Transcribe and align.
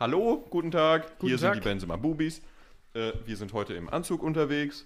Hallo, 0.00 0.44
guten 0.50 0.72
Tag. 0.72 1.18
Guten 1.18 1.28
Hier 1.28 1.38
sind 1.38 1.52
Tag. 1.52 1.62
die 1.62 1.68
Benzema 1.68 1.94
Bubis. 1.94 2.42
Äh, 2.94 3.12
wir 3.26 3.36
sind 3.36 3.52
heute 3.52 3.74
im 3.74 3.88
Anzug 3.88 4.24
unterwegs. 4.24 4.84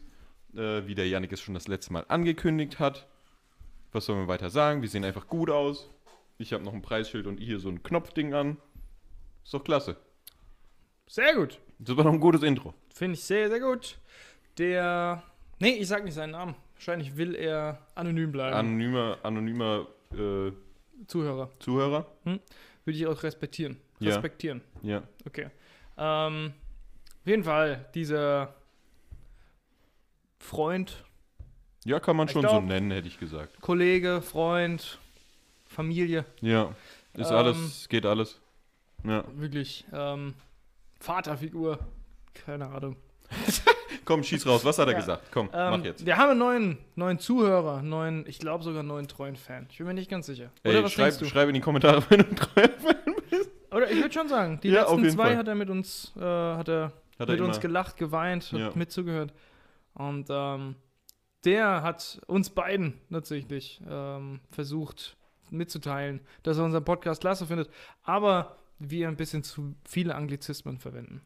Äh, 0.55 0.87
wie 0.87 0.95
der 0.95 1.09
Yannick 1.09 1.33
es 1.33 1.41
schon 1.41 1.55
das 1.55 1.67
letzte 1.67 1.95
Mal 1.95 2.05
angekündigt 2.09 2.79
hat. 2.79 3.07
Was 3.93 4.05
sollen 4.05 4.19
wir 4.19 4.29
weiter 4.29 4.51
sagen? 4.51 4.83
Wir 4.83 4.89
sehen 4.91 5.07
einfach 5.07 5.27
gut 5.27 5.49
aus. 5.49 5.89
Ich 6.37 6.53
habe 6.53 6.63
noch 6.63 6.75
ein 6.75 6.83
Preisschild 6.83 7.27
und 7.27 7.39
hier 7.39 7.59
so 7.59 7.71
ein 7.71 7.83
Knopfding 7.83 8.35
an. 8.35 8.59
Ist 9.45 9.55
doch 9.55 9.65
klasse. 9.65 9.97
Sehr 11.07 11.35
gut. 11.35 11.59
Das 11.79 11.97
war 11.97 12.05
doch 12.05 12.13
ein 12.13 12.21
gutes 12.21 12.43
Intro. 12.43 12.75
Finde 12.93 13.15
ich 13.15 13.25
sehr, 13.25 13.49
sehr 13.49 13.61
gut. 13.61 13.97
Der. 14.59 15.23
Nee, 15.59 15.71
ich 15.71 15.89
sag 15.89 16.05
nicht 16.05 16.15
seinen 16.15 16.33
Namen. 16.33 16.55
Wahrscheinlich 16.75 17.17
will 17.17 17.35
er 17.35 17.79
anonym 17.95 18.31
bleiben. 18.31 18.55
Anonymer, 18.55 19.17
anonymer 19.23 19.87
äh, 20.13 20.53
Zuhörer. 21.07 21.51
Zuhörer. 21.61 22.07
Würde 22.25 22.41
ich 22.85 23.07
auch 23.07 23.23
respektieren. 23.23 23.81
Respektieren. 24.07 24.61
Ja. 24.83 25.03
Okay. 25.27 25.49
Ähm, 25.97 26.53
auf 27.23 27.27
jeden 27.27 27.45
Fall, 27.45 27.87
dieser 27.95 28.55
Freund, 30.39 31.05
Ja, 31.85 32.01
kann 32.01 32.17
man 32.17 32.29
schon 32.29 32.43
so 32.43 32.49
glaub- 32.49 32.65
nennen, 32.65 32.91
hätte 32.91 33.09
ich 33.09 33.19
gesagt. 33.19 33.61
Kollege, 33.61 34.23
Freund, 34.23 34.99
Familie, 35.67 36.25
Ja. 36.41 36.75
Ist 37.15 37.31
Ähm, 37.31 37.37
alles, 37.37 37.89
geht 37.89 38.07
alles. 38.07 38.41
Ja. 39.05 39.25
wirklich 39.35 39.85
ähm, 39.93 40.35
Vaterfigur. 41.01 41.79
Keine 42.35 42.67
Ahnung. 42.69 42.97
Komm, 44.05 44.23
schieß 44.23 44.47
raus. 44.47 44.65
Was 44.65 44.79
hat 44.79 44.87
er 44.89 44.93
Ja. 44.93 44.99
gesagt? 45.01 45.25
Komm, 45.33 45.47
Ähm, 45.53 45.71
mach 45.79 45.85
jetzt. 45.85 46.05
Wir 46.07 46.17
haben 46.17 46.31
einen 46.31 46.39
neuen, 46.39 46.79
neuen 46.95 47.19
Zuhörer, 47.19 47.83
neuen, 47.83 48.25
ich 48.29 48.39
glaube 48.39 48.63
sogar 48.65 48.81
einen 48.81 48.89
neuen 48.89 49.09
treuen 49.09 49.37
Fan. 49.37 49.67
Ich 49.71 49.79
bin 49.79 49.87
mir 49.87 49.95
nicht 49.95 50.11
ganz 50.11 50.27
sicher. 50.27 50.51
Oder 50.65 50.75
Ey, 50.75 50.85
was 50.85 50.93
schreib, 50.93 51.15
schreib 51.27 51.49
in 51.49 51.55
die 51.55 51.61
Kommentare, 51.61 52.03
wenn 52.09 52.21
du 52.21 52.35
treu 52.35 52.69
bist. 52.69 52.85
Oder 52.85 53.18
ich 53.91 54.01
würde 54.01 54.13
schon 54.13 54.29
sagen, 54.29 54.61
die 54.63 54.69
Ja, 54.69 54.83
letzten 54.83 55.11
zwei 55.11 55.25
Fall. 55.29 55.37
hat 55.39 55.49
er 55.49 55.55
mit 55.55 55.71
uns, 55.71 56.13
äh, 56.17 56.21
hat 56.21 56.69
er 56.69 56.93
Hat 57.19 57.29
er 57.29 57.33
mit 57.35 57.41
uns 57.41 57.57
immer- 57.57 57.63
gelacht, 57.63 57.97
geweint, 57.97 58.53
hat 58.53 58.61
Ja. 58.61 58.71
mit 58.75 58.91
zugehört. 58.93 59.33
Und 59.95 60.27
ähm, 60.31 60.77
der 61.45 61.83
hat 61.83 62.21
uns 62.27 62.51
beiden 62.51 63.01
tatsächlich 63.11 63.81
ähm, 63.89 64.41
versucht 64.51 65.17
mitzuteilen, 65.51 66.21
dass 66.43 66.59
er 66.59 66.65
unseren 66.65 66.85
Podcast 66.85 67.21
klasse 67.23 67.47
findet, 67.47 67.71
aber 68.03 68.57
wir 68.79 69.09
ein 69.09 69.17
bisschen 69.17 69.43
zu 69.43 69.75
viele 69.89 70.15
Anglizismen 70.15 70.79
verwenden. 70.79 71.23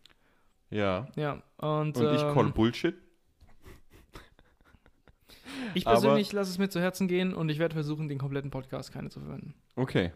Ja. 0.71 1.07
Ja, 1.17 1.43
und, 1.59 1.97
Und 1.99 2.15
ich 2.15 2.23
ähm, 2.23 2.33
call 2.35 2.51
Bullshit. 2.53 2.95
ich 5.75 5.85
persönlich 5.85 6.33
lasse 6.33 6.51
es 6.51 6.59
mir 6.59 6.69
zu 6.71 6.81
Herzen 6.81 7.09
gehen 7.09 7.35
und 7.35 7.49
ich 7.51 7.59
werde 7.59 7.75
versuchen, 7.75 8.09
den 8.09 8.19
kompletten 8.19 8.51
Podcast 8.51 8.93
keine 8.93 9.11
zu 9.11 9.21
verwenden. 9.21 9.55
Okay. 9.77 10.13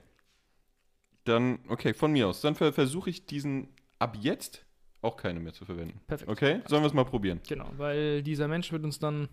Dann, 1.26 1.58
okay, 1.68 1.92
von 1.92 2.12
mir 2.12 2.28
aus. 2.28 2.40
Dann 2.40 2.54
ver 2.54 2.72
versuche 2.72 3.10
ich 3.10 3.26
diesen 3.26 3.68
ab 3.98 4.16
jetzt 4.20 4.64
auch 5.02 5.16
keine 5.16 5.40
mehr 5.40 5.52
zu 5.52 5.64
verwenden. 5.64 6.00
Perfekt. 6.06 6.30
Okay? 6.30 6.60
Sollen 6.66 6.82
wir 6.82 6.88
es 6.88 6.94
mal 6.94 7.04
probieren? 7.04 7.40
Genau, 7.48 7.70
weil 7.76 8.22
dieser 8.22 8.48
Mensch 8.48 8.72
wird 8.72 8.84
uns 8.84 8.98
dann 8.98 9.28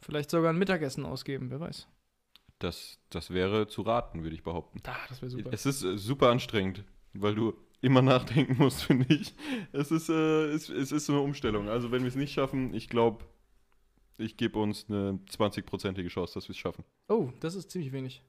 vielleicht 0.00 0.30
sogar 0.30 0.52
ein 0.52 0.58
Mittagessen 0.58 1.04
ausgeben, 1.04 1.50
wer 1.50 1.60
weiß. 1.60 1.86
Das, 2.58 2.98
das 3.08 3.30
wäre 3.30 3.68
zu 3.68 3.82
raten, 3.82 4.22
würde 4.22 4.34
ich 4.34 4.42
behaupten. 4.42 4.80
Ah, 4.86 4.96
das 5.08 5.22
wäre 5.22 5.30
super. 5.30 5.50
Es 5.52 5.66
ist 5.66 5.82
äh, 5.82 5.96
super 5.96 6.30
anstrengend, 6.30 6.84
weil 7.14 7.34
du 7.34 7.54
immer 7.80 8.02
nachdenken 8.02 8.56
musst, 8.58 8.82
finde 8.82 9.12
ich. 9.14 9.34
Es 9.72 9.90
ist, 9.90 10.08
äh, 10.08 10.46
es, 10.46 10.68
es 10.68 10.92
ist 10.92 11.06
so 11.06 11.14
eine 11.14 11.22
Umstellung. 11.22 11.68
Also 11.68 11.90
wenn 11.90 12.02
wir 12.02 12.08
es 12.08 12.16
nicht 12.16 12.32
schaffen, 12.32 12.74
ich 12.74 12.88
glaube, 12.88 13.24
ich 14.18 14.36
gebe 14.36 14.58
uns 14.58 14.86
eine 14.88 15.18
20-prozentige 15.30 16.08
Chance, 16.08 16.34
dass 16.34 16.48
wir 16.48 16.52
es 16.52 16.58
schaffen. 16.58 16.84
Oh, 17.08 17.30
das 17.40 17.54
ist 17.54 17.70
ziemlich 17.70 17.92
wenig. 17.92 18.22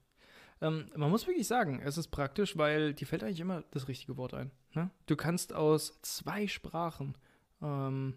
Ähm, 0.61 0.89
man 0.95 1.09
muss 1.09 1.25
wirklich 1.27 1.47
sagen, 1.47 1.81
es 1.83 1.97
ist 1.97 2.09
praktisch, 2.09 2.55
weil 2.57 2.93
dir 2.93 3.07
fällt 3.07 3.23
eigentlich 3.23 3.39
immer 3.39 3.63
das 3.71 3.87
richtige 3.87 4.17
Wort 4.17 4.33
ein. 4.33 4.51
Ne? 4.73 4.89
Du 5.07 5.15
kannst 5.15 5.53
aus 5.53 5.99
zwei 6.01 6.47
Sprachen 6.47 7.15
ähm, 7.61 8.15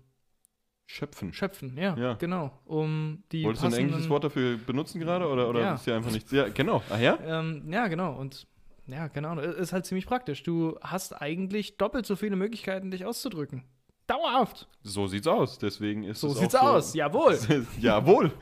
Schöpfen. 0.87 1.33
schöpfen, 1.33 1.79
ja, 1.79 1.97
Ja. 1.97 2.15
genau, 2.15 2.53
um 2.67 3.25
die 3.33 3.45
Wolltest 3.45 3.65
du 3.65 3.69
ein 3.69 3.73
englisches 3.73 4.11
Wort 4.11 4.25
dafür 4.25 4.59
benutzen 4.59 5.01
gerade? 5.01 5.27
Oder, 5.29 5.49
oder 5.49 5.61
Ja. 5.61 5.75
ist 5.77 5.87
ja 5.87 5.97
einfach 5.97 6.11
nichts? 6.13 6.31
Ja, 6.31 6.49
genau. 6.49 6.83
Ach 6.91 7.01
ja? 7.01 7.19
Ähm, 7.25 7.73
ja, 7.73 7.89
genau, 7.89 8.15
und 8.19 8.47
ja, 8.87 9.09
genau, 9.09 9.39
es 9.41 9.57
ist 9.57 9.73
halt 9.73 9.87
ziemlich 9.87 10.05
praktisch. 10.07 10.43
Du 10.43 10.79
hast 10.83 11.15
eigentlich 11.15 11.79
doppelt 11.79 12.05
so 12.05 12.17
viele 12.17 12.37
Möglichkeiten, 12.37 12.91
dich 12.91 13.07
auszudrücken. 13.07 13.65
Dauerhaft. 14.07 14.69
So 14.83 15.07
sieht's 15.07 15.27
aus. 15.27 15.59
Deswegen 15.59 16.05
ist 16.05 16.21
So 16.21 16.29
es 16.33 16.39
sieht's 16.39 16.55
auch 16.55 16.61
so, 16.63 16.67
aus, 16.75 16.95
jawohl. 16.95 17.39
Jawohl. 17.81 18.33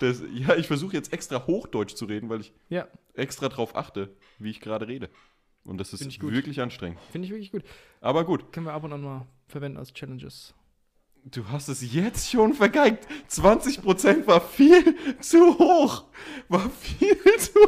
Das, 0.00 0.22
ja, 0.34 0.54
ich 0.56 0.66
versuche 0.66 0.92
jetzt 0.94 1.12
extra 1.12 1.46
Hochdeutsch 1.46 1.94
zu 1.94 2.04
reden, 2.04 2.28
weil 2.28 2.40
ich 2.42 2.52
Ja, 2.68 2.86
extra 3.14 3.48
drauf 3.48 3.74
achte, 3.74 4.14
wie 4.38 4.50
ich 4.50 4.60
gerade 4.60 4.86
rede. 4.88 5.08
Und 5.64 5.78
das 5.78 5.92
ist 5.94 6.20
wirklich 6.20 6.60
anstrengend. 6.60 6.98
finde 7.10 7.26
ich 7.26 7.32
wirklich 7.32 7.52
gut. 7.52 7.62
Aber 8.00 8.24
gut, 8.24 8.52
Können 8.52 8.66
wir 8.66 8.72
ab 8.74 8.84
und 8.84 8.92
an 8.92 9.00
mal 9.02 9.26
verwenden 9.46 9.78
als 9.78 9.94
Challenges. 9.94 10.52
du 11.24 11.48
hast 11.48 11.68
es 11.68 11.94
jetzt 11.94 12.30
schon 12.30 12.52
vergeigt. 12.52 13.06
20% 13.30 14.26
war 14.26 14.40
viel 14.40 14.94
zu 15.20 15.56
hoch. 15.58 16.04
War 16.48 16.68
viel 16.68 17.16
zu 17.38 17.60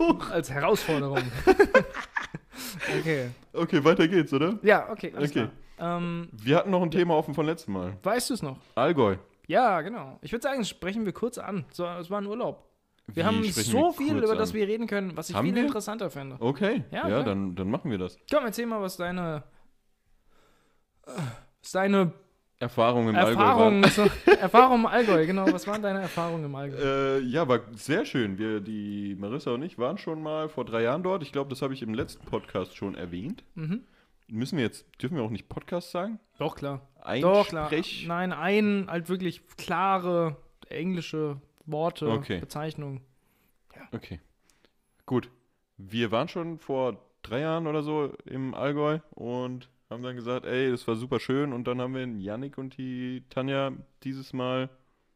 hoch. 0.00 0.30
Als 0.30 0.50
Herausforderung. 0.50 1.22
okay. 2.98 3.30
Okay, 3.52 3.84
weiter 3.84 4.08
geht's, 4.08 4.32
oder? 4.32 4.58
Ja, 4.62 4.90
okay, 4.90 5.12
alles 5.14 5.30
Okay. 5.30 5.40
klar. 5.40 5.50
Ähm, 5.82 6.28
Wir 6.32 6.56
hatten 6.56 6.70
noch 6.70 6.82
ein 6.82 6.90
Thema 6.90 7.14
offen 7.16 7.34
von 7.34 7.44
letztem 7.44 7.74
Mal. 7.74 7.96
weißt 8.02 8.30
du 8.30 8.34
es 8.34 8.42
noch? 8.42 8.56
Allgäu. 8.76 9.16
Ja, 9.48 9.80
genau. 9.80 10.18
Ich 10.22 10.30
würde 10.32 10.42
sagen, 10.42 10.64
sprechen 10.64 11.04
wir 11.04 11.12
kurz 11.12 11.36
an. 11.38 11.64
So, 11.72 11.84
es 11.86 12.08
war 12.08 12.20
ein 12.20 12.26
Urlaub. 12.26 12.64
Wir 13.08 13.16
Wie 13.16 13.26
haben 13.26 13.42
so 13.44 13.72
wir 13.72 13.92
viel, 13.94 14.16
über 14.22 14.36
das 14.36 14.50
an? 14.50 14.54
wir 14.54 14.68
reden 14.68 14.86
können, 14.86 15.16
was 15.16 15.28
ich 15.28 15.34
Haben 15.36 15.46
viel 15.46 15.56
wir? 15.56 15.64
interessanter 15.64 16.08
finde. 16.08 16.36
Okay, 16.38 16.84
Ja, 16.92 17.08
ja, 17.08 17.22
dann, 17.24 17.56
dann 17.56 17.68
machen 17.68 17.90
wir 17.90 17.98
das. 17.98 18.16
Komm, 18.32 18.44
erzähl 18.44 18.64
mal, 18.66 18.80
was 18.80 18.96
deine, 18.96 19.42
was 21.60 21.72
deine 21.72 22.12
Erfahrung 22.60 23.08
im 23.08 23.16
Allgäu 23.16 23.30
Erfahrungen, 23.32 23.82
war. 23.84 24.38
Erfahrung 24.40 24.80
im 24.80 24.86
Allgäu, 24.86 25.26
genau. 25.26 25.52
Was 25.52 25.66
waren 25.66 25.82
deine 25.82 26.00
Erfahrungen 26.00 26.44
im 26.44 26.54
Allgäu? 26.54 26.76
Äh, 26.76 27.18
ja, 27.22 27.48
war 27.48 27.60
sehr 27.74 28.04
schön. 28.04 28.38
Wir, 28.38 28.60
die 28.60 29.16
Marissa 29.18 29.50
und 29.50 29.62
ich 29.62 29.78
waren 29.78 29.98
schon 29.98 30.22
mal 30.22 30.48
vor 30.48 30.64
drei 30.64 30.82
Jahren 30.82 31.02
dort. 31.02 31.24
Ich 31.24 31.32
glaube, 31.32 31.50
das 31.50 31.60
habe 31.60 31.74
ich 31.74 31.82
im 31.82 31.92
letzten 31.92 32.24
Podcast 32.24 32.76
schon 32.76 32.94
erwähnt. 32.94 33.42
Mhm. 33.56 33.82
Müssen 34.32 34.56
wir 34.56 34.64
jetzt, 34.64 34.86
dürfen 35.00 35.16
wir 35.16 35.22
auch 35.24 35.30
nicht 35.30 35.48
Podcast 35.48 35.90
sagen? 35.90 36.18
Doch, 36.38 36.56
klar. 36.56 36.88
Ein 37.02 37.20
Doch, 37.20 37.46
klar. 37.48 37.66
Sprech- 37.68 38.06
Nein, 38.06 38.32
ein, 38.32 38.86
halt 38.88 39.08
wirklich 39.08 39.46
klare 39.58 40.36
englische 40.68 41.40
Worte, 41.66 42.08
Okay. 42.08 42.40
Bezeichnungen. 42.40 43.02
Okay. 43.92 44.20
Gut. 45.04 45.30
Wir 45.76 46.10
waren 46.12 46.28
schon 46.28 46.58
vor 46.58 46.98
drei 47.22 47.40
Jahren 47.40 47.66
oder 47.66 47.82
so 47.82 48.14
im 48.24 48.54
Allgäu 48.54 49.00
und 49.10 49.68
haben 49.90 50.02
dann 50.02 50.16
gesagt, 50.16 50.46
ey, 50.46 50.70
das 50.70 50.86
war 50.88 50.96
super 50.96 51.20
schön. 51.20 51.52
Und 51.52 51.64
dann 51.66 51.80
haben 51.80 51.92
wir 51.94 52.00
den 52.00 52.18
Yannick 52.20 52.56
und 52.56 52.78
die 52.78 53.24
Tanja 53.28 53.72
dieses 54.02 54.32
Mal 54.32 54.70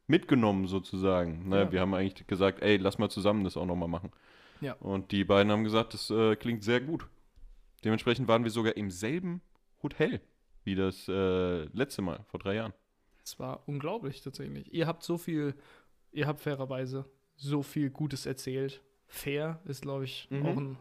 mitgenommen 0.09 0.66
sozusagen. 0.66 1.48
Naja, 1.48 1.65
Ja. 1.65 1.72
wir 1.72 1.81
haben 1.81 1.94
eigentlich 1.94 2.27
gesagt, 2.27 2.60
ey, 2.62 2.77
lass 2.77 2.98
mal 2.98 3.09
zusammen 3.09 3.44
das 3.44 3.56
auch 3.56 3.65
nochmal 3.66 3.88
machen. 3.88 4.10
Ja. 4.60 4.75
Und 4.81 5.10
die 5.12 5.25
beiden 5.25 5.50
haben 5.53 5.65
gesagt, 5.65 5.94
das 5.94 6.10
äh, 6.10 6.37
klingt 6.37 6.62
sehr 6.65 6.81
gut. 6.81 7.06
Dementsprechend 7.85 8.29
waren 8.29 8.45
wir 8.45 8.51
sogar 8.51 8.77
im 8.77 8.91
selben 8.91 9.41
Hotel 9.83 10.21
wie 10.65 10.75
das 10.75 11.07
äh, 11.09 11.65
letzte 11.67 12.03
Mal, 12.03 12.25
vor 12.29 12.41
drei 12.41 12.57
Jahren. 12.57 12.73
Es 13.25 13.39
war 13.39 13.63
unglaublich 13.69 14.21
tatsächlich. 14.21 14.73
Ihr 14.75 14.89
habt 14.89 15.05
so 15.05 15.17
viel, 15.17 15.55
ihr 16.11 16.27
habt 16.27 16.41
fairerweise 16.41 17.05
so 17.37 17.63
viel 17.63 17.91
Gutes 17.91 18.27
erzählt. 18.27 18.83
Fair 19.07 19.61
ist, 19.65 19.83
glaube 19.83 20.05
ich, 20.05 20.27
Mhm. 20.31 20.47
auch 20.47 20.57
ein, 20.57 20.79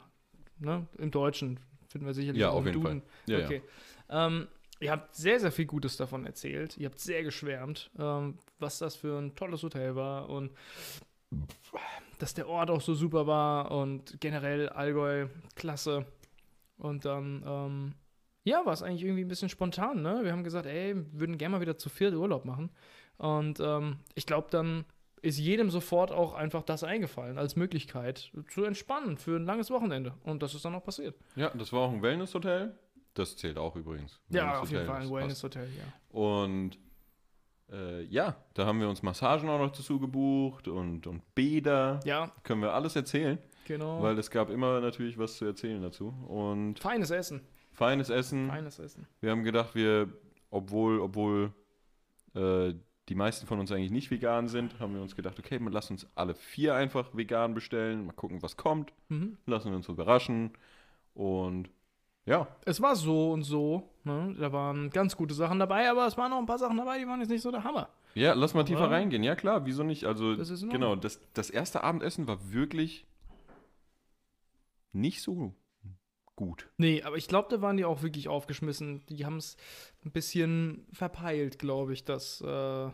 ne, 0.57 0.87
im 0.97 1.11
Deutschen 1.11 1.59
finden 1.87 2.07
wir 2.07 2.15
sicherlich 2.15 2.41
Ja, 2.41 2.49
auch 2.49 2.55
auf 2.57 2.65
jeden 2.65 2.81
Duden. 2.81 3.03
Ja, 3.27 3.45
okay. 3.45 3.61
Ähm, 4.09 4.47
ihr 4.79 4.89
habt 4.91 5.13
sehr, 5.15 5.39
sehr 5.39 5.51
viel 5.51 5.65
Gutes 5.65 5.97
davon 5.97 6.25
erzählt. 6.25 6.77
Ihr 6.77 6.87
habt 6.87 6.99
sehr 6.99 7.21
geschwärmt, 7.21 7.91
ähm, 7.99 8.39
was 8.57 8.79
das 8.79 8.95
für 8.95 9.19
ein 9.19 9.35
tolles 9.35 9.61
Hotel 9.61 9.95
war 9.95 10.29
und 10.29 10.51
dass 12.19 12.33
der 12.33 12.47
Ort 12.47 12.69
auch 12.69 12.81
so 12.81 12.93
super 12.95 13.27
war 13.27 13.69
und 13.71 14.19
generell 14.19 14.69
Allgäu 14.69 15.27
klasse. 15.55 16.05
Und 16.77 17.05
dann, 17.05 17.43
ähm, 17.45 17.93
ja, 18.43 18.65
war 18.65 18.73
es 18.73 18.83
eigentlich 18.83 19.03
irgendwie 19.03 19.23
ein 19.23 19.29
bisschen 19.29 19.49
spontan, 19.49 20.01
ne? 20.01 20.19
Wir 20.23 20.31
haben 20.31 20.43
gesagt, 20.43 20.65
ey, 20.65 20.95
wir 20.95 21.19
würden 21.19 21.37
gerne 21.37 21.53
mal 21.55 21.61
wieder 21.61 21.77
zu 21.77 21.89
viert 21.89 22.13
Urlaub 22.13 22.45
machen. 22.45 22.69
Und 23.17 23.59
ähm, 23.59 23.99
ich 24.13 24.25
glaube, 24.25 24.47
dann 24.51 24.85
ist 25.21 25.39
jedem 25.39 25.69
sofort 25.71 26.11
auch 26.11 26.33
einfach 26.33 26.61
das 26.61 26.83
eingefallen 26.83 27.37
als 27.37 27.55
Möglichkeit 27.55 28.31
zu 28.49 28.63
entspannen 28.63 29.17
für 29.17 29.37
ein 29.37 29.45
langes 29.45 29.71
Wochenende. 29.71 30.13
Und 30.23 30.43
das 30.43 30.53
ist 30.53 30.63
dann 30.65 30.75
auch 30.75 30.83
passiert. 30.83 31.15
Ja, 31.35 31.49
das 31.49 31.73
war 31.73 31.81
auch 31.81 31.91
ein 31.91 32.01
Wellness-Hotel. 32.01 32.77
Das 33.15 33.35
zählt 33.37 33.57
auch 33.57 33.75
übrigens. 33.75 34.19
Ja, 34.29 34.59
auf 34.59 34.69
jeden 34.69 34.85
Fall 34.85 35.01
ein. 35.01 35.09
Wellness-Hotel, 35.09 35.67
ja. 35.77 36.17
Und 36.19 36.77
äh, 37.71 38.03
ja, 38.03 38.35
da 38.53 38.65
haben 38.65 38.79
wir 38.79 38.89
uns 38.89 39.01
Massagen 39.01 39.49
auch 39.49 39.57
noch 39.57 39.71
dazu 39.71 39.99
gebucht 39.99 40.67
und, 40.67 41.07
und 41.07 41.33
Bäder. 41.33 42.01
Ja, 42.03 42.31
Können 42.43 42.61
wir 42.61 42.73
alles 42.73 42.95
erzählen, 42.95 43.39
genau. 43.65 44.01
weil 44.01 44.17
es 44.17 44.29
gab 44.31 44.49
immer 44.49 44.79
natürlich 44.79 45.17
was 45.17 45.37
zu 45.37 45.45
erzählen 45.45 45.81
dazu. 45.81 46.13
Und 46.27 46.79
Feines 46.79 47.11
Essen. 47.11 47.41
feines 47.71 48.09
Essen. 48.09 48.47
Feines 48.47 48.79
Essen. 48.79 49.05
Wir 49.21 49.31
haben 49.31 49.43
gedacht, 49.43 49.75
wir, 49.75 50.07
obwohl, 50.49 50.99
obwohl 51.01 51.51
äh, 52.33 52.73
die 53.09 53.15
meisten 53.15 53.45
von 53.45 53.59
uns 53.59 53.71
eigentlich 53.71 53.91
nicht 53.91 54.09
vegan 54.09 54.47
sind, 54.47 54.79
haben 54.79 54.95
wir 54.95 55.01
uns 55.01 55.15
gedacht, 55.15 55.37
okay, 55.37 55.59
man 55.59 55.71
lass 55.73 55.91
uns 55.91 56.07
alle 56.15 56.33
vier 56.35 56.73
einfach 56.75 57.09
vegan 57.15 57.53
bestellen, 57.53 58.05
mal 58.07 58.13
gucken, 58.13 58.41
was 58.41 58.57
kommt, 58.57 58.93
Mhm. 59.09 59.37
lassen 59.45 59.69
wir 59.69 59.75
uns 59.75 59.87
überraschen. 59.89 60.51
Und 61.13 61.69
Ja, 62.27 62.47
Es 62.65 62.81
war 62.81 62.95
so 62.95 63.31
und 63.33 63.43
so. 63.43 63.87
Ne? 64.03 64.35
Da 64.39 64.51
waren 64.51 64.89
ganz 64.89 65.15
gute 65.15 65.35
Sachen 65.35 65.59
dabei, 65.59 65.87
aber 65.91 66.07
es 66.07 66.17
waren 66.17 66.31
noch 66.31 66.39
ein 66.39 66.47
paar 66.47 66.57
Sachen 66.57 66.75
dabei, 66.77 66.97
die 66.97 67.05
waren 67.07 67.19
jetzt 67.19 67.29
nicht 67.29 67.43
so 67.43 67.51
der 67.51 67.63
Hammer. 67.63 67.87
ja, 68.15 68.33
lass 68.33 68.55
mal 68.55 68.63
tiefer 68.63 68.85
Aber- 68.85 68.95
reingehen. 68.95 69.21
Ja, 69.23 69.35
klar, 69.35 69.65
wieso 69.67 69.83
nicht? 69.83 70.05
Also, 70.05 70.35
Das 70.35 70.49
genau, 70.67 70.95
das, 70.95 71.19
das 71.33 71.51
erste 71.51 71.83
Abendessen 71.83 72.27
war 72.27 72.51
wirklich 72.51 73.05
nicht 74.95 75.21
so 75.21 75.53
gut. 76.35 76.69
Nee, 76.77 77.01
aber 77.03 77.15
ich 77.17 77.27
glaube, 77.27 77.47
da 77.49 77.61
waren 77.61 77.77
die 77.77 77.85
auch 77.85 78.01
wirklich 78.01 78.27
aufgeschmissen. 78.27 79.05
Die 79.07 79.25
haben 79.25 79.37
es 79.37 79.55
ein 80.03 80.11
bisschen 80.11 80.85
verpeilt, 80.91 81.59
glaube 81.59 81.93
ich, 81.93 82.03
dass, 82.03 82.41
äh, 82.41 82.89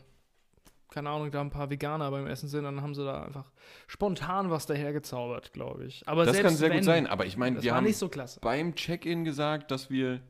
keine 0.90 1.10
Ahnung, 1.10 1.32
da 1.32 1.42
ein 1.42 1.50
paar 1.50 1.70
Veganer 1.70 2.12
beim 2.12 2.28
Essen 2.28 2.50
sind. 2.50 2.66
Dann 2.66 2.82
haben 2.82 2.94
sie 2.94 3.04
da 3.04 3.24
einfach 3.24 3.52
spontan 3.88 4.50
was 4.50 4.66
dahergezaubert, 4.66 5.54
glaube 5.54 5.86
ich. 5.86 6.08
Aber 6.08 6.26
Das 6.26 6.40
kann 6.40 6.56
sehr 6.56 6.70
wenn, 6.70 6.78
gut 6.78 6.86
sein, 6.86 7.08
aber 7.08 7.26
ich 7.26 7.38
meine, 7.38 7.56
Das 7.56 7.64
wir 7.64 7.72
war 7.72 7.78
haben 7.78 7.86
nicht 7.86 7.98
so 7.98 8.10
klasse. 8.10 8.40
beim 8.42 8.76
Check-in 8.76 9.24
gesagt, 9.24 9.72
dass 9.72 9.90
wir, 9.90 10.22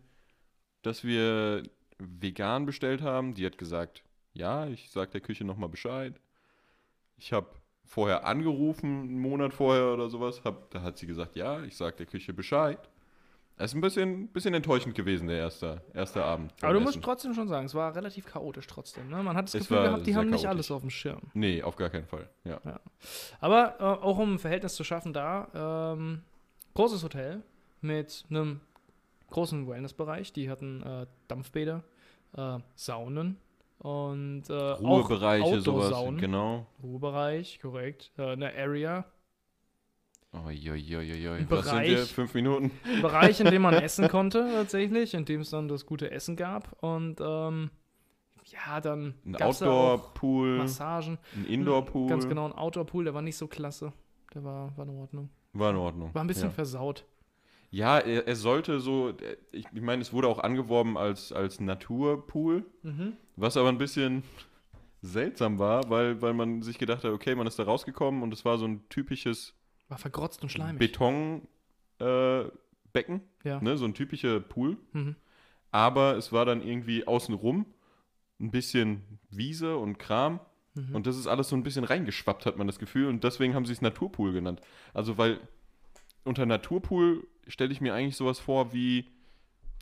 dass 0.83 1.03
wir 1.03 1.63
vegan 1.97 2.65
bestellt 2.65 3.01
haben. 3.01 3.33
Die 3.33 3.45
hat 3.45 3.57
gesagt, 3.57 4.03
ja, 4.33 4.67
ich 4.67 4.89
sag 4.91 5.11
der 5.11 5.21
Küche 5.21 5.43
nochmal 5.43 5.69
Bescheid. 5.69 6.19
Ich 7.17 7.33
habe 7.33 7.49
vorher 7.91 8.25
angerufen, 8.25 9.01
einen 9.01 9.19
Monat 9.19 9.53
vorher 9.53 9.91
oder 9.93 10.09
sowas. 10.09 10.41
Hab, 10.45 10.69
da 10.71 10.81
hat 10.81 10.97
sie 10.97 11.07
gesagt, 11.07 11.35
ja, 11.35 11.61
ich 11.63 11.75
sag 11.75 11.97
der 11.97 12.05
Küche 12.05 12.31
Bescheid. 12.31 12.79
Es 13.57 13.71
ist 13.71 13.75
ein 13.75 13.81
bisschen, 13.81 14.29
bisschen 14.29 14.53
enttäuschend 14.53 14.95
gewesen, 14.95 15.27
der 15.27 15.37
erste, 15.37 15.81
erste 15.93 16.23
Abend. 16.23 16.53
Aber 16.61 16.73
du 16.73 16.79
musst 16.79 16.95
Essen. 16.95 17.01
trotzdem 17.03 17.33
schon 17.33 17.49
sagen, 17.49 17.65
es 17.65 17.75
war 17.75 17.93
relativ 17.93 18.25
chaotisch 18.25 18.65
trotzdem. 18.65 19.09
Ne? 19.09 19.21
Man 19.21 19.35
hat 19.35 19.43
das 19.45 19.55
Es 19.55 19.67
Gefühl 19.67 19.83
gehabt, 19.83 20.07
die 20.07 20.15
haben 20.15 20.29
nicht 20.29 20.43
chaotisch. 20.43 20.49
alles 20.49 20.71
auf 20.71 20.81
dem 20.81 20.89
Schirm. 20.89 21.19
Nee, 21.33 21.61
auf 21.61 21.75
gar 21.75 21.89
keinen 21.89 22.05
Fall. 22.07 22.29
Ja. 22.45 22.61
Aber 23.41 23.75
äh, 23.79 23.83
auch 23.83 24.17
um 24.17 24.35
ein 24.35 24.39
Verhältnis 24.39 24.75
zu 24.75 24.85
schaffen, 24.85 25.11
da 25.11 25.93
ähm, 25.93 26.21
großes 26.75 27.03
Hotel 27.03 27.43
mit 27.81 28.23
einem 28.29 28.61
großen 29.31 29.67
Wellnessbereich. 29.67 30.31
Die 30.31 30.49
hatten 30.49 30.81
äh, 30.81 31.07
Dampfbäder, 31.27 31.83
äh, 32.37 32.57
Saunen 32.75 33.37
und 33.81 34.49
äh, 34.49 34.53
Ruhebereiche, 34.53 35.61
sowas. 35.61 35.93
Genau. 36.17 36.65
Ruhebereich, 36.81 37.59
korrekt. 37.59 38.11
Äh, 38.17 38.31
eine 38.31 38.55
Area, 38.55 39.05
Uiuiuiui. 40.33 41.39
Ein 41.39 41.49
Was 41.49 41.69
sind 41.69 41.81
wir? 41.83 42.05
Fünf 42.05 42.33
Minuten? 42.33 42.71
ein 42.85 43.01
Bereich, 43.01 43.39
in 43.41 43.47
dem 43.47 43.63
man 43.63 43.73
essen 43.83 44.07
konnte 44.07 44.49
tatsächlich, 44.53 45.13
in 45.13 45.25
dem 45.25 45.41
es 45.41 45.49
dann 45.49 45.67
das 45.67 45.85
gute 45.85 46.09
Essen 46.09 46.37
gab 46.37 46.71
und 46.81 47.19
ähm, 47.19 47.69
ja, 48.45 48.79
dann 48.79 49.15
Ein 49.25 49.35
Outdoor-Pool, 49.41 50.57
Massagen. 50.59 51.17
ein 51.35 51.45
Indoor-Pool. 51.45 52.09
Ganz 52.09 52.27
genau, 52.27 52.45
ein 52.45 52.53
Outdoor-Pool, 52.53 53.03
der 53.03 53.13
war 53.13 53.21
nicht 53.21 53.37
so 53.37 53.47
klasse. 53.47 53.91
Der 54.33 54.43
war, 54.43 54.75
war 54.77 54.85
in 54.85 54.97
Ordnung. 54.97 55.29
War 55.53 55.71
in 55.71 55.75
Ordnung. 55.75 56.13
War 56.13 56.23
ein 56.23 56.27
bisschen 56.27 56.49
ja. 56.49 56.51
versaut. 56.51 57.05
Ja, 57.71 57.99
er, 57.99 58.27
er 58.27 58.35
sollte 58.35 58.79
so, 58.81 59.13
ich, 59.51 59.65
ich 59.73 59.81
meine, 59.81 60.01
es 60.01 60.11
wurde 60.13 60.27
auch 60.27 60.39
angeworben 60.39 60.97
als, 60.97 61.31
als 61.31 61.59
Naturpool, 61.59 62.65
Mhm. 62.83 63.13
was 63.37 63.55
aber 63.57 63.69
ein 63.69 63.77
bisschen 63.77 64.23
seltsam 65.01 65.57
war, 65.57 65.89
weil, 65.89 66.21
weil 66.21 66.33
man 66.33 66.61
sich 66.61 66.77
gedacht 66.77 67.03
hat, 67.03 67.11
okay, 67.11 67.33
man 67.33 67.47
ist 67.47 67.57
da 67.57 67.63
rausgekommen 67.63 68.21
und 68.23 68.33
es 68.33 68.45
war 68.45 68.57
so 68.57 68.65
ein 68.65 68.87
typisches 68.89 69.55
War 69.87 69.97
vergrotzt 69.97 70.43
und 70.43 70.49
schleimig. 70.49 70.79
Betonbecken, 70.79 71.47
äh, 71.99 72.43
Becken, 72.93 73.21
Ja. 73.45 73.61
ne, 73.61 73.77
so 73.77 73.85
ein 73.85 73.93
typischer 73.93 74.39
Pool, 74.41 74.77
Mhm. 74.91 75.15
aber 75.71 76.17
es 76.17 76.31
war 76.33 76.43
dann 76.45 76.61
irgendwie 76.61 77.07
außenrum 77.07 77.65
ein 78.41 78.51
bisschen 78.51 79.19
Wiese 79.29 79.77
und 79.77 79.97
Kram 79.97 80.39
Mhm. 80.75 80.95
und 80.95 81.07
das 81.07 81.17
ist 81.17 81.27
alles 81.27 81.47
so 81.49 81.55
ein 81.55 81.63
bisschen 81.63 81.83
reingeschwappt, 81.85 82.45
hat 82.45 82.57
man 82.57 82.67
das 82.67 82.79
Gefühl 82.79 83.07
und 83.07 83.23
deswegen 83.23 83.55
haben 83.55 83.65
sie 83.65 83.73
es 83.73 83.81
Naturpool 83.81 84.33
genannt. 84.33 84.61
Also 84.93 85.17
weil 85.17 85.39
unter 86.25 86.45
Naturpool 86.45 87.25
stelle 87.47 87.71
ich 87.71 87.81
mir 87.81 87.93
eigentlich 87.93 88.15
sowas 88.15 88.39
vor 88.39 88.73
wie, 88.73 89.09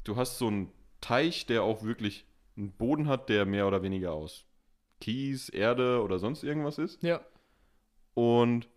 du 0.03 0.15
hast 0.15 0.37
so 0.37 0.47
einen 0.47 0.71
Teich, 1.01 1.45
der 1.45 1.63
auch 1.63 1.83
wirklich 1.83 2.25
einen 2.57 2.71
Boden 2.71 3.07
hat, 3.07 3.29
der 3.29 3.45
mehr 3.45 3.67
oder 3.67 3.81
weniger 3.83 4.11
aus 4.11 4.45
Kies, 4.99 5.49
Erde 5.49 6.01
oder 6.01 6.19
sonst 6.19 6.43
irgendwas 6.43 6.77
ist. 6.77 7.01
Ja. 7.03 7.21
Und 8.13 8.67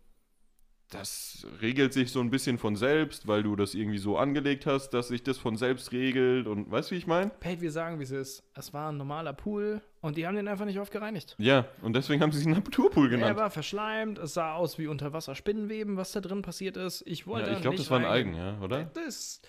das 0.95 1.47
regelt 1.61 1.93
sich 1.93 2.13
so 2.13 2.21
ein 2.21 2.31
bisschen 2.31 2.59
von 2.59 2.77
selbst, 2.77 3.27
weil 3.27 3.43
du 3.43 3.57
das 3.57 3.75
irgendwie 3.75 3.99
so 3.99 4.17
angelegt 4.19 4.67
hast, 4.67 4.91
dass 4.91 5.09
sich 5.09 5.23
das 5.23 5.39
von 5.39 5.57
selbst 5.57 5.93
regelt 5.93 6.47
und 6.47 6.71
weißt 6.71 6.91
du, 6.91 6.95
wie 6.95 6.99
ich 6.99 7.07
meine? 7.07 7.31
Pate, 7.41 7.61
wir 7.61 7.73
sagen, 7.73 7.99
wie 7.99 8.05
es 8.05 8.11
ist. 8.11 8.45
Es 8.55 8.73
war 8.73 8.91
ein 8.93 8.97
normaler 8.99 9.33
Pool 9.33 9.81
und 10.01 10.17
die 10.17 10.27
haben 10.27 10.37
den 10.37 10.49
einfach 10.49 10.67
nicht 10.67 10.79
oft 10.79 10.93
gereinigt. 10.93 11.35
Ja, 11.39 11.67
und 11.83 11.95
deswegen 11.95 12.23
haben 12.23 12.33
sie 12.33 12.41
es 12.41 12.47
Naturpool 12.47 13.07
Er 13.07 13.11
genannt. 13.11 13.37
war 13.37 13.51
verschleimt, 13.51 14.19
es 14.19 14.35
sah 14.35 14.55
aus 14.55 14.79
wie 14.79 14.87
unter 14.87 15.13
Wasser 15.13 15.35
Spinnenweben, 15.35 15.97
was 15.97 16.13
da 16.13 16.21
drin 16.21 16.43
passiert 16.43 16.77
ist. 16.77 17.03
Ich 17.07 17.27
wollte 17.27 17.51
Ja, 17.51 17.57
ich 17.57 17.63
glaube, 17.63 17.77
das 17.77 17.91
war 17.91 17.99
ein 17.99 18.05
reingehen. 18.05 18.41
Eigen, 18.41 18.59
ja, 18.59 18.65
oder? 18.65 18.85
Das 18.95 19.07
ist 19.07 19.49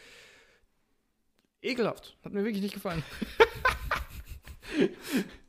ekelhaft. 1.61 2.17
Hat 2.23 2.33
mir 2.33 2.43
wirklich 2.43 2.63
nicht 2.63 2.73
gefallen. 2.73 3.03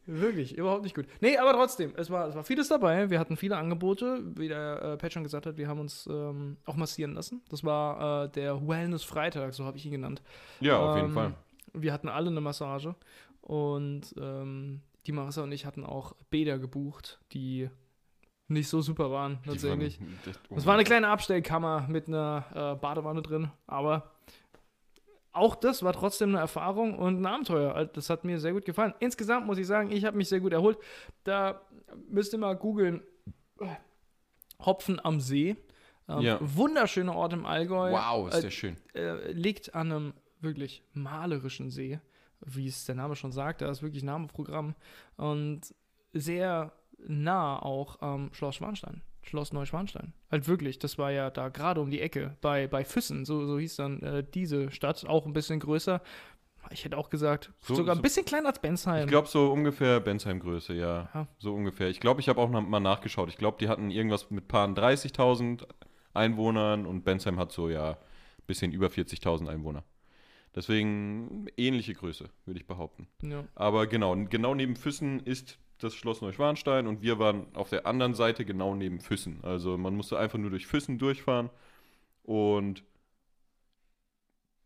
wirklich, 0.07 0.57
überhaupt 0.57 0.83
nicht 0.83 0.95
gut. 0.95 1.07
Nee, 1.21 1.37
aber 1.39 1.53
trotzdem, 1.53 1.93
es 1.97 2.11
war, 2.11 2.29
es 2.29 2.35
war 2.35 2.45
vieles 2.45 2.69
dabei. 2.69 3.11
Wir 3.11 3.19
hatten 3.19 3.37
viele 3.37 3.57
Angebote. 3.57 4.21
Wie 4.37 4.49
der 4.49 4.83
äh, 4.83 4.97
Pat 4.97 5.13
schon 5.13 5.23
gesagt 5.25 5.47
hat, 5.47 5.57
wir 5.57 5.69
haben 5.69 5.81
uns 5.81 6.07
ähm, 6.11 6.57
auch 6.65 6.77
massieren 6.77 7.15
lassen. 7.15 7.43
Das 7.49 7.65
war 7.65 8.25
äh, 8.25 8.29
der 8.31 8.67
Wellness-Freitag, 8.67 9.55
so 9.55 9.65
habe 9.65 9.77
ich 9.77 9.87
ihn 9.87 9.93
genannt. 9.93 10.23
Ja, 10.61 10.79
auf 10.79 10.97
jeden 10.97 11.09
Ähm, 11.09 11.15
Fall. 11.15 11.35
Wir 11.73 11.93
hatten 11.93 12.09
alle 12.09 12.31
eine 12.31 12.41
Massage 12.41 12.95
und 13.41 14.15
ähm, 14.19 14.81
die 15.07 15.13
Marissa 15.13 15.43
und 15.43 15.53
ich 15.53 15.67
hatten 15.67 15.85
auch 15.85 16.15
Bäder 16.31 16.59
gebucht, 16.59 17.21
die 17.33 17.69
nicht 18.47 18.69
so 18.69 18.81
super 18.81 19.11
waren, 19.11 19.39
tatsächlich. 19.45 19.99
Es 20.55 20.67
war 20.67 20.75
eine 20.75 20.85
kleine 20.85 21.09
Abstellkammer 21.09 21.87
mit 21.89 22.09
einer 22.09 22.45
äh, 22.55 22.81
Badewanne 22.81 23.23
drin, 23.23 23.51
aber 23.67 24.14
auch 25.35 25.55
das 25.57 25.83
war 25.83 25.93
trotzdem 25.93 26.31
eine 26.31 26.39
Erfahrung 26.39 26.97
und 26.99 27.21
ein 27.21 27.27
Abenteuer. 27.27 27.75
Also, 27.75 27.91
Das 27.95 28.09
hat 28.11 28.25
mir 28.25 28.39
sehr 28.41 28.53
gut 28.53 28.65
gefallen. 28.65 28.95
Insgesamt 29.01 29.47
muss 29.47 29.59
ich 29.59 29.67
sagen, 29.67 29.91
ich 29.91 30.05
habe 30.05 30.17
mich 30.17 30.29
sehr 30.29 30.41
gut 30.41 30.53
erholt. 30.53 30.79
Da 31.25 31.61
müsst 32.09 32.33
ihr 32.33 32.39
mal 32.39 32.55
googeln. 32.57 33.03
Hopfen 34.65 35.01
am 35.05 35.21
See. 35.21 35.57
Ähm, 36.09 36.21
Ja. 36.21 36.39
Wunderschöner 36.41 37.15
Ort 37.15 37.33
im 37.33 37.47
Allgäu. 37.47 37.91
Wow, 37.93 38.29
ist 38.29 38.35
Äh, 38.39 38.43
der 38.43 38.51
schön. 38.51 38.77
äh, 38.95 39.33
liegt 39.33 39.75
an 39.75 39.91
einem 39.93 40.15
wirklich 40.41 40.83
malerischen 40.93 41.71
See, 41.71 41.99
wie 42.41 42.67
es 42.69 42.85
der 42.85 42.95
Name 42.95 43.17
schon 43.17 43.33
sagt. 43.33 43.63
Da 43.63 43.71
ist 43.71 43.83
wirklich 43.83 44.03
Namenprogramm 44.03 44.75
und 45.17 45.63
sehr 46.13 46.73
nah 46.99 47.59
auch 47.61 48.01
am 48.03 48.33
Schloss 48.35 48.57
Schwanstein. 48.57 49.03
Schloss 49.25 49.53
Neuschwanstein. 49.53 50.13
Halt 50.31 50.47
wirklich, 50.49 50.79
das 50.79 50.99
war 50.99 51.11
ja 51.11 51.31
da 51.31 51.49
gerade 51.49 51.81
um 51.81 51.91
die 51.91 52.01
Ecke 52.01 52.37
bei, 52.41 52.67
bei 52.67 52.85
Füssen, 52.85 53.25
so, 53.25 53.47
so 53.47 53.59
hieß 53.59 53.77
dann 53.77 54.01
äh, 54.03 54.25
diese 54.35 54.71
Stadt, 54.71 55.05
auch 55.07 55.27
ein 55.27 55.33
bisschen 55.33 55.61
größer. 55.61 56.01
Ich 56.71 56.85
hätte 56.85 56.97
auch 56.97 57.11
gesagt, 57.11 57.53
So- 57.61 57.75
sogar 57.75 57.95
ein 57.95 57.99
so- 57.99 58.03
bisschen 58.03 58.25
kleiner 58.25 58.49
als 58.49 58.59
Bensheim. 58.59 59.05
Ich 59.05 59.09
glaube 59.11 59.29
so 59.29 59.53
ungefähr 59.53 60.01
Bensheim-Größe, 60.01 60.73
ja. 60.75 61.11
Ja. 61.13 61.27
So 61.39 61.53
ungefähr. 61.55 61.89
Ich 61.91 62.01
glaube, 62.01 62.21
ich 62.21 62.29
habe 62.29 62.41
auch 62.41 62.49
noch 62.49 62.63
mal 62.63 62.81
nachgeschaut. 62.81 63.29
Ich 63.29 63.37
glaube, 63.37 63.59
die 63.61 63.69
hatten 63.69 63.91
irgendwas 63.91 64.31
mit 64.31 64.49
paaren 64.49 64.75
30.000 64.75 65.67
Einwohnern 66.15 66.87
und 66.87 67.05
Bensheim 67.05 67.39
hat 67.39 67.53
so 67.53 67.69
ja 67.69 67.91
ein 67.91 67.97
bisschen 68.47 68.73
über 68.73 68.87
40.000 68.87 69.49
Einwohner. 69.49 69.85
Deswegen 70.55 71.47
ähnliche 71.57 71.95
Größe, 71.95 72.31
würde 72.47 72.61
ich 72.61 72.67
behaupten. 72.67 73.09
ja. 73.23 73.45
Aber 73.57 73.87
genau, 73.87 74.15
genau 74.31 74.55
neben 74.55 74.77
Füssen 74.77 75.21
ist 75.21 75.59
das 75.79 75.95
Schloss 75.95 76.23
Neuschwanstein 76.23 76.87
und 76.87 77.03
wir 77.03 77.19
waren 77.19 77.47
auf 77.55 77.69
der 77.71 77.87
anderen 77.87 78.15
Seite 78.15 78.45
genau 78.45 78.75
neben 78.75 79.01
Füssen. 79.01 79.41
Also 79.43 79.77
man 79.77 79.97
musste 79.97 80.19
einfach 80.19 80.39
nur 80.39 80.51
durch 80.51 80.67
Füssen 80.67 80.99
durchfahren 80.99 81.51
und 82.23 82.85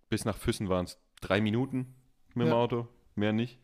bis 0.08 0.24
nach 0.24 0.36
Füssen 0.36 0.68
waren 0.68 0.84
es 0.86 0.98
drei 1.20 1.40
Minuten 1.40 1.94
mit 2.34 2.46
dem 2.46 2.50
Ja. 2.52 2.56
Auto, 2.56 2.88
mehr 3.14 3.32
nicht. 3.32 3.58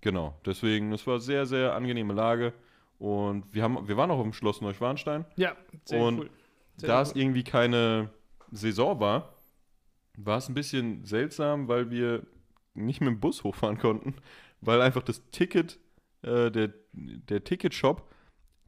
Genau, 0.00 0.38
deswegen, 0.46 0.92
es 0.92 1.06
war 1.06 1.20
sehr, 1.20 1.44
sehr 1.46 1.74
angenehme 1.74 2.14
Lage 2.14 2.54
und 2.98 3.52
wir, 3.52 3.62
haben, 3.62 3.86
wir 3.86 3.96
waren 3.96 4.10
auch 4.10 4.24
im 4.24 4.32
Schloss 4.32 4.60
Neuschwanstein. 4.60 5.26
ja, 5.36 5.54
sehr 5.84 6.00
Und 6.00 6.18
cool. 6.20 6.30
Sehr 6.76 6.88
da 6.88 6.96
cool. 6.96 7.02
es 7.02 7.14
irgendwie 7.14 7.44
keine 7.44 8.10
Saison 8.50 8.98
war, 9.00 9.34
war 10.16 10.38
es 10.38 10.48
ein 10.48 10.54
bisschen 10.54 11.04
seltsam, 11.04 11.68
weil 11.68 11.90
wir 11.90 12.26
nicht 12.74 13.00
mit 13.00 13.08
dem 13.08 13.20
Bus 13.20 13.44
hochfahren 13.44 13.78
konnten, 13.78 14.14
weil 14.62 14.80
einfach 14.80 15.02
das 15.02 15.22
Ticket, 15.30 15.78
äh, 16.22 16.50
der, 16.50 16.70
der 16.92 17.44
Ticketshop, 17.44 18.08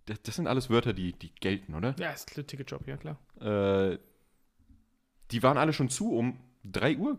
das, 0.06 0.20
das 0.22 0.36
sind 0.36 0.46
alles 0.46 0.70
Wörter, 0.70 0.92
die, 0.92 1.12
die 1.12 1.32
gelten, 1.34 1.74
oder? 1.74 1.94
Ja, 1.98 2.10
ist 2.10 2.36
ein 2.36 2.46
Ticketjob, 2.46 2.86
ja 2.86 2.96
klar. 2.96 3.18
Äh, 3.40 3.98
die 5.30 5.42
waren 5.42 5.56
alle 5.58 5.72
schon 5.72 5.88
zu 5.88 6.12
um 6.12 6.38
3 6.64 6.96
Uhr. 6.98 7.18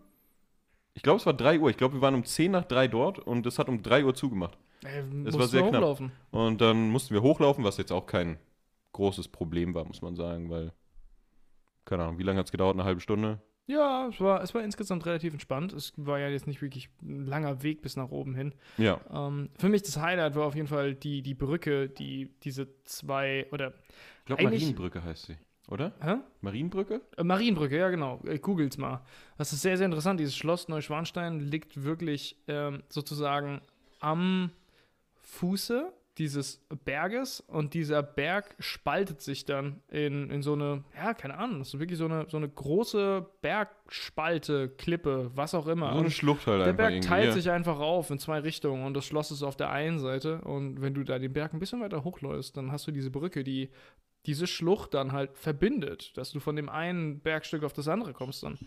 Ich 0.94 1.02
glaube, 1.02 1.18
es 1.18 1.26
war 1.26 1.34
3 1.34 1.58
Uhr. 1.60 1.70
Ich 1.70 1.76
glaube, 1.76 1.94
wir 1.94 2.00
waren 2.00 2.14
um 2.14 2.24
10 2.24 2.52
nach 2.52 2.64
3 2.64 2.88
dort 2.88 3.18
und 3.18 3.46
es 3.46 3.58
hat 3.58 3.68
um 3.68 3.82
3 3.82 4.04
Uhr 4.04 4.14
zugemacht. 4.14 4.56
Äh, 4.84 5.00
Es 5.00 5.06
mussten 5.06 5.38
war 5.40 5.46
sehr 5.48 5.62
wir 5.62 5.68
knapp. 5.70 5.82
hochlaufen. 5.82 6.12
Und 6.30 6.60
dann 6.60 6.90
mussten 6.90 7.14
wir 7.14 7.22
hochlaufen, 7.22 7.64
was 7.64 7.76
jetzt 7.78 7.90
auch 7.92 8.06
kein 8.06 8.38
großes 8.92 9.28
Problem 9.28 9.74
war, 9.74 9.84
muss 9.84 10.02
man 10.02 10.14
sagen, 10.14 10.50
weil, 10.50 10.72
keine 11.84 12.04
Ahnung, 12.04 12.18
wie 12.18 12.22
lange 12.22 12.38
hat 12.38 12.46
es 12.46 12.52
gedauert? 12.52 12.76
Eine 12.76 12.84
halbe 12.84 13.00
Stunde? 13.00 13.40
Ja, 13.66 14.08
es 14.08 14.20
war, 14.20 14.42
es 14.42 14.54
war 14.54 14.62
insgesamt 14.62 15.06
relativ 15.06 15.32
entspannt. 15.32 15.72
Es 15.72 15.92
war 15.96 16.18
ja 16.18 16.28
jetzt 16.28 16.46
nicht 16.46 16.60
wirklich 16.60 16.90
ein 17.02 17.26
langer 17.26 17.62
Weg 17.62 17.80
bis 17.80 17.96
nach 17.96 18.10
oben 18.10 18.34
hin. 18.34 18.54
Ja. 18.76 19.00
Ähm, 19.10 19.48
für 19.58 19.68
mich 19.70 19.82
das 19.82 19.96
Highlight 19.96 20.34
war 20.34 20.44
auf 20.46 20.54
jeden 20.54 20.68
Fall 20.68 20.94
die, 20.94 21.22
die 21.22 21.34
Brücke, 21.34 21.88
die 21.88 22.30
diese 22.42 22.68
zwei 22.84 23.46
oder 23.52 23.72
Ich 24.20 24.24
glaube, 24.26 24.42
Marienbrücke 24.42 25.02
heißt 25.02 25.26
sie. 25.26 25.36
oder? 25.68 25.94
Hä? 26.02 26.16
Marienbrücke? 26.42 27.00
Äh, 27.16 27.24
Marienbrücke, 27.24 27.78
ja 27.78 27.88
genau. 27.88 28.20
Äh, 28.26 28.38
Googelt's 28.38 28.76
mal. 28.76 29.02
Das 29.38 29.52
ist 29.54 29.62
sehr, 29.62 29.78
sehr 29.78 29.86
interessant. 29.86 30.20
Dieses 30.20 30.36
Schloss 30.36 30.68
Neuschwanstein 30.68 31.40
liegt 31.40 31.82
wirklich 31.82 32.36
ähm, 32.48 32.82
sozusagen 32.90 33.62
am 34.00 34.50
Fuße 35.22 35.90
dieses 36.18 36.64
Berges 36.84 37.40
und 37.40 37.74
dieser 37.74 38.02
Berg 38.02 38.54
spaltet 38.60 39.20
sich 39.20 39.44
dann 39.44 39.82
in, 39.88 40.30
in 40.30 40.42
so 40.42 40.52
eine, 40.52 40.84
ja, 40.94 41.12
keine 41.12 41.36
Ahnung, 41.36 41.58
das 41.58 41.74
ist 41.74 41.80
wirklich 41.80 41.98
so 41.98 42.04
eine, 42.04 42.26
so 42.28 42.36
eine 42.36 42.48
große 42.48 43.26
Bergspalte, 43.42 44.68
Klippe, 44.68 45.32
was 45.34 45.54
auch 45.54 45.66
immer. 45.66 45.92
So 45.92 45.98
eine 45.98 46.10
Schlucht 46.10 46.46
halt 46.46 46.66
der 46.66 46.72
Berg 46.72 47.00
teilt 47.00 47.26
ja. 47.26 47.32
sich 47.32 47.50
einfach 47.50 47.80
auf 47.80 48.10
in 48.10 48.18
zwei 48.18 48.38
Richtungen 48.38 48.84
und 48.84 48.94
das 48.94 49.04
Schloss 49.04 49.32
ist 49.32 49.42
auf 49.42 49.56
der 49.56 49.70
einen 49.70 49.98
Seite 49.98 50.40
und 50.42 50.80
wenn 50.80 50.94
du 50.94 51.02
da 51.02 51.18
den 51.18 51.32
Berg 51.32 51.52
ein 51.52 51.58
bisschen 51.58 51.80
weiter 51.80 52.04
hochläufst, 52.04 52.56
dann 52.56 52.70
hast 52.70 52.86
du 52.86 52.92
diese 52.92 53.10
Brücke, 53.10 53.42
die 53.42 53.70
diese 54.26 54.46
Schlucht 54.46 54.94
dann 54.94 55.12
halt 55.12 55.36
verbindet, 55.36 56.16
dass 56.16 56.30
du 56.30 56.40
von 56.40 56.56
dem 56.56 56.68
einen 56.68 57.20
Bergstück 57.20 57.64
auf 57.64 57.72
das 57.72 57.88
andere 57.88 58.12
kommst 58.12 58.42
dann. 58.42 58.58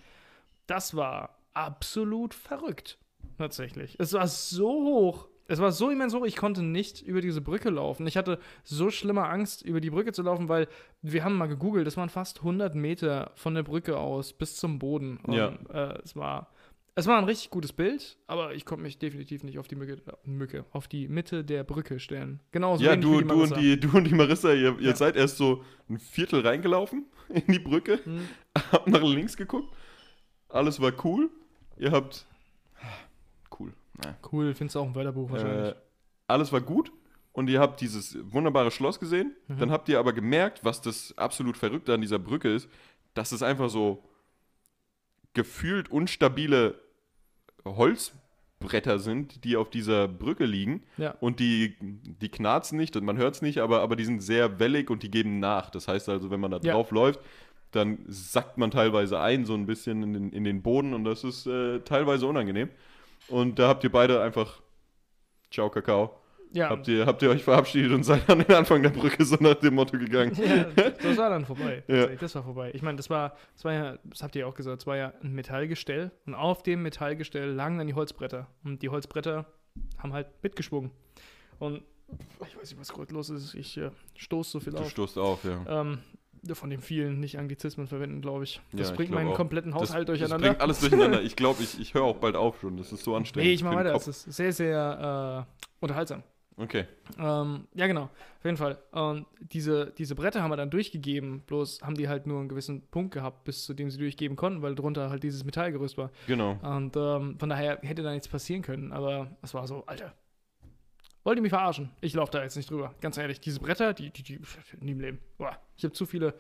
Das 0.68 0.96
war 0.96 1.40
absolut 1.54 2.34
verrückt, 2.34 3.00
tatsächlich. 3.38 3.96
Es 4.00 4.14
war 4.14 4.28
so 4.28 4.70
hoch, 4.70 5.30
es 5.48 5.60
war 5.60 5.72
so 5.72 5.90
immens 5.90 6.14
hoch, 6.14 6.26
ich 6.26 6.36
konnte 6.36 6.62
nicht 6.64 7.02
über 7.02 7.22
diese 7.22 7.42
Brücke 7.42 7.70
laufen. 7.70 8.06
Ich 8.08 8.18
hatte 8.18 8.40
so 8.64 8.90
schlimme 8.90 9.26
Angst, 9.28 9.62
über 9.64 9.80
die 9.82 9.90
Brücke 9.90 10.12
zu 10.14 10.22
laufen, 10.24 10.50
weil 10.50 10.68
wir 11.02 11.24
haben 11.24 11.36
mal 11.38 11.48
gegoogelt, 11.48 11.88
das 11.88 11.98
waren 11.98 12.10
fast 12.10 12.40
100 12.40 12.76
Meter 12.76 13.32
von 13.36 13.54
der 13.56 13.64
Brücke 13.64 13.98
aus 13.98 14.34
bis 14.34 14.56
zum 14.58 14.80
Boden. 14.80 15.18
Und, 15.24 15.34
Ja. 15.34 15.54
Äh, 15.74 16.00
es 16.04 16.16
war 16.16 16.52
es 17.00 17.06
war 17.06 17.20
ein 17.20 17.26
richtig 17.26 17.52
gutes 17.52 17.74
Bild, 17.74 18.18
aber 18.26 18.56
ich 18.56 18.66
konnte 18.66 18.82
mich 18.82 18.98
definitiv 18.98 19.44
nicht 19.44 19.60
auf 19.60 19.68
die 19.68 19.76
Mücke, 19.76 19.98
Mücke 20.24 20.66
auf 20.72 20.88
die 20.88 21.08
Mitte 21.08 21.44
der 21.44 21.64
Brücke 21.64 22.00
stellen. 22.00 22.40
Genauso 22.52 22.84
Ja, 22.84 22.94
wenig 22.94 23.06
du, 23.06 23.22
du, 23.22 23.44
und 23.44 23.56
die, 23.56 23.80
du 23.80 23.96
und 23.96 24.06
die 24.06 24.16
Marissa, 24.16 24.52
ihr, 24.52 24.80
ihr 24.80 24.90
Ja. 24.90 24.96
seid 24.96 25.16
erst 25.16 25.38
so 25.38 25.64
ein 25.90 26.00
Viertel 26.00 26.40
reingelaufen 26.42 27.06
in 27.30 27.54
die 27.54 27.60
Brücke, 27.60 28.00
Hm. 28.04 28.28
habt 28.72 28.88
nach 28.88 29.04
links 29.04 29.38
geguckt, 29.38 29.72
alles 30.50 30.82
war 30.82 30.92
cool. 31.06 31.30
Ihr 31.78 31.92
habt. 31.92 32.26
Cool. 34.32 34.54
Findest 34.54 34.76
du 34.76 34.80
auch 34.80 34.86
im 34.88 34.96
Wörterbuch 34.96 35.32
wahrscheinlich. 35.32 35.72
Äh, 35.72 35.76
alles 36.28 36.52
war 36.52 36.62
gut 36.62 36.92
und 37.34 37.50
ihr 37.50 37.60
habt 37.60 37.82
dieses 37.82 38.18
wunderbare 38.32 38.72
Schloss 38.72 39.00
gesehen. 39.00 39.36
Mhm. 39.48 39.58
Dann 39.60 39.72
habt 39.72 39.90
ihr 39.90 40.00
aber 40.00 40.14
gemerkt, 40.14 40.64
was 40.64 40.82
das 40.82 41.18
absolut 41.18 41.58
Verrückte 41.58 41.94
an 41.94 42.02
dieser 42.02 42.20
Brücke 42.20 42.54
ist, 42.54 42.70
dass 43.14 43.32
es 43.32 43.42
einfach 43.44 43.70
so 43.70 44.04
gefühlt 45.34 45.90
unstabile 45.90 46.76
Holzbretter 47.66 49.00
sind, 49.00 49.44
die 49.44 49.56
auf 49.58 49.70
dieser 49.70 50.08
Brücke 50.08 50.46
liegen. 50.46 50.84
Ja. 50.98 51.12
Und 51.20 51.40
die, 51.40 51.76
die 51.82 52.30
knarzen 52.30 52.78
nicht 52.78 52.96
und 52.96 53.06
man 53.06 53.18
hört 53.18 53.36
es 53.36 53.42
nicht, 53.42 53.60
aber, 53.60 53.82
aber 53.82 53.96
die 53.96 54.06
sind 54.06 54.22
sehr 54.22 54.60
wellig 54.60 54.90
und 54.90 55.04
die 55.04 55.12
geben 55.12 55.40
nach. 55.40 55.70
Das 55.70 55.88
heißt 55.88 56.10
also, 56.10 56.32
wenn 56.32 56.40
man 56.40 56.52
da 56.52 56.60
Ja. 56.62 56.74
drauf 56.74 56.92
läuft, 56.92 57.20
dann 57.72 58.00
sackt 58.08 58.58
man 58.58 58.72
teilweise 58.72 59.20
ein, 59.20 59.46
so 59.46 59.54
ein 59.54 59.66
bisschen 59.66 60.02
in 60.02 60.14
den, 60.14 60.30
in 60.32 60.44
den 60.44 60.62
Boden 60.62 60.94
und 60.94 61.04
das 61.04 61.24
ist 61.24 61.46
äh, 61.48 61.80
teilweise 61.82 62.26
unangenehm. 62.26 62.70
Und 63.30 63.60
da 63.60 63.68
habt 63.70 63.84
ihr 63.84 63.92
beide 63.92 64.22
einfach 64.22 64.62
Ciao, 65.52 65.70
Kakao. 65.70 66.20
ja, 66.54 66.70
Habt, 66.70 66.88
ihr, 66.88 67.06
habt 67.06 67.22
ihr 67.22 67.30
euch 67.30 67.44
verabschiedet 67.44 67.92
und 67.94 68.04
seid 68.04 68.30
an 68.30 68.40
den 68.40 68.54
Anfang 68.56 68.82
der 68.84 68.90
Brücke 68.90 69.24
so 69.26 69.38
nach 69.40 69.56
dem 69.56 69.76
Motto 69.76 69.98
gegangen. 69.98 70.34
ja, 70.36 70.66
das 70.92 71.18
war 71.18 71.30
dann 71.30 71.46
vorbei. 71.46 71.84
Ja. 71.88 72.08
Das 72.08 72.36
war 72.36 72.44
vorbei. 72.44 72.72
Ich 72.74 72.82
meine, 72.82 72.98
das 72.98 73.10
war, 73.10 73.36
das 73.56 73.64
war 73.66 73.74
ja, 73.74 73.98
das 74.04 74.24
habt 74.24 74.36
ihr 74.36 74.42
ja 74.42 74.46
auch 74.48 74.56
gesagt, 74.56 74.82
es 74.82 74.88
war 74.88 74.98
ja 74.98 75.14
ein 75.22 75.34
Metallgestell 75.34 76.12
und 76.26 76.36
auf 76.36 76.64
dem 76.64 76.82
Metallgestell 76.84 77.52
lagen 77.52 77.78
dann 77.78 77.88
die 77.88 77.94
Holzbretter. 77.94 78.48
Und 78.64 78.82
die 78.82 78.90
Holzbretter 78.90 79.46
haben 79.98 80.14
halt 80.14 80.28
mitgeschwungen. 80.44 80.92
Und 81.60 81.84
ich 82.46 82.58
weiß 82.58 82.72
nicht, 82.72 82.80
was 82.80 82.94
gerade 82.94 83.14
los 83.14 83.30
ist. 83.30 83.54
Ich 83.54 83.78
äh, 83.78 83.92
stoße 84.16 84.52
so 84.52 84.60
viel 84.60 84.74
Du 84.74 84.80
auf. 84.80 84.90
stoßt 84.90 85.18
auf, 85.18 85.44
ja. 85.44 85.82
Ähm, 85.82 86.00
von 86.54 86.70
den 86.70 86.82
vielen 86.82 87.20
nicht 87.20 87.38
Anglizismen 87.40 87.88
verwenden, 87.88 88.22
glaube 88.22 88.44
ich. 88.44 88.62
Das 88.74 88.90
Ja, 88.90 88.96
bringt 88.96 89.12
meinen 89.12 89.30
auch. 89.30 89.36
kompletten 89.36 89.72
Das, 89.72 89.82
Haushalt 89.82 90.08
das 90.10 90.18
durcheinander. 90.18 90.48
bringt 90.50 90.62
alles 90.62 90.80
durcheinander. 90.80 91.22
Ich 91.28 91.36
glaube, 91.36 91.64
ich, 91.64 91.80
ich 91.80 91.94
höre 91.94 92.04
auch 92.04 92.18
bald 92.18 92.36
auf 92.36 92.60
schon. 92.62 92.78
Das 92.78 92.92
ist 92.92 93.04
so 93.04 93.16
anstrengend. 93.16 93.48
nee, 93.48 93.54
ich 93.54 93.64
mache 93.64 93.76
weiter. 93.76 93.94
Es 93.96 94.08
ist 94.08 94.24
sehr, 94.24 94.54
sehr 94.54 95.46
äh, 95.48 95.64
unterhaltsam. 95.80 96.24
Okay. 96.60 96.86
Ähm, 97.20 97.68
ja, 97.76 97.86
genau. 97.86 98.04
Auf 98.06 98.46
jeden 98.46 98.58
Fall. 98.58 98.80
Und 98.92 99.28
diese, 99.40 99.94
diese 99.96 100.16
Bretter 100.16 100.42
haben 100.42 100.50
wir 100.50 100.58
dann 100.58 100.72
durchgegeben, 100.72 101.42
bloß 101.42 101.82
haben 101.84 101.94
die 101.94 102.08
halt 102.10 102.26
nur 102.26 102.40
einen 102.40 102.50
gewissen 102.50 102.82
Punkt 102.88 103.14
gehabt, 103.14 103.44
bis 103.44 103.64
zu 103.64 103.76
dem 103.76 103.92
sie 103.92 104.00
durchgeben 104.00 104.36
konnten, 104.36 104.64
weil 104.64 104.74
drunter 104.74 105.12
halt 105.12 105.22
dieses 105.22 105.44
Metallgerüst 105.44 106.00
war. 106.00 106.10
Genau. 106.26 106.58
Und 106.64 106.96
ähm, 106.98 107.38
von 107.40 107.50
daher 107.50 107.78
hätte 107.84 108.02
da 108.02 108.12
nichts 108.12 108.28
passieren 108.28 108.64
können. 108.64 108.92
Aber 108.92 109.38
es 109.44 109.54
war 109.54 109.68
so, 109.68 109.84
Alter. 109.86 110.14
Wollt 111.28 111.40
ihr 111.40 111.42
mich 111.42 111.50
verarschen? 111.50 111.90
Ich 112.00 112.14
laufe 112.14 112.32
da 112.32 112.42
jetzt 112.42 112.56
nicht 112.56 112.72
drüber. 112.72 112.96
Ganz 113.02 113.18
ehrlich, 113.18 113.42
diese 113.42 113.60
Bretter, 113.60 113.94
die, 113.94 114.12
die, 114.12 114.24
die, 114.24 114.40
nie 114.80 114.92
im 114.92 115.02
Leben. 115.02 115.20
Boah, 115.38 115.60
ich 115.76 115.84
habe 115.84 115.92
zu 115.92 116.06
viele 116.06 116.34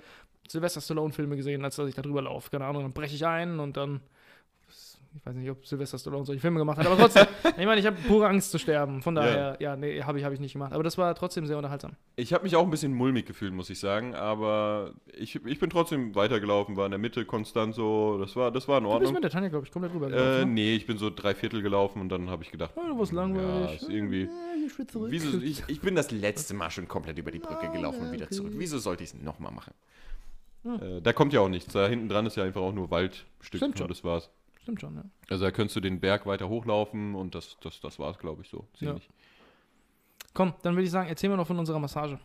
Sylvester 0.47 0.79
Stallone-Filme 0.79 1.35
gesehen, 1.35 1.61
als 1.65 1.75
dass 1.75 1.89
ich 1.89 1.95
da 1.95 2.01
drüber 2.01 2.21
laufe. 2.21 2.49
Keine 2.49 2.63
Ahnung, 2.63 2.83
dann 2.83 2.93
breche 2.93 3.13
ich 3.13 3.25
ein 3.25 3.59
und 3.59 3.75
dann. 3.75 3.99
Ich 5.19 5.25
weiß 5.25 5.35
nicht, 5.35 5.49
ob 5.49 5.65
Sylvester 5.65 5.97
Stallone 5.97 6.25
solche 6.25 6.39
Filme 6.41 6.59
gemacht 6.59 6.77
hat, 6.77 6.85
aber 6.85 6.97
trotzdem. 6.97 7.25
ich 7.57 7.65
meine, 7.65 7.79
ich 7.79 7.85
habe 7.85 7.97
pure 8.07 8.27
Angst 8.27 8.51
zu 8.51 8.59
sterben. 8.59 9.01
Von 9.01 9.15
daher, 9.15 9.57
ja, 9.59 9.75
nee, 9.75 10.01
habe 10.03 10.19
ich, 10.19 10.25
hab 10.25 10.31
ich 10.31 10.39
nicht 10.39 10.53
gemacht. 10.53 10.73
Aber 10.73 10.83
das 10.83 10.97
war 10.97 11.13
trotzdem 11.15 11.45
sehr 11.47 11.57
unterhaltsam. 11.57 11.93
Ich 12.15 12.33
habe 12.33 12.43
mich 12.43 12.55
auch 12.55 12.63
ein 12.63 12.69
bisschen 12.69 12.93
mulmig 12.93 13.25
gefühlt, 13.25 13.53
muss 13.53 13.69
ich 13.69 13.79
sagen, 13.79 14.15
aber 14.15 14.93
ich, 15.17 15.43
ich 15.45 15.59
bin 15.59 15.69
trotzdem 15.69 16.15
weitergelaufen, 16.15 16.77
war 16.77 16.85
in 16.85 16.91
der 16.91 16.99
Mitte 16.99 17.25
konstant 17.25 17.75
so, 17.75 18.17
das 18.19 18.35
war, 18.35 18.51
das 18.51 18.67
war 18.67 18.77
in 18.77 18.83
Du 18.83 18.89
bist 18.89 18.95
Ordnung. 18.97 19.13
mit 19.15 19.23
der 19.23 19.31
Tanja, 19.31 19.49
glaube 19.49 19.65
ich, 19.65 19.71
komplett 19.71 19.93
rüber 19.93 20.07
Äh, 20.07 20.45
ne? 20.45 20.45
nee, 20.45 20.75
ich 20.75 20.85
bin 20.85 20.97
so 20.97 21.09
drei 21.09 21.33
Viertel 21.35 21.61
gelaufen 21.61 22.01
und 22.01 22.09
dann 22.09 22.29
habe 22.29 22.43
ich 22.43 22.51
gedacht, 22.51 22.71
Ja, 22.77 22.87
du 22.87 22.97
warst 22.99 23.11
langweilig. 23.11 23.69
Ja, 23.69 23.75
ist 23.75 23.89
irgendwie. 23.89 24.23
Ja, 24.77 24.87
zurück. 24.87 25.11
wieso, 25.11 25.39
ich, 25.39 25.63
ich 25.67 25.81
bin 25.81 25.95
das 25.95 26.11
letzte 26.11 26.53
Mal 26.53 26.69
schon 26.71 26.87
komplett 26.87 27.17
über 27.17 27.31
die 27.31 27.39
Brücke 27.39 27.69
gelaufen 27.71 28.01
und 28.07 28.11
wieder 28.11 28.29
zurück. 28.29 28.51
Wieso 28.55 28.77
sollte 28.77 29.03
ich 29.03 29.13
es 29.13 29.21
nochmal 29.21 29.51
machen? 29.51 29.73
Hm. 30.63 30.97
Äh, 30.97 31.01
da 31.01 31.13
kommt 31.13 31.33
ja 31.33 31.39
auch 31.41 31.49
nichts. 31.49 31.71
Da 31.73 31.87
hinten 31.87 32.09
dran 32.09 32.25
ist 32.25 32.35
ja 32.35 32.43
einfach 32.43 32.61
auch 32.61 32.73
nur 32.73 32.89
Waldstück 32.91 33.25
Stimmt 33.41 33.77
schon. 33.77 33.85
und 33.85 33.91
das 33.91 34.03
war's. 34.03 34.29
Stimmt 34.67 34.81
schon, 34.81 34.95
ja. 34.97 35.03
Also 35.29 35.45
da 35.45 35.51
könntest 35.51 35.77
du 35.77 35.79
den 35.79 36.01
Berg 36.01 36.25
weiter 36.25 36.49
hochlaufen 36.49 37.15
und 37.15 37.35
das, 37.35 37.55
das, 37.61 37.79
das 37.79 37.99
war's, 37.99 38.17
glaube 38.19 38.41
ich, 38.41 38.49
so. 38.49 38.67
Ja. 38.73 38.87
Ziemlich. 38.89 39.09
Komm, 40.33 40.53
dann 40.61 40.75
würde 40.75 40.83
ich 40.83 40.91
sagen, 40.91 41.07
erzähl 41.07 41.29
mal 41.29 41.37
noch 41.37 41.47
von 41.47 41.57
unserer 41.57 41.79
Massage. 41.79 42.19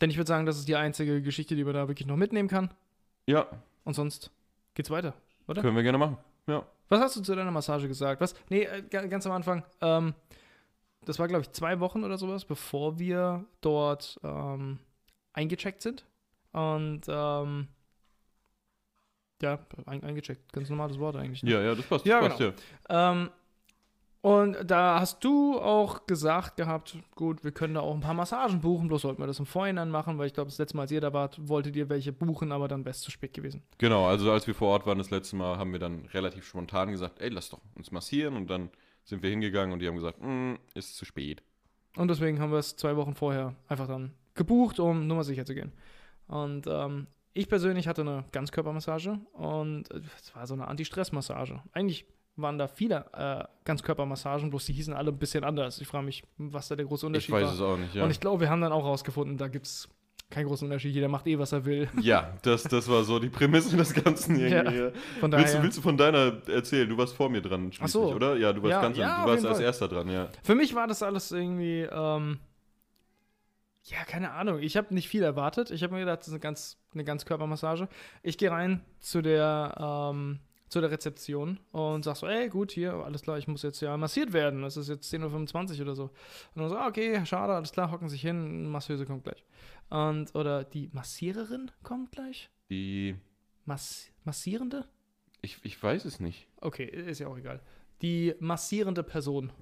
Denn 0.00 0.08
ich 0.08 0.16
würde 0.16 0.28
sagen, 0.28 0.46
das 0.46 0.56
ist 0.56 0.68
die 0.68 0.76
einzige 0.76 1.20
Geschichte, 1.20 1.56
die 1.56 1.64
man 1.64 1.74
da 1.74 1.88
wirklich 1.88 2.06
noch 2.06 2.16
mitnehmen 2.16 2.48
kann. 2.48 2.72
Ja, 3.26 3.48
Und 3.82 3.94
sonst 3.94 4.30
geht's 4.74 4.88
weiter. 4.88 5.14
Oder? 5.48 5.62
können 5.62 5.74
wir 5.74 5.82
gerne 5.82 5.98
machen. 5.98 6.16
Ja. 6.46 6.64
Was 6.90 7.00
hast 7.00 7.16
du 7.16 7.22
zu 7.22 7.34
deiner 7.34 7.50
Massage 7.50 7.88
gesagt? 7.88 8.20
Was? 8.20 8.36
Nee, 8.50 8.62
äh, 8.62 8.82
ga- 8.82 9.06
ganz 9.06 9.26
am 9.26 9.32
Anfang. 9.32 9.64
Ähm, 9.80 10.14
das 11.04 11.18
war, 11.18 11.26
glaube 11.26 11.42
ich, 11.42 11.50
zwei 11.50 11.80
Wochen 11.80 12.04
oder 12.04 12.18
sowas, 12.18 12.44
bevor 12.44 13.00
wir 13.00 13.44
dort 13.62 14.20
ähm, 14.22 14.78
eingecheckt 15.32 15.82
sind. 15.82 16.04
Und 16.52 17.00
ähm, 17.08 17.66
ja, 19.44 19.58
ein, 19.86 20.02
eingecheckt. 20.02 20.52
Ganz 20.52 20.68
normales 20.70 20.98
Wort 20.98 21.16
eigentlich. 21.16 21.42
ne? 21.42 21.50
Ja, 21.52 21.60
ja, 21.62 21.74
das 21.74 21.84
passt. 21.86 22.04
Ja, 22.06 22.20
das 22.20 22.28
passt 22.30 22.38
genau. 22.40 22.52
ja. 22.90 23.12
Ähm, 23.12 23.30
und 24.20 24.56
da 24.64 25.00
hast 25.00 25.22
du 25.22 25.60
auch 25.60 26.06
gesagt 26.06 26.56
gehabt, 26.56 26.96
gut, 27.14 27.44
wir 27.44 27.52
können 27.52 27.74
da 27.74 27.80
auch 27.80 27.92
ein 27.94 28.00
paar 28.00 28.14
Massagen 28.14 28.62
buchen, 28.62 28.88
bloß 28.88 29.02
sollten 29.02 29.20
wir 29.22 29.26
das 29.26 29.38
im 29.38 29.44
Vorhinein 29.44 29.90
machen, 29.90 30.16
weil 30.16 30.26
ich 30.28 30.32
glaube, 30.32 30.48
das 30.48 30.56
letzte 30.56 30.76
Mal, 30.78 30.84
als 30.84 30.92
ihr 30.92 31.02
da 31.02 31.12
wart, 31.12 31.46
wolltet 31.46 31.76
ihr 31.76 31.90
welche 31.90 32.10
buchen, 32.10 32.50
aber 32.50 32.66
dann 32.66 32.86
wäre 32.86 32.92
es 32.92 33.02
zu 33.02 33.10
spät 33.10 33.34
gewesen. 33.34 33.62
Genau, 33.76 34.06
also 34.06 34.32
als 34.32 34.46
wir 34.46 34.54
vor 34.54 34.68
Ort 34.68 34.86
waren 34.86 34.96
das 34.96 35.10
letzte 35.10 35.36
Mal, 35.36 35.58
haben 35.58 35.72
wir 35.72 35.78
dann 35.78 36.06
relativ 36.14 36.46
spontan 36.46 36.90
gesagt, 36.90 37.20
ey, 37.20 37.28
lass 37.28 37.50
doch 37.50 37.60
uns 37.74 37.90
massieren 37.90 38.34
und 38.36 38.48
dann 38.48 38.70
sind 39.04 39.22
wir 39.22 39.28
hingegangen 39.28 39.74
und 39.74 39.80
die 39.80 39.88
haben 39.88 39.96
gesagt, 39.96 40.22
"Mm, 40.22 40.54
ist 40.72 40.96
zu 40.96 41.04
spät. 41.04 41.42
Und 41.98 42.08
deswegen 42.08 42.40
haben 42.40 42.50
wir 42.50 42.58
es 42.58 42.76
zwei 42.76 42.96
Wochen 42.96 43.14
vorher 43.14 43.54
einfach 43.68 43.86
dann 43.86 44.14
gebucht, 44.32 44.80
um 44.80 45.06
Nummer 45.06 45.22
sicher 45.24 45.44
zu 45.44 45.54
gehen. 45.54 45.72
Und 46.28 46.66
ähm, 46.66 47.08
ich 47.34 47.48
persönlich 47.48 47.88
hatte 47.88 48.02
eine 48.02 48.24
Ganzkörpermassage 48.32 49.18
und 49.32 49.90
äh, 49.90 50.00
es 50.22 50.34
war 50.34 50.46
so 50.46 50.54
eine 50.54 50.66
Anti-Stress-Massage. 50.68 51.60
Eigentlich 51.72 52.06
waren 52.36 52.58
da 52.58 52.66
viele 52.66 53.04
äh, 53.12 53.44
Ganzkörpermassagen, 53.64 54.50
bloß 54.50 54.64
die 54.66 54.72
hießen 54.72 54.94
alle 54.94 55.10
ein 55.12 55.18
bisschen 55.18 55.44
anders. 55.44 55.80
Ich 55.80 55.86
frage 55.86 56.04
mich, 56.06 56.24
was 56.38 56.68
da 56.68 56.76
der 56.76 56.86
große 56.86 57.04
Ich 57.04 57.08
Unterschied 57.08 57.34
weiß 57.34 57.46
war. 57.46 57.54
es 57.54 57.60
auch 57.60 57.76
nicht, 57.76 57.94
ja. 57.94 58.04
Und 58.04 58.10
ich 58.10 58.20
glaube, 58.20 58.40
wir 58.40 58.50
haben 58.50 58.60
dann 58.60 58.72
auch 58.72 58.84
rausgefunden, 58.84 59.36
da 59.36 59.48
gibt 59.48 59.66
es 59.66 59.88
keinen 60.30 60.46
großen 60.46 60.66
Unterschied. 60.66 60.94
Jeder 60.94 61.08
macht 61.08 61.26
eh, 61.28 61.38
was 61.38 61.52
er 61.52 61.64
will. 61.64 61.88
ja, 62.00 62.32
das, 62.42 62.64
das 62.64 62.88
war 62.88 63.04
so 63.04 63.18
die 63.20 63.28
Prämisse 63.28 63.76
des 63.76 63.92
Ganzen 63.94 64.36
irgendwie. 64.38 64.78
Ja. 64.78 64.90
Von 65.20 65.30
daher, 65.30 65.44
Willst, 65.44 65.58
du, 65.58 65.62
willst 65.62 65.78
du 65.78 65.82
von 65.82 65.96
deiner 65.96 66.40
erzählen? 66.48 66.88
Du 66.88 66.96
warst 66.96 67.14
vor 67.14 67.28
mir 67.28 67.40
dran, 67.42 67.70
schließlich, 67.72 67.90
so. 67.92 68.12
oder? 68.14 68.36
Ja, 68.36 68.52
du 68.52 68.62
warst 68.62 68.70
Ja, 68.72 68.82
ganz 68.82 68.96
ja, 68.96 69.22
du 69.24 69.30
warst 69.30 69.46
als 69.46 69.58
Fall. 69.58 69.66
erster 69.66 69.86
dran, 69.88 70.08
ja. 70.08 70.28
für 70.42 70.54
mich 70.54 70.74
war 70.74 70.86
das 70.88 71.02
alles 71.02 71.30
irgendwie, 71.30 71.82
ähm, 71.90 72.38
ja, 73.84 74.04
keine 74.04 74.32
Ahnung. 74.32 74.60
Ich 74.60 74.76
habe 74.76 74.94
nicht 74.94 75.08
viel 75.08 75.22
erwartet. 75.22 75.70
Ich 75.70 75.82
habe 75.82 75.94
mir 75.94 76.00
gedacht, 76.00 76.20
das 76.20 76.28
ist 76.28 76.32
eine 76.32 76.40
ganz, 76.40 76.78
eine 76.92 77.04
Ganzkörpermassage. 77.04 77.88
Ich 78.22 78.38
gehe 78.38 78.50
rein 78.50 78.84
zu 79.00 79.22
der, 79.22 79.74
ähm, 79.78 80.40
zu 80.68 80.80
der 80.80 80.90
Rezeption 80.90 81.60
und 81.70 82.04
sag 82.04 82.16
so, 82.16 82.26
ey, 82.26 82.48
gut, 82.48 82.72
hier, 82.72 82.94
alles 82.94 83.22
klar, 83.22 83.38
ich 83.38 83.46
muss 83.46 83.62
jetzt 83.62 83.80
ja 83.80 83.96
massiert 83.96 84.32
werden. 84.32 84.62
Das 84.62 84.76
ist 84.76 84.88
jetzt 84.88 85.12
10.25 85.12 85.76
Uhr 85.76 85.82
oder 85.82 85.94
so. 85.94 86.04
Und 86.54 86.62
dann 86.62 86.68
so, 86.68 86.76
ah, 86.76 86.88
okay, 86.88 87.24
schade, 87.26 87.52
alles 87.54 87.72
klar, 87.72 87.90
hocken 87.90 88.08
sich 88.08 88.22
hin, 88.22 88.68
Masseuse 88.70 89.06
kommt 89.06 89.24
gleich. 89.24 89.44
Und, 89.90 90.34
oder 90.34 90.64
die 90.64 90.88
Massiererin 90.92 91.70
kommt 91.82 92.10
gleich? 92.10 92.50
Die, 92.70 93.16
Mass 93.66 94.10
Massierende? 94.24 94.86
ich, 95.42 95.58
ich 95.62 95.80
weiß 95.80 96.06
es 96.06 96.20
nicht. 96.20 96.48
Okay, 96.60 96.84
ist 96.84 97.18
ja 97.18 97.28
auch 97.28 97.36
egal. 97.36 97.60
Die 98.02 98.34
massierende 98.40 99.02
Person. 99.02 99.52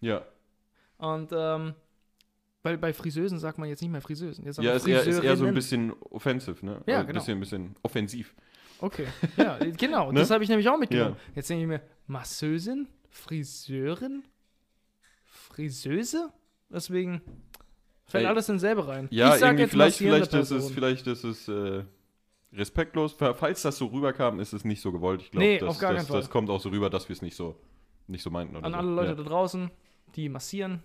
Ja, 0.00 0.24
Und 0.98 1.32
ähm, 1.32 1.74
Weil 2.66 2.78
bei 2.78 2.92
Friseusen 2.92 3.38
sagt 3.38 3.58
man 3.58 3.68
jetzt 3.68 3.80
nicht 3.80 3.92
mehr 3.92 4.00
Friseusen. 4.00 4.44
Jetzt 4.44 4.58
Ja, 4.60 4.72
ist 4.72 4.88
eher, 4.88 5.04
ist 5.04 5.20
eher 5.20 5.36
so 5.36 5.46
ein 5.46 5.54
bisschen 5.54 5.92
offensive, 6.10 6.66
ne? 6.66 6.82
Ja, 6.86 6.98
Ein 6.98 7.06
genau. 7.06 7.20
bisschen, 7.20 7.38
bisschen 7.38 7.76
offensiv. 7.84 8.34
Okay, 8.80 9.06
ja, 9.36 9.56
genau. 9.78 10.10
Ne? 10.10 10.18
Das 10.18 10.30
habe 10.32 10.42
ich 10.42 10.50
nämlich 10.50 10.68
auch 10.68 10.76
mitgenommen. 10.76 11.14
Ja. 11.14 11.32
Jetzt 11.36 11.48
denke 11.48 11.62
ich 11.62 11.68
mir, 11.68 11.80
Masseusin, 12.08 12.88
Friseurin, 13.08 14.24
Friseuse? 15.22 16.32
Deswegen 16.68 17.20
fällt 18.04 18.24
Ey. 18.24 18.30
alles 18.30 18.48
in 18.48 18.58
selbe 18.58 18.88
rein. 18.88 19.06
Ja, 19.12 19.34
ich 19.34 19.40
sag 19.40 19.58
irgendwie 19.58 19.62
jetzt 19.62 19.70
vielleicht, 19.70 19.98
vielleicht 19.98 20.34
ist 20.34 20.50
es, 20.50 20.70
vielleicht 20.72 21.06
ist 21.06 21.22
es 21.22 21.46
äh, 21.46 21.84
respektlos. 22.52 23.12
Falls 23.12 23.62
das 23.62 23.78
so 23.78 23.86
rüberkam, 23.86 24.40
ist 24.40 24.52
es 24.52 24.64
nicht 24.64 24.80
so 24.80 24.90
gewollt. 24.90 25.22
Ich 25.22 25.30
glaube, 25.30 25.46
Nee, 25.46 25.58
das, 25.58 25.78
das, 25.78 26.08
das 26.08 26.30
kommt 26.30 26.50
auch 26.50 26.60
so 26.60 26.70
rüber, 26.70 26.90
dass 26.90 27.08
wir 27.08 27.14
es 27.14 27.22
nicht 27.22 27.36
so, 27.36 27.54
nicht 28.08 28.24
so 28.24 28.30
meinten. 28.30 28.56
An 28.56 28.72
so. 28.72 28.78
alle 28.78 28.90
Leute 28.90 29.10
Ja. 29.10 29.14
da 29.14 29.22
draußen, 29.22 29.70
die 30.16 30.28
massieren, 30.28 30.82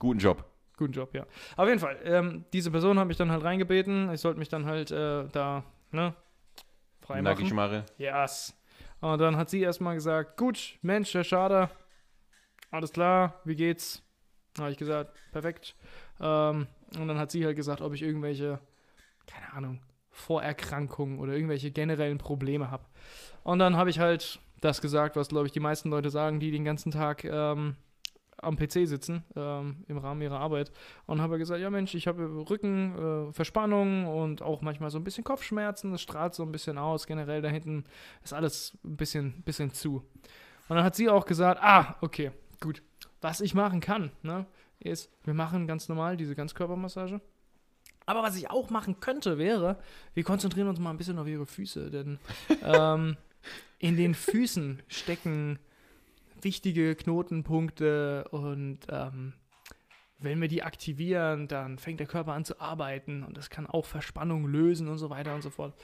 Guten 0.00 0.18
Job. 0.18 0.51
Guten 0.82 0.94
Job, 0.94 1.14
ja. 1.14 1.24
Auf 1.56 1.68
jeden 1.68 1.78
Fall, 1.78 1.96
ähm, 2.02 2.44
diese 2.52 2.72
Person 2.72 2.98
habe 2.98 3.12
ich 3.12 3.16
dann 3.16 3.30
halt 3.30 3.44
reingebeten. 3.44 4.12
Ich 4.12 4.20
sollte 4.20 4.40
mich 4.40 4.48
dann 4.48 4.66
halt 4.66 4.90
äh, 4.90 5.28
da, 5.28 5.62
ne, 5.92 6.12
frei 7.00 7.20
Nackig 7.20 7.52
machen. 7.52 7.82
mache. 7.82 7.86
Yes. 7.98 8.52
Und 9.00 9.20
dann 9.20 9.36
hat 9.36 9.48
sie 9.48 9.60
erstmal 9.60 9.94
gesagt, 9.94 10.36
gut, 10.36 10.78
Mensch, 10.82 11.14
Herr 11.14 11.22
Schader, 11.22 11.70
alles 12.72 12.92
klar, 12.92 13.40
wie 13.44 13.54
geht's? 13.54 14.02
Habe 14.58 14.72
ich 14.72 14.76
gesagt, 14.76 15.16
perfekt. 15.30 15.76
Ähm, 16.20 16.66
und 16.98 17.06
dann 17.06 17.18
hat 17.18 17.30
sie 17.30 17.44
halt 17.44 17.54
gesagt, 17.54 17.80
ob 17.80 17.94
ich 17.94 18.02
irgendwelche, 18.02 18.58
keine 19.26 19.52
Ahnung, 19.52 19.80
Vorerkrankungen 20.10 21.20
oder 21.20 21.32
irgendwelche 21.32 21.70
generellen 21.70 22.18
Probleme 22.18 22.72
habe. 22.72 22.84
Und 23.44 23.60
dann 23.60 23.76
habe 23.76 23.90
ich 23.90 24.00
halt 24.00 24.40
das 24.60 24.80
gesagt, 24.80 25.14
was, 25.14 25.28
glaube 25.28 25.46
ich, 25.46 25.52
die 25.52 25.60
meisten 25.60 25.90
Leute 25.90 26.10
sagen, 26.10 26.40
die 26.40 26.50
den 26.50 26.64
ganzen 26.64 26.90
Tag 26.90 27.24
ähm, 27.24 27.76
am 28.42 28.56
PC 28.56 28.86
sitzen, 28.86 29.24
ähm, 29.36 29.84
im 29.88 29.98
Rahmen 29.98 30.20
ihrer 30.20 30.40
Arbeit. 30.40 30.70
Und 31.06 31.22
habe 31.22 31.38
gesagt, 31.38 31.60
ja 31.60 31.70
Mensch, 31.70 31.94
ich 31.94 32.06
habe 32.06 32.22
Rückenverspannung 32.48 33.30
äh, 33.30 33.32
Verspannung 33.32 34.06
und 34.06 34.42
auch 34.42 34.60
manchmal 34.60 34.90
so 34.90 34.98
ein 34.98 35.04
bisschen 35.04 35.24
Kopfschmerzen. 35.24 35.92
Das 35.92 36.02
strahlt 36.02 36.34
so 36.34 36.42
ein 36.42 36.52
bisschen 36.52 36.76
aus. 36.76 37.06
Generell 37.06 37.40
da 37.40 37.48
hinten 37.48 37.84
ist 38.22 38.34
alles 38.34 38.76
ein 38.84 38.96
bisschen, 38.96 39.42
bisschen 39.42 39.72
zu. 39.72 40.02
Und 40.68 40.76
dann 40.76 40.84
hat 40.84 40.96
sie 40.96 41.08
auch 41.08 41.24
gesagt, 41.24 41.60
ah, 41.62 41.96
okay, 42.00 42.32
gut. 42.60 42.82
Was 43.20 43.40
ich 43.40 43.54
machen 43.54 43.80
kann, 43.80 44.10
ne, 44.22 44.46
ist, 44.80 45.10
wir 45.24 45.34
machen 45.34 45.66
ganz 45.66 45.88
normal 45.88 46.16
diese 46.16 46.34
Ganzkörpermassage. 46.34 47.20
Aber 48.04 48.22
was 48.22 48.36
ich 48.36 48.50
auch 48.50 48.70
machen 48.70 48.98
könnte, 48.98 49.38
wäre, 49.38 49.78
wir 50.14 50.24
konzentrieren 50.24 50.68
uns 50.68 50.80
mal 50.80 50.90
ein 50.90 50.98
bisschen 50.98 51.18
auf 51.18 51.28
ihre 51.28 51.46
Füße, 51.46 51.90
denn 51.90 52.18
ähm, 52.64 53.16
in 53.78 53.96
den 53.96 54.14
Füßen 54.14 54.82
stecken 54.88 55.58
wichtige 56.42 56.94
Knotenpunkte 56.96 58.26
und 58.30 58.80
ähm, 58.90 59.34
wenn 60.18 60.40
wir 60.40 60.48
die 60.48 60.62
aktivieren, 60.62 61.48
dann 61.48 61.78
fängt 61.78 61.98
der 62.00 62.06
Körper 62.06 62.32
an 62.32 62.44
zu 62.44 62.60
arbeiten 62.60 63.24
und 63.24 63.36
das 63.36 63.50
kann 63.50 63.66
auch 63.66 63.84
Verspannung 63.86 64.46
lösen 64.46 64.88
und 64.88 64.98
so 64.98 65.10
weiter 65.10 65.34
und 65.34 65.42
so 65.42 65.50
fort. 65.50 65.74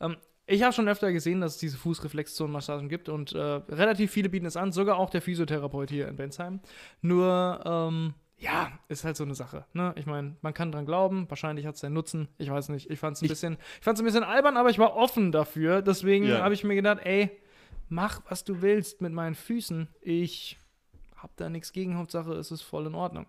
Ähm, 0.00 0.16
ich 0.46 0.62
habe 0.62 0.72
schon 0.72 0.88
öfter 0.88 1.12
gesehen, 1.12 1.40
dass 1.40 1.54
es 1.54 1.58
diese 1.58 1.76
Fußreflexzonenmassagen 1.78 2.88
gibt 2.88 3.08
und 3.08 3.32
äh, 3.32 3.38
relativ 3.40 4.12
viele 4.12 4.28
bieten 4.28 4.46
es 4.46 4.56
an, 4.56 4.70
sogar 4.70 4.96
auch 4.98 5.10
der 5.10 5.22
Physiotherapeut 5.22 5.90
hier 5.90 6.06
in 6.08 6.16
Bensheim. 6.16 6.60
Nur, 7.00 7.60
ähm, 7.64 8.14
ja, 8.38 8.70
ist 8.88 9.02
halt 9.04 9.16
so 9.16 9.24
eine 9.24 9.34
Sache. 9.34 9.64
Ne? 9.72 9.92
Ich 9.96 10.04
meine, 10.06 10.36
man 10.42 10.52
kann 10.54 10.70
dran 10.70 10.84
glauben, 10.86 11.24
wahrscheinlich 11.30 11.66
hat 11.66 11.74
es 11.76 11.80
seinen 11.80 11.94
Nutzen. 11.94 12.28
Ich 12.38 12.50
weiß 12.50 12.68
nicht. 12.68 12.90
Ich 12.90 12.98
fand 13.00 13.16
es 13.16 13.22
ein 13.22 13.24
Ich- 13.24 13.30
bisschen, 13.30 13.54
ich 13.78 13.84
fand's 13.84 14.00
ein 14.00 14.04
bisschen 14.04 14.22
albern, 14.24 14.56
aber 14.58 14.68
ich 14.70 14.78
war 14.78 14.94
offen 14.94 15.32
dafür. 15.32 15.80
Deswegen 15.82 16.26
Ja. 16.26 16.42
habe 16.42 16.52
ich 16.54 16.62
mir 16.62 16.74
gedacht, 16.76 16.98
ey, 17.02 17.30
mach, 17.88 18.22
was 18.28 18.44
du 18.44 18.62
willst 18.62 19.00
mit 19.00 19.12
meinen 19.12 19.34
Füßen. 19.34 19.88
Ich 20.00 20.58
hab 21.16 21.36
da 21.36 21.48
nichts 21.48 21.72
gegen, 21.72 21.96
Hauptsache 21.96 22.32
es 22.34 22.50
ist 22.50 22.62
voll 22.62 22.86
in 22.86 22.94
Ordnung. 22.94 23.26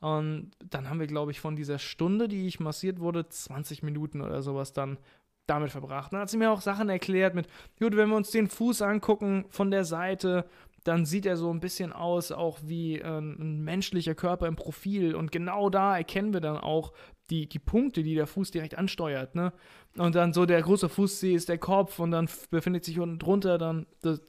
Und 0.00 0.52
dann 0.70 0.88
haben 0.88 1.00
wir, 1.00 1.06
glaube 1.06 1.30
ich, 1.30 1.40
von 1.40 1.56
dieser 1.56 1.78
Stunde, 1.78 2.26
die 2.26 2.46
ich 2.46 2.58
massiert 2.58 3.00
wurde, 3.00 3.28
20 3.28 3.82
Minuten 3.82 4.22
oder 4.22 4.42
sowas 4.42 4.72
dann 4.72 4.98
damit 5.46 5.70
verbracht. 5.70 6.12
Dann 6.12 6.20
hat 6.20 6.30
sie 6.30 6.36
mir 6.36 6.50
auch 6.50 6.60
Sachen 6.60 6.88
erklärt 6.88 7.34
mit, 7.34 7.48
gut, 7.78 7.96
wenn 7.96 8.08
wir 8.08 8.16
uns 8.16 8.30
den 8.30 8.48
Fuß 8.48 8.82
angucken 8.82 9.44
von 9.50 9.70
der 9.70 9.84
Seite, 9.84 10.46
dann 10.84 11.04
sieht 11.04 11.26
er 11.26 11.36
so 11.36 11.52
ein 11.52 11.60
bisschen 11.60 11.92
aus, 11.92 12.32
auch 12.32 12.58
wie 12.62 12.98
äh, 12.98 13.18
ein 13.18 13.62
menschlicher 13.62 14.14
Körper 14.14 14.46
im 14.46 14.56
Profil. 14.56 15.14
Und 15.14 15.32
genau 15.32 15.70
da 15.70 15.96
erkennen 15.96 16.32
wir 16.32 16.40
dann 16.40 16.56
auch 16.56 16.92
die, 17.30 17.48
die 17.48 17.58
Punkte, 17.58 18.02
die 18.02 18.14
der 18.14 18.26
Fuß 18.26 18.50
direkt 18.50 18.76
ansteuert. 18.76 19.34
Ne? 19.34 19.52
Und 19.96 20.14
dann 20.14 20.32
so 20.32 20.46
der 20.46 20.60
große 20.62 20.88
Fußzeh 20.88 21.34
ist 21.34 21.48
der 21.48 21.58
Kopf 21.58 21.98
und 21.98 22.10
dann 22.10 22.28
befindet 22.50 22.84
sich 22.84 22.98
unten 22.98 23.18
drunter 23.18 23.58
dann 23.58 23.86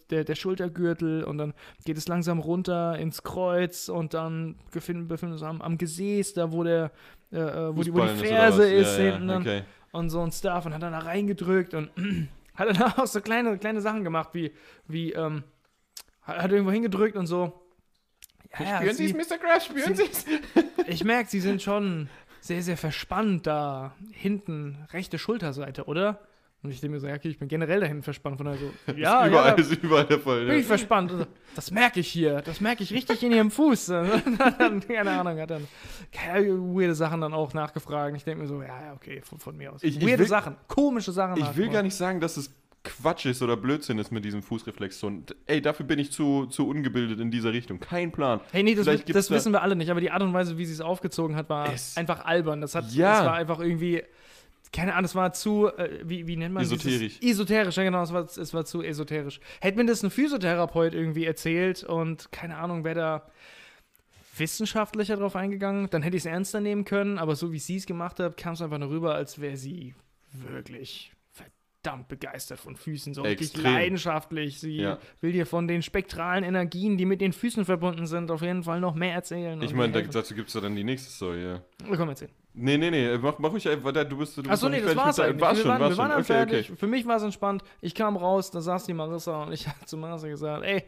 der, 0.09 0.23
der 0.23 0.35
Schultergürtel 0.35 1.23
und 1.23 1.37
dann 1.37 1.53
geht 1.85 1.97
es 1.97 2.07
langsam 2.07 2.39
runter 2.39 2.97
ins 2.97 3.23
Kreuz 3.23 3.89
und 3.89 4.13
dann 4.13 4.55
befinden, 4.71 5.09
wir 5.09 5.23
uns 5.23 5.43
am, 5.43 5.61
am 5.61 5.77
Gesäß, 5.77 6.33
da 6.33 6.51
wo 6.51 6.63
der 6.63 6.91
äh, 7.31 7.37
äh, 7.37 7.75
wo, 7.75 7.81
die, 7.81 7.93
wo 7.93 8.01
die 8.01 8.07
Ferse 8.09 8.69
ist 8.69 8.97
ja, 8.97 9.13
hinten 9.13 9.29
ja, 9.29 9.37
okay. 9.37 9.63
und 9.91 10.09
so 10.09 10.21
ein 10.21 10.31
Stuff 10.31 10.65
und 10.65 10.73
hat 10.73 10.81
dann 10.81 10.91
da 10.91 10.99
reingedrückt 10.99 11.73
und 11.73 11.89
hat 12.55 12.69
dann 12.69 12.81
auch 12.97 13.07
so 13.07 13.21
kleine, 13.21 13.57
kleine 13.57 13.81
Sachen 13.81 14.03
gemacht, 14.03 14.29
wie, 14.33 14.51
wie, 14.87 15.13
ähm, 15.13 15.43
hat, 16.23 16.37
hat 16.37 16.51
irgendwo 16.51 16.71
hingedrückt 16.71 17.15
und 17.15 17.27
so. 17.27 17.51
Ja, 18.59 18.83
ja, 18.83 18.93
sie, 18.93 19.13
Mr. 19.13 19.37
Crash? 19.37 19.65
Spüren 19.65 19.95
sie- 19.95 20.03
es? 20.11 20.25
ich 20.87 21.03
merke, 21.03 21.29
sie 21.29 21.39
sind 21.39 21.61
schon 21.61 22.09
sehr, 22.41 22.61
sehr 22.63 22.75
verspannt 22.77 23.47
da 23.47 23.95
hinten, 24.11 24.77
rechte 24.91 25.17
Schulterseite, 25.17 25.85
oder? 25.85 26.19
Und 26.63 26.69
ich 26.69 26.79
denke 26.79 26.93
mir 26.93 26.99
so, 26.99 27.07
ja, 27.07 27.15
okay, 27.15 27.29
ich 27.29 27.39
bin 27.39 27.47
generell 27.47 27.79
da 27.79 27.87
hinten 27.87 28.03
verspannt. 28.03 28.37
Von 28.37 28.45
daher 28.45 28.59
so, 28.59 28.71
ja, 28.95 29.25
überall 29.25 29.47
ja, 29.49 29.53
ist 29.55 29.71
überall 29.81 30.05
der 30.05 30.19
Fall. 30.19 30.45
bin 30.45 30.55
ich 30.57 30.61
Ja. 30.61 30.67
verspannt. 30.67 31.11
Also, 31.11 31.25
Das 31.55 31.71
merke 31.71 31.99
ich 32.01 32.07
hier. 32.09 32.41
Das 32.41 32.61
merke 32.61 32.83
ich 32.83 32.93
richtig 32.93 33.23
in 33.23 33.31
ihrem 33.31 33.49
Fuß. 33.49 33.85
Dann, 33.87 34.79
keine 34.87 35.09
Ahnung, 35.11 35.39
hat 35.39 35.49
dann 35.49 35.67
weirde 36.13 36.93
Sachen 36.93 37.21
dann 37.21 37.33
auch 37.33 37.53
nachgefragt. 37.55 38.15
Ich 38.15 38.25
denke 38.25 38.43
mir 38.43 38.47
so, 38.47 38.61
ja, 38.61 38.67
ja, 38.67 38.93
okay, 38.93 39.21
von, 39.21 39.39
von 39.39 39.57
mir 39.57 39.73
aus. 39.73 39.81
Ich- 39.81 39.97
ich 39.97 40.05
weirde 40.05 40.19
will- 40.19 40.27
Sachen, 40.27 40.55
komische 40.67 41.11
Sachen. 41.11 41.41
Ich 41.41 41.55
will 41.55 41.69
gar 41.69 41.81
nicht 41.81 41.95
sagen, 41.95 42.19
dass 42.19 42.37
es 42.37 42.53
Quatsch 42.83 43.25
ist 43.27 43.41
oder 43.43 43.57
Blödsinn 43.57 43.99
ist 43.99 44.11
mit 44.11 44.25
diesem 44.25 44.41
Fußreflexzon. 44.41 45.25
Ey, 45.45 45.61
dafür 45.61 45.85
bin 45.85 45.99
ich 45.99 46.11
zu, 46.11 46.47
zu 46.47 46.67
ungebildet 46.67 47.19
in 47.19 47.29
dieser 47.29 47.53
Richtung. 47.53 47.79
Kein 47.79 48.11
Plan. 48.11 48.41
Hey, 48.51 48.63
nee, 48.63 48.73
das, 48.73 48.85
das 48.85 49.27
da- 49.27 49.35
wissen 49.35 49.51
wir 49.53 49.61
alle 49.61 49.75
nicht, 49.75 49.91
aber 49.91 50.01
die 50.01 50.09
Art 50.11 50.23
und 50.23 50.33
Weise, 50.33 50.57
wie 50.57 50.65
sie 50.65 50.73
es 50.73 50.81
aufgezogen 50.81 51.35
hat, 51.35 51.47
war 51.49 51.71
Es- 51.71 51.95
einfach 51.95 52.25
albern. 52.25 52.59
Das, 52.61 52.73
hat, 52.73 52.91
Ja. 52.91 53.17
das 53.17 53.25
war 53.25 53.33
einfach 53.35 53.59
irgendwie, 53.59 54.01
keine 54.73 54.93
Ahnung, 54.93 55.03
das 55.03 55.13
war 55.15 55.31
zu, 55.33 55.67
äh, 55.67 55.99
wie, 56.03 56.25
wie 56.25 56.37
nennt 56.37 56.53
man 56.55 56.63
Esoterisch. 56.63 57.19
Dieses, 57.19 57.39
esoterisch, 57.39 57.77
ja 57.77 57.83
genau, 57.83 58.01
es 58.01 58.13
war, 58.13 58.23
es 58.23 58.53
war 58.53 58.65
zu 58.65 58.81
esoterisch. 58.81 59.39
Hätte 59.59 59.77
mir 59.77 59.85
das 59.85 60.01
ein 60.01 60.09
Physiotherapeut 60.09 60.93
irgendwie 60.95 61.25
erzählt 61.25 61.83
und 61.83 62.31
keine 62.31 62.57
Ahnung, 62.57 62.83
wäre 62.83 62.95
da 62.95 63.31
wissenschaftlicher 64.37 65.17
drauf 65.17 65.35
eingegangen, 65.35 65.87
dann 65.91 66.01
hätte 66.01 66.15
ich 66.17 66.21
es 66.23 66.25
ernster 66.25 66.61
nehmen 66.61 66.85
können, 66.85 67.19
aber 67.19 67.35
so 67.35 67.51
wie 67.51 67.59
sie 67.59 67.75
es 67.77 67.85
gemacht 67.85 68.19
hat, 68.19 68.37
kam 68.37 68.53
es 68.53 68.61
einfach 68.61 68.77
nur 68.77 68.89
rüber, 68.89 69.13
als 69.13 69.39
wäre 69.41 69.57
sie 69.57 69.93
wirklich 70.33 71.11
verdammt 71.83 72.07
begeistert 72.07 72.59
von 72.59 72.75
Füßen, 72.75 73.13
so 73.13 73.23
richtig 73.23 73.51
Extrem. 73.53 73.73
leidenschaftlich. 73.73 74.59
Sie 74.59 74.77
Ja. 74.77 74.99
will 75.19 75.31
dir 75.31 75.45
von 75.45 75.67
den 75.67 75.81
spektralen 75.81 76.43
Energien, 76.43 76.97
die 76.97 77.05
mit 77.05 77.21
den 77.21 77.33
Füßen 77.33 77.65
verbunden 77.65 78.05
sind, 78.05 78.29
auf 78.31 78.41
jeden 78.41 78.63
Fall 78.63 78.79
noch 78.79 78.93
mehr 78.95 79.13
erzählen. 79.13 79.61
Ich 79.61 79.73
meine, 79.73 80.03
dazu 80.03 80.35
gibt 80.35 80.49
es 80.49 80.53
ja 80.53 80.61
dann 80.61 80.75
die 80.75 80.83
nächste 80.83 81.09
Story, 81.11 81.43
ja. 81.43 81.61
Wir 81.83 81.97
kommen 81.97 82.09
erzählen. 82.09 82.31
Nee, 82.53 82.77
nee, 82.77 82.91
nee, 82.91 83.17
mach, 83.17 83.39
mach 83.39 83.51
ruhig 83.51 83.67
einfach, 83.67 83.91
du 83.93 84.17
bist, 84.17 84.37
du 84.37 84.43
Achso, 84.49 84.69
nee, 84.69 84.81
das 84.81 84.95
war's 84.95 85.19
eigentlich. 85.19 85.41
War's 85.41 85.57
wir 85.57 85.61
schon, 85.63 85.71
waren, 85.71 85.81
war's 85.81 85.91
wir 85.91 85.97
waren 85.97 86.09
dann 86.09 86.19
Okay, 86.19 86.25
fertig. 86.33 86.69
okay. 86.69 86.77
Für 86.77 86.87
mich 86.87 87.05
war 87.07 87.15
es 87.15 87.23
entspannt. 87.23 87.63
Ich 87.79 87.95
kam 87.95 88.17
raus, 88.17 88.51
da 88.51 88.61
saß 88.61 88.85
die 88.85 88.93
Marissa 88.93 89.43
und 89.43 89.53
ich 89.53 89.67
habe 89.67 89.85
zu 89.85 89.97
Marissa 89.97 90.27
gesagt, 90.27 90.63
ey, 90.63 90.83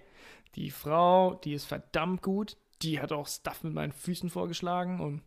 die 0.56 0.70
Frau, 0.72 1.36
die 1.44 1.54
ist 1.54 1.66
verdammt 1.66 2.22
gut. 2.22 2.58
Die 2.82 3.00
hat 3.00 3.12
auch 3.14 3.28
Stuff 3.28 3.64
mit 3.64 3.74
meinen 3.74 3.94
Füßen 3.94 4.30
vorgeschlagen 4.30 5.00
und 5.00 5.22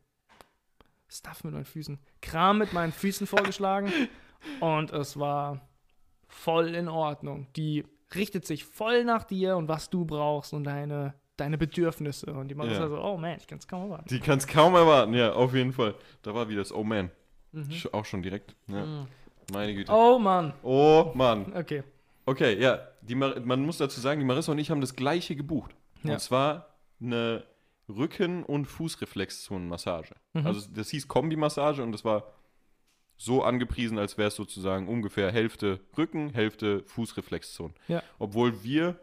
Stuff 1.09 1.42
mit 1.44 1.55
meinen 1.55 1.64
Füßen. 1.64 1.98
Kram 2.20 2.59
mit 2.59 2.72
meinen 2.72 2.92
Füßen 2.92 3.26
vorgeschlagen 3.26 3.90
und 4.61 4.92
es 4.92 5.18
war 5.18 5.61
voll 6.29 6.75
in 6.75 6.88
Ordnung. 6.88 7.46
Die 7.57 7.85
richtet 8.14 8.46
sich 8.46 8.64
voll 8.64 9.05
nach 9.05 9.25
dir 9.25 9.57
und 9.57 9.68
was 9.68 9.90
du 9.90 10.05
brauchst 10.05 10.53
und 10.53 10.64
deine, 10.64 11.14
deine 11.37 11.59
Bedürfnisse. 11.59 12.33
Und 12.33 12.49
die 12.49 12.55
Marissa 12.55 12.83
Ja. 12.83 12.88
so, 12.88 13.01
oh 13.01 13.16
man, 13.16 13.37
ich 13.38 13.46
kann 13.46 13.59
es 13.59 13.66
kaum 13.66 13.83
erwarten. 13.90 14.09
Die 14.09 14.20
kann 14.20 14.38
es 14.38 14.46
kaum 14.46 14.75
erwarten, 14.75 15.14
ja, 15.14 15.33
auf 15.33 15.55
jeden 15.55 15.72
Fall. 15.72 15.94
Da 16.22 16.35
war 16.35 16.49
wieder 16.49 16.61
das 16.61 16.72
Oh 16.72 16.85
man. 16.85 17.11
Mhm. 17.53 17.70
Auch 17.92 18.05
schon 18.05 18.22
direkt. 18.22 18.55
Ja. 18.68 18.85
Mhm. 18.85 19.07
Meine 19.53 19.75
Güte. 19.75 19.92
Oh 19.92 20.18
Mann. 20.18 20.53
Oh 20.62 21.12
Mann. 21.14 21.53
Okay. 21.57 21.83
Okay, 22.27 22.61
ja. 22.61 22.81
Die 23.03 23.14
Mar 23.14 23.38
man 23.40 23.64
muss 23.64 23.79
dazu 23.79 24.01
sagen, 24.01 24.18
die 24.20 24.27
Marissa 24.27 24.51
und 24.53 24.59
ich 24.59 24.70
haben 24.70 24.81
das 24.81 24.96
gleiche 24.96 25.37
gebucht. 25.37 25.75
Ja. 26.03 26.14
Und 26.14 26.20
zwar 26.20 26.75
eine 27.01 27.44
Rücken- 27.88 28.42
und 28.42 28.66
Fußreflexzonenmassage. 28.66 30.14
Mhm. 30.33 30.46
Also 30.46 30.68
das 30.75 30.90
hieß 30.90 31.09
Kombimassage 31.09 31.83
und 31.83 31.92
das 31.92 32.05
war 32.05 32.25
so 33.16 33.42
angepriesen, 33.42 33.98
als 33.98 34.18
wäre 34.18 34.29
es 34.29 34.35
sozusagen 34.35 34.88
ungefähr 34.88 35.31
Hälfte 35.33 35.81
Rücken, 35.96 36.31
Hälfte 36.31 36.83
Fußreflexzone. 36.87 37.74
Ja. 37.88 38.02
Obwohl 38.18 38.62
wir, 38.62 38.96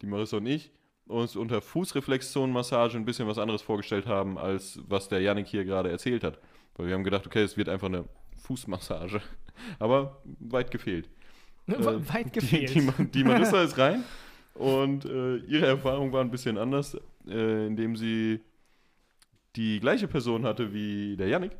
die 0.00 0.06
Marissa 0.06 0.38
und 0.38 0.46
ich, 0.46 0.70
uns 1.06 1.36
unter 1.36 1.60
Fußreflexzonenmassage 1.60 2.96
ein 2.96 3.04
bisschen 3.04 3.28
was 3.28 3.38
anderes 3.38 3.62
vorgestellt 3.62 4.06
haben, 4.06 4.38
als 4.38 4.80
was 4.88 5.08
der 5.08 5.20
Yannick 5.20 5.46
hier 5.46 5.64
gerade 5.64 5.90
erzählt 5.90 6.24
hat. 6.24 6.38
Weil 6.76 6.86
wir 6.86 6.94
haben 6.94 7.04
gedacht, 7.04 7.26
okay, 7.26 7.42
es 7.42 7.56
wird 7.56 7.68
einfach 7.68 7.88
eine 7.88 8.04
Fußmassage. 8.38 9.20
Aber 9.78 10.22
weit 10.40 10.70
gefehlt. 10.70 11.08
Äh, 11.66 11.84
Weit 11.84 12.32
gefehlt. 12.32 12.74
Die, 12.74 12.80
die, 12.80 13.04
die 13.12 13.22
Marissa 13.22 13.62
ist 13.62 13.78
rein 13.78 14.02
und 14.54 15.04
äh, 15.04 15.36
ihre 15.36 15.66
Erfahrung 15.66 16.12
war 16.12 16.20
ein 16.20 16.30
bisschen 16.30 16.58
anders, 16.58 16.96
äh, 17.28 17.66
indem 17.66 17.94
sie 17.94 18.40
die 19.54 19.78
gleiche 19.78 20.08
Person 20.08 20.44
hatte 20.44 20.72
wie 20.72 21.16
der 21.16 21.28
Yannick. 21.28 21.52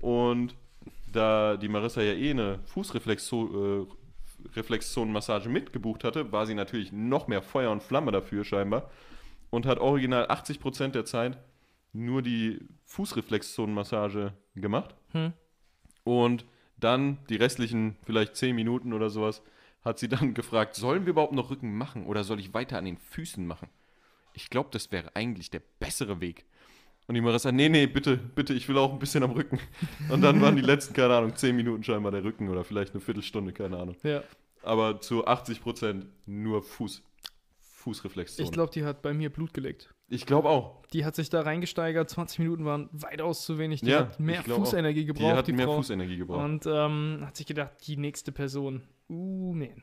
Und 0.00 0.54
da 1.12 1.56
die 1.56 1.68
Marissa 1.68 2.02
ja 2.02 2.12
eh 2.12 2.30
eine 2.30 2.58
Fußreflexzonenmassage 2.66 5.48
mitgebucht 5.48 6.04
hatte, 6.04 6.30
war 6.32 6.46
sie 6.46 6.54
natürlich 6.54 6.92
noch 6.92 7.26
mehr 7.28 7.42
Feuer 7.42 7.70
und 7.70 7.82
Flamme 7.82 8.12
dafür 8.12 8.44
scheinbar. 8.44 8.90
Und 9.50 9.66
hat 9.66 9.78
original 9.78 10.26
80% 10.26 10.88
der 10.88 11.06
Zeit 11.06 11.38
nur 11.92 12.22
die 12.22 12.60
Fußreflexzonenmassage 12.84 14.32
gemacht. 14.54 14.94
Hm. 15.12 15.32
Und 16.04 16.44
dann 16.76 17.18
die 17.28 17.36
restlichen 17.36 17.96
vielleicht 18.04 18.36
10 18.36 18.54
Minuten 18.54 18.92
oder 18.92 19.10
sowas 19.10 19.42
hat 19.82 19.98
sie 19.98 20.08
dann 20.08 20.34
gefragt, 20.34 20.74
sollen 20.74 21.06
wir 21.06 21.10
überhaupt 21.10 21.32
noch 21.32 21.50
Rücken 21.50 21.76
machen 21.76 22.06
oder 22.06 22.24
soll 22.24 22.40
ich 22.40 22.54
weiter 22.54 22.78
an 22.78 22.84
den 22.84 22.98
Füßen 22.98 23.46
machen? 23.46 23.68
Ich 24.34 24.50
glaube, 24.50 24.68
das 24.72 24.92
wäre 24.92 25.16
eigentlich 25.16 25.50
der 25.50 25.62
bessere 25.80 26.20
Weg. 26.20 26.44
Und 27.08 27.14
die 27.14 27.20
Marissa, 27.22 27.50
nee, 27.50 27.68
nee, 27.70 27.86
bitte, 27.86 28.16
bitte, 28.18 28.52
ich 28.54 28.68
will 28.68 28.76
auch 28.78 28.92
ein 28.92 28.98
bisschen 28.98 29.22
am 29.24 29.30
Rücken. 29.32 29.58
Und 30.10 30.20
dann 30.20 30.40
waren 30.42 30.54
die 30.56 30.62
letzten, 30.72 30.92
keine 30.94 31.16
Ahnung, 31.16 31.34
10 31.34 31.56
Minuten 31.56 31.82
scheinbar 31.82 32.12
der 32.12 32.22
Rücken 32.22 32.48
oder 32.50 32.64
vielleicht 32.64 32.92
eine 32.92 33.00
Viertelstunde, 33.00 33.52
keine 33.52 33.78
Ahnung. 33.78 33.96
Ja. 34.02 34.22
Aber 34.62 35.00
zu 35.00 35.26
80 35.26 35.62
Prozent 35.62 36.06
nur 36.26 36.62
Fuß. 36.62 37.02
Fußreflexzone. 37.60 38.44
Ich 38.46 38.52
glaube, 38.52 38.72
die 38.72 38.84
hat 38.84 39.02
bei 39.02 39.14
mir 39.14 39.30
Blut 39.30 39.54
geleckt. 39.54 39.88
ich 40.08 40.26
glaube 40.26 40.48
auch. 40.48 40.84
Die 40.92 41.04
hat 41.04 41.14
sich 41.16 41.30
da 41.30 41.40
reingesteigert. 41.42 42.10
20 42.10 42.40
Minuten 42.40 42.64
waren 42.64 42.88
weitaus 42.92 43.44
zu 43.46 43.56
wenig. 43.58 43.80
Die 43.80 43.86
Ja, 43.90 44.00
hat 44.00 44.20
mehr 44.20 44.42
glaub 44.42 44.58
auch. 44.58 44.64
Fußenergie 44.64 45.00
Die 45.00 45.06
gebraucht. 45.06 45.34
hat 45.36 45.48
mehr 45.48 45.66
Frau. 45.66 45.76
Fußenergie 45.76 46.16
gebraucht. 46.18 46.44
Und 46.44 46.66
ähm, 46.66 47.22
hat 47.24 47.36
sich 47.36 47.46
gedacht, 47.46 47.72
die 47.86 47.96
nächste 47.96 48.32
Person. 48.32 48.82
Uh, 49.08 49.54
nee. 49.54 49.74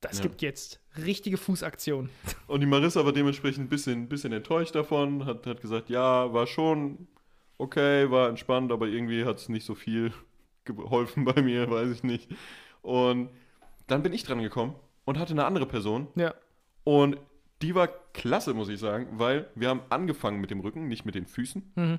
Das 0.00 0.18
Ja. 0.18 0.22
gibt 0.24 0.42
jetzt 0.42 0.80
richtige 1.04 1.36
Fußaktion. 1.36 2.10
Und 2.46 2.60
die 2.60 2.66
Marissa 2.66 3.04
war 3.04 3.12
dementsprechend 3.12 3.66
ein 3.66 3.68
bisschen, 3.68 4.08
bisschen 4.08 4.32
enttäuscht 4.32 4.74
davon, 4.74 5.24
hat, 5.24 5.46
hat 5.46 5.60
gesagt, 5.60 5.88
ja, 5.90 6.32
war 6.32 6.46
schon 6.46 7.08
okay, 7.58 8.10
war 8.10 8.28
entspannt, 8.28 8.70
aber 8.70 8.86
irgendwie 8.86 9.24
hat 9.24 9.38
es 9.38 9.48
nicht 9.48 9.64
so 9.64 9.74
viel 9.74 10.12
geholfen 10.64 11.24
bei 11.24 11.40
mir, 11.42 11.70
weiß 11.70 11.90
ich 11.90 12.02
nicht. 12.02 12.30
Und 12.82 13.30
dann 13.86 14.02
bin 14.02 14.12
ich 14.12 14.24
dran 14.24 14.42
gekommen 14.42 14.74
und 15.04 15.18
hatte 15.18 15.32
eine 15.32 15.44
andere 15.46 15.66
Person 15.66 16.08
Ja. 16.16 16.34
und 16.84 17.16
die 17.62 17.74
war 17.74 17.88
klasse, 18.12 18.52
muss 18.52 18.68
ich 18.68 18.78
sagen, 18.78 19.08
weil 19.12 19.48
wir 19.54 19.70
haben 19.70 19.80
angefangen 19.88 20.40
mit 20.42 20.50
dem 20.50 20.60
Rücken, 20.60 20.88
nicht 20.88 21.06
mit 21.06 21.14
den 21.14 21.24
Füßen. 21.26 21.72
Mhm. 21.74 21.98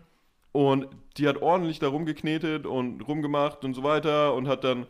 Und 0.51 0.87
die 1.17 1.27
hat 1.27 1.41
ordentlich 1.41 1.79
da 1.79 1.87
rumgeknetet 1.87 2.67
und 2.67 3.01
rumgemacht 3.07 3.65
und 3.65 3.73
so 3.73 3.81
weiter 3.81 4.35
und 4.35 4.47
hat 4.47 4.63
dann 4.63 4.85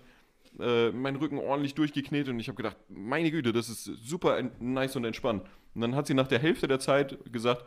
äh, 0.60 0.92
meinen 0.92 1.18
Rücken 1.18 1.38
ordentlich 1.40 1.76
durchgeknetet 1.76 2.34
und 2.34 2.40
ich 2.40 2.48
habe 2.48 2.56
gedacht, 2.58 2.78
meine 2.90 3.32
Güte, 3.32 3.54
das 3.54 3.70
ist 3.70 3.84
super 3.86 4.42
nice 4.60 4.96
und 4.96 5.06
entspannt. 5.06 5.44
Und 5.76 5.82
dann 5.82 5.96
hat 5.96 6.08
sie 6.08 6.14
nach 6.14 6.28
der 6.28 6.40
Hälfte 6.40 6.68
der 6.68 6.80
Zeit 6.80 7.18
gesagt, 7.32 7.64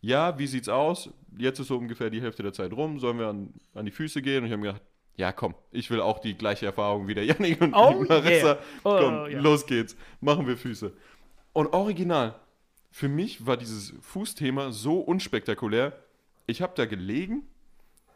ja, 0.00 0.38
wie 0.38 0.46
sieht's 0.46 0.68
aus? 0.68 1.10
Jetzt 1.36 1.58
ist 1.58 1.68
so 1.68 1.76
ungefähr 1.76 2.08
die 2.10 2.22
Hälfte 2.22 2.42
der 2.42 2.52
Zeit 2.54 2.72
rum, 2.72 2.98
sollen 2.98 3.18
wir 3.18 3.28
an, 3.28 3.52
an 3.74 3.84
die 3.84 3.90
Füße 3.90 4.22
gehen? 4.22 4.38
Und 4.40 4.46
ich 4.46 4.52
habe 4.52 4.62
mir 4.62 4.68
gedacht, 4.68 4.82
ja, 5.16 5.32
komm, 5.32 5.54
ich 5.70 5.90
will 5.90 6.00
auch 6.00 6.18
die 6.20 6.34
gleiche 6.34 6.64
Erfahrung 6.64 7.06
wie 7.06 7.14
der 7.14 7.24
Janik 7.26 7.60
und 7.60 7.74
Oh, 7.74 8.02
die 8.02 8.08
Marissa. 8.08 8.46
yeah. 8.46 8.58
Oh, 8.84 8.96
komm, 8.98 9.30
ja. 9.30 9.40
los 9.40 9.66
geht's, 9.66 9.94
machen 10.20 10.46
wir 10.46 10.56
Füße. 10.56 10.92
Und 11.52 11.72
original, 11.74 12.34
für 12.90 13.08
mich 13.08 13.44
war 13.46 13.56
dieses 13.58 13.92
Fußthema 14.00 14.72
so 14.72 15.00
unspektakulär. 15.00 15.92
Ich 16.46 16.62
habe 16.62 16.72
da 16.74 16.86
gelegen 16.86 17.42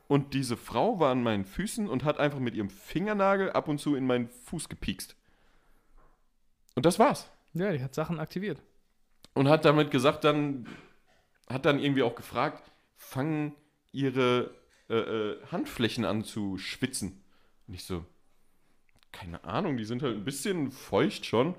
und 0.06 0.34
diese 0.34 0.56
Frau 0.56 1.00
war 1.00 1.12
an 1.12 1.22
meinen 1.22 1.44
Füßen 1.44 1.88
und 1.88 2.04
hat 2.04 2.18
einfach 2.18 2.38
mit 2.38 2.54
ihrem 2.54 2.70
Fingernagel 2.70 3.52
ab 3.52 3.68
und 3.68 3.78
zu 3.78 3.94
in 3.94 4.06
meinen 4.06 4.28
Fuß 4.28 4.68
gepiekst. 4.68 5.16
Und 6.74 6.84
das 6.84 6.98
war's. 6.98 7.30
Ja, 7.54 7.72
die 7.72 7.82
hat 7.82 7.94
Sachen 7.94 8.20
aktiviert. 8.20 8.60
Und 9.34 9.48
hat 9.48 9.64
damit 9.64 9.90
gesagt, 9.90 10.24
dann 10.24 10.66
hat 11.48 11.64
dann 11.64 11.78
irgendwie 11.78 12.02
auch 12.02 12.14
gefragt, 12.14 12.70
fangen 12.96 13.54
ihre 13.92 14.50
äh, 14.90 14.94
äh, 14.94 15.46
Handflächen 15.50 16.04
an 16.04 16.24
zu 16.24 16.58
schwitzen. 16.58 17.22
Und 17.66 17.74
ich 17.74 17.84
so, 17.84 18.04
keine 19.12 19.44
Ahnung, 19.44 19.76
die 19.76 19.84
sind 19.84 20.02
halt 20.02 20.16
ein 20.16 20.24
bisschen 20.24 20.70
feucht 20.70 21.24
schon. 21.24 21.54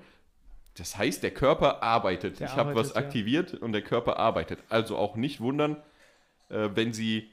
Das 0.74 0.96
heißt, 0.98 1.22
der 1.22 1.32
Körper 1.32 1.82
arbeitet. 1.82 2.40
Der 2.40 2.48
ich 2.48 2.56
habe 2.56 2.74
was 2.74 2.90
arbeitet, 2.90 2.94
ja. 2.94 3.02
aktiviert 3.02 3.54
und 3.54 3.72
der 3.72 3.82
Körper 3.82 4.18
arbeitet. 4.18 4.60
Also 4.68 4.96
auch 4.96 5.16
nicht 5.16 5.40
wundern, 5.40 5.82
äh, 6.50 6.70
wenn 6.74 6.92
sie 6.92 7.30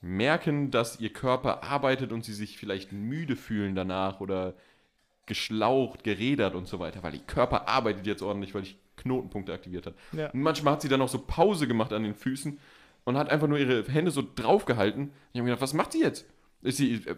merken, 0.00 0.70
dass 0.70 1.00
ihr 1.00 1.12
Körper 1.12 1.62
arbeitet 1.64 2.12
und 2.12 2.24
sie 2.24 2.34
sich 2.34 2.58
vielleicht 2.58 2.92
müde 2.92 3.36
fühlen 3.36 3.74
danach 3.74 4.20
oder 4.20 4.54
geschlaucht, 5.26 6.04
gerädert 6.04 6.54
und 6.54 6.68
so 6.68 6.78
weiter, 6.78 7.02
weil 7.02 7.14
ihr 7.14 7.20
Körper 7.20 7.68
arbeitet 7.68 8.06
jetzt 8.06 8.22
ordentlich, 8.22 8.54
weil 8.54 8.62
ich 8.62 8.78
Knotenpunkte 8.96 9.52
aktiviert 9.52 9.86
hat. 9.86 9.94
Ja. 10.12 10.30
Und 10.30 10.40
manchmal 10.42 10.74
hat 10.74 10.82
sie 10.82 10.88
dann 10.88 11.00
auch 11.02 11.08
so 11.08 11.18
Pause 11.18 11.66
gemacht 11.66 11.92
an 11.92 12.02
den 12.04 12.14
Füßen 12.14 12.58
und 13.04 13.16
hat 13.18 13.30
einfach 13.30 13.48
nur 13.48 13.58
ihre 13.58 13.84
Hände 13.84 14.10
so 14.10 14.22
draufgehalten. 14.34 15.10
Ich 15.32 15.38
habe 15.38 15.44
mir 15.44 15.50
gedacht, 15.50 15.62
was 15.62 15.74
macht 15.74 15.92
sie 15.92 16.00
jetzt? 16.00 16.26
Ist 16.62 16.76
sie, 16.78 16.94
äh, 17.06 17.16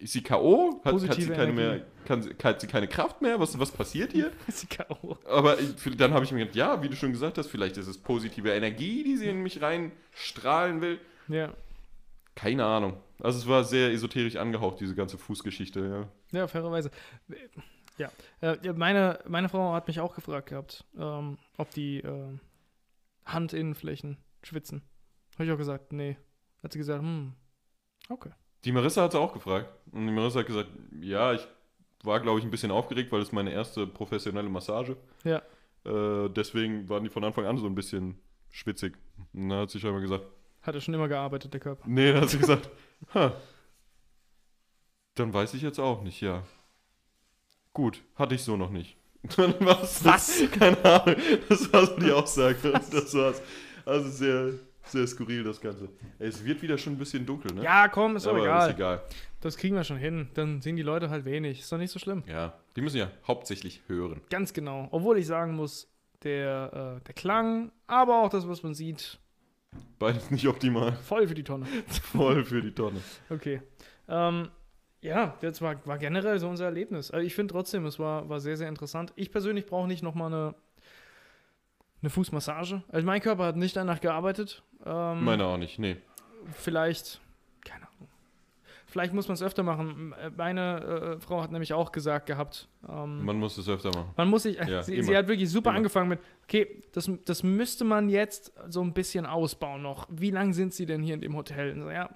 ist 0.00 0.12
sie 0.14 0.22
K.O.? 0.22 0.80
Hat, 0.84 0.94
hat, 0.94 1.14
sie 1.20 1.28
keine 1.28 1.52
mehr, 1.52 1.84
kann, 2.06 2.22
sie- 2.22 2.34
hat 2.42 2.60
sie 2.60 2.66
keine 2.66 2.88
Kraft 2.88 3.20
mehr? 3.22 3.38
Was, 3.40 3.58
was 3.58 3.70
passiert 3.70 4.12
hier? 4.12 4.30
Ist 4.46 4.62
die 4.62 4.66
K.O. 4.68 5.16
Aber 5.28 5.58
ich, 5.60 5.96
dann 5.96 6.12
habe 6.14 6.24
ich 6.24 6.32
mir 6.32 6.40
gedacht, 6.40 6.56
ja, 6.56 6.82
wie 6.82 6.88
du 6.88 6.96
schon 6.96 7.12
gesagt 7.12 7.38
hast, 7.38 7.48
vielleicht 7.48 7.76
ist 7.76 7.86
es 7.88 7.98
positive 7.98 8.50
Energie, 8.50 9.04
die 9.04 9.16
sie 9.16 9.26
in 9.26 9.42
mich 9.42 9.60
reinstrahlen 9.62 10.80
will. 10.80 10.98
Ja. 11.28 11.52
Keine 12.34 12.64
Ahnung. 12.64 12.96
Also 13.20 13.38
es 13.38 13.46
war 13.46 13.64
sehr 13.64 13.92
esoterisch 13.92 14.36
angehaucht, 14.36 14.80
diese 14.80 14.94
ganze 14.94 15.18
Fußgeschichte, 15.18 16.08
ja. 16.32 16.38
Ja, 16.38 16.46
fairerweise. 16.46 16.90
Ja, 17.98 18.10
äh, 18.40 18.72
meine, 18.72 19.20
meine 19.28 19.48
Frau 19.48 19.74
hat 19.74 19.86
mich 19.86 20.00
auch 20.00 20.14
gefragt 20.14 20.48
gehabt, 20.48 20.84
ähm, 20.98 21.38
ob 21.58 21.70
die 21.70 21.98
äh, 21.98 22.38
Handinnenflächen 23.26 24.16
schwitzen. 24.42 24.82
Habe 25.34 25.44
ich 25.44 25.52
auch 25.52 25.58
gesagt, 25.58 25.92
nee. 25.92 26.16
Hat 26.62 26.72
sie 26.72 26.78
gesagt, 26.78 27.02
hm, 27.02 27.34
okay. 28.08 28.30
Die 28.64 28.72
Marissa 28.72 29.02
hat 29.02 29.12
sie 29.12 29.20
auch 29.20 29.32
gefragt. 29.32 29.68
Und 29.90 30.06
die 30.06 30.12
Marissa 30.12 30.40
hat 30.40 30.46
gesagt, 30.46 30.70
ja, 31.00 31.32
ich 31.32 31.46
war, 32.02 32.20
glaube 32.20 32.38
ich, 32.38 32.44
ein 32.44 32.50
bisschen 32.50 32.70
aufgeregt, 32.70 33.12
weil 33.12 33.20
es 33.20 33.32
meine 33.32 33.52
erste 33.52 33.86
professionelle 33.86 34.48
Massage. 34.48 34.96
Ja. 35.24 35.42
Äh, 35.84 36.28
deswegen 36.30 36.88
waren 36.88 37.04
die 37.04 37.10
von 37.10 37.24
Anfang 37.24 37.46
an 37.46 37.58
so 37.58 37.66
ein 37.66 37.74
bisschen 37.74 38.18
schwitzig. 38.50 38.96
Und 39.32 39.48
dann 39.48 39.60
hat 39.60 39.70
sie 39.70 39.80
scheinbar 39.80 40.00
gesagt, 40.00 40.24
Hat 40.62 40.74
er 40.74 40.80
schon 40.80 40.94
immer 40.94 41.08
gearbeitet, 41.08 41.52
der 41.52 41.60
Körper. 41.60 41.84
nee, 41.86 42.12
dann 42.12 42.22
hat 42.22 42.30
sie 42.30 42.38
gesagt, 42.38 42.70
ha, 43.14 43.32
dann 45.14 45.32
weiß 45.34 45.54
ich 45.54 45.62
jetzt 45.62 45.78
auch 45.78 46.02
nicht, 46.02 46.20
ja. 46.20 46.42
Gut, 47.72 48.02
hatte 48.16 48.34
ich 48.34 48.42
so 48.42 48.56
noch 48.56 48.70
nicht. 48.70 48.96
Dann 49.36 49.54
war's 49.60 50.04
Was? 50.04 50.42
Keine 50.50 50.84
Ahnung. 50.84 51.14
Das 51.48 51.72
war 51.72 51.86
so 51.86 51.96
die 51.96 52.10
Aussage. 52.10 52.56
Das 52.90 53.14
war's. 53.14 53.40
Also 53.86 54.10
sehr, 54.10 54.54
sehr 54.82 55.06
skurril 55.06 55.44
das 55.44 55.60
Ganze. 55.60 55.88
Es 56.18 56.44
wird 56.44 56.60
wieder 56.60 56.76
schon 56.76 56.94
ein 56.94 56.98
bisschen 56.98 57.24
dunkel, 57.24 57.54
ne? 57.54 57.62
Ja, 57.62 57.86
komm, 57.88 58.16
ist 58.16 58.26
doch 58.26 58.32
Aber 58.32 58.40
egal. 58.42 58.68
ist 58.68 58.74
egal. 58.74 59.02
Das 59.40 59.56
kriegen 59.56 59.76
wir 59.76 59.84
schon 59.84 59.96
hin. 59.96 60.28
Dann 60.34 60.60
sehen 60.60 60.74
die 60.74 60.82
Leute 60.82 61.08
halt 61.08 61.24
wenig. 61.24 61.60
Ist 61.60 61.70
doch 61.70 61.78
nicht 61.78 61.92
so 61.92 62.00
schlimm. 62.00 62.24
Ja, 62.26 62.58
die 62.74 62.80
müssen 62.80 62.96
ja 62.96 63.10
hauptsächlich 63.26 63.82
hören. 63.86 64.20
Ganz 64.28 64.52
genau. 64.52 64.88
Obwohl 64.90 65.16
ich 65.18 65.26
sagen 65.28 65.54
muss, 65.54 65.88
der, 66.24 66.98
äh, 66.98 67.04
der 67.04 67.14
Klang, 67.14 67.70
aber 67.86 68.24
auch 68.24 68.28
das, 68.28 68.48
was 68.48 68.64
man 68.64 68.74
sieht, 68.74 69.20
Beides 69.98 70.30
nicht 70.30 70.46
optimal. 70.48 70.92
voll 70.92 71.28
für 71.28 71.34
die 71.34 71.44
Tonne. 71.44 71.66
Voll 72.12 72.44
für 72.44 72.60
die 72.60 72.72
Tonne. 72.72 73.00
Okay. 73.30 73.62
Ähm, 74.08 74.48
ja, 75.00 75.36
das 75.40 75.60
war, 75.62 75.84
war 75.86 75.98
generell 75.98 76.38
so 76.38 76.48
unser 76.48 76.66
Erlebnis. 76.66 77.10
Also 77.10 77.26
ich 77.26 77.34
finde 77.34 77.52
trotzdem, 77.52 77.86
es 77.86 77.98
war, 77.98 78.28
war 78.28 78.40
sehr, 78.40 78.56
sehr 78.56 78.68
interessant. 78.68 79.12
Ich 79.16 79.30
persönlich 79.30 79.66
brauche 79.66 79.86
nicht 79.86 80.02
nochmal 80.02 80.32
eine, 80.32 80.54
eine 82.00 82.10
Fußmassage. 82.10 82.82
Also 82.88 83.06
mein 83.06 83.20
Körper 83.20 83.44
hat 83.44 83.56
nicht 83.56 83.76
danach 83.76 84.00
gearbeitet. 84.00 84.62
Ähm, 84.84 85.24
Meiner 85.24 85.46
auch 85.46 85.56
nicht, 85.56 85.78
nee. 85.78 85.96
Vielleicht, 86.52 87.20
keine 87.64 87.86
Ahnung. 87.88 88.08
Vielleicht 88.92 89.14
muss 89.14 89.26
man 89.26 89.36
es 89.36 89.42
öfter 89.42 89.62
machen. 89.62 90.14
Meine 90.36 91.16
äh, 91.16 91.20
Frau 91.20 91.42
hat 91.42 91.50
nämlich 91.50 91.72
auch 91.72 91.92
gesagt 91.92 92.26
gehabt, 92.26 92.68
ähm, 92.86 93.24
Man 93.24 93.38
muss 93.38 93.56
es 93.56 93.66
öfter 93.66 93.88
machen. 93.88 94.10
man 94.18 94.28
muss 94.28 94.42
sich, 94.42 94.58
Ja, 94.58 94.82
sie, 94.82 95.02
sie 95.02 95.16
hat 95.16 95.28
wirklich 95.28 95.48
super 95.48 95.70
Immer. 95.70 95.78
angefangen 95.78 96.10
mit, 96.10 96.20
okay, 96.42 96.82
das, 96.92 97.10
das 97.24 97.42
müsste 97.42 97.84
man 97.84 98.10
jetzt 98.10 98.52
so 98.68 98.82
ein 98.82 98.92
bisschen 98.92 99.24
ausbauen 99.24 99.80
noch. 99.80 100.06
Wie 100.10 100.30
lange 100.30 100.52
sind 100.52 100.74
sie 100.74 100.84
denn 100.84 101.02
hier 101.02 101.14
in 101.14 101.22
dem 101.22 101.34
Hotel? 101.34 101.74
So, 101.80 101.90
ja, 101.90 102.10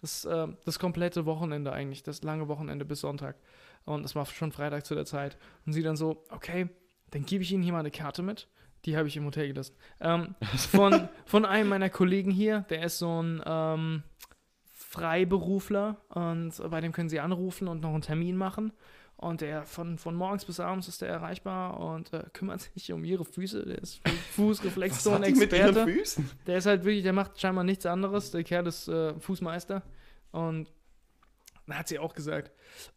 das, 0.00 0.24
äh, 0.24 0.48
das 0.64 0.78
komplette 0.78 1.26
Wochenende 1.26 1.70
eigentlich, 1.70 2.02
das 2.02 2.22
lange 2.22 2.48
Wochenende 2.48 2.86
bis 2.86 3.00
Sonntag. 3.00 3.36
Und 3.84 4.06
es 4.06 4.14
war 4.14 4.24
schon 4.24 4.52
Freitag 4.52 4.86
zu 4.86 4.94
der 4.94 5.04
Zeit. 5.04 5.36
Und 5.66 5.74
sie 5.74 5.82
dann 5.82 5.96
so, 5.96 6.24
okay, 6.30 6.70
dann 7.10 7.26
gebe 7.26 7.42
ich 7.42 7.52
Ihnen 7.52 7.62
hier 7.62 7.74
mal 7.74 7.80
eine 7.80 7.90
Karte 7.90 8.22
mit. 8.22 8.48
Die 8.86 8.96
habe 8.96 9.06
ich 9.06 9.18
im 9.18 9.26
Hotel 9.26 9.48
gelassen. 9.48 9.76
Ähm, 10.00 10.34
von, 10.56 11.10
von 11.26 11.44
einem 11.44 11.68
meiner 11.68 11.90
Kollegen 11.90 12.30
hier, 12.30 12.60
der 12.70 12.84
ist 12.84 12.98
so 12.98 13.22
ein 13.22 13.42
ähm, 13.44 14.02
Freiberufler 14.92 15.96
und 16.10 16.52
bei 16.70 16.80
dem 16.82 16.92
können 16.92 17.08
Sie 17.08 17.18
anrufen 17.18 17.66
und 17.66 17.80
noch 17.80 17.94
einen 17.94 18.02
Termin 18.02 18.36
machen. 18.36 18.72
Und 19.16 19.40
der 19.40 19.64
von, 19.64 19.98
von 19.98 20.16
morgens 20.16 20.44
bis 20.44 20.58
abends 20.58 20.88
ist 20.88 21.00
der 21.00 21.08
erreichbar 21.08 21.78
und 21.78 22.12
äh, 22.12 22.24
kümmert 22.32 22.60
sich 22.74 22.92
um 22.92 23.04
ihre 23.04 23.24
Füße. 23.24 23.64
Der 23.64 23.78
ist 23.78 24.00
Fußreflexzone-Experte. 24.36 25.84
Füßen? 25.84 26.28
Der 26.46 26.58
ist 26.58 26.66
halt 26.66 26.84
wirklich, 26.84 27.04
der 27.04 27.12
macht 27.12 27.40
scheinbar 27.40 27.64
nichts 27.64 27.86
anderes. 27.86 28.32
Der 28.32 28.42
Kerl 28.42 28.66
ist 28.66 28.88
äh, 28.88 29.14
Fußmeister. 29.20 29.82
Und 30.32 30.68
dann 31.66 31.78
hat 31.78 31.88
sie 31.88 31.98
auch 31.98 32.14
gesagt, 32.14 32.50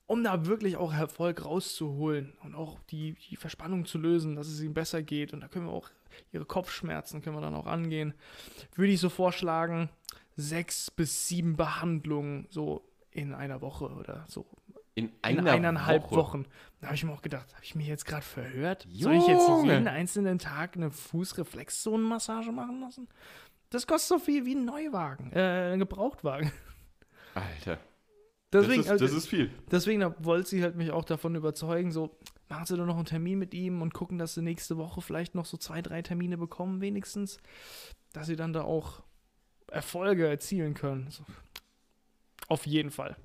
um 0.08 0.24
da 0.24 0.46
wirklich 0.48 0.78
auch 0.78 0.92
Erfolg 0.94 1.46
rauszuholen 1.46 2.34
und 2.44 2.56
auch 2.56 2.80
die, 2.90 3.16
die 3.30 3.36
Verspannung 3.36 3.86
zu 3.86 4.00
lösen, 4.00 4.36
dass 4.36 4.48
es 4.48 4.62
ihm 4.62 4.74
besser 4.74 5.04
geht 5.04 5.34
und 5.34 5.42
da 5.42 5.48
können 5.48 5.68
wir 5.68 5.74
auch 5.74 5.90
ihre 6.32 6.46
Kopfschmerzen 6.46 7.22
können 7.22 7.36
wir 7.36 7.42
dann 7.42 7.56
auch 7.56 7.68
angehen, 7.68 8.14
würde 8.74 8.92
ich 8.92 9.00
so 9.00 9.10
vorschlagen, 9.10 9.90
sechs 10.36 10.92
bis 10.92 11.28
sieben 11.28 11.56
Behandlungen 11.58 12.48
so 12.50 12.88
in 13.12 13.34
einer 13.34 13.62
Woche 13.62 13.86
oder 13.90 14.26
so. 14.28 14.46
In 14.94 15.08
In 15.08 15.14
einer 15.22 15.52
eineinhalb 15.52 16.04
Woche. 16.04 16.16
Wochen. 16.16 16.46
Da 16.80 16.88
habe 16.88 16.96
ich 16.96 17.04
mir 17.04 17.12
auch 17.12 17.22
gedacht, 17.22 17.54
habe 17.54 17.64
ich 17.64 17.76
mich 17.76 17.88
jetzt 17.88 18.06
gerade 18.06 18.24
verhört? 18.26 18.88
Soll 18.94 19.16
ich 19.16 19.28
jetzt 19.28 19.48
Junge. 19.48 19.74
jeden 19.74 19.88
einzelnen 19.88 20.40
Tag 20.40 20.76
eine 20.76 20.90
Fußreflexzonenmassage 20.92 22.52
machen 22.52 22.80
lassen? 22.80 23.08
Das 23.72 23.88
kostet 23.88 24.08
so 24.20 24.24
viel 24.24 24.46
wie 24.46 24.56
ein 24.56 24.64
Neuwagen, 24.66 25.32
äh, 25.34 25.74
ein 25.74 25.80
Gebrauchtwagen. 25.80 26.52
Alter, 27.34 27.80
Deswegen, 28.54 28.78
das, 28.78 28.86
ist, 28.86 28.92
also, 28.92 29.06
das 29.06 29.14
ist 29.14 29.28
viel. 29.28 29.52
deswegen 29.70 30.16
wollte 30.20 30.50
sie 30.50 30.64
halt 30.64 30.76
mich 30.78 30.92
auch 30.92 31.04
davon 31.04 31.36
überzeugen, 31.36 31.92
so, 31.92 32.18
machen 32.48 32.66
Sie 32.66 32.78
doch 32.78 32.86
noch 32.86 32.96
einen 32.96 33.06
Termin 33.06 33.38
mit 33.38 33.54
ihm 33.54 33.82
und 33.82 33.94
gucken, 33.94 34.18
dass 34.18 34.36
Sie 34.36 34.42
nächste 34.42 34.78
Woche 34.78 35.02
vielleicht 35.02 35.36
noch 35.36 35.46
so 35.46 35.58
zwei, 35.58 35.82
drei 35.82 36.02
Termine 36.02 36.38
bekommen, 36.38 36.80
wenigstens, 36.80 37.40
dass 38.14 38.28
Sie 38.28 38.38
dann 38.38 38.54
da 38.54 38.62
auch 38.64 39.04
Erfolge 39.72 40.28
erzielen 40.28 40.74
können. 40.74 41.08
So. 41.10 41.24
Auf 42.48 42.66
jeden 42.66 42.92
Fall. 42.92 43.16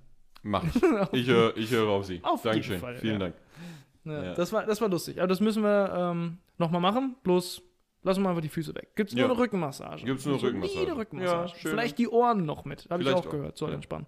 Mach 0.43 0.65
ich. 0.65 0.83
Ich 1.13 1.27
höre 1.29 1.57
ich 1.57 1.71
höre 1.71 1.89
auf 1.89 2.07
Sie. 2.07 2.21
Auf 2.23 2.45
jeden 2.45 2.53
Dankeschön. 2.55 2.81
Fall, 2.81 2.97
Vielen 2.99 3.13
ja. 3.15 3.19
Dank. 3.19 3.35
Ja, 4.05 4.23
Ja. 4.25 4.35
Das, 4.35 4.53
war, 4.53 4.65
das 4.65 4.81
war 4.81 4.89
lustig. 4.89 5.19
Aber 5.19 5.29
das 5.29 5.41
müssen 5.41 5.63
wir 5.63 5.93
ähm, 5.95 6.39
nochmal 6.59 6.81
machen. 6.81 7.17
Bloß 7.23 7.63
lassen 8.03 8.23
wir 8.23 8.31
einfach 8.31 8.41
die 8.43 8.49
Füße 8.49 8.75
weg. 8.75 8.89
Gibt 8.97 9.11
es 9.11 9.17
nur 9.17 9.27
eine 9.27 9.37
Rückenmassage? 9.37 10.05
Gibt's 10.05 10.25
nur 10.25 10.35
eine 10.37 10.43
Rückenmassage. 10.43 10.79
Solide 10.79 10.97
Rückenmassage. 10.97 11.53
Vielleicht 11.57 11.99
die 11.99 12.09
Ohren 12.09 12.47
noch 12.47 12.65
mit. 12.65 12.89
Habe 12.89 13.03
ich 13.03 13.09
auch 13.11 13.27
auch. 13.27 13.31
gehört. 13.31 13.59
Soll 13.59 13.73
entspannen. 13.75 14.07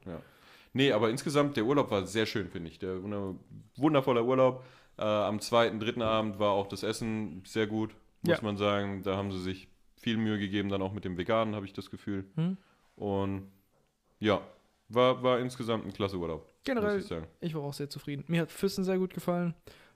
Nee, 0.73 0.93
aber 0.93 1.11
insgesamt, 1.11 1.59
der 1.59 1.65
Urlaub 1.67 1.91
war 1.91 2.07
sehr 2.07 2.25
schön, 2.25 2.49
finde 2.49 2.71
ich. 2.71 2.79
Der 2.79 3.03
wunder- 3.03 3.35
wundervoller 3.77 4.25
Urlaub. 4.25 4.65
Äh, 4.97 5.03
am 5.03 5.41
zweiten, 5.41 5.79
dritten 5.81 6.01
Abend 6.03 6.39
war 6.39 6.53
auch 6.53 6.67
das 6.67 6.83
Essen 6.83 7.43
sehr 7.47 7.67
gut, 7.67 7.95
muss 8.23 8.41
man 8.41 8.57
sagen. 8.57 9.03
Da 9.03 9.17
haben 9.17 9.31
sie 9.31 9.41
sich 9.41 9.69
viel 10.03 10.17
Mühe 10.17 10.39
gegeben, 10.39 10.69
dann 10.69 10.83
auch 10.83 10.93
mit 10.93 11.05
dem 11.05 11.17
Veganen, 11.17 11.55
habe 11.55 11.65
ich 11.65 11.73
das 11.73 11.91
Gefühl. 11.91 12.27
Hm? 12.35 12.59
Und 12.97 13.51
ja, 14.19 14.43
war, 14.89 15.23
war 15.23 15.39
insgesamt 15.39 15.87
ein 15.87 15.93
klasse 15.93 16.19
Urlaub, 16.19 16.47
Generell, 16.65 17.01
ich 17.01 17.11
ich 17.41 17.55
war 17.55 17.63
auch 17.63 17.73
sehr 17.73 17.89
zufrieden. 17.89 18.25
Mir 18.29 18.43
hat 18.43 18.53
Füssen 18.53 18.85
sehr 18.85 18.99
gut 18.99 19.15
gefallen. 19.15 19.55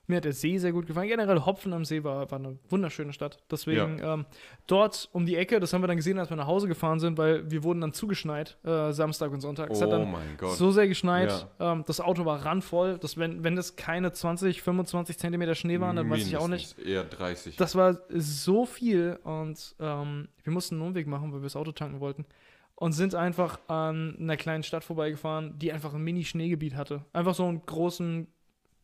Mir 0.09 0.17
hat 0.17 0.25
der 0.25 0.31
See 0.31 0.57
sehr 0.57 0.71
gut 0.71 0.87
gefallen. 0.87 1.09
Generell 1.09 1.41
Hopfen 1.45 1.73
am 1.73 1.83
See 1.83 2.01
war, 2.03 2.31
war 2.31 2.39
eine 2.39 2.57
wunderschöne 2.69 3.11
Stadt. 3.11 3.39
Deswegen 3.51 3.99
ähm, 4.01 4.25
dort 4.65 5.09
um 5.11 5.25
die 5.25 5.35
Ecke, 5.35 5.59
das 5.59 5.73
haben 5.73 5.81
wir 5.83 5.87
dann 5.87 5.97
gesehen, 5.97 6.17
als 6.17 6.29
wir 6.29 6.37
nach 6.37 6.47
Hause 6.47 6.69
gefahren 6.69 6.99
sind, 7.01 7.17
weil 7.17 7.51
wir 7.51 7.61
wurden 7.63 7.81
dann 7.81 7.91
zugeschneit, 7.91 8.57
äh, 8.63 8.93
Samstag 8.93 9.31
und 9.31 9.41
Sonntag. 9.41 9.69
Es 9.69 9.81
hat 9.81 9.89
Oh 9.89 9.91
dann 9.91 10.09
mein 10.11 10.37
Gott. 10.37 10.55
so 10.55 10.71
sehr 10.71 10.87
geschneit. 10.87 11.47
Ähm, 11.59 11.83
das 11.85 11.99
Auto 11.99 12.23
war 12.23 12.45
randvoll. 12.45 12.97
Das, 12.99 13.17
wenn, 13.17 13.43
wenn 13.43 13.57
das 13.57 13.75
keine 13.75 14.13
20, 14.13 14.61
25 14.61 15.17
Zentimeter 15.17 15.55
Schnee 15.55 15.81
waren, 15.81 15.97
dann 15.97 16.09
weiß 16.09 16.25
ich 16.25 16.37
auch 16.37 16.47
nicht. 16.47 16.77
Mindestens 16.77 16.85
Eher 16.85 17.03
30. 17.03 17.55
Das 17.57 17.75
war 17.75 17.99
so 18.09 18.65
viel 18.65 19.19
und 19.25 19.75
ähm, 19.81 20.29
wir 20.43 20.53
mussten 20.53 20.75
einen 20.75 20.87
Umweg 20.87 21.07
machen, 21.07 21.33
weil 21.33 21.41
wir 21.41 21.47
das 21.47 21.57
Auto 21.57 21.73
tanken 21.73 21.99
wollten. 21.99 22.25
Und 22.75 22.93
sind 22.93 23.13
einfach 23.15 23.59
an 23.67 24.15
einer 24.19 24.37
kleinen 24.37 24.63
Stadt 24.63 24.83
vorbeigefahren, 24.85 25.57
die 25.59 25.73
einfach 25.73 25.93
ein 25.95 26.01
Mini-Schneegebiet 26.03 26.75
hatte. 26.75 27.03
Einfach 27.11 27.33
so 27.33 27.43
einen 27.45 27.65
großen 27.65 28.27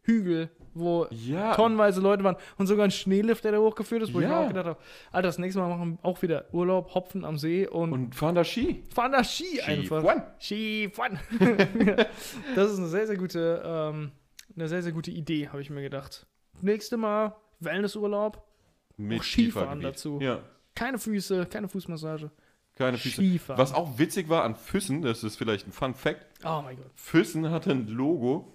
Hügel, 0.01 0.49
wo 0.75 1.07
ja, 1.12 1.53
tonnenweise 1.55 2.01
Leute 2.01 2.23
waren 2.23 2.36
und 2.57 2.67
sogar 2.67 2.86
ein 2.86 2.91
Schneelift, 2.91 3.43
der 3.43 3.51
da 3.53 3.57
hochgeführt 3.59 4.01
ist, 4.03 4.13
wo 4.13 4.19
ich 4.19 4.25
mir 4.27 4.31
Ja. 4.31 4.43
auch 4.43 4.47
gedacht 4.47 4.65
habe, 4.65 4.79
Alter, 5.12 5.27
das 5.27 5.38
nächste 5.38 5.59
Mal 5.59 5.69
machen 5.69 5.99
wir 6.01 6.09
auch 6.09 6.21
wieder 6.21 6.45
Urlaub, 6.51 6.93
Hopfen 6.95 7.23
am 7.25 7.38
See 7.38 7.67
und, 7.67 7.91
und 7.93 8.15
fahren 8.15 8.36
da 8.36 8.43
Ski. 8.43 8.83
fahren 8.93 9.12
da 9.12 9.23
Ski, 9.23 9.62
einfach. 9.62 10.03
One. 10.03 10.23
Skifahren. 10.39 11.19
das 12.55 12.71
ist 12.71 12.77
eine 12.79 12.88
sehr, 12.88 13.07
sehr 13.07 13.17
gute, 13.17 13.62
ähm, 13.65 14.12
eine 14.55 14.67
sehr, 14.67 14.81
sehr 14.83 14.91
gute 14.91 15.12
Idee, 15.12 15.49
habe 15.49 15.62
ich 15.62 15.69
mir 15.69 15.81
gedacht. 15.81 16.25
Nächste 16.62 16.97
Mal 16.97 17.36
Wellnessurlaub, 17.59 18.43
Mit 18.97 19.19
Auch 19.21 19.23
Skifahren 19.23 19.81
dazu. 19.81 20.19
Ja, 20.21 20.39
keine 20.75 20.97
Füße, 20.97 21.45
keine 21.47 21.67
Fußmassage. 21.67 22.31
keine 22.75 22.97
Füße. 22.97 23.15
Skifahren. 23.21 23.59
Was 23.59 23.73
auch 23.73 23.97
witzig 23.97 24.29
war 24.29 24.43
an 24.43 24.55
Füssen, 24.55 25.01
das 25.01 25.23
ist 25.23 25.36
vielleicht 25.38 25.67
ein 25.67 25.71
Fun 25.71 25.93
Fact, 25.93 26.25
Oh 26.45 26.62
mein 26.63 26.77
Gott. 26.77 26.91
Füssen 26.95 27.49
hatte 27.51 27.71
ein 27.71 27.88
Logo. 27.88 28.51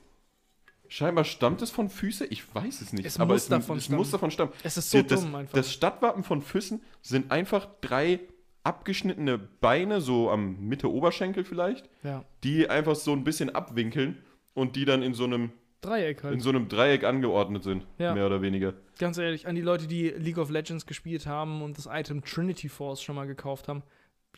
Scheinbar 0.88 1.24
stammt 1.24 1.60
es 1.62 1.70
von 1.70 1.88
Füße? 1.90 2.26
Ich 2.26 2.54
weiß 2.54 2.80
es 2.80 2.92
nicht. 2.92 3.04
Es 3.04 3.20
aber 3.20 3.34
muss 3.34 3.42
es, 3.42 3.48
davon 3.48 3.76
es 3.76 3.84
stammen. 3.84 3.98
muss 3.98 4.10
davon 4.10 4.30
stammen. 4.30 4.52
Es 4.62 4.76
ist 4.76 4.90
so 4.90 5.02
das, 5.02 5.20
dumm 5.22 5.34
einfach. 5.34 5.52
das 5.54 5.72
Stadtwappen 5.72 6.24
von 6.24 6.40
Füssen 6.42 6.80
sind 7.02 7.30
einfach 7.30 7.68
drei 7.80 8.20
abgeschnittene 8.64 9.38
Beine, 9.38 10.00
so 10.00 10.30
am 10.30 10.58
Mitte 10.68 10.90
Oberschenkel 10.92 11.44
vielleicht, 11.44 11.88
ja. 12.02 12.24
die 12.44 12.68
einfach 12.68 12.96
so 12.96 13.12
ein 13.12 13.24
bisschen 13.24 13.54
abwinkeln 13.54 14.18
und 14.54 14.76
die 14.76 14.84
dann 14.84 15.02
in 15.02 15.14
so 15.14 15.24
einem, 15.24 15.52
Dreieck 15.80 16.18
in 16.24 16.30
halt. 16.30 16.42
so 16.42 16.50
einem 16.50 16.68
Dreieck 16.68 17.04
angeordnet 17.04 17.62
sind, 17.62 17.86
Ja. 17.98 18.12
mehr 18.14 18.26
oder 18.26 18.42
weniger. 18.42 18.74
Ganz 18.98 19.16
ehrlich, 19.16 19.46
an 19.46 19.54
die 19.54 19.60
Leute, 19.62 19.86
die 19.86 20.08
League 20.08 20.38
of 20.38 20.50
Legends 20.50 20.86
gespielt 20.86 21.26
haben 21.26 21.62
und 21.62 21.78
das 21.78 21.86
Item 21.90 22.22
Trinity 22.24 22.68
Force 22.68 23.00
schon 23.02 23.14
mal 23.14 23.26
gekauft 23.26 23.68
haben, 23.68 23.82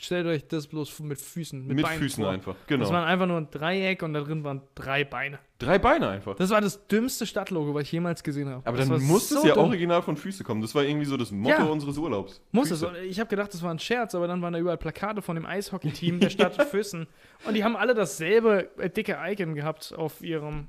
stellt 0.02 0.26
euch 0.26 0.48
das 0.48 0.66
bloß 0.66 1.00
mit 1.00 1.20
Füßen, 1.20 1.66
mit, 1.66 1.76
Mit, 1.76 1.84
Beinen 1.84 1.98
Füßen 2.00 2.24
vor. 2.24 2.32
einfach, 2.32 2.54
Das 2.56 2.66
genau. 2.66 2.88
waren 2.90 3.04
einfach 3.04 3.26
nur 3.26 3.36
ein 3.36 3.50
Dreieck 3.50 4.02
und 4.02 4.14
da 4.14 4.20
drin 4.22 4.42
waren 4.44 4.62
drei 4.74 5.04
Beine. 5.04 5.38
Drei 5.58 5.78
Beine 5.78 6.08
einfach. 6.08 6.36
Das 6.36 6.48
war 6.50 6.60
das 6.62 6.86
dümmste 6.86 7.26
Stadtlogo, 7.26 7.74
was 7.74 7.82
ich 7.82 7.92
jemals 7.92 8.22
gesehen 8.22 8.48
habe. 8.48 8.66
aber 8.66 8.78
das 8.78 8.88
dann 8.88 8.98
war 8.98 9.06
muss 9.06 9.28
so 9.28 9.38
es 9.40 9.44
ja 9.44 9.54
dumm. 9.54 9.64
original 9.66 10.00
von 10.02 10.16
Füße 10.16 10.42
kommen. 10.42 10.62
Das 10.62 10.74
war 10.74 10.84
irgendwie 10.84 11.04
so 11.04 11.16
das 11.18 11.30
Motto 11.30 11.54
Ja. 11.62 11.64
unseres 11.64 11.98
Urlaubs. 11.98 12.40
Muss 12.50 12.70
es. 12.70 12.82
Ich 13.06 13.20
habe 13.20 13.28
gedacht, 13.28 13.52
das 13.52 13.62
war 13.62 13.70
ein 13.72 13.78
Scherz, 13.78 14.14
aber 14.14 14.26
dann 14.26 14.40
waren 14.40 14.54
da 14.54 14.58
überall 14.58 14.78
Plakate 14.78 15.20
von 15.20 15.34
dem 15.36 15.44
Eishockey-Team 15.44 16.18
der 16.20 16.30
Stadt 16.30 16.54
Füssen. 16.68 17.06
Und 17.46 17.54
die 17.54 17.62
haben 17.62 17.76
alle 17.76 17.92
dasselbe 17.94 18.70
äh, 18.78 18.88
dicke 18.88 19.18
Icon 19.22 19.54
gehabt 19.54 19.92
auf 19.96 20.22
ihrem 20.22 20.68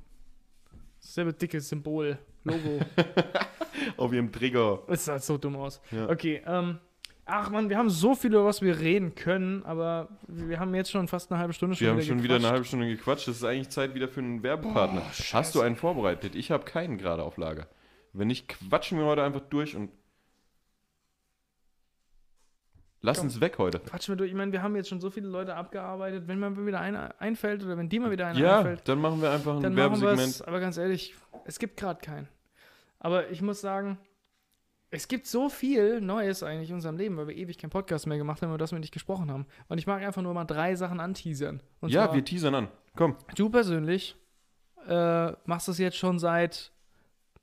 selbe 0.99 1.33
dicke 1.33 1.59
Symbol, 1.61 2.19
Logo. 2.43 2.79
Auf 3.97 4.13
ihrem 4.13 4.31
Trigger. 4.31 4.79
Es 4.87 5.05
sah 5.05 5.17
so 5.19 5.37
dumm 5.37 5.55
aus. 5.55 5.81
Ja. 5.91 6.09
Okay, 6.09 6.41
ähm. 6.45 6.79
Ach 7.33 7.49
man, 7.49 7.69
wir 7.69 7.77
haben 7.77 7.89
so 7.89 8.13
viel, 8.13 8.31
über 8.33 8.43
was 8.43 8.61
wir 8.61 8.79
reden 8.79 9.15
können, 9.15 9.63
aber 9.65 10.09
wir 10.27 10.59
haben 10.59 10.75
jetzt 10.75 10.91
schon 10.91 11.07
fast 11.07 11.31
eine 11.31 11.39
halbe 11.39 11.53
Stunde 11.53 11.75
schon 11.77 11.85
Wir 11.85 11.91
haben 11.93 12.01
schon 12.01 12.21
wieder 12.23 12.35
eine 12.35 12.39
gequatscht. 12.43 12.53
halbe 12.53 12.65
Stunde 12.65 12.87
gequatscht. 12.87 13.27
Das 13.29 13.37
ist 13.37 13.43
eigentlich 13.45 13.69
Zeit 13.69 13.93
wieder 13.95 14.09
für 14.09 14.19
einen 14.19 14.43
Werbepartner. 14.43 14.99
Boah, 15.01 15.33
Hast 15.33 15.55
du 15.55 15.61
einen 15.61 15.77
vorbereitet? 15.77 16.35
Ich 16.35 16.51
habe 16.51 16.65
keinen 16.65 16.97
gerade 16.97 17.23
auf 17.23 17.37
Lager. 17.37 17.67
Wenn 18.11 18.27
nicht, 18.27 18.49
quatschen 18.49 18.97
wir 18.97 19.05
heute 19.05 19.23
einfach 19.23 19.39
durch 19.39 19.77
und 19.77 19.91
lass 22.99 23.19
Komm. 23.19 23.27
uns 23.27 23.39
weg 23.39 23.57
heute. 23.59 23.79
Quatschen 23.79 24.11
wir 24.13 24.17
durch. 24.17 24.31
Ich 24.31 24.35
meine, 24.35 24.51
wir 24.51 24.61
haben 24.61 24.75
jetzt 24.75 24.89
schon 24.89 24.99
so 24.99 25.09
viele 25.09 25.29
Leute 25.29 25.55
abgearbeitet. 25.55 26.27
Wenn 26.27 26.37
mir 26.39 26.65
wieder 26.65 26.81
einer 26.81 27.15
einfällt 27.19 27.63
oder 27.63 27.77
wenn 27.77 27.87
dir 27.87 28.01
mal 28.01 28.11
wieder 28.11 28.27
einer 28.27 28.39
Ja, 28.39 28.57
einfällt, 28.57 28.89
dann 28.89 28.99
machen 28.99 29.21
wir 29.21 29.31
einfach 29.31 29.55
ein 29.55 29.63
dann 29.63 29.77
Werbesegment. 29.77 30.19
es. 30.19 30.41
Aber 30.41 30.59
ganz 30.59 30.75
ehrlich, 30.77 31.15
es 31.45 31.59
gibt 31.59 31.77
gerade 31.77 32.01
keinen. 32.01 32.27
Aber 32.99 33.29
ich 33.29 33.41
muss 33.41 33.61
sagen, 33.61 33.97
es 34.91 35.07
gibt 35.07 35.25
so 35.25 35.49
viel 35.49 36.01
Neues 36.01 36.43
eigentlich 36.43 36.69
in 36.69 36.75
unserem 36.75 36.97
Leben, 36.97 37.15
weil 37.15 37.27
wir 37.27 37.35
ewig 37.35 37.57
keinen 37.57 37.69
Podcast 37.69 38.07
mehr 38.07 38.17
gemacht 38.17 38.41
haben, 38.41 38.49
über 38.49 38.57
das 38.57 38.73
wir 38.73 38.79
nicht 38.79 38.93
gesprochen 38.93 39.31
haben. 39.31 39.47
Und 39.69 39.77
ich 39.77 39.87
mag 39.87 40.03
einfach 40.03 40.21
nur 40.21 40.33
mal 40.33 40.43
drei 40.43 40.75
Sachen 40.75 40.99
anteasern. 40.99 41.63
Und 41.79 41.91
Ja, 41.91 42.13
wir 42.13 42.23
teasern 42.23 42.55
an. 42.55 42.67
Komm. 42.95 43.15
du 43.35 43.49
persönlich 43.49 44.17
äh, 44.87 45.31
machst 45.45 45.69
das 45.69 45.77
jetzt 45.77 45.95
schon 45.95 46.19
seit 46.19 46.73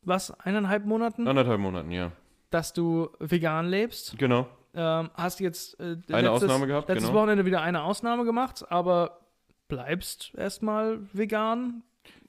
was, 0.03 0.31
eineinhalb 0.41 0.85
Monaten, 0.85 1.27
Anderthalb 1.27 1.61
Monaten, 1.61 1.91
ja. 1.91 2.13
dass 2.51 2.75
du 2.75 3.09
vegan 3.19 3.67
lebst. 3.67 4.19
Genau. 4.19 4.47
Ähm, 4.75 5.11
hast 5.15 5.41
jetzt 5.41 5.81
äh, 5.81 5.97
Eine 6.09 6.29
letztes, 6.29 6.29
Ausnahme 6.29 6.67
gehabt, 6.67 6.89
letztes 6.89 7.09
genau. 7.09 7.21
Wochenende 7.21 7.47
wieder 7.47 7.63
eine 7.63 7.83
Ausnahme 7.83 8.25
gemacht, 8.25 8.71
aber 8.71 9.21
bleibst 9.69 10.35
erstmal 10.37 11.01
vegan. 11.15 11.83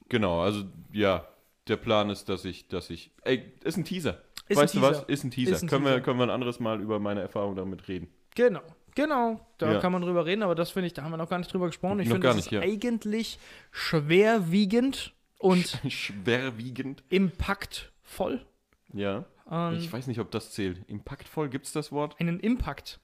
Genau, 0.08 0.40
also 0.40 0.64
ja, 0.92 1.26
der 1.68 1.76
Plan 1.76 2.10
ist, 2.10 2.28
dass 2.28 2.44
ich, 2.44 2.68
dass 2.68 2.90
ich. 2.90 3.12
Ey, 3.22 3.52
ist 3.62 3.76
ein 3.76 3.84
Teaser. 3.84 4.18
Ist 4.50 4.58
weißt 4.58 4.74
du 4.74 4.82
was? 4.82 5.02
Ist 5.04 5.24
ein 5.24 5.30
Teaser. 5.30 5.52
Ist 5.52 5.62
ein 5.62 5.68
können, 5.68 5.84
Teaser. 5.84 5.96
Wir, 5.96 6.02
können 6.02 6.18
wir 6.18 6.24
ein 6.24 6.30
anderes 6.30 6.60
Mal 6.60 6.80
über 6.80 6.98
meine 6.98 7.20
Erfahrung 7.22 7.56
damit 7.56 7.88
reden. 7.88 8.08
Genau, 8.34 8.60
genau. 8.94 9.40
Da 9.58 9.72
Ja. 9.72 9.80
kann 9.80 9.92
man 9.92 10.02
drüber 10.02 10.26
reden, 10.26 10.42
aber 10.42 10.54
das 10.54 10.70
finde 10.70 10.86
ich, 10.88 10.94
da 10.94 11.02
haben 11.02 11.10
wir 11.12 11.16
noch 11.16 11.28
gar 11.28 11.38
nicht 11.38 11.52
drüber 11.52 11.66
gesprochen. 11.66 12.00
Ich 12.00 12.08
finde, 12.08 12.26
das 12.26 12.36
ist 12.36 12.50
nicht, 12.50 12.52
ja. 12.52 12.60
eigentlich 12.68 13.38
schwerwiegend 13.70 15.14
und 15.38 15.80
Schwerwiegend. 15.88 17.02
impactvoll. 17.08 18.44
Ja. 18.92 19.24
Ähm, 19.50 19.74
Ich 19.78 19.92
weiß 19.92 20.06
nicht, 20.06 20.20
ob 20.20 20.30
das 20.30 20.52
zählt. 20.52 20.82
Impaktvoll, 20.88 21.48
gibt's 21.48 21.72
das 21.72 21.92
Wort? 21.92 22.16
einen 22.20 22.40
Impact. 22.40 23.00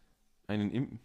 Einen 0.49 0.71
Im 0.71 0.99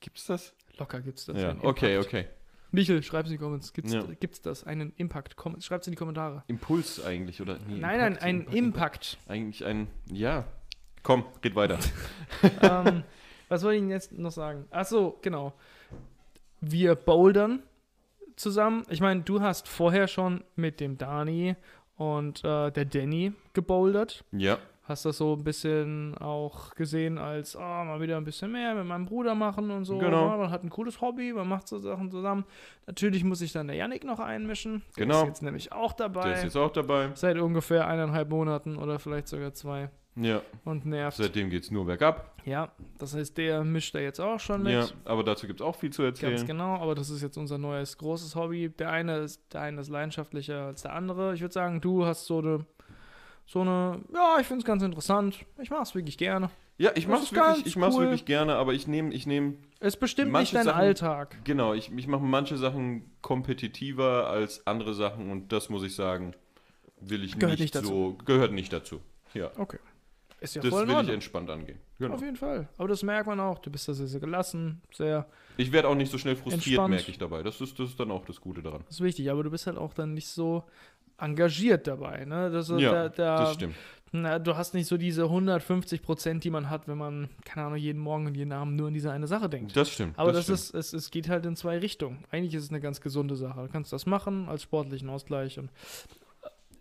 Gibt's 0.00 0.26
das? 0.26 0.54
Locker 0.78 1.00
gibt's 1.00 1.26
das. 1.26 1.36
ja, 1.40 1.54
okay, 1.62 1.96
Impact. 1.96 2.08
okay. 2.14 2.28
Michel, 2.72 3.02
schreib's 3.02 3.28
in 3.28 3.34
die 3.36 3.38
Comments. 3.38 3.72
Gibt's, 3.72 3.92
Ja. 3.92 4.02
gibt's 4.20 4.40
das? 4.42 4.64
Einen 4.64 4.92
Impact? 4.96 5.36
Komm, 5.36 5.60
schreib's 5.60 5.86
in 5.86 5.92
die 5.92 5.96
Kommentare. 5.96 6.44
Impuls 6.46 7.04
eigentlich, 7.04 7.40
oder? 7.40 7.58
Nee, 7.66 7.78
nein, 7.80 7.98
nein, 7.98 8.12
Impact, 8.12 8.22
ein 8.24 8.40
Impact, 8.40 8.56
Impact. 8.56 9.18
Eigentlich 9.28 9.64
ein, 9.64 9.86
ja. 10.10 10.44
Komm, 11.02 11.24
red 11.44 11.54
weiter. 11.54 11.78
ähm, 12.62 13.02
was 13.48 13.62
wollte 13.62 13.76
ich 13.76 13.82
Ihnen 13.82 13.90
jetzt 13.90 14.12
noch 14.12 14.30
sagen? 14.32 14.66
Ach 14.70 14.84
so, 14.84 15.18
genau. 15.22 15.54
Wir 16.60 16.94
bouldern 16.94 17.62
zusammen. 18.36 18.84
Ich 18.90 19.00
meine, 19.00 19.22
du 19.22 19.40
hast 19.40 19.66
vorher 19.68 20.08
schon 20.08 20.44
mit 20.56 20.78
dem 20.80 20.98
Dani 20.98 21.56
und 21.96 22.44
äh, 22.44 22.70
der 22.70 22.84
Danny 22.84 23.32
gebouldert. 23.52 24.24
ja, 24.32 24.58
Hast 24.90 25.04
das 25.04 25.18
so 25.18 25.34
ein 25.34 25.44
bisschen 25.44 26.18
auch 26.18 26.74
gesehen 26.74 27.16
als, 27.16 27.54
oh, 27.54 27.60
mal 27.60 28.00
wieder 28.00 28.16
ein 28.16 28.24
bisschen 28.24 28.50
mehr 28.50 28.74
mit 28.74 28.84
meinem 28.86 29.06
Bruder 29.06 29.36
machen 29.36 29.70
und 29.70 29.84
so. 29.84 29.98
Genau. 29.98 30.26
Ja, 30.30 30.36
man 30.36 30.50
hat 30.50 30.64
ein 30.64 30.68
cooles 30.68 31.00
Hobby, 31.00 31.32
man 31.32 31.46
macht 31.48 31.68
so 31.68 31.78
Sachen 31.78 32.10
zusammen. 32.10 32.44
Natürlich 32.88 33.22
muss 33.22 33.38
sich 33.38 33.52
dann 33.52 33.68
der 33.68 33.76
Yannick 33.76 34.02
noch 34.04 34.18
einmischen. 34.18 34.82
Der 34.96 35.06
Genau. 35.06 35.20
ist 35.22 35.26
jetzt 35.28 35.42
nämlich 35.42 35.70
auch 35.72 35.92
dabei. 35.92 36.24
der 36.24 36.34
ist 36.38 36.42
jetzt 36.42 36.56
auch 36.56 36.72
dabei. 36.72 37.10
Seit 37.14 37.38
ungefähr 37.38 37.86
eineinhalb 37.86 38.30
Monaten 38.30 38.76
oder 38.76 38.98
vielleicht 38.98 39.28
sogar 39.28 39.54
zwei. 39.54 39.90
Ja, 40.16 40.42
und 40.64 40.84
nervt. 40.86 41.18
seitdem 41.18 41.50
geht's 41.50 41.70
nur 41.70 41.86
bergab. 41.86 42.34
Ja, 42.44 42.72
das 42.98 43.14
heißt, 43.14 43.38
der 43.38 43.62
mischt 43.62 43.94
da 43.94 44.00
jetzt 44.00 44.18
auch 44.20 44.40
schon 44.40 44.64
mit. 44.64 44.72
Ja, 44.72 44.86
aber 45.04 45.22
dazu 45.22 45.46
gibt's 45.46 45.62
auch 45.62 45.76
viel 45.76 45.90
zu 45.92 46.02
erzählen. 46.02 46.34
Ganz 46.34 46.46
genau, 46.48 46.74
aber 46.74 46.96
das 46.96 47.10
ist 47.10 47.22
jetzt 47.22 47.36
unser 47.38 47.58
neues 47.58 47.96
großes 47.96 48.34
Hobby. 48.34 48.70
Der 48.70 48.90
eine 48.90 49.18
ist, 49.18 49.40
der 49.54 49.60
eine 49.60 49.80
ist 49.80 49.88
leidenschaftlicher 49.88 50.66
als 50.66 50.82
der 50.82 50.94
andere. 50.94 51.32
Ich 51.34 51.42
würde 51.42 51.54
sagen, 51.54 51.80
du 51.80 52.04
hast 52.04 52.26
so 52.26 52.38
eine, 52.40 52.66
so 53.52 53.62
eine, 53.62 54.00
ja, 54.14 54.36
ich 54.40 54.46
finde 54.46 54.60
es 54.60 54.64
ganz 54.64 54.80
interessant. 54.84 55.44
Ich 55.60 55.70
mache 55.70 55.82
es 55.82 55.94
wirklich 55.96 56.16
gerne. 56.18 56.50
Ja, 56.78 56.92
ich 56.94 57.08
mach's 57.08 57.24
ist 57.24 57.32
wirklich, 57.34 57.66
ich 57.66 57.76
mach's 57.76 57.96
cool. 57.96 58.02
wirklich 58.04 58.24
gerne, 58.24 58.54
aber 58.54 58.72
ich 58.74 58.86
nehme, 58.86 59.12
ich 59.12 59.26
nehme, 59.26 59.54
Es 59.80 59.96
bestimmt 59.96 60.32
nicht 60.32 60.54
dein 60.54 60.64
Sachen- 60.66 60.78
Alltag. 60.80 61.36
genau, 61.44 61.74
ich, 61.74 61.90
ich 61.94 62.06
mache 62.06 62.22
manche 62.22 62.56
Sachen 62.56 63.10
kompetitiver 63.22 64.28
als 64.30 64.66
andere 64.66 64.94
Sachen 64.94 65.30
und 65.30 65.52
das 65.52 65.68
muss 65.68 65.82
ich 65.82 65.94
sagen, 65.96 66.34
will 67.00 67.24
ich 67.24 67.38
Gehört 67.38 67.58
nicht 67.58 67.74
nicht 67.74 67.84
so, 67.86 68.16
gehört 68.24 68.52
nicht 68.52 68.72
dazu. 68.72 69.00
Ja, 69.34 69.50
Okay. 69.56 69.78
Ist 70.42 70.54
ja 70.54 70.62
das 70.62 70.70
voll 70.70 70.84
will 70.84 70.90
ich 70.92 70.96
Ordnung. 70.96 71.14
entspannt 71.16 71.50
angehen. 71.50 71.78
Genau. 71.98 72.14
Auf 72.14 72.22
jeden 72.22 72.36
Fall. 72.36 72.66
Aber 72.78 72.88
das 72.88 73.02
merkt 73.02 73.26
man 73.26 73.38
auch. 73.40 73.58
Du 73.58 73.70
bist 73.70 73.86
da 73.88 73.92
sehr, 73.92 74.06
sehr 74.06 74.20
gelassen, 74.20 74.80
sehr, 74.90 75.26
Ich 75.58 75.70
werde 75.70 75.86
auch 75.88 75.94
nicht 75.94 76.10
so 76.10 76.16
schnell 76.16 76.34
frustriert, 76.34 76.64
Entspannt. 76.78 76.94
merke 76.94 77.10
ich 77.10 77.18
dabei. 77.18 77.42
Das 77.42 77.60
ist, 77.60 77.78
das 77.78 77.90
ist 77.90 78.00
dann 78.00 78.10
auch 78.10 78.24
das 78.24 78.40
Gute 78.40 78.62
daran. 78.62 78.80
das 78.86 78.94
ist 78.94 79.02
wichtig. 79.02 79.30
Aber 79.30 79.42
du 79.44 79.50
bist 79.50 79.66
halt 79.66 79.76
auch 79.76 79.92
dann 79.92 80.14
nicht 80.14 80.28
so 80.28 80.64
engagiert 81.20 81.86
dabei. 81.86 82.24
Ne? 82.24 82.50
Das, 82.50 82.68
Ja, 82.68 82.78
der, 82.78 83.08
der, 83.10 83.36
das 83.36 83.54
stimmt. 83.54 83.74
Na, 84.12 84.40
du 84.40 84.56
hast 84.56 84.74
nicht 84.74 84.88
so 84.88 84.96
diese 84.96 85.22
150 85.24 86.02
Prozent, 86.02 86.42
die 86.42 86.50
man 86.50 86.68
hat, 86.68 86.88
wenn 86.88 86.98
man, 86.98 87.28
keine 87.44 87.66
Ahnung, 87.66 87.78
jeden 87.78 88.00
Morgen 88.00 88.26
und 88.26 88.36
jeden 88.36 88.50
Abend 88.52 88.76
nur 88.76 88.88
an 88.88 88.94
diese 88.94 89.12
eine 89.12 89.28
Sache 89.28 89.48
denkt. 89.48 89.76
Das 89.76 89.88
stimmt. 89.88 90.18
Aber 90.18 90.32
das, 90.32 90.44
stimmt. 90.44 90.58
ist, 90.58 90.74
es, 90.74 90.92
es 90.92 91.10
geht 91.12 91.28
halt 91.28 91.46
in 91.46 91.54
zwei 91.54 91.78
Richtungen. 91.78 92.24
Eigentlich 92.32 92.54
ist 92.54 92.64
es 92.64 92.70
eine 92.70 92.80
ganz 92.80 93.00
gesunde 93.00 93.36
Sache. 93.36 93.60
Du 93.62 93.68
kannst 93.68 93.92
das 93.92 94.06
machen 94.06 94.48
als 94.48 94.62
sportlichen 94.64 95.08
Ausgleich. 95.08 95.60
Und 95.60 95.70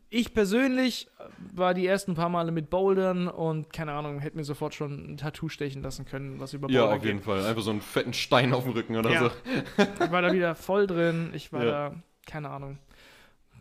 ich 0.09 0.33
persönlich 0.33 1.07
war 1.53 1.75
die 1.75 1.85
ersten 1.85 2.15
paar 2.15 2.29
Male 2.29 2.51
mit 2.51 2.71
Bouldern 2.71 3.27
und 3.27 3.71
keine 3.71 3.91
Ahnung, 3.91 4.17
hätte 4.19 4.35
mir 4.35 4.43
sofort 4.43 4.73
schon 4.73 5.13
ein 5.13 5.17
Tattoo 5.17 5.49
stechen 5.49 5.83
lassen 5.83 6.05
können, 6.05 6.39
was 6.39 6.53
über 6.53 6.67
Ja, 6.71 6.81
Boulder 6.81 6.97
auf 6.97 7.05
jeden 7.05 7.21
Fall. 7.21 7.45
Einfach 7.45 7.61
so 7.61 7.69
einen 7.69 7.81
fetten 7.81 8.13
Stein 8.13 8.53
auf 8.53 8.63
dem 8.63 8.73
Rücken 8.73 8.95
oder 8.95 9.11
Ja. 9.11 9.19
so. 9.19 9.31
Ich 10.03 10.11
war 10.11 10.23
da 10.23 10.33
wieder 10.33 10.55
voll 10.55 10.87
drin. 10.87 11.29
Ich 11.35 11.53
war 11.53 11.63
Ja. 11.63 11.89
da, 11.91 11.95
keine 12.25 12.49
Ahnung, 12.49 12.79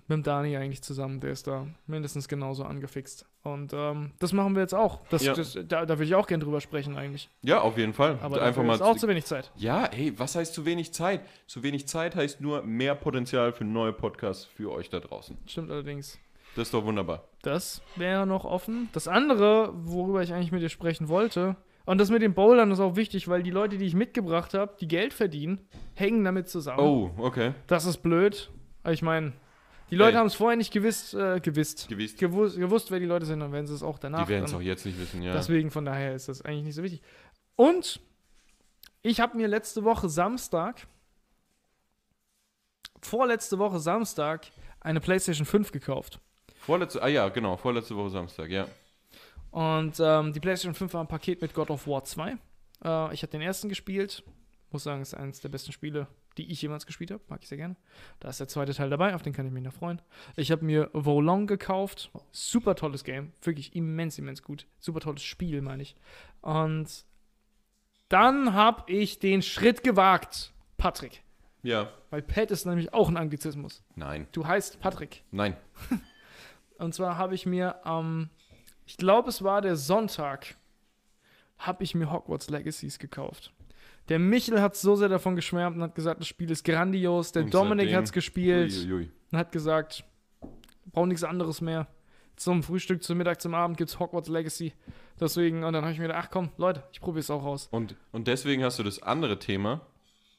mit 0.09 0.17
dem 0.17 0.23
Dani 0.23 0.57
eigentlich 0.57 0.83
zusammen. 0.83 1.21
Der 1.21 1.31
ist 1.33 1.47
da 1.47 1.67
mindestens 1.87 2.29
genauso 2.29 2.65
angefixt. 2.65 3.27
Und 3.43 3.73
ähm, 3.75 4.13
das 4.19 4.33
machen 4.33 4.55
wir 4.55 4.63
jetzt 4.63 4.75
auch. 4.75 5.01
Das, 5.09 5.25
Ja. 5.25 5.35
das, 5.35 5.53
da, 5.67 5.87
da 5.87 5.89
würde 5.99 6.05
ich 6.05 6.15
auch 6.15 6.27
gern 6.27 6.41
drüber 6.41 6.61
sprechen 6.61 6.97
eigentlich. 6.97 7.29
Ja, 7.43 7.61
auf 7.61 7.79
jeden 7.79 7.93
Fall. 7.93 8.19
Aber 8.23 8.43
Einfach 8.43 8.63
mal 8.63 8.75
ist 8.75 8.83
auch 8.83 8.97
zu 8.97 9.07
wenig 9.09 9.25
Zeit. 9.27 9.53
Ja, 9.57 9.85
ey, 9.87 10.19
was 10.19 10.35
heißt 10.35 10.55
zu 10.55 10.65
wenig 10.65 10.93
Zeit? 10.93 11.21
Zu 11.47 11.63
wenig 11.63 11.87
Zeit 11.89 12.17
heißt 12.17 12.41
nur 12.41 12.63
mehr 12.63 12.95
Potenzial 12.95 13.53
für 13.53 13.65
neue 13.65 13.93
Podcasts 13.93 14.45
für 14.45 14.73
euch 14.73 14.89
da 14.91 15.01
draußen. 15.01 15.37
Stimmt 15.47 15.71
allerdings. 15.71 16.19
Das 16.57 16.69
ist 16.69 16.75
doch 16.75 16.85
wunderbar. 16.85 17.25
Das 17.43 17.83
wäre 17.97 18.27
noch 18.27 18.45
offen. 18.45 18.89
Das 18.93 19.07
andere, 19.07 19.71
worüber 19.75 20.23
ich 20.23 20.33
eigentlich 20.33 20.51
mit 20.53 20.63
dir 20.63 20.71
sprechen 20.71 21.09
wollte, 21.09 21.57
und 21.85 21.97
das 21.99 22.11
mit 22.11 22.21
den 22.21 22.35
Bowlern 22.35 22.71
ist 22.71 22.81
auch 22.81 22.97
wichtig, 22.97 23.29
weil 23.29 23.43
die 23.43 23.51
Leute, 23.51 23.79
die 23.79 23.87
ich 23.87 23.95
mitgebracht 23.95 24.53
habe, 24.53 24.75
die 24.79 24.89
Geld 24.89 25.15
verdienen, 25.15 25.67
hängen 25.95 26.23
damit 26.23 26.47
zusammen. 26.49 26.81
Oh, 26.81 27.11
okay. 27.17 27.55
Das 27.67 27.87
ist 27.87 27.99
blöd. 28.03 28.51
Ich 28.87 29.01
meine, 29.01 29.33
die 29.91 29.97
Leute 29.97 30.19
haben 30.19 30.27
es 30.27 30.35
vorher 30.35 30.57
nicht 30.57 30.73
gewiss, 30.73 31.15
äh, 31.15 31.41
gewisst. 31.41 31.89
Gewiss. 31.89 32.17
Gewusst, 32.17 32.57
gewusst, 32.57 32.91
wer 32.91 33.01
die 33.01 33.07
Leute 33.07 33.27
sind, 33.27 33.41
dann 33.41 33.53
werden 33.53 33.67
sie 33.67 33.75
es 33.75 33.83
auch 33.83 33.99
danach. 33.99 34.25
Die 34.25 34.29
werden 34.29 34.45
es 34.45 34.55
auch 34.55 34.61
jetzt 34.61 34.85
nicht 34.85 34.99
wissen, 34.99 35.23
ja. 35.23 35.33
Deswegen, 35.33 35.71
von 35.71 35.85
daher 35.85 36.15
ist 36.15 36.29
das 36.29 36.43
eigentlich 36.43 36.65
nicht 36.65 36.75
so 36.75 36.83
wichtig. 36.83 37.03
Und 37.57 38.01
ich 39.03 39.21
habe 39.21 39.37
mir 39.37 39.49
letzte 39.49 39.85
Woche 39.85 40.09
Samstag, 40.09 40.87
vorletzte 43.01 43.59
Woche 43.59 43.79
Samstag, 43.79 44.47
eine 44.81 45.01
PlayStation 45.01 45.47
5 45.47 45.73
gekauft. 45.73 46.21
Vorletzte, 46.61 47.03
ah 47.03 47.09
ja, 47.09 47.29
genau, 47.29 47.57
vorletzte 47.57 47.97
Woche 47.97 48.11
Samstag, 48.11 48.51
ja. 48.51 48.67
Und 49.51 49.99
ähm, 50.01 50.33
die 50.33 50.41
PlayStation 50.41 50.75
5 50.75 50.93
war 50.93 51.03
ein 51.03 51.09
Paket 51.09 51.41
mit 51.41 51.55
God 51.55 51.71
of 51.71 51.87
War 51.87 52.05
2. 52.05 52.37
Äh, 52.85 53.15
ich 53.15 53.23
habe 53.23 53.31
den 53.31 53.41
ersten 53.41 53.69
gespielt. 53.69 54.23
Muss 54.71 54.83
sagen, 54.83 55.01
es 55.01 55.15
ist 55.15 55.15
eines 55.15 55.41
der 55.41 55.49
besten 55.49 55.73
Spiele, 55.73 56.07
die 56.39 56.51
ich 56.51 56.63
jemals 56.63 56.87
gespielt 56.87 57.11
habe. 57.11 57.23
Mag 57.29 57.41
ich 57.43 57.49
sehr 57.49 57.59
gerne. 57.59 57.77
Da 58.21 58.29
ist 58.29 58.41
der 58.41 58.49
zweite 58.49 58.73
Teil 58.73 58.89
dabei, 58.89 59.15
auf 59.15 59.23
den 59.23 59.33
kann 59.33 59.47
ich 59.47 59.53
mich 59.53 59.63
noch 59.63 59.73
freuen. 59.73 60.01
Ich 60.37 60.51
habe 60.51 60.65
mir 60.65 60.89
Volong 60.93 61.47
gekauft. 61.47 62.11
Super 62.31 62.75
tolles 62.75 63.05
Game. 63.05 63.33
Wirklich 63.43 63.75
immens, 63.77 64.19
immens 64.19 64.43
gut. 64.43 64.67
Super 64.79 65.01
tolles 65.01 65.23
Spiel, 65.23 65.61
meine 65.61 65.83
ich. 65.83 65.97
Und 66.41 67.05
dann 68.09 68.55
habe 68.55 68.91
ich 68.91 69.19
den 69.19 69.43
Schritt 69.43 69.83
gewagt, 69.83 70.53
Patrick. 70.79 71.23
Ja. 71.63 71.93
Weil 72.11 72.23
Pat 72.23 72.51
ist 72.51 72.65
nämlich 72.65 72.95
auch 72.95 73.09
ein 73.09 73.17
Anglizismus. 73.17 73.83
Nein. 73.97 74.27
Du 74.33 74.47
heißt 74.47 74.81
Patrick. 74.81 75.25
Nein. 75.31 75.57
Und 76.79 76.95
zwar 76.95 77.19
habe 77.19 77.35
ich 77.35 77.45
mir 77.45 77.85
am, 77.85 78.31
ich 78.87 78.97
glaube, 78.97 79.29
es 79.29 79.43
war 79.43 79.61
der 79.61 79.77
Sonntag, 79.77 80.55
habe 81.59 81.83
ich 81.83 81.95
mir 81.95 82.13
Hogwarts 82.13 82.49
Legacies 82.49 83.01
gekauft. 83.01 83.53
Der 84.09 84.19
Michel 84.19 84.61
hat 84.63 84.77
so 84.77 84.97
sehr 84.97 85.09
davon 85.09 85.37
geschwärmt 85.37 85.77
und 85.77 85.83
hat 85.83 85.95
gesagt, 85.95 86.21
das 86.21 86.27
Spiel 86.29 86.51
ist 86.51 86.65
grandios. 86.65 87.33
Der 87.33 87.45
Und 87.45 87.53
Dominik 87.55 87.93
hat 87.95 88.05
es 88.05 88.13
gespielt 88.13 88.73
Uiuiui. 88.73 89.11
und 89.33 89.39
hat 89.39 89.53
gesagt, 89.53 90.05
braucht 90.87 91.09
nichts 91.09 91.25
anderes 91.25 91.61
mehr. 91.61 91.87
Zum 92.37 92.63
Frühstück, 92.63 93.03
zum 93.03 93.19
Mittag, 93.19 93.41
zum 93.41 93.53
Abend 93.55 93.77
gibt 93.77 93.91
es 93.91 93.99
Hogwarts 93.99 94.29
Legacy. 94.29 94.73
Deswegen, 95.21 95.65
und 95.65 95.73
dann 95.73 95.83
habe 95.83 95.93
ich 95.93 95.99
mir 95.99 96.07
gedacht, 96.07 96.25
ach 96.27 96.31
komm, 96.31 96.51
Leute, 96.57 96.85
ich 96.93 97.01
probiere 97.01 97.21
es 97.21 97.31
auch 97.31 97.43
aus. 97.45 97.67
Und, 97.73 97.97
und 98.13 98.29
deswegen 98.29 98.63
hast 98.65 98.79
du 98.79 98.85
das 98.85 99.03
andere 99.03 99.39
Thema, 99.41 99.81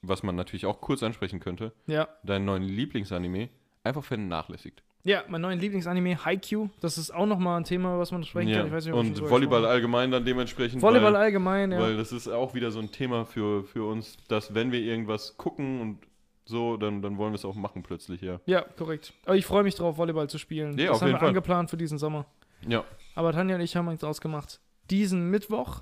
was 0.01 0.23
man 0.23 0.36
natürlich 0.36 0.65
auch 0.65 0.79
kurz 0.79 1.03
ansprechen 1.03 1.39
könnte, 1.41 1.73
Ja. 1.88 2.08
deinen 2.23 2.45
neuen 2.45 2.63
Lieblingsanime, 2.63 3.49
einfach 3.84 4.03
vernachlässigt. 4.05 4.82
Ja, 5.03 5.23
mein 5.29 5.41
neues 5.41 5.62
Lieblingsanime, 5.62 6.25
Haikyuu. 6.25 6.69
Das 6.81 6.97
ist 6.97 7.12
auch 7.12 7.25
nochmal 7.25 7.59
ein 7.59 7.63
Thema, 7.63 7.97
was 7.97 8.12
man 8.12 8.23
sprechen 8.23 8.51
kann. 8.51 8.67
Ich 8.67 8.73
weiß 8.73 8.85
nicht, 8.85 8.93
und 8.93 9.29
Volleyball 9.29 9.65
allgemein 9.65 10.12
dann 10.12 10.25
dementsprechend. 10.25 10.81
Volleyball 10.81 11.13
weil, 11.13 11.21
allgemein, 11.21 11.71
ja. 11.71 11.79
Weil 11.79 11.95
das 11.95 12.12
ist 12.12 12.27
auch 12.27 12.53
wieder 12.53 12.71
so 12.71 12.79
ein 12.79 12.91
Thema 12.91 13.25
für, 13.25 13.63
für 13.63 13.88
uns, 13.88 14.17
dass 14.27 14.53
wenn 14.53 14.71
wir 14.71 14.81
irgendwas 14.81 15.38
gucken 15.38 15.79
und 15.81 15.99
so, 16.43 16.77
dann, 16.77 17.01
dann 17.01 17.17
wollen 17.17 17.31
wir 17.31 17.35
es 17.35 17.45
auch 17.45 17.55
machen 17.55 17.81
plötzlich, 17.83 18.21
ja. 18.21 18.41
Ja, 18.45 18.62
korrekt. 18.62 19.13
Aber 19.25 19.38
ich 19.38 19.45
freue 19.45 19.63
mich 19.63 19.75
drauf, 19.75 19.97
Volleyball 19.97 20.29
zu 20.29 20.38
spielen. 20.38 20.77
Ja, 20.77 20.88
das 20.88 20.95
auf 20.95 21.01
haben 21.01 21.07
jeden 21.07 21.15
wir 21.15 21.19
Fall. 21.19 21.29
angeplant 21.29 21.69
für 21.69 21.77
diesen 21.77 21.97
Sommer. 21.97 22.25
Ja. 22.67 22.83
Aber 23.15 23.31
Tanja 23.31 23.55
und 23.55 23.62
ich 23.62 23.75
haben 23.77 23.88
uns 23.88 24.03
ausgemacht, 24.03 24.59
diesen 24.89 25.29
Mittwoch, 25.29 25.81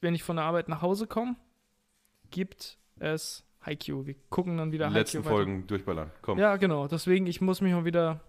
wenn 0.00 0.14
ich 0.14 0.22
von 0.22 0.36
der 0.36 0.46
Arbeit 0.46 0.68
nach 0.68 0.80
Hause 0.80 1.06
komme, 1.06 1.36
gibt 2.30 2.78
es 2.98 3.44
Haikyuu. 3.64 4.06
Wir 4.06 4.14
gucken 4.30 4.56
dann 4.56 4.72
wieder 4.72 4.90
Letzten 4.90 5.18
Haikyuu 5.18 5.30
Folgen 5.30 5.66
durchballern. 5.66 6.10
Komm. 6.22 6.38
Ja, 6.38 6.56
genau. 6.56 6.88
Deswegen, 6.88 7.26
ich 7.26 7.40
muss 7.40 7.60
mich 7.60 7.72
mal 7.72 7.84
wieder 7.84 8.20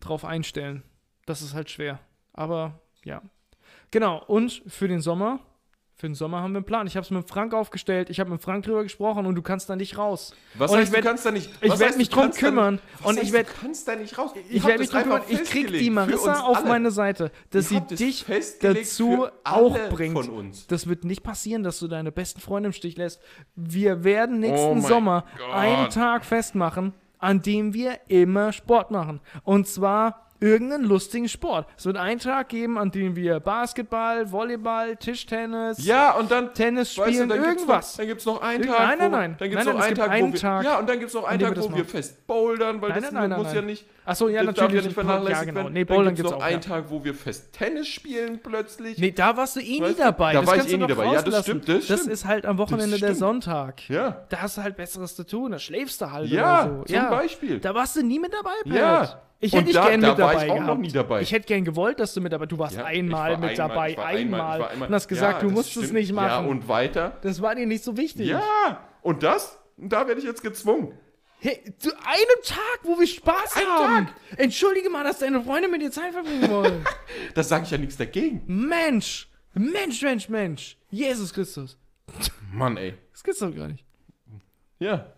drauf 0.00 0.24
einstellen. 0.24 0.82
Das 1.24 1.42
ist 1.42 1.54
halt 1.54 1.70
schwer. 1.70 1.98
Aber 2.32 2.80
ja. 3.04 3.22
Genau. 3.90 4.22
Und 4.24 4.62
für 4.66 4.88
den 4.88 5.00
Sommer, 5.00 5.40
für 5.98 6.06
den 6.08 6.14
Sommer 6.14 6.42
haben 6.42 6.52
wir 6.52 6.58
einen 6.58 6.66
Plan. 6.66 6.86
Ich 6.86 6.94
habe 6.94 7.04
es 7.04 7.10
mit 7.10 7.26
Frank 7.26 7.54
aufgestellt. 7.54 8.10
Ich 8.10 8.20
habe 8.20 8.30
mit 8.30 8.42
Frank 8.42 8.66
drüber 8.66 8.82
gesprochen 8.82 9.24
und 9.24 9.34
du 9.34 9.40
kannst 9.40 9.70
da 9.70 9.76
nicht 9.76 9.96
raus. 9.96 10.34
Was 10.54 10.70
Und 10.70 10.76
heißt, 10.76 10.88
ich 10.88 10.92
werd- 10.92 11.04
du 11.04 11.08
kannst 11.08 11.24
da 11.24 11.30
nicht. 11.30 11.50
Ich 11.62 11.78
werde 11.78 11.96
mich 11.96 12.10
drum 12.10 12.30
kümmern. 12.32 12.80
Und 13.02 13.16
heißt, 13.16 13.22
ich 13.26 13.32
werde 13.32 13.48
Du 13.50 13.60
kannst 13.62 13.88
da 13.88 13.96
nicht 13.96 14.18
raus. 14.18 14.32
ich 14.50 14.60
hab 14.60 14.68
werde 14.68 14.80
mich 14.80 14.90
drum 14.90 15.02
kümmern. 15.04 15.22
Ich 15.28 15.44
krieg 15.44 15.68
die 15.68 15.88
Marissa 15.88 16.40
auf 16.42 16.58
alle. 16.58 16.68
meine 16.68 16.90
Seite, 16.90 17.30
dass 17.50 17.70
sie 17.70 17.80
dich 17.80 18.26
dazu 18.60 19.26
auch 19.42 19.78
bringt. 19.88 20.70
Das 20.70 20.86
wird 20.86 21.04
nicht 21.04 21.22
passieren, 21.22 21.62
dass 21.62 21.78
du 21.78 21.88
deine 21.88 22.12
besten 22.12 22.40
Freunde 22.42 22.66
im 22.68 22.72
Stich 22.74 22.98
lässt. 22.98 23.20
Wir 23.54 24.04
werden 24.04 24.40
nächsten 24.40 24.78
Oh 24.84 24.86
Sommer 24.86 25.24
Gott. 25.38 25.54
einen 25.54 25.88
Tag 25.88 26.26
festmachen, 26.26 26.92
an 27.18 27.40
dem 27.40 27.72
wir 27.72 28.00
immer 28.08 28.52
Sport 28.52 28.90
machen. 28.90 29.20
Und 29.44 29.66
zwar 29.66 30.25
irgendeinen 30.40 30.84
lustigen 30.84 31.28
Sport. 31.28 31.66
Es 31.76 31.86
wird 31.86 31.96
einen 31.96 32.20
Tag 32.20 32.48
geben, 32.48 32.78
an 32.78 32.90
dem 32.90 33.16
wir 33.16 33.40
Basketball, 33.40 34.30
Volleyball, 34.32 34.96
Tischtennis, 34.96 35.84
Ja, 35.84 36.12
und 36.12 36.30
dann. 36.30 36.54
Tennis 36.54 36.96
Weißt 36.96 36.98
du, 37.08 37.12
spielen, 37.12 37.28
dann 37.28 37.38
gibt's 37.38 37.54
irgendwas. 37.62 37.92
Noch, 37.92 37.96
dann 37.98 38.06
gibt 38.06 38.20
es 38.20 38.26
noch 38.26 38.40
einen 38.42 38.66
Tag. 38.66 38.78
nein, 38.78 38.98
nein, 38.98 39.12
wo, 39.12 39.16
nein. 39.16 39.36
Dann 39.38 39.50
gibt's 39.50 39.64
Nein, 39.64 39.74
noch 39.74 39.80
nein, 39.80 39.80
es 39.80 39.86
einen 39.86 39.94
gibt 39.94 40.06
Tag, 40.06 40.10
einen 40.10 40.28
wo 40.28 40.32
wir, 40.32 40.40
Tag, 40.40 40.64
Ja, 40.64 40.78
und 40.78 40.88
dann 40.88 40.98
gibt 40.98 41.08
es 41.08 41.14
noch 41.14 41.24
einen 41.24 41.40
Tag, 41.40 41.56
wo 41.58 41.74
wir 41.76 41.84
fest 41.84 42.26
bouldern, 42.26 42.82
weil 42.82 42.90
Nein, 42.90 43.02
das 43.02 43.12
nein, 43.12 43.30
muss 43.30 43.52
ja 43.52 43.62
nicht. 43.62 43.86
Achso, 44.04 44.28
ja, 44.28 44.44
das 44.44 44.54
darf 44.54 44.64
natürlich. 44.64 44.82
ja 44.84 44.88
nicht 44.88 44.94
vernachlässigt 44.94 45.38
ja, 45.38 45.44
genau. 45.44 45.60
werden. 45.62 45.72
Nee, 45.72 45.84
dann 45.84 45.96
Bowlern 45.96 46.14
gibt's 46.14 46.22
gibt's 46.22 46.30
noch 46.30 46.38
auch. 46.38 46.44
einen 46.44 46.62
Ja. 46.62 46.68
Tag, 46.68 46.84
wo 46.90 47.04
wir 47.04 47.14
fest 47.14 47.52
Tennis 47.52 47.88
spielen 47.88 48.38
plötzlich. 48.40 48.98
Nee, 48.98 49.10
da 49.10 49.36
warst 49.36 49.56
du 49.56 49.60
eh 49.60 49.80
nie 49.80 49.94
dabei. 49.98 50.32
da 50.32 50.40
das 50.40 50.48
war 50.48 50.56
ich 50.58 50.72
eh 50.72 50.76
nie 50.76 50.86
dabei. 50.86 51.12
Ja, 51.12 51.22
das 51.22 51.42
stimmt, 51.42 51.68
das 51.68 51.88
ist 51.88 52.24
halt 52.24 52.46
am 52.46 52.58
Wochenende 52.58 52.98
der. 52.98 53.14
Sonntag. 53.16 53.88
Ja. 53.88 54.24
Da 54.28 54.42
hast 54.42 54.58
du 54.58 54.62
halt 54.62 54.76
Besseres 54.76 55.16
zu 55.16 55.24
tun. 55.26 55.52
Da 55.52 55.58
schläfst 55.58 56.00
du 56.00 56.10
halt 56.12 56.28
Ja, 56.28 56.70
zum 56.86 57.10
Beispiel. 57.10 57.58
Da 57.58 57.74
warst 57.74 57.96
du 57.96 58.02
nie 58.02 58.18
mit 58.20 58.32
dabei. 58.32 58.50
Ja. 58.66 59.22
Ich 59.46 59.52
hätte 59.54 59.64
dich 59.66 59.74
da- 59.74 59.88
gern 59.88 60.00
da 60.00 60.08
mit 60.10 60.18
dabei 60.18 60.46
gehabt. 60.46 60.80
nie 60.80 60.92
dabei. 60.92 61.20
Ich 61.22 61.32
hätte 61.32 61.46
gern 61.46 61.64
gewollt, 61.64 61.98
dass 62.00 62.14
du 62.14 62.20
mit 62.20 62.32
dabei 62.32 62.46
Du 62.46 62.58
warst 62.58 62.76
Ja, 62.76 62.84
einmal 62.84 63.32
war 63.32 63.38
mit 63.38 63.50
einmal- 63.60 63.94
dabei. 63.94 63.98
einmal. 64.06 64.60
war 64.60 64.70
einmal- 64.70 64.88
Und 64.88 64.94
hast 64.94 65.08
gesagt, 65.08 65.34
Ja, 65.34 65.40
du 65.40 65.46
das 65.46 65.54
musst 65.54 65.68
es 65.76 65.82
stimmt. 65.84 65.92
nicht 65.94 66.12
machen. 66.12 66.44
Ja, 66.44 66.50
und 66.50 66.68
weiter? 66.68 67.18
das 67.22 67.40
war 67.40 67.54
dir 67.54 67.66
nicht 67.66 67.84
so 67.84 67.96
wichtig. 67.96 68.26
Ja, 68.28 68.88
und 69.02 69.22
das? 69.22 69.58
Da 69.76 70.06
werde 70.06 70.20
ich 70.20 70.26
jetzt 70.26 70.42
gezwungen. 70.42 70.92
Hey, 71.38 71.60
zu 71.78 71.90
einem 71.90 72.42
Tag, 72.44 72.78
wo 72.82 72.98
wir 72.98 73.06
Spaß 73.06 73.56
Ein 73.56 73.66
haben. 73.66 74.08
Entschuldige 74.38 74.88
mal, 74.88 75.04
dass 75.04 75.18
deine 75.18 75.42
Freunde 75.42 75.68
mit 75.68 75.82
dir 75.82 75.90
Zeit 75.90 76.12
verbringen 76.12 76.48
wollen. 76.50 76.84
Da 77.34 77.42
sage 77.42 77.64
ich 77.64 77.70
ja 77.70 77.76
nichts 77.78 77.96
dagegen. 77.98 78.42
Mensch. 78.46 79.28
Mensch, 79.52 80.00
Mensch, 80.02 80.28
Mensch. 80.30 80.78
Jesus 80.90 81.32
Christus. 81.34 81.78
Mann, 82.52 82.76
ey. 82.78 82.94
Das 83.12 83.22
gibt's 83.22 83.40
doch 83.40 83.54
gar 83.54 83.68
nicht. 83.68 83.84
Ja. 84.78 85.12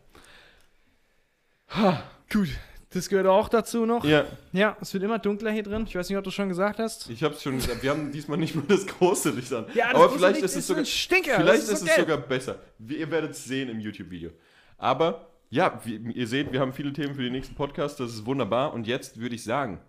Gut. 2.33 2.49
Das 2.91 3.09
gehört 3.09 3.27
auch 3.27 3.49
dazu 3.51 3.85
noch. 3.85 4.05
Ja, 4.05 4.25
Ja, 4.53 4.77
es 4.81 4.95
wird 4.95 5.05
immer 5.05 5.19
dunkler 5.19 5.51
hier 5.51 5.63
drin. 5.63 5.85
Ich 5.87 5.95
weiß 5.95 6.09
nicht, 6.09 6.17
ob 6.17 6.25
du 6.25 6.31
schon 6.31 6.49
gesagt 6.49 6.79
hast. 6.79 7.11
ich 7.11 7.23
hab's 7.23 7.43
schon 7.43 7.57
gesagt. 7.57 7.83
Wir 7.83 7.91
haben 7.91 8.11
diesmal 8.11 8.39
nicht 8.39 8.55
mal 8.55 8.65
das 8.67 8.87
große 8.87 9.31
Licht 9.31 9.53
an. 9.53 9.67
Ja, 9.75 9.93
das 9.93 9.97
Aber 9.97 10.11
vielleicht 10.11 10.37
Licht 10.37 10.45
ist 10.47 10.57
es 10.57 10.67
sogar. 10.67 10.83
ein 10.83 10.87
Stinker. 10.87 11.37
Vielleicht 11.37 11.63
ist 11.65 11.81
so 11.81 11.87
es 11.87 11.97
sogar 11.97 12.17
besser. 12.17 12.59
Ihr 12.79 13.11
werdet 13.11 13.33
es 13.33 13.45
sehen 13.45 13.69
im 13.69 13.81
YouTube-Video. 13.81 14.31
Aber 14.79 15.29
ja, 15.51 15.81
wie, 15.85 15.97
ihr 15.97 16.27
seht, 16.27 16.51
wir 16.53 16.61
haben 16.61 16.73
viele 16.73 16.93
Themen 16.93 17.15
für 17.15 17.23
den 17.23 17.33
nächsten 17.33 17.55
Podcast. 17.55 18.01
Das 18.01 18.11
ist 18.11 18.25
wunderbar. 18.25 18.73
Und 18.73 18.87
jetzt 18.87 19.21
würde 19.21 19.35
ich 19.35 19.45
sagen, 19.45 19.81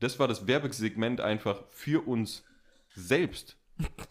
das 0.00 0.18
war 0.18 0.26
das 0.26 0.46
Werbesegment 0.48 1.20
einfach 1.20 1.62
für 1.70 2.06
uns 2.08 2.44
selbst. 2.94 3.56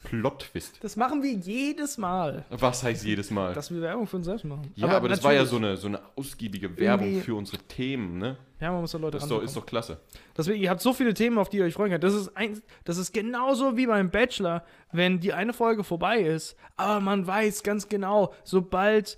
Plot-Twist. 0.03 0.83
Das 0.83 0.95
machen 0.95 1.23
wir 1.23 1.31
jedes 1.31 1.97
Mal, 1.97 2.45
Was 2.49 2.83
heißt 2.83 3.05
jedes 3.05 3.31
Mal? 3.31 3.53
dass 3.53 3.71
wir 3.71 3.81
Werbung 3.81 4.07
für 4.07 4.17
uns 4.17 4.25
selbst 4.25 4.45
machen. 4.45 4.71
ja, 4.75 4.87
aber, 4.87 5.09
das 5.09 5.23
war 5.23 5.33
ja 5.33 5.45
so 5.45 5.57
eine, 5.57 5.77
so 5.77 5.87
eine 5.87 5.99
ausgiebige 6.15 6.77
Werbung 6.77 7.21
für 7.21 7.35
unsere 7.35 7.57
Themen, 7.63 8.17
ne? 8.17 8.37
Ja, 8.59 8.71
man 8.71 8.81
muss 8.81 8.91
da 8.91 8.99
Leute 8.99 9.17
Ist 9.17 9.31
doch, 9.31 9.41
ist 9.41 9.55
doch 9.55 9.65
klasse. 9.65 9.99
Deswegen, 10.37 10.61
ihr 10.61 10.69
habt 10.69 10.81
so 10.81 10.93
viele 10.93 11.13
Themen, 11.13 11.37
auf 11.39 11.49
die 11.49 11.57
ihr 11.57 11.65
euch 11.65 11.73
freuen 11.73 11.91
könnt. 11.91 12.03
Das 12.03 12.13
ist, 12.13 12.35
ein, 12.37 12.61
das 12.83 12.97
ist 12.97 13.11
genauso 13.11 13.75
wie 13.77 13.87
beim 13.87 14.11
Bachelor, 14.11 14.63
wenn 14.91 15.19
die 15.19 15.33
eine 15.33 15.53
Folge 15.53 15.83
vorbei 15.83 16.19
ist, 16.19 16.55
aber 16.75 16.99
man 16.99 17.25
weiß 17.25 17.63
ganz 17.63 17.89
genau, 17.89 18.33
sobald 18.43 19.17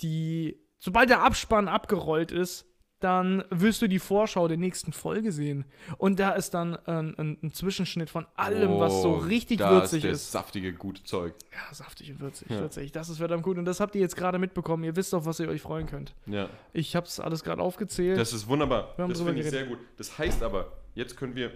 die, 0.00 0.58
sobald 0.78 1.10
der 1.10 1.22
Abspann 1.22 1.68
abgerollt 1.68 2.32
ist, 2.32 2.66
dann 3.00 3.44
wirst 3.50 3.82
du 3.82 3.88
die 3.88 3.98
Vorschau 3.98 4.46
der 4.46 4.56
nächsten 4.58 4.92
Folge 4.92 5.32
sehen. 5.32 5.64
Und 5.98 6.20
da 6.20 6.30
ist 6.32 6.52
dann 6.54 6.76
ein, 6.86 7.18
ein, 7.18 7.38
ein 7.42 7.52
Zwischenschnitt 7.52 8.10
von 8.10 8.26
allem, 8.36 8.78
was 8.78 9.02
so 9.02 9.14
Oh, 9.14 9.18
richtig 9.18 9.58
würzig 9.60 10.04
ist. 10.04 10.22
Ist. 10.22 10.32
saftige, 10.32 10.72
gute 10.74 11.02
Zeug. 11.04 11.34
Ja, 11.52 11.74
saftig 11.74 12.10
und 12.12 12.20
würzig, 12.20 12.48
Ja. 12.50 12.60
würzig. 12.60 12.92
Das 12.92 13.08
ist 13.08 13.16
verdammt 13.18 13.42
gut. 13.42 13.58
Und 13.58 13.64
das 13.64 13.80
habt 13.80 13.94
ihr 13.94 14.00
jetzt 14.00 14.16
gerade 14.16 14.38
mitbekommen. 14.38 14.84
Ihr 14.84 14.96
wisst 14.96 15.14
auf 15.14 15.24
was 15.26 15.40
ihr 15.40 15.48
euch 15.48 15.62
freuen 15.62 15.86
könnt. 15.86 16.14
Ja. 16.26 16.48
Ich 16.72 16.94
hab's 16.94 17.18
alles 17.20 17.42
gerade 17.42 17.62
aufgezählt. 17.62 18.18
Das 18.18 18.32
ist 18.32 18.46
wunderbar. 18.46 18.94
Das 18.96 19.20
finde 19.20 19.40
ich 19.40 19.50
sehr 19.50 19.64
gut. 19.66 19.78
Das 19.96 20.18
heißt 20.18 20.42
aber, 20.42 20.72
jetzt 20.94 21.16
können 21.16 21.34
wir. 21.34 21.52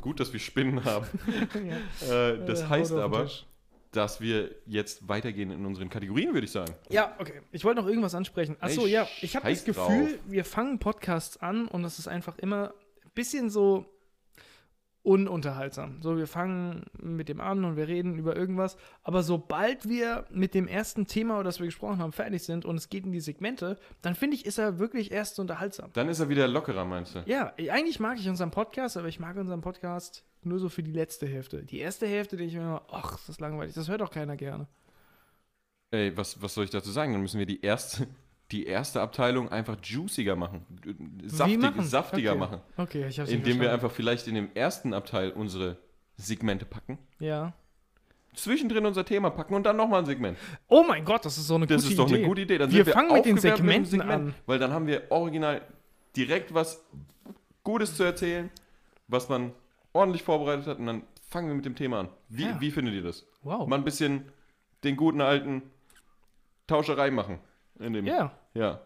Gut, 0.00 0.20
dass 0.20 0.32
wir 0.32 0.40
Spinnen 0.40 0.84
haben. 0.84 1.06
ja. 2.08 2.28
Äh, 2.30 2.44
das 2.46 2.62
Äh, 2.62 2.66
heißt 2.68 2.92
aber, 2.92 3.24
Tisch. 3.24 3.44
Dass 3.96 4.20
wir 4.20 4.54
jetzt 4.66 5.08
weitergehen 5.08 5.50
in 5.50 5.64
unseren 5.64 5.88
Kategorien, 5.88 6.34
würde 6.34 6.44
ich 6.44 6.52
sagen. 6.52 6.74
Ja, 6.90 7.14
okay. 7.18 7.40
Ich 7.52 7.64
wollte 7.64 7.80
noch 7.80 7.88
irgendwas 7.88 8.14
ansprechen. 8.14 8.56
Achso, 8.60 8.84
Ey, 8.84 8.92
ja. 8.92 9.08
Ich 9.22 9.36
habe 9.36 9.48
das 9.48 9.64
Gefühl, 9.64 9.82
drauf. 9.82 10.18
wir 10.26 10.44
fangen 10.44 10.78
Podcasts 10.78 11.38
an 11.38 11.66
und 11.68 11.84
es 11.84 11.98
ist 11.98 12.08
einfach 12.08 12.38
immer 12.38 12.74
ein 13.04 13.10
bisschen 13.14 13.50
so 13.50 13.86
ununterhaltsam. 15.06 16.02
So, 16.02 16.16
wir 16.18 16.26
fangen 16.26 16.84
mit 17.00 17.28
dem 17.28 17.40
an 17.40 17.64
und 17.64 17.76
wir 17.76 17.86
reden 17.86 18.18
über 18.18 18.34
irgendwas. 18.34 18.76
Aber 19.04 19.22
sobald 19.22 19.88
wir 19.88 20.26
mit 20.30 20.52
dem 20.52 20.66
ersten 20.66 21.06
Thema, 21.06 21.34
über 21.34 21.44
das 21.44 21.60
wir 21.60 21.66
gesprochen 21.66 22.00
haben, 22.00 22.10
fertig 22.10 22.42
sind 22.42 22.64
und 22.64 22.74
es 22.74 22.88
geht 22.88 23.04
in 23.06 23.12
die 23.12 23.20
Segmente, 23.20 23.78
dann 24.02 24.16
finde 24.16 24.34
ich, 24.34 24.44
ist 24.44 24.58
er 24.58 24.80
wirklich 24.80 25.12
erst 25.12 25.38
unterhaltsam. 25.38 25.90
Dann 25.92 26.08
ist 26.08 26.18
er 26.18 26.28
wieder 26.28 26.48
lockerer, 26.48 26.84
meinst 26.84 27.14
du? 27.14 27.22
Ja, 27.26 27.54
eigentlich 27.56 28.00
mag 28.00 28.18
ich 28.18 28.28
unseren 28.28 28.50
Podcast, 28.50 28.96
aber 28.96 29.06
ich 29.06 29.20
mag 29.20 29.36
unseren 29.36 29.60
Podcast 29.60 30.24
nur 30.46 30.58
so 30.58 30.68
für 30.68 30.82
die 30.82 30.92
letzte 30.92 31.26
Hälfte. 31.26 31.62
Die 31.64 31.78
erste 31.80 32.06
Hälfte 32.06 32.36
denke 32.36 32.50
ich 32.52 32.56
mir 32.56 32.62
immer, 32.64 32.82
ach, 32.90 33.12
das 33.12 33.28
ist 33.28 33.40
langweilig. 33.40 33.74
Das 33.74 33.88
hört 33.88 34.00
doch 34.00 34.10
keiner 34.10 34.36
gerne. 34.36 34.66
Ey, 35.90 36.16
was, 36.16 36.40
was 36.42 36.54
soll 36.54 36.64
ich 36.64 36.70
dazu 36.70 36.90
sagen? 36.90 37.12
Dann 37.12 37.22
müssen 37.22 37.38
wir 37.38 37.46
die 37.46 37.60
erste, 37.62 38.06
die 38.50 38.66
erste 38.66 39.00
Abteilung 39.00 39.50
einfach 39.50 39.76
juiciger 39.82 40.36
machen. 40.36 40.64
Saftig, 41.26 41.60
machen? 41.60 41.82
Saftiger 41.84 42.30
Okay. 42.32 42.38
machen. 42.40 42.60
Okay, 42.76 43.06
ich 43.08 43.20
habe 43.20 43.30
Indem 43.30 43.60
wir 43.60 43.72
einfach 43.72 43.90
vielleicht 43.90 44.26
in 44.28 44.34
dem 44.34 44.48
ersten 44.54 44.94
Abteil 44.94 45.30
unsere 45.32 45.76
Segmente 46.16 46.64
packen, 46.64 46.98
Ja. 47.18 47.52
zwischendrin 48.34 48.86
unser 48.86 49.04
Thema 49.04 49.30
packen 49.30 49.54
und 49.54 49.64
dann 49.64 49.76
nochmal 49.76 50.00
ein 50.00 50.06
Segment. 50.06 50.38
Oh 50.68 50.82
mein 50.86 51.04
Gott, 51.04 51.24
das 51.24 51.36
ist 51.38 51.46
so 51.46 51.54
eine 51.56 51.66
Das 51.66 51.82
gute 51.82 51.92
ist 51.92 51.98
doch 51.98 52.06
Idee. 52.08 52.16
eine 52.16 52.26
gute 52.26 52.40
Idee. 52.42 52.58
Dann 52.58 52.70
Wir 52.72 52.84
sind 52.84 52.92
fangen 52.94 53.12
mit 53.12 53.24
den 53.26 53.38
Segmenten 53.38 54.00
an. 54.00 54.34
Weil 54.46 54.58
dann 54.58 54.72
haben 54.72 54.86
wir 54.86 55.10
original 55.10 55.60
direkt 56.16 56.54
was 56.54 56.82
Gutes 57.62 57.96
zu 57.96 58.02
erzählen, 58.04 58.48
was 59.08 59.28
man 59.28 59.52
ordentlich 59.96 60.22
vorbereitet 60.22 60.66
hat 60.66 60.78
und 60.78 60.86
dann 60.86 61.02
fangen 61.28 61.48
wir 61.48 61.54
mit 61.54 61.64
dem 61.64 61.74
Thema 61.74 62.00
an. 62.00 62.08
Wie, 62.28 62.44
Ja. 62.44 62.60
wie 62.60 62.70
findet 62.70 62.94
ihr 62.94 63.02
das? 63.02 63.26
Wow. 63.42 63.66
Mal 63.66 63.76
ein 63.76 63.84
bisschen 63.84 64.30
den 64.84 64.96
guten 64.96 65.20
alten 65.20 65.62
Tauscherei 66.66 67.10
machen. 67.10 67.38
In 67.78 67.92
dem, 67.92 68.06
ja. 68.06 68.32
ja. 68.54 68.80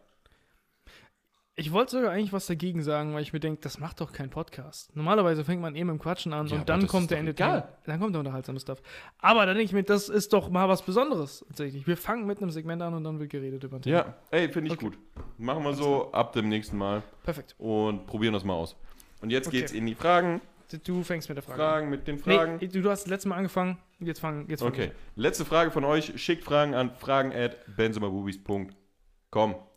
Ich 1.56 1.72
wollte 1.72 1.90
sogar 1.92 2.12
eigentlich 2.12 2.32
was 2.32 2.46
dagegen 2.46 2.82
sagen, 2.82 3.12
weil 3.12 3.20
ich 3.22 3.34
mir 3.34 3.40
denke, 3.40 3.61
das 3.61 3.78
macht 3.78 4.00
doch 4.00 4.12
kein 4.12 4.30
Podcast. 4.30 4.96
Normalerweise 4.96 5.44
fängt 5.44 5.61
man 5.61 5.76
eben 5.76 5.90
im 5.90 5.98
Quatschen 5.98 6.32
an 6.32 6.46
Ja, 6.46 6.56
und 6.58 6.68
dann 6.70 6.86
kommt 6.86 7.11
der 7.11 7.22
egal. 7.22 7.68
Dann 7.84 8.00
kommt 8.00 8.14
der 8.14 8.20
unterhaltsame 8.20 8.58
Stuff. 8.61 8.80
Aber 9.18 9.44
dann 9.44 9.56
denke 9.56 9.64
ich 9.66 9.72
mir, 9.74 9.82
das 9.82 10.08
ist 10.08 10.32
doch 10.32 10.48
mal 10.48 10.68
was 10.70 10.80
Besonderes 10.80 11.44
tatsächlich. 11.48 11.86
Wir 11.86 11.98
fangen 11.98 12.26
mit 12.26 12.40
einem 12.40 12.50
Segment 12.50 12.80
an 12.80 12.94
und 12.94 13.04
dann 13.04 13.18
wird 13.18 13.28
geredet 13.30 13.62
über 13.62 13.76
ein 13.76 13.82
Thema. 13.82 13.96
Ja, 13.98 14.14
ey, 14.30 14.48
finde 14.50 14.68
ich 14.68 14.72
Okay. 14.78 14.86
gut. 14.86 14.98
Machen 15.36 15.62
wir 15.64 15.74
so 15.74 16.11
ab 16.12 16.32
dem 16.32 16.48
nächsten 16.48 16.78
Mal 16.78 17.02
Perfekt. 17.24 17.54
und 17.58 18.06
probieren 18.06 18.32
das 18.32 18.44
mal 18.44 18.54
aus. 18.54 18.74
Und 19.20 19.28
jetzt 19.30 19.48
Okay. 19.48 19.58
geht's 19.61 19.72
in 19.72 19.84
die 19.84 19.94
Fragen. 19.94 20.40
Du 20.78 21.02
fängst 21.02 21.28
mit 21.28 21.36
der 21.36 21.42
Frage 21.42 21.58
Fragen 21.58 21.90
mit 21.90 22.06
den 22.06 22.16
an. 22.16 22.36
Fragen. 22.36 22.58
Nee, 22.60 22.68
du, 22.68 22.82
du 22.82 22.90
hast 22.90 23.02
das 23.02 23.10
letzte 23.10 23.28
Mal 23.28 23.36
angefangen. 23.36 23.78
Jetzt 23.98 24.20
fang, 24.20 24.48
jetzt 24.48 24.60
fang 24.60 24.68
Okay, 24.68 24.92
letzte 25.16 25.44
Frage 25.44 25.70
von 25.70 25.84
euch. 25.84 26.12
Schickt 26.20 26.44
Fragen 26.44 26.74
an 26.74 26.90
fragen 26.94 27.32
at. 27.32 27.56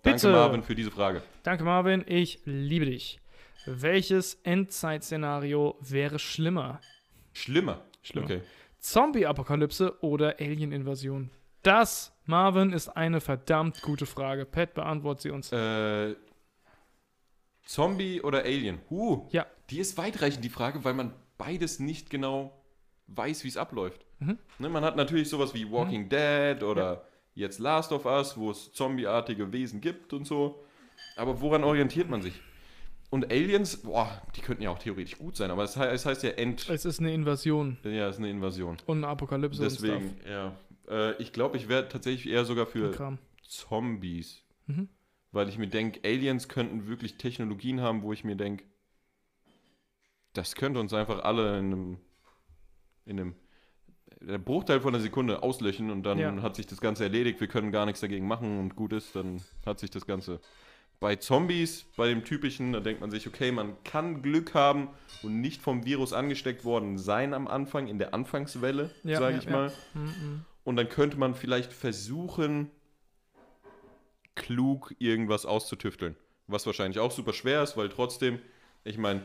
Danke 0.03 0.19
Bitte. 0.19 0.31
Marvin 0.31 0.63
für 0.63 0.75
diese 0.75 0.91
Frage. 0.91 1.19
ich. 1.19 1.23
Danke, 1.43 1.63
Marvin. 1.63 2.03
Ich 2.07 2.39
liebe 2.45 2.85
dich. 2.85 3.19
Welches 3.65 4.35
Endzeit-Szenario 4.43 5.77
wäre 5.79 6.19
schlimmer? 6.19 6.81
Schlimmer. 7.33 7.81
Schlimmer. 8.01 8.25
Okay. 8.25 8.41
Zombie-Apokalypse 8.79 9.97
oder 10.01 10.35
Alien-Invasion? 10.39 11.29
Das, 11.61 12.11
Marvin, 12.25 12.73
ist 12.73 12.89
eine 12.89 13.21
verdammt 13.21 13.81
gute 13.81 14.05
Frage. 14.05 14.45
Pat, 14.45 14.73
beantwortet 14.73 15.21
sie 15.21 15.29
uns. 15.29 15.51
Äh, 15.53 16.15
Zombie 17.65 18.21
oder 18.21 18.43
Alien? 18.43 18.79
Huh. 18.89 19.25
Ja. 19.31 19.45
Die 19.69 19.79
ist 19.79 19.97
weitreichend, 19.97 20.43
die 20.43 20.49
Frage, 20.49 20.83
weil 20.83 20.93
man 20.93 21.13
beides 21.37 21.79
nicht 21.79 22.09
genau 22.09 22.63
weiß, 23.07 23.43
wie 23.43 23.47
es 23.47 23.57
abläuft. 23.57 24.05
Mhm. 24.19 24.37
Ne, 24.59 24.69
man 24.69 24.83
hat 24.83 24.95
natürlich 24.95 25.29
sowas 25.29 25.53
wie 25.53 25.69
Walking 25.69 26.09
Dead 26.09 26.63
oder 26.63 27.05
jetzt 27.35 27.59
Last 27.59 27.91
of 27.91 28.05
Us, 28.05 28.37
wo 28.37 28.51
es 28.51 28.71
zombieartige 28.73 29.51
Wesen 29.51 29.81
gibt 29.81 30.13
und 30.13 30.25
so. 30.25 30.63
Aber 31.15 31.41
woran 31.41 31.63
orientiert 31.63 32.09
man 32.09 32.21
sich? 32.21 32.39
Und 33.09 33.31
Aliens, 33.31 33.77
boah, 33.77 34.21
die 34.35 34.41
könnten 34.41 34.63
ja 34.63 34.71
auch 34.71 34.79
theoretisch 34.79 35.19
gut 35.19 35.35
sein, 35.35 35.51
aber 35.51 35.63
es, 35.63 35.75
he 35.75 35.83
es 35.83 36.05
heißt 36.05 36.23
ja 36.23 36.31
End. 36.31 36.67
Es 36.67 36.83
ist 36.83 36.99
eine 36.99 37.13
Invasion 37.13 37.77
Ja, 37.83 38.07
es 38.07 38.15
ist 38.15 38.19
eine 38.19 38.31
Invasion. 38.31 38.77
und 38.87 38.97
eine 38.97 39.07
Apokalypse 39.07 39.61
Deswegen, 39.61 40.17
ja. 40.27 40.55
Äh, 40.89 41.21
ich 41.21 41.31
glaube, 41.31 41.57
ich 41.57 41.69
wäre 41.69 41.87
tatsächlich 41.87 42.33
eher 42.33 42.45
sogar 42.45 42.65
für. 42.65 42.91
Zombies. 43.47 44.41
Mhm. 44.65 44.89
Weil 45.31 45.47
ich 45.49 45.57
mir 45.59 45.67
denke, 45.67 45.99
Aliens 46.03 46.47
könnten 46.47 46.87
wirklich 46.87 47.17
Technologien 47.17 47.81
haben, 47.81 48.01
wo 48.01 48.13
ich 48.13 48.23
mir 48.23 48.35
denke, 48.35 48.63
das 50.33 50.55
könnte 50.55 50.79
uns 50.79 50.93
einfach 50.93 51.23
alle 51.23 51.59
in 51.59 51.65
einem, 51.65 51.97
in 53.05 53.19
einem 53.19 53.35
der 54.21 54.37
Bruchteil 54.37 54.79
von 54.79 54.93
einer 54.93 55.03
Sekunde 55.03 55.43
auslöschen 55.43 55.91
und 55.91 56.03
dann 56.03 56.17
Ja. 56.17 56.41
hat 56.41 56.55
sich 56.55 56.65
das 56.65 56.79
Ganze 56.79 57.03
erledigt, 57.03 57.41
wir 57.41 57.47
können 57.47 57.71
gar 57.71 57.85
nichts 57.85 57.99
dagegen 58.01 58.27
machen 58.27 58.59
und 58.59 58.75
gut 58.75 58.93
ist, 58.93 59.15
dann 59.15 59.41
hat 59.65 59.79
sich 59.79 59.89
das 59.89 60.05
Ganze. 60.05 60.39
Bei 60.99 61.17
Zombies, 61.17 61.83
bei 61.97 62.07
dem 62.07 62.23
typischen, 62.23 62.71
da 62.71 62.79
denkt 62.79 63.01
man 63.01 63.11
sich, 63.11 63.27
okay, 63.27 63.51
man 63.51 63.75
kann 63.83 64.21
Glück 64.21 64.53
haben 64.53 64.87
und 65.21 65.41
nicht 65.41 65.61
vom 65.61 65.85
Virus 65.85 66.13
angesteckt 66.13 66.63
worden 66.63 66.97
sein 66.97 67.33
am 67.33 67.47
Anfang, 67.49 67.87
in 67.87 67.99
der 67.99 68.13
Anfangswelle, 68.13 68.91
Ja, 69.03 69.19
sage 69.19 69.35
ja, 69.35 69.41
ich 69.41 69.49
mal. 69.49 69.73
Mhm. 69.93 70.45
Und 70.63 70.77
dann 70.77 70.87
könnte 70.87 71.17
man 71.17 71.35
vielleicht 71.35 71.73
versuchen, 71.73 72.71
klug 74.35 74.95
irgendwas 74.99 75.45
auszutüfteln. 75.45 76.15
Was 76.47 76.65
wahrscheinlich 76.65 76.99
auch 76.99 77.11
super 77.11 77.33
schwer 77.33 77.63
ist, 77.63 77.75
weil 77.75 77.89
trotzdem, 77.89 78.39
ich 78.85 78.97
meine, 78.97 79.23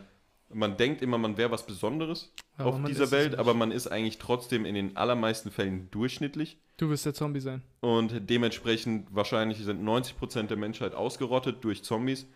man 0.50 0.76
denkt 0.76 1.02
immer, 1.02 1.18
man 1.18 1.36
wäre 1.36 1.50
was 1.50 1.66
Besonderes 1.66 2.32
Aber 2.56 2.70
auf 2.70 2.84
dieser 2.84 3.10
Welt, 3.10 3.36
aber 3.36 3.54
man 3.54 3.70
ist 3.70 3.86
eigentlich 3.86 4.18
trotzdem 4.18 4.64
in 4.64 4.74
den 4.74 4.96
allermeisten 4.96 5.50
Fällen 5.50 5.90
durchschnittlich. 5.90 6.58
Du 6.76 6.88
wirst 6.90 7.06
der 7.06 7.14
Zombie 7.14 7.40
sein. 7.40 7.62
Und 7.80 8.30
dementsprechend 8.30 9.14
wahrscheinlich 9.14 9.58
sind 9.58 9.82
90% 9.84 10.44
der 10.44 10.56
Menschheit 10.56 10.94
ausgerottet 10.94 11.64
durch 11.64 11.82
Zombies. 11.82 12.26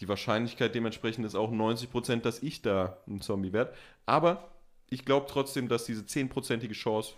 Die 0.00 0.08
Wahrscheinlichkeit 0.08 0.74
dementsprechend 0.74 1.24
ist 1.24 1.36
auch 1.36 1.52
90%, 1.52 2.20
dass 2.20 2.42
ich 2.42 2.62
da 2.62 2.98
ein 3.06 3.20
Zombie 3.20 3.52
werde. 3.52 3.72
Aber 4.06 4.50
ich 4.90 5.04
glaube 5.04 5.26
trotzdem, 5.28 5.68
dass 5.68 5.84
diese 5.84 6.02
10%ige 6.02 6.74
Chance 6.74 7.14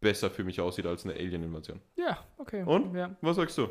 besser 0.00 0.30
für 0.30 0.44
mich 0.44 0.60
aussieht 0.60 0.86
als 0.86 1.04
eine 1.04 1.14
Alien-Invasion. 1.14 1.80
Ja, 1.96 2.18
okay. 2.36 2.64
Und? 2.64 2.94
Ja. 2.94 3.16
Was 3.20 3.36
sagst 3.36 3.56
du? 3.56 3.68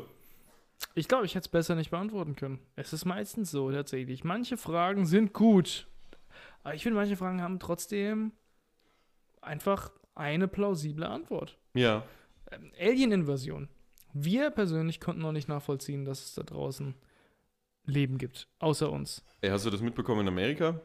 Ich 0.94 1.08
glaube, 1.08 1.26
ich 1.26 1.34
hätte 1.34 1.46
es 1.46 1.48
besser 1.48 1.74
nicht 1.74 1.90
beantworten 1.90 2.36
können. 2.36 2.60
Es 2.76 2.92
ist 2.92 3.04
meistens 3.04 3.50
so, 3.50 3.70
tatsächlich. 3.70 4.24
Manche 4.24 4.56
Fragen 4.56 5.06
sind 5.06 5.32
gut. 5.32 5.88
Aber 6.62 6.74
ich 6.74 6.82
finde, 6.82 6.96
manche 6.96 7.16
Fragen 7.16 7.42
haben 7.42 7.58
trotzdem 7.58 8.32
einfach 9.40 9.90
eine 10.14 10.48
plausible 10.48 11.06
Antwort. 11.06 11.58
Ja. 11.74 12.04
Ähm, 12.50 12.72
Alien-Invasion. 12.80 13.68
Wir 14.12 14.50
persönlich 14.50 15.00
konnten 15.00 15.22
noch 15.22 15.32
nicht 15.32 15.48
nachvollziehen, 15.48 16.04
dass 16.04 16.24
es 16.24 16.34
da 16.34 16.44
draußen 16.44 16.94
Leben 17.86 18.16
gibt, 18.16 18.48
außer 18.60 18.90
uns. 18.90 19.24
Ey, 19.40 19.50
hast 19.50 19.66
du 19.66 19.70
das 19.70 19.82
mitbekommen 19.82 20.22
in 20.22 20.28
Amerika? 20.28 20.80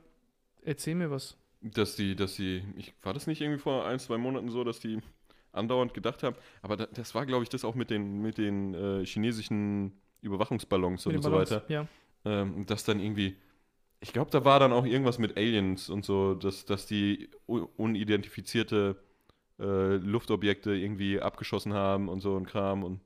Erzähl 0.63 0.95
mir 0.95 1.11
was. 1.11 1.37
Dass 1.61 1.95
die, 1.95 2.15
dass 2.15 2.35
die, 2.35 2.63
ich, 2.75 2.93
war 3.03 3.13
das 3.13 3.27
nicht 3.27 3.41
irgendwie 3.41 3.59
vor 3.59 3.85
ein, 3.85 3.99
zwei 3.99 4.17
Monaten 4.17 4.49
so, 4.49 4.63
dass 4.63 4.79
die 4.79 4.99
andauernd 5.51 5.93
gedacht 5.93 6.23
haben, 6.23 6.35
aber 6.61 6.77
da, 6.77 6.85
das 6.87 7.15
war, 7.15 7.25
glaube 7.25 7.43
ich, 7.43 7.49
das 7.49 7.65
auch 7.65 7.75
mit 7.75 7.89
den, 7.89 8.21
mit 8.21 8.37
den 8.37 8.73
äh, 8.73 9.05
chinesischen 9.05 9.93
Überwachungsballons 10.21 11.05
Mit 11.05 11.17
und 11.17 11.21
so 11.23 11.29
Ballons. 11.31 11.51
weiter. 11.51 11.65
Ja. 11.69 11.87
Ähm, 12.25 12.65
dass 12.65 12.83
dann 12.83 12.99
irgendwie, 12.99 13.35
ich 14.01 14.13
glaube, 14.13 14.31
da 14.31 14.43
war 14.45 14.59
dann 14.59 14.73
auch 14.73 14.85
irgendwas 14.85 15.17
mit 15.17 15.37
Aliens 15.37 15.89
und 15.89 16.05
so, 16.05 16.35
dass, 16.35 16.65
dass 16.65 16.85
die 16.85 17.29
unidentifizierte 17.47 18.97
äh, 19.59 19.95
Luftobjekte 19.95 20.71
irgendwie 20.71 21.19
abgeschossen 21.19 21.73
haben 21.73 22.09
und 22.09 22.21
so 22.21 22.37
ein 22.37 22.45
Kram 22.45 22.83
und 22.83 22.99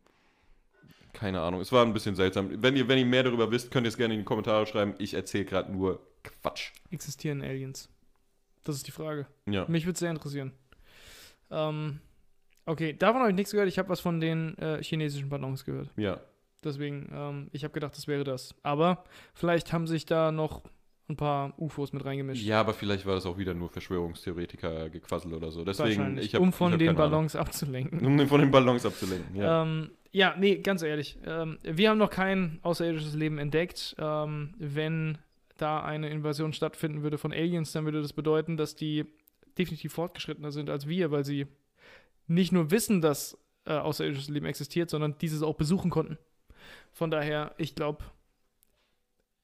keine 1.14 1.42
Ahnung. 1.42 1.62
Es 1.62 1.72
war 1.72 1.86
ein 1.86 1.94
bisschen 1.94 2.16
seltsam. 2.16 2.62
Wenn 2.62 2.76
ihr, 2.76 2.88
wenn 2.88 2.98
ihr 2.98 3.06
mehr 3.06 3.24
darüber 3.24 3.52
wisst, 3.52 3.70
könnt 3.70 3.86
ihr 3.86 3.90
es 3.90 3.98
gerne 3.98 4.16
in 4.16 4.22
die 4.22 4.26
Kommentare 4.26 4.66
schreiben. 4.66 4.96
Ich 4.98 5.14
erzähle 5.14 5.46
gerade 5.46 5.72
nur 5.72 6.02
Quatsch. 6.24 6.72
Existieren 6.90 7.44
Aliens? 7.44 7.90
Das 8.64 8.76
ist 8.76 8.88
die 8.88 8.92
Frage. 8.92 9.28
Ja. 9.46 9.66
Mich 9.68 9.86
würde 9.86 10.00
sehr 10.00 10.10
interessieren. 10.10 10.54
Ähm, 11.52 12.00
okay, 12.66 12.94
davon 12.94 13.22
habe 13.22 13.32
ich 13.32 13.36
nichts 13.36 13.52
gehört. 13.52 13.68
Ich 13.68 13.80
habe 13.80 13.90
was 13.90 14.00
von 14.00 14.20
den 14.20 14.58
äh, 14.58 14.82
chinesischen 14.84 15.30
Ballons 15.30 15.66
gehört. 15.66 15.90
Ja. 15.98 16.20
Deswegen, 16.64 17.10
ähm, 17.14 17.50
ich 17.52 17.64
habe 17.64 17.74
gedacht, 17.74 17.96
das 17.98 18.08
wäre 18.08 18.24
das. 18.24 18.56
Aber 18.64 19.04
vielleicht 19.34 19.74
haben 19.74 19.88
sich 19.88 20.06
da 20.06 20.32
noch 20.32 20.64
ein 21.10 21.18
paar 21.18 21.54
UFOs 21.60 21.92
mit 21.92 22.06
reingemischt. 22.06 22.44
Ja, 22.44 22.62
aber 22.62 22.74
vielleicht 22.74 23.06
war 23.06 23.16
das 23.16 23.26
auch 23.26 23.38
wieder 23.38 23.54
nur 23.54 23.70
Verschwörungstheoretiker 23.70 24.90
gequassel 24.90 25.34
oder 25.34 25.52
so. 25.52 25.66
Deswegen, 25.66 26.18
ich 26.18 26.34
hab, 26.34 26.42
um 26.42 26.54
von 26.54 26.72
ich 26.72 26.78
den 26.78 26.88
keine 26.88 27.00
Ahnung. 27.00 27.12
Ballons 27.12 27.36
abzulenken. 27.36 28.06
Um 28.06 28.28
von 28.28 28.40
den 28.40 28.52
Ballons 28.52 28.86
abzulenken, 28.86 29.36
ja. 29.36 29.44
Ja. 29.44 29.64
Ähm, 29.64 29.92
ja, 30.12 30.36
nee, 30.38 30.58
ganz 30.58 30.84
ehrlich. 30.84 31.18
Ähm, 31.26 31.58
wir 31.64 31.90
haben 31.90 31.98
noch 31.98 32.12
kein 32.12 32.60
außerirdisches 32.62 33.16
Leben 33.16 33.40
entdeckt. 33.40 33.96
Ähm, 34.00 34.54
wenn 34.58 35.18
da 35.58 35.84
eine 35.84 36.10
Invasion 36.10 36.54
stattfinden 36.54 37.04
würde 37.04 37.18
von 37.18 37.34
Aliens, 37.34 37.72
dann 37.74 37.86
würde 37.86 38.02
das 38.02 38.14
bedeuten, 38.14 38.56
dass 38.56 38.76
die 38.76 39.06
definitiv 39.58 39.94
fortgeschrittener 39.94 40.52
sind 40.52 40.70
als 40.70 40.88
wir, 40.88 41.12
weil 41.12 41.26
sie 41.26 41.48
nicht 42.28 42.52
nur 42.52 42.72
wissen, 42.72 43.02
dass 43.02 43.38
äh, 43.66 43.74
außerirdisches 43.74 44.30
Leben 44.30 44.46
existiert, 44.46 44.90
sondern 44.90 45.18
dieses 45.20 45.42
auch 45.44 45.56
besuchen 45.56 45.90
konnten. 45.90 46.18
Von 46.92 47.12
daher, 47.12 47.54
ich 47.58 47.76
glaube, 47.76 48.04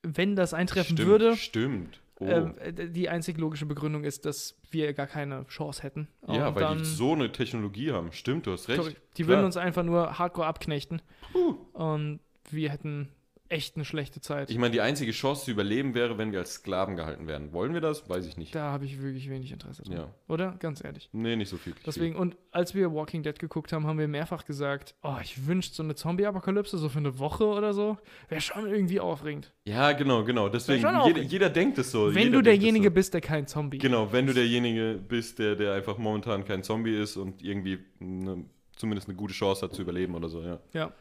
wenn 0.03 0.35
das 0.35 0.53
eintreffen 0.53 0.95
stimmt, 0.97 1.09
würde, 1.09 1.35
Stimmt. 1.35 1.99
Oh. 2.21 2.25
äh, 2.25 2.89
die 2.89 3.07
einzig 3.09 3.37
logische 3.37 3.65
Begründung 3.65 4.03
ist, 4.03 4.25
dass 4.25 4.57
wir 4.71 4.93
gar 4.93 5.07
keine 5.07 5.45
Chance 5.47 5.83
hätten. 5.83 6.07
ja, 6.27 6.49
Und 6.49 6.55
weil 6.55 6.63
dann- 6.63 6.77
die 6.79 6.83
so 6.85 7.13
eine 7.13 7.31
Technologie 7.31 7.91
haben. 7.91 8.11
Stimmt, 8.11 8.45
du 8.45 8.51
hast 8.51 8.67
recht. 8.67 8.81
Sorry, 8.81 8.95
die 9.17 9.23
klar. 9.23 9.37
würden 9.37 9.45
uns 9.45 9.55
einfach 9.57 9.83
nur 9.83 10.19
hardcore 10.19 10.47
abknechten. 10.47 11.01
Puh. 11.31 11.55
Und 11.73 12.19
wir 12.49 12.69
hätten 12.71 13.09
echt 13.49 13.75
eine 13.75 13.85
schlechte 13.85 14.21
Zeit. 14.21 14.49
Ich 14.49 14.57
meine, 14.57 14.71
die 14.71 14.81
einzige 14.81 15.11
Chance 15.11 15.45
zu 15.45 15.51
überleben 15.51 15.95
wäre, 15.95 16.17
wenn 16.17 16.31
wir 16.31 16.39
als 16.39 16.53
Sklaven 16.53 16.95
gehalten 16.95 17.27
werden. 17.27 17.51
Wollen 17.51 17.73
wir 17.73 17.81
das? 17.81 18.07
Weiß 18.07 18.25
ich 18.25 18.37
nicht. 18.37 18.53
da 18.53 18.71
habe 18.71 18.85
ich 18.85 19.01
wirklich 19.01 19.29
wenig 19.29 19.51
Interesse 19.51 19.83
dran. 19.83 19.97
Ja. 19.97 20.13
Oder? 20.27 20.55
Ganz 20.59 20.83
ehrlich. 20.83 21.09
Nee, 21.11 21.35
nicht 21.35 21.49
so 21.49 21.57
viel. 21.57 21.73
Deswegen, 21.85 22.15
und 22.15 22.37
als 22.51 22.75
wir 22.75 22.93
Walking 22.93 23.23
Dead 23.23 23.37
geguckt 23.37 23.73
haben, 23.73 23.87
haben 23.87 23.97
wir 23.97 24.07
mehrfach 24.07 24.45
gesagt, 24.45 24.95
oh, 25.01 25.15
ich 25.21 25.47
wünschte 25.47 25.75
so 25.75 25.83
eine 25.83 25.95
Zombie-Apokalypse, 25.95 26.77
so 26.77 26.89
für 26.89 26.99
eine 26.99 27.17
Woche 27.17 27.45
oder 27.45 27.73
so. 27.73 27.97
Wäre 28.29 28.41
schon 28.41 28.67
irgendwie 28.67 28.99
aufregend. 28.99 29.51
Ja, 29.65 29.91
genau, 29.93 30.23
genau. 30.23 30.49
Deswegen, 30.49 30.87
jeder, 31.05 31.21
jeder 31.21 31.49
denkt 31.49 31.77
es 31.79 31.91
so. 31.91 32.13
Wenn 32.13 32.31
du 32.31 32.41
derjenige 32.41 32.89
so. 32.89 32.93
bist, 32.93 33.13
der 33.13 33.21
kein 33.21 33.47
Zombie 33.47 33.79
Genau, 33.79 34.11
wenn 34.11 34.27
du 34.27 34.33
derjenige 34.33 34.99
bist, 35.07 35.39
der, 35.39 35.55
der 35.55 35.73
einfach 35.73 35.97
momentan 35.97 36.45
kein 36.45 36.63
Zombie 36.63 36.95
ist 36.95 37.17
und 37.17 37.41
irgendwie 37.41 37.79
eine, 37.99 38.45
zumindest 38.75 39.07
eine 39.07 39.17
gute 39.17 39.33
Chance 39.33 39.65
hat 39.65 39.73
zu 39.73 39.81
überleben 39.81 40.15
oder 40.15 40.29
so, 40.29 40.41
ja. 40.41 40.59
Ja. 40.73 40.93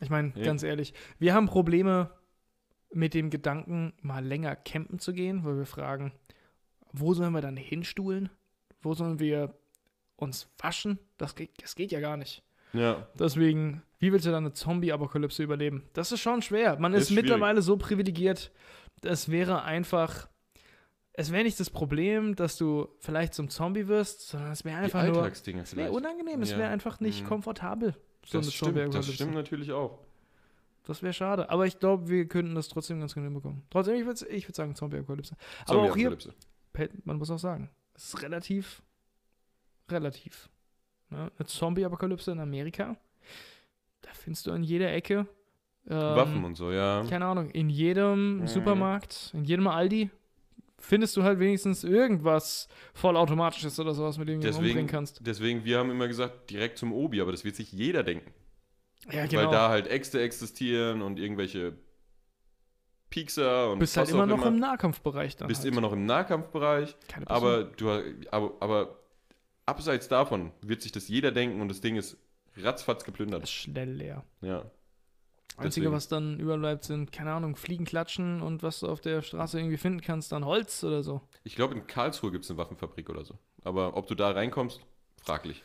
Ich 0.00 0.10
meine, 0.10 0.32
Ja. 0.36 0.44
ganz 0.44 0.62
ehrlich, 0.62 0.94
wir 1.18 1.34
haben 1.34 1.46
Probleme 1.46 2.10
mit 2.92 3.14
dem 3.14 3.30
Gedanken, 3.30 3.92
mal 4.00 4.24
länger 4.24 4.56
campen 4.56 4.98
zu 4.98 5.12
gehen, 5.12 5.44
weil 5.44 5.56
wir 5.58 5.66
fragen, 5.66 6.12
wo 6.92 7.14
sollen 7.14 7.32
wir 7.32 7.40
dann 7.40 7.56
hinstuhlen? 7.56 8.30
Wo 8.82 8.94
sollen 8.94 9.18
wir 9.20 9.54
uns 10.16 10.48
waschen? 10.58 10.98
Das 11.18 11.34
geht, 11.34 11.62
das 11.62 11.74
geht 11.74 11.92
ja 11.92 12.00
gar 12.00 12.16
nicht. 12.16 12.42
Ja, 12.72 13.08
Deswegen, 13.18 13.82
wie 13.98 14.12
willst 14.12 14.26
du 14.26 14.30
dann 14.30 14.44
eine 14.44 14.52
Zombie-Apokalypse 14.52 15.42
überleben? 15.42 15.84
Das 15.92 16.12
ist 16.12 16.20
schon 16.20 16.40
schwer. 16.40 16.78
Man 16.78 16.94
ist, 16.94 17.10
Ist 17.10 17.16
mittlerweile 17.16 17.62
so 17.62 17.76
privilegiert, 17.76 18.52
es 19.02 19.28
wäre 19.28 19.62
einfach. 19.62 20.28
Es 21.12 21.32
wäre 21.32 21.42
nicht 21.42 21.58
das 21.60 21.68
Problem, 21.68 22.36
dass 22.36 22.56
du 22.56 22.88
vielleicht 23.00 23.34
zum 23.34 23.50
Zombie 23.50 23.88
wirst, 23.88 24.28
sondern 24.28 24.52
es 24.52 24.64
wäre 24.64 24.78
die 24.78 24.84
einfach 24.84 25.04
nur. 25.06 25.26
Es 25.26 25.76
wäre 25.76 25.90
unangenehm, 25.92 26.40
es 26.42 26.52
Ja. 26.52 26.58
wäre 26.58 26.70
einfach 26.70 27.00
nicht 27.00 27.24
Mhm. 27.24 27.28
komfortabel. 27.28 27.94
So 28.26 28.38
Das 28.38 28.46
eine 28.46 28.52
stimmt, 28.52 28.94
das 28.94 29.12
stimmt 29.12 29.34
natürlich 29.34 29.72
auch. 29.72 29.98
Das 30.86 31.02
wäre 31.02 31.12
schade. 31.12 31.50
Aber 31.50 31.66
ich 31.66 31.78
glaube, 31.78 32.08
wir 32.08 32.26
könnten 32.26 32.54
das 32.54 32.68
trotzdem 32.68 33.00
ganz 33.00 33.14
gut 33.14 33.22
hinbekommen. 33.22 33.62
Trotzdem, 33.70 33.94
ich 33.96 34.06
würde 34.06 34.26
ich 34.28 34.48
würd 34.48 34.56
sagen 34.56 34.74
Zombie-Apokalypse. 34.74 35.36
Aber 35.66 35.82
auch 35.82 35.96
hier, 35.96 36.16
man 37.04 37.16
muss 37.18 37.30
auch 37.30 37.38
sagen, 37.38 37.70
es 37.94 38.04
ist 38.14 38.22
relativ, 38.22 38.82
relativ. 39.90 40.48
Ne? 41.10 41.30
Eine 41.38 41.46
Zombie-Apokalypse 41.46 42.32
in 42.32 42.40
Amerika, 42.40 42.96
da 44.02 44.10
findest 44.14 44.46
du 44.46 44.52
an 44.52 44.62
jeder 44.62 44.92
Ecke 44.92 45.26
ähm, 45.88 45.96
Waffen 45.98 46.44
und 46.44 46.56
so, 46.56 46.70
ja. 46.72 47.04
Keine 47.08 47.24
Ahnung, 47.26 47.50
in 47.50 47.68
jedem 47.70 48.38
Mhm. 48.40 48.46
Supermarkt, 48.46 49.30
in 49.34 49.44
jedem 49.44 49.66
Aldi 49.66 50.10
findest 50.80 51.16
du 51.16 51.22
halt 51.22 51.38
wenigstens 51.38 51.84
irgendwas 51.84 52.68
vollautomatisches 52.94 53.78
oder 53.78 53.94
sowas, 53.94 54.18
mit 54.18 54.28
dem 54.28 54.40
du 54.40 54.48
umbringen 54.48 54.66
Deswegen, 54.72 54.86
kannst. 54.88 55.20
deswegen, 55.26 55.64
wir 55.64 55.78
haben 55.78 55.90
immer 55.90 56.08
gesagt, 56.08 56.50
direkt 56.50 56.78
zum 56.78 56.92
Obi, 56.92 57.20
aber 57.20 57.30
das 57.32 57.44
wird 57.44 57.56
sich 57.56 57.70
jeder 57.72 58.02
denken. 58.02 58.32
Ja, 59.10 59.22
Weil 59.32 59.48
da 59.50 59.68
halt 59.70 59.86
Äxte 59.86 60.20
existieren 60.20 61.00
und 61.02 61.18
irgendwelche 61.18 61.74
Piekser 63.08 63.72
und 63.72 63.78
bist 63.80 63.96
halt 63.96 64.08
immer 64.10 64.26
noch 64.26 64.44
im 64.46 64.58
Nahkampfbereich 64.58 65.36
dann. 65.36 65.48
bist 65.48 65.62
halt. 65.62 65.72
immer 65.72 65.80
noch 65.80 65.92
im 65.92 66.06
Nahkampfbereich, 66.06 66.94
Keine 67.08 67.26
Person. 67.26 67.48
aber 67.48 67.64
du 67.64 67.90
aber, 68.30 68.52
aber 68.60 68.98
abseits 69.66 70.06
davon 70.08 70.52
wird 70.62 70.82
sich 70.82 70.92
das 70.92 71.08
jeder 71.08 71.32
denken 71.32 71.60
und 71.60 71.68
das 71.68 71.80
Ding 71.80 71.96
ist 71.96 72.16
ratzfatz 72.56 72.98
Das 72.98 73.04
geplündert. 73.06 73.42
ist 73.44 73.52
schnell 73.52 73.90
leer. 73.92 74.24
Ja. 74.42 74.70
Einzige, 75.60 75.84
Deswegen. 75.84 75.96
was 75.96 76.08
dann 76.08 76.38
überbleibt, 76.40 76.84
sind, 76.84 77.12
keine 77.12 77.32
Ahnung, 77.32 77.56
Fliegen 77.56 77.84
klatschen 77.84 78.40
und 78.42 78.62
was 78.62 78.80
du 78.80 78.88
auf 78.88 79.00
der 79.00 79.22
Straße 79.22 79.58
irgendwie 79.58 79.76
finden 79.76 80.00
kannst, 80.00 80.32
dann 80.32 80.44
Holz 80.44 80.82
oder 80.84 81.02
so. 81.02 81.20
Ich 81.44 81.56
glaube, 81.56 81.74
in 81.74 81.86
Karlsruhe 81.86 82.30
gibt 82.30 82.44
es 82.44 82.50
eine 82.50 82.58
Waffenfabrik 82.58 83.08
oder 83.10 83.24
so. 83.24 83.34
Aber 83.64 83.96
ob 83.96 84.06
du 84.06 84.14
da 84.14 84.30
reinkommst, 84.30 84.80
fraglich. 85.22 85.62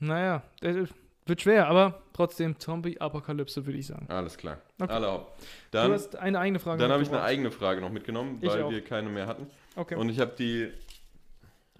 Naja, 0.00 0.42
wird 0.60 1.40
schwer, 1.42 1.68
aber 1.68 2.00
trotzdem 2.12 2.58
Zombie-Apokalypse, 2.58 3.66
würde 3.66 3.78
ich 3.78 3.86
sagen. 3.86 4.06
Alles 4.08 4.36
klar. 4.36 4.58
Okay. 4.80 4.92
Alle 4.92 5.12
hopp. 5.12 5.36
du 5.38 5.44
Dann, 5.72 5.92
hast 5.92 6.16
eine 6.16 6.38
eigene 6.38 6.58
Frage. 6.58 6.80
dann 6.80 6.90
habe 6.92 7.02
ich 7.02 7.08
eine 7.08 7.22
eigene 7.22 7.50
Frage 7.50 7.80
noch 7.80 7.90
mitgenommen, 7.90 8.38
Ich 8.40 8.48
weil 8.48 8.62
auch. 8.62 8.70
wir 8.70 8.82
keine 8.84 9.08
mehr 9.10 9.26
hatten. 9.26 9.46
Okay. 9.76 9.96
Und 9.96 10.08
ich 10.08 10.20
habe 10.20 10.32
die 10.38 10.70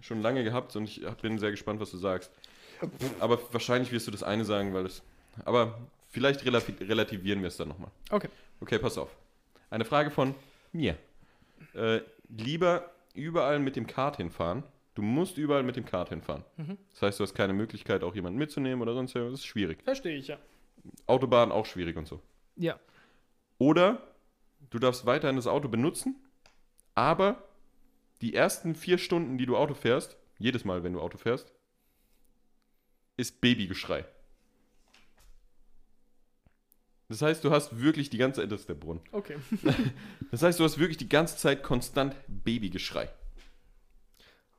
schon 0.01 0.21
lange 0.21 0.45
gehabt 0.45 0.75
und 0.77 0.85
ich 0.85 1.05
bin 1.23 1.39
sehr 1.39 1.51
gespannt, 1.51 1.81
was 1.81 1.91
du 1.91 1.97
sagst. 1.97 2.31
Aber 3.21 3.39
wahrscheinlich 3.53 3.91
wirst 3.93 4.07
du 4.07 4.11
das 4.11 4.23
eine 4.23 4.45
sagen, 4.45 4.75
weil 4.75 4.87
es. 4.87 5.03
Aber 5.45 5.79
vielleicht 6.09 6.43
relati- 6.43 6.81
relativieren 6.87 7.41
wir 7.41 7.49
es 7.49 7.57
dann 7.57 7.69
nochmal. 7.69 7.91
Okay. 8.11 8.29
Okay, 8.61 8.79
pass 8.79 8.99
auf. 8.99 9.15
Eine 9.71 9.85
Frage 9.85 10.11
von 10.11 10.35
mir. 10.73 10.97
Äh, 11.75 12.01
lieber 12.29 12.91
überall 13.15 13.59
mit 13.59 13.77
dem 13.77 13.87
Kart 13.87 14.17
hinfahren. 14.17 14.63
Du 14.95 15.03
musst 15.03 15.39
überall 15.39 15.63
mit 15.63 15.77
dem 15.77 15.85
Kart 15.85 16.09
hinfahren. 16.09 16.45
Mhm. 16.57 16.77
Das 16.91 17.03
heißt, 17.03 17.21
du 17.21 17.25
hast 17.25 17.35
keine 17.35 17.53
Möglichkeit, 17.53 18.03
auch 18.03 18.15
jemanden 18.15 18.39
mitzunehmen 18.39 18.83
oder 18.83 18.95
sonst 18.95 19.15
was. 19.15 19.23
Das 19.31 19.41
ist 19.41 19.47
schwierig. 19.47 19.83
Verstehe 19.85 20.17
ich, 20.17 20.29
ja. 20.29 20.39
Autobahn 21.07 21.53
auch 21.53 21.67
schwierig 21.67 21.97
und 21.97 22.09
so. 22.09 22.21
Ja. 22.57 22.79
Oder 23.59 24.03
du 24.71 24.79
darfst 24.79 25.07
weiterhin 25.07 25.37
das 25.37 25.47
Auto 25.47 25.69
benutzen, 25.69 26.17
aber 26.95 27.43
die 28.21 28.35
ersten 28.35 28.75
vier 28.75 28.99
Stunden, 28.99 29.39
die 29.39 29.47
du 29.47 29.57
Auto 29.57 29.75
fährst, 29.75 30.17
jedes 30.39 30.65
Mal, 30.65 30.83
wenn 30.83 30.93
du 30.93 31.01
Auto 31.01 31.19
fährst, 31.19 31.53
ist 33.17 33.41
Babygeschrei. 33.41 34.05
Das 37.09 37.23
heißt, 37.23 37.43
du 37.43 37.51
hast 37.51 37.81
wirklich 37.81 38.11
die 38.11 38.19
ganze 38.19 38.41
Zeit, 38.43 38.53
das 38.53 38.61
ist 38.61 38.69
der 38.69 38.75
Brunnen. 38.75 39.01
Okay. 39.13 39.37
Das 40.31 40.43
heißt, 40.43 40.61
du 40.61 40.65
hast 40.65 40.79
wirklich 40.79 40.99
die 40.99 41.09
ganze 41.09 41.37
Zeit 41.39 41.63
konstant 41.63 42.15
Babygeschrei. 42.29 43.09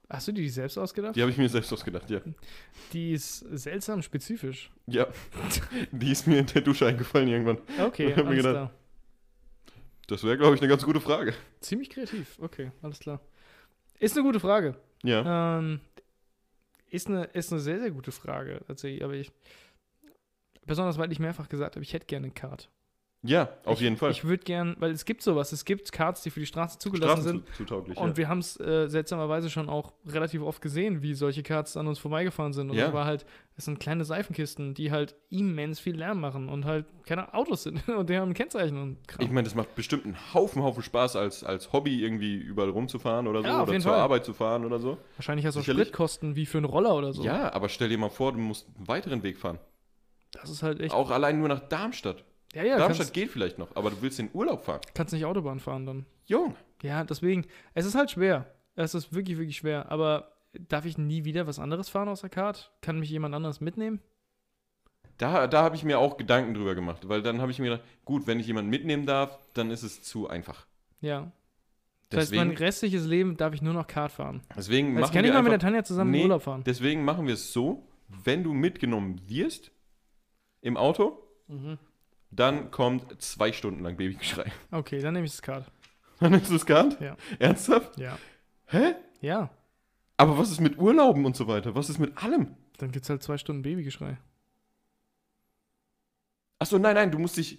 Hast 0.09 0.27
du 0.27 0.31
dir 0.31 0.41
die 0.41 0.49
selbst 0.49 0.75
ausgedacht? 0.79 1.15
Die 1.15 1.21
habe 1.21 1.31
ich 1.31 1.37
mir 1.37 1.47
selbst 1.47 1.71
ausgedacht, 1.71 2.09
ja. 2.09 2.19
Die 2.93 3.11
ist 3.13 3.39
seltsam 3.51 4.01
spezifisch. 4.01 4.71
Ja, 4.87 5.05
die 5.91 6.11
ist 6.11 6.25
mir 6.25 6.39
in 6.39 6.47
der 6.47 6.63
Dusche 6.63 6.87
eingefallen 6.87 7.27
irgendwann. 7.27 7.59
Okay, 7.79 8.11
alles 8.13 8.35
gedacht- 8.35 8.41
klar. 8.53 8.73
Das 10.07 10.23
wäre, 10.23 10.39
glaube 10.39 10.55
ich, 10.55 10.61
eine 10.61 10.67
ganz 10.69 10.83
gute 10.83 10.99
Frage. 10.99 11.35
Ziemlich 11.59 11.91
kreativ. 11.91 12.39
Okay, 12.39 12.71
alles 12.81 12.97
klar. 12.97 13.21
Ist 13.99 14.15
eine 14.17 14.25
gute 14.25 14.39
Frage. 14.39 14.75
Ja. 15.03 15.59
Ähm, 15.59 15.81
ist, 16.89 17.05
eine, 17.07 17.25
ist 17.25 17.51
eine 17.51 17.61
sehr, 17.61 17.79
sehr 17.79 17.91
gute 17.91 18.11
Frage 18.11 18.61
tatsächlich. 18.65 19.03
Aber 19.03 19.13
ich, 19.13 19.31
besonders 20.69 20.97
weil 20.97 21.11
ich 21.11 21.19
mehrfach 21.19 21.49
gesagt 21.49 21.75
habe, 21.75 21.83
ich 21.83 21.93
hätte 21.93 22.05
gerne 22.05 22.25
eine 22.27 22.33
Card. 22.33 22.69
Ja, 23.21 23.49
auf 23.65 23.73
ich, 23.79 23.81
jeden 23.81 23.97
Fall. 23.97 24.11
Ich 24.11 24.23
würde 24.23 24.45
gern, 24.45 24.77
weil 24.79 24.91
es 24.91 25.03
gibt 25.03 25.21
sowas, 25.21 25.51
es 25.51 25.65
gibt 25.65 25.91
Cards, 25.91 26.21
die 26.21 26.29
für 26.29 26.39
die 26.39 26.45
Straße 26.45 26.79
zugelassen 26.79 27.21
sind. 27.21 27.43
zutauglich, 27.53 27.97
Und 27.97 28.11
ja. 28.11 28.17
wir 28.17 28.29
haben 28.29 28.39
es 28.39 28.57
äh, 28.61 28.87
seltsamerweise 28.87 29.49
schon 29.49 29.67
auch 29.67 29.91
relativ 30.07 30.41
oft 30.41 30.61
gesehen, 30.61 31.01
wie 31.01 31.13
solche 31.13 31.43
Cards 31.43 31.75
an 31.75 31.87
uns 31.87 31.99
vorbeigefahren 31.99 32.53
sind. 32.53 32.69
Und 32.69 32.77
Ja. 32.77 32.85
das 32.85 32.93
war 32.93 33.03
halt, 33.03 33.25
es 33.57 33.65
sind 33.65 33.77
kleine 33.77 34.05
Seifenkisten, 34.05 34.73
die 34.73 34.89
halt 34.93 35.15
immens 35.29 35.81
viel 35.81 35.97
Lärm 35.97 36.21
machen 36.21 36.47
und 36.47 36.63
halt 36.63 36.85
keine 37.05 37.33
Autos 37.33 37.63
sind 37.63 37.85
und 37.89 38.09
die 38.09 38.15
haben 38.17 38.29
ein 38.29 38.33
Kennzeichen 38.33 38.81
und 38.81 39.05
Kram. 39.05 39.25
Ich 39.25 39.31
meine, 39.33 39.43
das 39.43 39.53
macht 39.53 39.75
bestimmt 39.75 40.05
einen 40.05 40.33
Haufen, 40.33 40.63
Haufen 40.63 40.81
Spaß, 40.81 41.17
als, 41.17 41.43
als 41.43 41.73
Hobby 41.73 42.01
irgendwie 42.01 42.37
überall 42.37 42.69
rumzufahren 42.69 43.27
oder 43.27 43.41
so. 43.41 43.47
Ja, 43.49 43.63
oder 43.63 43.73
zur 43.81 43.91
Fall. 43.91 43.99
Arbeit 43.99 44.23
zu 44.23 44.33
fahren 44.33 44.63
oder 44.63 44.79
so. 44.79 44.97
Wahrscheinlich 45.17 45.45
hast 45.45 45.55
du 45.55 45.59
auch. 45.59 45.63
Spritkosten 45.65 46.37
wie 46.37 46.45
für 46.45 46.59
einen 46.59 46.65
Roller 46.67 46.95
oder 46.95 47.11
so. 47.11 47.21
Ja, 47.21 47.51
aber 47.51 47.67
stell 47.67 47.89
dir 47.89 47.97
mal 47.97 48.09
vor, 48.09 48.31
du 48.31 48.39
musst 48.39 48.65
einen 48.77 48.87
weiteren 48.87 49.23
Weg 49.23 49.37
fahren. 49.37 49.59
Das 50.31 50.49
ist 50.49 50.63
halt 50.63 50.79
echt. 50.79 50.93
Auch 50.93 51.09
allein 51.11 51.39
nur 51.39 51.47
nach 51.47 51.59
Darmstadt. 51.61 52.23
Ja, 52.53 52.63
ja, 52.63 52.77
Darmstadt 52.77 52.97
kannst, 53.07 53.13
geht 53.13 53.29
vielleicht 53.29 53.59
noch, 53.59 53.75
aber 53.75 53.91
du 53.91 54.01
willst 54.01 54.19
in 54.19 54.29
Urlaub 54.33 54.63
fahren. 54.63 54.81
kannst 54.93 55.13
nicht 55.13 55.25
Autobahn 55.25 55.59
fahren 55.59 55.85
dann. 55.85 56.05
Jung. 56.25 56.55
Ja, 56.81 57.03
deswegen, 57.03 57.45
es 57.73 57.85
ist 57.85 57.95
halt 57.95 58.11
schwer. 58.11 58.45
Es 58.75 58.93
ist 58.95 59.13
wirklich, 59.13 59.37
wirklich 59.37 59.57
schwer. 59.57 59.91
Aber 59.91 60.31
darf 60.53 60.85
ich 60.85 60.97
nie 60.97 61.25
wieder 61.25 61.45
was 61.47 61.59
anderes 61.59 61.89
fahren 61.89 62.07
außer 62.09 62.29
Kart? 62.29 62.71
Kann 62.81 62.99
mich 62.99 63.09
jemand 63.09 63.35
anderes 63.35 63.61
mitnehmen? 63.61 63.99
Da, 65.17 65.47
da 65.47 65.63
habe 65.63 65.75
ich 65.75 65.83
mir 65.83 65.99
auch 65.99 66.15
Gedanken 66.17 66.53
drüber 66.53 66.75
gemacht, 66.75 67.09
weil 67.09 67.21
dann 67.21 67.41
habe 67.41 67.51
ich 67.51 67.59
mir 67.59 67.71
gedacht, 67.71 67.83
gut, 68.05 68.25
wenn 68.25 68.39
ich 68.39 68.47
jemanden 68.47 68.69
mitnehmen 68.69 69.05
darf, 69.05 69.37
dann 69.53 69.69
ist 69.69 69.83
es 69.83 70.01
zu 70.01 70.29
einfach. 70.29 70.65
Ja. 71.01 71.31
Das 72.09 72.21
heißt, 72.21 72.35
mein 72.35 72.51
restliches 72.51 73.05
Leben 73.05 73.35
darf 73.37 73.53
ich 73.53 73.61
nur 73.61 73.73
noch 73.73 73.85
Kart 73.85 74.11
fahren. 74.11 74.41
deswegen 74.55 74.93
Jetzt 74.93 75.01
machen 75.01 75.13
kann 75.13 75.25
ich 75.25 75.29
wir 75.29 75.33
mal 75.35 75.43
mit 75.43 75.51
der 75.51 75.55
einfach, 75.57 75.67
Tanja 75.67 75.83
zusammen 75.83 76.11
Nee. 76.11 76.19
in 76.19 76.23
Urlaub 76.23 76.41
fahren. 76.43 76.63
deswegen 76.65 77.03
machen 77.05 77.27
wir 77.27 77.33
es 77.35 77.51
so, 77.53 77.85
wenn 78.07 78.43
du 78.43 78.53
mitgenommen 78.53 79.21
wirst 79.27 79.71
im 80.61 80.77
Auto, 80.77 81.23
Mhm. 81.47 81.77
dann 82.31 82.69
kommt 82.71 83.21
zwei 83.21 83.51
Stunden 83.51 83.81
lang 83.83 83.97
Babygeschrei. 83.97 84.51
Okay, 84.71 84.99
dann 85.01 85.13
nehme 85.13 85.25
ich 85.25 85.31
das 85.31 85.41
Kart. 85.41 85.71
Dann 86.19 86.33
ist 86.33 86.49
es 86.51 86.65
Kant? 86.65 86.99
Ja. 86.99 87.15
Ernsthaft? 87.39 87.97
Ja. 87.97 88.17
Hä? 88.65 88.95
Ja. 89.21 89.49
Aber 90.17 90.37
was 90.37 90.51
ist 90.51 90.59
mit 90.59 90.77
Urlauben 90.77 91.25
und 91.25 91.35
so 91.35 91.47
weiter? 91.47 91.75
Was 91.75 91.89
ist 91.89 91.97
mit 91.97 92.17
allem? 92.21 92.55
Dann 92.77 92.91
gibt's 92.91 93.09
halt 93.09 93.23
zwei 93.23 93.37
Stunden 93.37 93.61
Babygeschrei. 93.61 94.17
Achso, 96.59 96.77
nein, 96.77 96.95
nein, 96.95 97.11
du 97.11 97.19
musst 97.19 97.37
dich. 97.37 97.57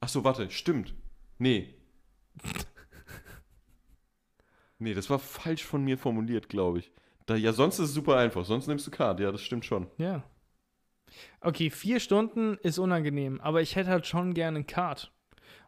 Achso, 0.00 0.24
warte, 0.24 0.50
stimmt. 0.50 0.94
Nee. 1.38 1.74
nee, 4.78 4.94
das 4.94 5.10
war 5.10 5.18
falsch 5.18 5.64
von 5.64 5.84
mir 5.84 5.98
formuliert, 5.98 6.48
glaube 6.48 6.78
ich. 6.80 6.90
Da, 7.26 7.36
ja, 7.36 7.52
sonst 7.52 7.78
ist 7.78 7.90
es 7.90 7.94
super 7.94 8.16
einfach. 8.16 8.44
Sonst 8.44 8.66
nimmst 8.66 8.86
du 8.86 8.90
Kart. 8.90 9.20
Ja, 9.20 9.30
das 9.30 9.42
stimmt 9.42 9.64
schon. 9.64 9.86
Ja. 9.98 10.24
Okay, 11.40 11.70
vier 11.70 12.00
Stunden 12.00 12.56
ist 12.62 12.78
unangenehm, 12.78 13.40
aber 13.40 13.60
ich 13.60 13.76
hätte 13.76 13.90
halt 13.90 14.06
schon 14.06 14.34
gerne 14.34 14.60
ein 14.60 14.66
Kart. 14.66 15.12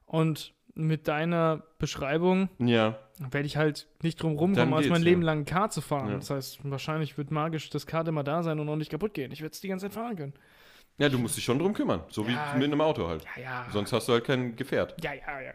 Und 0.07 0.55
mit 0.75 1.07
deiner 1.09 1.63
Beschreibung 1.79 2.49
Ja. 2.59 2.99
werde 3.19 3.47
ich 3.47 3.57
halt 3.57 3.89
nicht 4.03 4.21
drum 4.23 4.37
rumkommen, 4.37 4.75
als 4.75 4.89
mein 4.89 5.03
ja. 5.03 5.09
Leben 5.09 5.23
lang 5.23 5.41
ein 5.41 5.45
Kart 5.45 5.73
zu 5.73 5.81
fahren. 5.81 6.09
Ja. 6.09 6.15
Das 6.17 6.31
heißt, 6.31 6.59
wahrscheinlich 6.69 7.17
wird 7.17 7.31
magisch 7.31 7.71
das 7.71 7.87
Kart 7.87 8.09
immer 8.09 8.25
da 8.25 8.43
sein 8.43 8.59
und 8.59 8.69
auch 8.69 8.77
nicht 8.77 8.91
kaputt 8.91 9.15
gehen. 9.15 9.31
Ich 9.33 9.41
werde 9.41 9.53
es 9.53 9.61
die 9.61 9.69
ganze 9.69 9.87
Zeit 9.87 9.95
fahren 9.95 10.17
können. 10.17 10.35
Ja, 10.99 11.09
du 11.09 11.19
musst 11.19 11.37
dich 11.37 11.45
schon 11.45 11.59
drum 11.59 11.75
kümmern. 11.75 12.03
So 12.09 12.27
wie 12.27 12.37
mit 12.57 12.65
einem 12.65 12.81
Auto 12.81 13.09
halt. 13.09 13.25
Ja, 13.37 13.43
ja. 13.43 13.67
Sonst 13.71 13.93
hast 13.93 14.09
du 14.09 14.13
halt 14.13 14.25
kein 14.25 14.55
Gefährt. 14.57 14.95
Ja, 15.03 15.13
ja, 15.13 15.41
ja. 15.41 15.53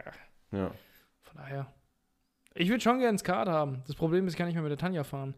Ja. 0.52 0.72
Von 1.22 1.36
daher. 1.38 1.74
Ich 2.56 2.68
würde 2.70 2.82
schon 2.82 3.00
gerne 3.00 3.18
ein 3.18 3.24
Kart 3.24 3.48
haben. 3.48 3.84
Das 3.88 3.96
Problem 3.96 4.28
ist, 4.28 4.34
ich 4.34 4.38
kann 4.38 4.48
nicht 4.48 4.56
mehr 4.56 4.64
mit 4.64 4.72
der 4.72 4.78
Tanja 4.78 5.04
fahren. 5.04 5.36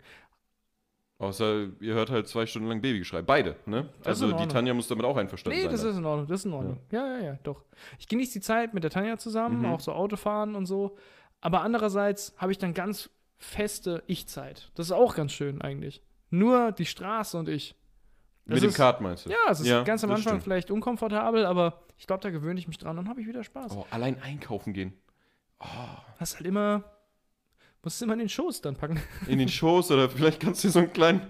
Außer 1.22 1.68
ihr 1.80 1.94
hört 1.94 2.10
halt 2.10 2.28
zwei 2.28 2.46
Stunden 2.48 2.68
lang 2.68 2.82
Babygeschrei. 2.82 3.22
Beide, 3.22 3.56
ne? 3.68 3.90
Das 4.04 4.18
ist 4.18 4.24
Also 4.24 4.36
die. 4.38 4.48
Tanja 4.48 4.74
muss 4.74 4.88
damit 4.88 5.06
auch 5.06 5.16
einverstanden 5.18 5.56
Nee, 5.58 5.64
sein. 5.66 5.72
das 5.72 5.82
dann. 5.82 5.92
ist 5.92 5.98
in 5.98 6.06
Ordnung. 6.06 6.28
Das 6.28 6.40
ist 6.40 6.46
in 6.46 6.54
Ordnung. 6.54 6.80
Ja, 6.92 7.08
ja, 7.18 7.24
ja, 7.24 7.40
doch. 7.44 7.64
Ich 8.00 8.08
genieße 8.08 8.34
die 8.34 8.42
Zeit 8.42 8.74
mit 8.74 8.84
der 8.84 8.90
Tanja 8.90 9.18
zusammen, 9.18 9.60
Mhm. 9.60 9.66
auch 9.66 9.80
so 9.82 9.92
Autofahren 9.94 10.56
und 10.56 10.66
so. 10.66 10.98
Aber 11.40 11.62
andererseits 11.62 12.34
habe 12.38 12.52
ich 12.52 12.58
dann 12.58 12.74
ganz 12.74 13.10
feste 13.38 14.04
Ich-Zeit. 14.08 14.72
Das 14.76 14.88
ist 14.88 14.92
auch 14.92 15.16
ganz 15.16 15.32
schön 15.32 15.62
eigentlich. 15.62 16.02
Nur 16.32 16.72
die 16.72 16.86
Straße 16.86 17.38
und 17.38 17.50
ich. 17.50 17.76
Das 18.46 18.56
mit 18.56 18.64
dem 18.64 18.70
ist- 18.70 18.76
Kart 18.78 19.00
meinst 19.02 19.26
du? 19.28 19.30
Ja, 19.30 19.38
es 19.50 19.60
ist 19.60 19.68
Ja, 19.68 19.84
ganz 19.84 20.04
am 20.04 20.10
das 20.10 20.20
Anfang 20.20 20.32
stimmt. 20.34 20.44
vielleicht 20.44 20.72
unkomfortabel, 20.72 21.46
aber 21.46 21.84
ich 21.98 22.08
glaube, 22.08 22.24
da 22.24 22.32
gewöhne 22.32 22.60
ich 22.60 22.68
mich 22.68 22.80
dran 22.80 22.98
und 22.98 23.08
habe 23.08 23.22
ich 23.22 23.28
wieder 23.28 23.44
Spaß. 23.44 23.74
Oh, 23.78 23.86
allein 23.92 24.20
einkaufen 24.24 24.74
gehen. 24.74 24.94
Oh, 25.60 25.66
Hast 26.20 26.36
halt 26.38 26.48
immer, 26.48 26.84
musst 27.84 27.96
es 27.98 28.02
immer 28.02 28.14
in 28.14 28.20
den 28.20 28.30
Schoß 28.30 28.62
dann 28.62 28.76
packen. 28.76 29.02
in 29.28 29.40
den 29.40 29.50
Schoß 29.50 29.92
oder 29.92 30.10
vielleicht 30.10 30.40
kannst 30.40 30.64
du 30.64 30.68
dir 30.68 30.72
so 30.72 30.80
einen 30.80 30.94
kleinen 30.94 31.22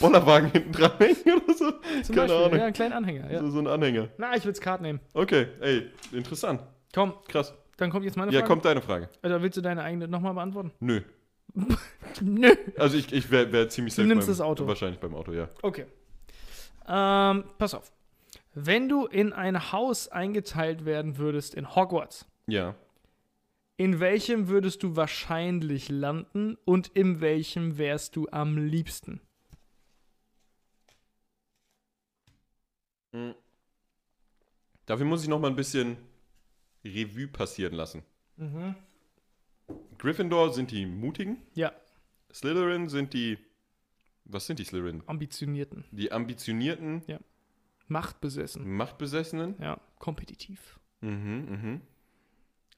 Bollerwagen 0.00 0.50
hinten 0.50 0.72
dranhängen 0.72 1.42
oder 1.44 1.54
so. 1.54 1.70
Zum 2.02 2.14
Keine 2.14 2.28
Beispiel. 2.28 2.36
Ahnung. 2.44 2.58
Ja, 2.58 2.64
einen 2.64 2.72
kleinen 2.74 2.92
Anhänger. 2.92 3.30
Ja. 3.30 3.40
So, 3.40 3.50
so 3.50 3.58
ein 3.60 3.66
Anhänger. 3.66 4.08
Na, 4.18 4.34
ich 4.36 4.44
will 4.44 4.52
Kart 4.54 4.80
nehmen. 4.82 5.00
Okay, 5.14 5.46
ey, 5.60 5.90
interessant. 6.12 6.62
Komm, 6.94 7.14
Krass. 7.28 7.54
dann 7.76 7.90
kommt 7.90 8.04
jetzt 8.04 8.16
meine 8.16 8.32
Ja, 8.32 8.40
Frage. 8.40 8.48
kommt 8.48 8.64
deine 8.64 8.82
Frage. 8.82 9.08
Oder 9.22 9.40
willst 9.42 9.56
du 9.56 9.60
deine 9.62 9.82
eigene 9.82 10.08
nochmal 10.08 10.34
beantworten? 10.34 10.72
Nö. 10.80 11.00
Nö. 12.20 12.54
Also 12.78 12.96
ich, 12.96 13.12
ich 13.12 13.30
wäre 13.30 13.52
wär 13.52 13.68
ziemlich 13.68 13.94
Du 13.94 14.02
safe 14.02 14.08
nimmst 14.08 14.26
beim, 14.26 14.32
das 14.32 14.40
Auto. 14.40 14.66
Wahrscheinlich 14.66 14.98
beim 15.00 15.14
Auto, 15.14 15.32
ja. 15.32 15.48
Okay. 15.62 15.86
Ähm, 16.88 17.44
pass 17.58 17.74
auf. 17.74 17.92
Wenn 18.54 18.88
du 18.88 19.06
in 19.06 19.32
ein 19.32 19.72
Haus 19.72 20.08
eingeteilt 20.08 20.84
werden 20.84 21.16
würdest 21.18 21.54
in 21.54 21.74
Hogwarts, 21.74 22.26
Ja. 22.46 22.74
In 23.76 24.00
welchem 24.00 24.48
würdest 24.48 24.82
du 24.82 24.96
wahrscheinlich 24.96 25.88
landen 25.88 26.56
und 26.64 26.88
in 26.88 27.20
welchem 27.20 27.78
wärst 27.78 28.16
du 28.16 28.28
am 28.30 28.56
liebsten? 28.58 29.20
Mhm. 33.12 33.34
Dafür 34.86 35.06
muss 35.06 35.22
ich 35.22 35.28
noch 35.28 35.38
mal 35.40 35.48
ein 35.48 35.56
bisschen 35.56 35.96
Revue 36.84 37.28
passieren 37.28 37.74
lassen. 37.74 38.02
Mhm. 38.36 38.74
Gryffindor 39.98 40.52
sind 40.52 40.70
die 40.70 40.86
Mutigen. 40.86 41.38
Ja, 41.54 41.72
Slytherin 42.32 42.88
sind 42.88 43.12
die. 43.14 43.38
Was 44.24 44.46
sind 44.46 44.58
die 44.58 44.64
Slytherin? 44.64 45.02
ambitionierten, 45.06 45.84
Die 45.90 46.10
ambitionierten, 46.12 47.02
machtbesessen, 47.88 48.68
Machtbesessenen. 48.76 49.56
ja, 49.60 49.80
kompetitiv, 49.98 50.78
Mhm, 51.00 51.46
mhm. 51.50 51.80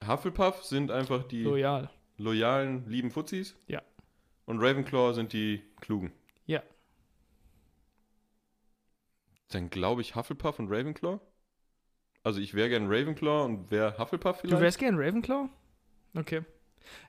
Hufflepuff 0.07 0.65
sind 0.65 0.91
einfach 0.91 1.25
die 1.25 1.43
loyal. 1.43 1.91
loyalen, 2.19 2.89
lieben 2.89 3.11
Fuzis. 3.11 3.57
Ja. 3.67 3.83
Und 4.47 4.61
Ravenclaw 4.61 5.15
sind 5.15 5.33
die 5.33 5.63
klugen. 5.81 6.13
Ja. 6.47 6.63
Dann 9.51 9.71
glaube 9.71 10.01
ich 10.03 10.15
Hufflepuff 10.17 10.59
und 10.59 10.71
Ravenclaw. 10.71 11.21
Also 12.23 12.41
ich 12.41 12.55
wäre 12.55 12.69
gern 12.71 12.87
Ravenclaw 12.89 13.45
und 13.45 13.71
wäre 13.71 13.97
Hufflepuff 13.99 14.41
vielleicht. 14.41 14.57
Du 14.57 14.61
wärst 14.61 14.79
gern 14.79 14.97
Ravenclaw? 14.99 15.49
Okay. 16.17 16.43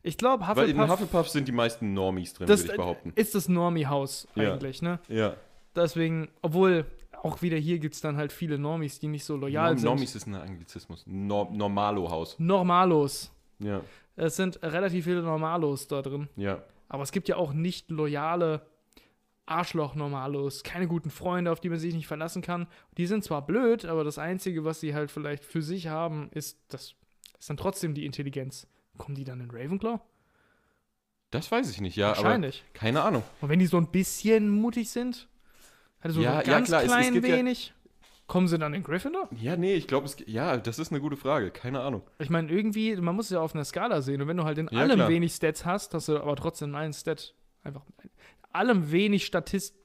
Ich 0.04 0.18
glaube, 0.18 0.46
Weil 0.48 0.70
in 0.70 0.78
Hufflepuff, 0.80 0.90
Hufflepuff 1.02 1.30
sind 1.30 1.48
die 1.48 1.52
meisten 1.52 1.94
Normies 1.94 2.34
drin, 2.34 2.48
würde 2.48 2.62
ich 2.64 2.76
behaupten. 2.76 3.12
ist 3.16 3.36
das 3.36 3.50
Normie-Haus 3.50 4.28
Ja. 4.36 4.54
eigentlich, 4.54 4.82
ne? 4.82 5.00
Ja. 5.10 5.36
Deswegen, 5.76 6.30
obwohl 6.42 6.86
auch 7.26 7.42
wieder 7.42 7.58
hier 7.58 7.80
gibt 7.80 7.96
es 7.96 8.02
dann 8.02 8.18
halt 8.18 8.32
viele 8.32 8.58
Normies, 8.58 9.00
die 9.00 9.08
nicht 9.08 9.26
so 9.26 9.36
loyal 9.36 9.70
Norm 9.72 9.78
sind. 9.78 9.86
Normies 9.90 10.16
ist 10.16 10.28
ein 10.28 10.36
Anglizismus. 10.36 11.04
Nor 11.08 11.52
Normalo-Haus. 11.52 12.38
Normalos. 12.40 13.32
Ja, 13.60 13.82
Es 14.16 14.36
sind 14.36 14.62
relativ 14.62 15.06
viele 15.06 15.22
Normalos 15.22 15.88
da 15.88 16.02
drin. 16.02 16.30
ja. 16.36 16.64
Aber 16.88 17.02
es 17.02 17.12
gibt 17.12 17.28
ja 17.28 17.36
auch 17.38 17.52
nicht 17.52 17.90
loyale 17.90 18.62
Arschloch-Normalos. 19.48 20.64
Keine 20.64 20.88
guten 20.88 21.10
Freunde, 21.10 21.52
auf 21.52 21.60
die 21.60 21.70
man 21.70 21.80
sich 21.80 21.94
nicht 21.96 22.08
verlassen 22.08 22.42
kann. 22.42 22.68
Die 22.98 23.06
sind 23.08 23.24
zwar 23.24 23.46
blöd, 23.46 23.86
aber 23.86 24.04
das 24.04 24.18
Einzige, 24.20 24.64
was 24.66 24.80
sie 24.80 24.94
halt 24.94 25.10
vielleicht 25.12 25.44
für 25.44 25.62
sich 25.62 25.88
haben, 25.88 26.30
ist, 26.32 26.60
das 26.70 26.94
ist 27.40 27.50
dann 27.50 27.58
trotzdem 27.58 27.94
die 27.96 28.06
Intelligenz. 28.06 28.68
Kommen 28.98 29.16
die 29.16 29.24
dann 29.24 29.40
in 29.42 29.50
Ravenclaw? 29.52 30.00
Das 31.32 31.52
weiß 31.52 31.70
ich 31.72 31.82
nicht, 31.82 31.96
ja, 31.96 32.12
aber 32.12 32.24
Wahrscheinlich. 32.24 32.64
keine 32.74 33.02
Ahnung. 33.02 33.24
Und 33.42 33.50
wenn 33.50 33.60
die 33.60 33.66
so 33.66 33.78
ein 33.78 33.88
bisschen 33.88 34.48
mutig 34.50 34.90
sind, 34.90 35.28
also 36.06 36.20
so 36.20 36.24
Ja, 36.24 36.38
ein 36.39 36.45
ja, 36.45 36.51
ganz 36.53 36.68
klar, 36.70 36.82
es- 36.82 36.86
es 36.88 36.91
klein 36.93 37.14
gibt 37.14 37.28
ja- 37.28 37.36
wenig, 37.38 37.74
kommen 38.28 38.47
sie 38.47 38.58
dann 38.58 38.74
in 38.74 38.84
Gryffindor? 38.84 39.28
Ja, 39.39 39.56
nee, 39.58 39.74
ich 39.76 39.88
glaube, 39.88 40.06
es. 40.06 40.18
Ja, 40.26 40.58
das 40.58 40.80
ist 40.80 40.91
eine 40.91 41.01
gute 41.01 41.18
Frage. 41.18 41.51
Keine 41.51 41.82
Ahnung. 41.82 42.01
Ich 42.20 42.30
meine, 42.30 42.51
irgendwie, 42.51 42.95
man 42.95 43.16
muss 43.16 43.26
es 43.26 43.32
ja 43.32 43.41
auf 43.41 43.53
einer 43.53 43.66
Skala 43.66 44.01
sehen. 44.01 44.22
Und 44.22 44.28
wenn 44.28 44.38
du 44.38 44.43
halt 44.45 44.58
in 44.58 44.68
Ja, 44.72 44.80
allem 44.80 44.95
klar. 44.95 45.10
wenig 45.10 45.34
Stats 45.36 45.66
hast, 45.66 45.93
hast 45.93 46.08
du 46.08 46.18
aber 46.20 46.36
trotzdem 46.36 46.74
einen 46.76 46.93
Stat. 46.93 47.34
Einfach 47.64 47.82
in 48.03 48.10
allem 48.51 48.91
wenig 48.91 49.26
Statist, 49.26 49.76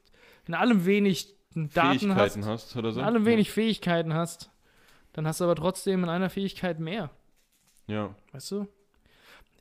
in 0.47 0.53
allem 0.53 0.85
wenig 0.85 1.35
Daten 1.53 2.15
hast, 2.15 2.33
Fähigkeiten 2.35 2.45
hast, 2.45 2.75
oder 2.77 2.91
so. 2.93 2.99
in 3.01 3.05
allem 3.05 3.25
wenig 3.25 3.51
Fähigkeiten 3.51 4.13
hast, 4.13 4.49
dann 5.13 5.27
hast 5.27 5.39
du 5.41 5.43
aber 5.45 5.55
trotzdem 5.55 6.03
in 6.03 6.09
einer 6.09 6.29
Fähigkeit 6.29 6.79
mehr. 6.79 7.09
Ja. 7.87 8.15
Weißt 8.31 8.51
du? 8.51 8.67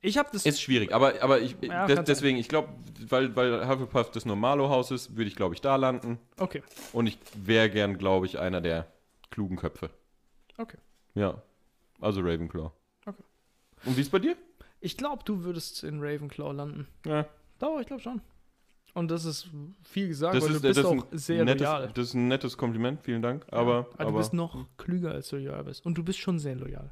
Ich 0.02 0.16
habe 0.16 0.30
das. 0.32 0.46
Ist 0.46 0.62
schwierig, 0.62 0.92
aber, 0.94 1.22
aber 1.22 1.40
ich, 1.40 1.56
Ja, 1.60 1.86
des, 1.86 2.04
deswegen, 2.04 2.38
ich 2.38 2.48
glaube, 2.48 2.68
weil, 3.08 3.36
weil 3.36 3.68
Hufflepuff 3.68 4.10
das 4.10 4.24
Normalo-Haus 4.24 4.90
ist, 4.90 5.16
würde 5.16 5.28
ich, 5.28 5.36
glaube 5.36 5.54
ich, 5.54 5.60
da 5.60 5.76
landen. 5.76 6.18
okay. 6.38 6.62
Und 6.92 7.06
ich 7.06 7.18
wäre 7.34 7.68
gern, 7.68 7.98
glaube 7.98 8.26
ich, 8.26 8.38
einer 8.38 8.60
der 8.60 8.86
klugen 9.30 9.56
Köpfe. 9.56 9.90
Okay. 10.56 10.78
Ja. 11.14 11.42
Also 12.00 12.20
Ravenclaw. 12.20 12.70
Okay. 13.04 13.22
Und 13.84 13.96
wie 13.96 14.00
ist 14.00 14.10
bei 14.10 14.18
dir? 14.18 14.36
Ich 14.80 14.96
glaube, 14.96 15.22
du 15.24 15.44
würdest 15.44 15.84
in 15.84 16.00
Ravenclaw 16.00 16.52
landen. 16.52 16.88
Ja. 17.04 17.26
Doch, 17.58 17.78
ich 17.80 17.86
glaube 17.86 18.02
schon. 18.02 18.22
Und 18.94 19.10
das 19.10 19.24
ist 19.24 19.48
viel 19.84 20.08
gesagt, 20.08 20.34
Das 20.34 20.44
weil 20.44 20.50
ist, 20.52 20.64
du 20.64 20.68
bist 20.68 20.78
das 20.78 20.84
auch 20.86 21.06
sehr 21.12 21.44
nettes, 21.44 21.60
loyal. 21.60 21.90
Das 21.94 22.08
ist 22.08 22.14
ein 22.14 22.28
nettes 22.28 22.56
Kompliment, 22.56 23.02
vielen 23.02 23.22
Dank. 23.22 23.44
Aber, 23.50 23.60
aber 23.78 24.00
aber 24.00 24.10
du 24.12 24.16
bist 24.18 24.32
noch 24.32 24.66
klüger, 24.78 25.12
als 25.12 25.28
du 25.28 25.36
loyal 25.36 25.62
bist. 25.64 25.84
Und 25.86 25.94
du 25.96 26.02
bist 26.02 26.18
schon 26.18 26.38
sehr 26.38 26.56
loyal. 26.56 26.90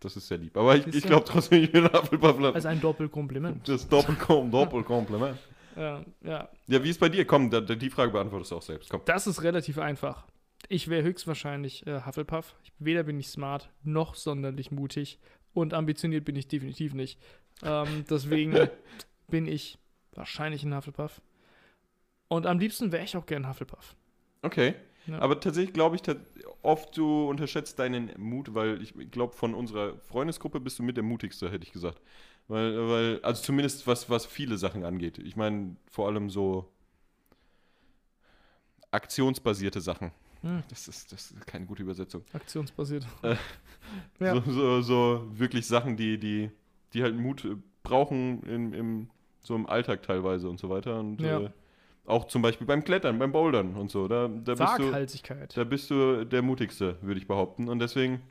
Das 0.00 0.16
ist 0.16 0.28
sehr 0.28 0.38
lieb. 0.38 0.56
Aber 0.56 0.76
ich, 0.76 0.86
ich 0.86 1.04
glaube 1.04 1.24
trotzdem, 1.24 1.62
ich 1.64 1.72
will 1.72 1.84
Hufflepuff. 1.84 2.38
Also 2.54 2.68
ein 2.68 2.80
Doppelkompliment. 2.80 3.68
Das 3.68 3.88
Doppelkom 3.88 4.50
Doppelkompliment. 4.50 5.38
ja, 5.76 6.04
ja. 6.22 6.48
Ja, 6.66 6.84
wie 6.84 6.90
ist 6.90 7.00
bei 7.00 7.08
dir? 7.08 7.26
Komm, 7.26 7.50
da, 7.50 7.60
da, 7.60 7.74
die 7.74 7.90
Frage 7.90 8.12
beantwortest 8.12 8.52
du 8.52 8.56
auch 8.56 8.62
selbst. 8.62 8.90
Komm. 8.90 9.00
Das 9.06 9.26
ist 9.26 9.42
relativ 9.42 9.78
einfach. 9.78 10.26
Ich 10.68 10.88
wäre 10.88 11.02
höchstwahrscheinlich 11.02 11.86
äh, 11.86 12.02
Hufflepuff. 12.04 12.56
Ich, 12.62 12.72
weder 12.78 13.04
bin 13.04 13.18
ich 13.18 13.28
smart, 13.28 13.70
noch 13.82 14.14
sonderlich 14.14 14.70
mutig. 14.70 15.18
Und 15.54 15.72
ambitioniert 15.72 16.24
bin 16.24 16.36
ich 16.36 16.48
definitiv 16.48 16.92
nicht. 16.92 17.18
Ähm, 17.62 18.04
deswegen 18.10 18.68
bin 19.28 19.46
ich 19.46 19.78
wahrscheinlich 20.12 20.62
ein 20.64 20.74
Hufflepuff. 20.74 21.22
Und 22.28 22.46
am 22.46 22.58
liebsten 22.58 22.92
wäre 22.92 23.04
ich 23.04 23.16
auch 23.16 23.26
gern 23.26 23.48
Hufflepuff. 23.48 23.94
Okay. 24.42 24.74
Ja. 25.06 25.18
Aber 25.20 25.38
tatsächlich 25.40 25.72
glaube 25.72 25.96
ich, 25.96 26.02
oft 26.62 26.96
du 26.96 27.28
unterschätzt 27.28 27.78
deinen 27.78 28.10
Mut, 28.18 28.54
weil 28.54 28.82
ich 28.82 28.94
glaube, 29.10 29.34
von 29.34 29.54
unserer 29.54 29.96
Freundesgruppe 30.08 30.60
bist 30.60 30.78
du 30.78 30.82
mit 30.82 30.96
der 30.96 31.04
mutigste, 31.04 31.50
hätte 31.50 31.64
ich 31.64 31.72
gesagt. 31.72 32.00
Weil, 32.48 32.88
weil 32.88 33.20
also 33.22 33.42
zumindest 33.42 33.86
was, 33.86 34.08
was 34.08 34.26
viele 34.26 34.56
Sachen 34.56 34.84
angeht. 34.84 35.18
Ich 35.18 35.36
meine, 35.36 35.76
vor 35.90 36.06
allem 36.06 36.30
so 36.30 36.70
aktionsbasierte 38.90 39.80
Sachen. 39.80 40.12
Hm. 40.42 40.62
Das 40.68 40.86
ist, 40.88 41.12
das 41.12 41.30
ist 41.32 41.46
keine 41.46 41.66
gute 41.66 41.82
Übersetzung. 41.82 42.22
Aktionsbasiert. 42.32 43.06
Äh, 43.22 43.36
Ja. 44.18 44.34
So, 44.34 44.52
so, 44.52 44.80
so 44.82 45.26
wirklich 45.38 45.66
Sachen, 45.66 45.96
die, 45.96 46.18
die, 46.18 46.50
die 46.92 47.02
halt 47.04 47.16
Mut 47.16 47.44
äh, 47.44 47.56
brauchen 47.84 48.42
im, 48.42 48.72
im, 48.74 49.10
so 49.42 49.54
im 49.54 49.66
Alltag 49.68 50.02
teilweise 50.02 50.48
und 50.48 50.58
so 50.58 50.68
weiter. 50.68 50.98
Und 50.98 51.20
Ja. 51.20 51.40
äh, 51.40 51.50
auch 52.06 52.26
zum 52.26 52.42
Beispiel 52.42 52.66
beim 52.66 52.84
Klettern, 52.84 53.18
beim 53.18 53.32
Bouldern 53.32 53.74
und 53.74 53.90
so. 53.90 54.08
Da, 54.08 54.28
da, 54.28 54.54
bist 54.54 54.78
du, 54.78 55.36
da 55.54 55.64
bist 55.64 55.90
du 55.90 56.24
der 56.24 56.42
mutigste, 56.42 56.96
würde 57.02 57.20
ich 57.20 57.26
behaupten. 57.26 57.68
Und 57.68 57.78
deswegen, 57.78 58.22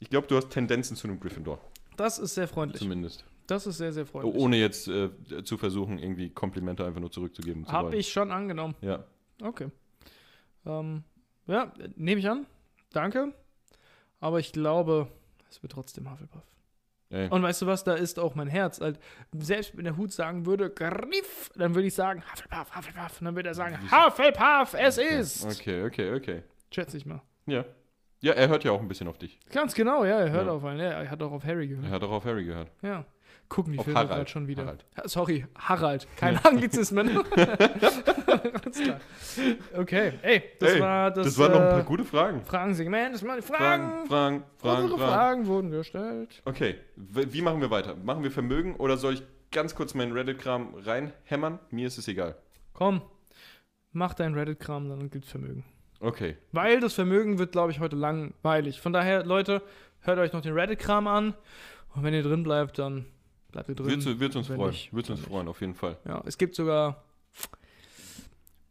ich 0.00 0.10
glaube, 0.10 0.26
du 0.26 0.36
hast 0.36 0.50
Tendenzen 0.50 0.96
zu 0.96 1.06
einem 1.08 1.20
Gryffindor, 1.20 1.60
Das 1.96 2.18
ist 2.18 2.34
sehr 2.34 2.48
freundlich. 2.48 2.80
zumindest. 2.82 3.24
Das 3.46 3.66
ist 3.66 3.78
sehr, 3.78 3.92
sehr 3.92 4.06
freundlich. 4.06 4.34
Ohne 4.34 4.56
jetzt 4.56 4.88
äh, 4.88 5.08
zu 5.44 5.56
versuchen, 5.56 5.98
irgendwie 5.98 6.30
Komplimente 6.30 6.84
einfach 6.84 7.00
nur 7.00 7.12
zurückzugeben 7.12 7.64
zu 7.64 7.72
Habe 7.72 7.96
ich 7.96 8.10
schon 8.12 8.32
angenommen. 8.32 8.74
Ja. 8.80 9.04
Okay. 9.40 9.68
Ähm, 10.64 11.04
ja, 11.46 11.72
nehme 11.94 12.20
ich 12.20 12.28
an. 12.28 12.46
Danke. 12.92 13.32
Aber 14.18 14.40
ich 14.40 14.52
glaube, 14.52 15.08
es 15.48 15.62
wird 15.62 15.72
trotzdem 15.72 16.10
Hufflepuff. 16.10 16.42
Ey. 17.10 17.28
Und 17.28 17.42
weißt 17.42 17.62
du 17.62 17.66
was, 17.66 17.84
da 17.84 17.94
ist 17.94 18.18
auch 18.18 18.34
mein 18.34 18.48
Herz. 18.48 18.80
Halt, 18.80 18.98
selbst 19.38 19.76
wenn 19.76 19.84
der 19.84 19.96
Hut 19.96 20.12
sagen 20.12 20.44
würde, 20.44 20.70
Griff, 20.70 21.50
dann 21.54 21.74
würde 21.74 21.86
ich 21.86 21.94
sagen, 21.94 22.22
Hufflepuff, 22.32 22.74
Hufflepuff. 22.76 23.20
Und 23.20 23.26
dann 23.26 23.36
würde 23.36 23.48
er 23.50 23.54
sagen, 23.54 23.78
Hufflepuff, 23.90 24.74
es 24.78 24.98
ist. 24.98 25.44
Okay, 25.60 25.84
okay, 25.84 26.14
okay. 26.14 26.42
Schätze 26.72 26.96
ich 26.96 27.06
mal. 27.06 27.22
Ja. 27.46 27.64
Ja, 28.20 28.32
er 28.32 28.48
hört 28.48 28.64
ja 28.64 28.72
auch 28.72 28.80
ein 28.80 28.88
bisschen 28.88 29.06
auf 29.08 29.18
dich. 29.18 29.38
Ganz 29.52 29.74
genau, 29.74 30.04
ja, 30.04 30.18
er 30.18 30.30
hört 30.30 30.46
Ja. 30.46 30.52
auf 30.52 30.64
einen. 30.64 30.80
Ja, 30.80 30.86
er 31.02 31.10
hat 31.10 31.22
auch 31.22 31.30
auf 31.32 31.44
Harry 31.44 31.64
Er 31.64 31.76
gehört. 31.76 31.90
hat 31.92 32.02
auch 32.02 32.10
auf 32.10 32.24
Harry 32.24 32.44
gehört. 32.44 32.70
Ja. 32.82 33.04
Gucken 33.48 33.72
die 33.74 33.78
Filme 33.78 33.94
Harald. 33.98 34.10
gerade 34.12 34.28
schon 34.30 34.48
wieder. 34.48 34.64
Harald. 34.64 34.84
Ha- 34.96 35.06
Sorry, 35.08 35.46
Harald. 35.56 36.06
Keine 36.16 36.44
Anglizismen. 36.44 37.20
Okay, 39.76 40.12
ey, 40.22 40.42
das 40.58 40.72
Ey, 40.74 40.80
war 40.80 41.10
das, 41.10 41.26
Das 41.26 41.38
waren 41.38 41.52
noch 41.52 41.60
ein 41.60 41.68
paar 41.68 41.80
äh, 41.80 41.84
gute 41.84 42.04
Fragen. 42.04 42.42
Fragensegment. 42.44 43.14
Das 43.14 43.24
waren 43.24 43.36
die 43.36 43.42
Fragen, 43.46 44.06
Fragen. 44.06 44.06
Fragen, 44.08 44.44
Fragen, 44.56 44.82
Unsere 44.82 44.98
Fragen. 44.98 45.12
Fragen 45.12 45.46
wurden 45.46 45.70
gestellt. 45.70 46.42
Okay, 46.44 46.76
wie 46.96 47.42
machen 47.42 47.60
wir 47.60 47.70
weiter? 47.70 47.94
Machen 47.96 48.22
wir 48.22 48.30
Vermögen 48.30 48.76
oder 48.76 48.96
soll 48.96 49.14
ich 49.14 49.22
ganz 49.52 49.74
kurz 49.74 49.94
meinen 49.94 50.12
Reddit-Kram 50.12 50.74
reinhämmern? 50.84 51.58
Mir 51.70 51.86
ist 51.86 51.98
es 51.98 52.08
egal. 52.08 52.36
Komm, 52.72 53.02
mach 53.92 54.14
dein 54.14 54.34
Reddit-Kram, 54.34 54.88
dann 54.88 55.10
gibt's 55.10 55.30
Vermögen. 55.30 55.64
Okay, 56.00 56.36
Weil 56.52 56.80
das 56.80 56.92
Vermögen 56.94 57.38
wird, 57.38 57.52
glaube 57.52 57.72
ich, 57.72 57.80
heute 57.80 57.96
langweilig. 57.96 58.80
Von 58.80 58.92
daher, 58.92 59.24
Leute, 59.24 59.62
hört 60.00 60.18
euch 60.18 60.32
noch 60.32 60.42
den 60.42 60.52
Reddit-Kram 60.54 61.06
an. 61.06 61.34
Und 61.94 62.02
wenn 62.02 62.12
ihr 62.12 62.22
drin 62.22 62.42
bleibt, 62.42 62.78
dann 62.78 63.06
bleibt 63.52 63.68
ihr 63.68 63.74
drin. 63.74 64.04
wird 64.04 64.20
wird's 64.20 64.36
uns 64.36 64.46
freuen. 64.48 64.70
nicht, 64.70 64.92
Wird's 64.92 65.10
uns 65.10 65.20
freuen, 65.20 65.48
auf 65.48 65.60
jeden 65.60 65.74
Fall. 65.74 65.96
Ja, 66.04 66.22
es 66.26 66.38
gibt 66.38 66.54
sogar 66.54 67.02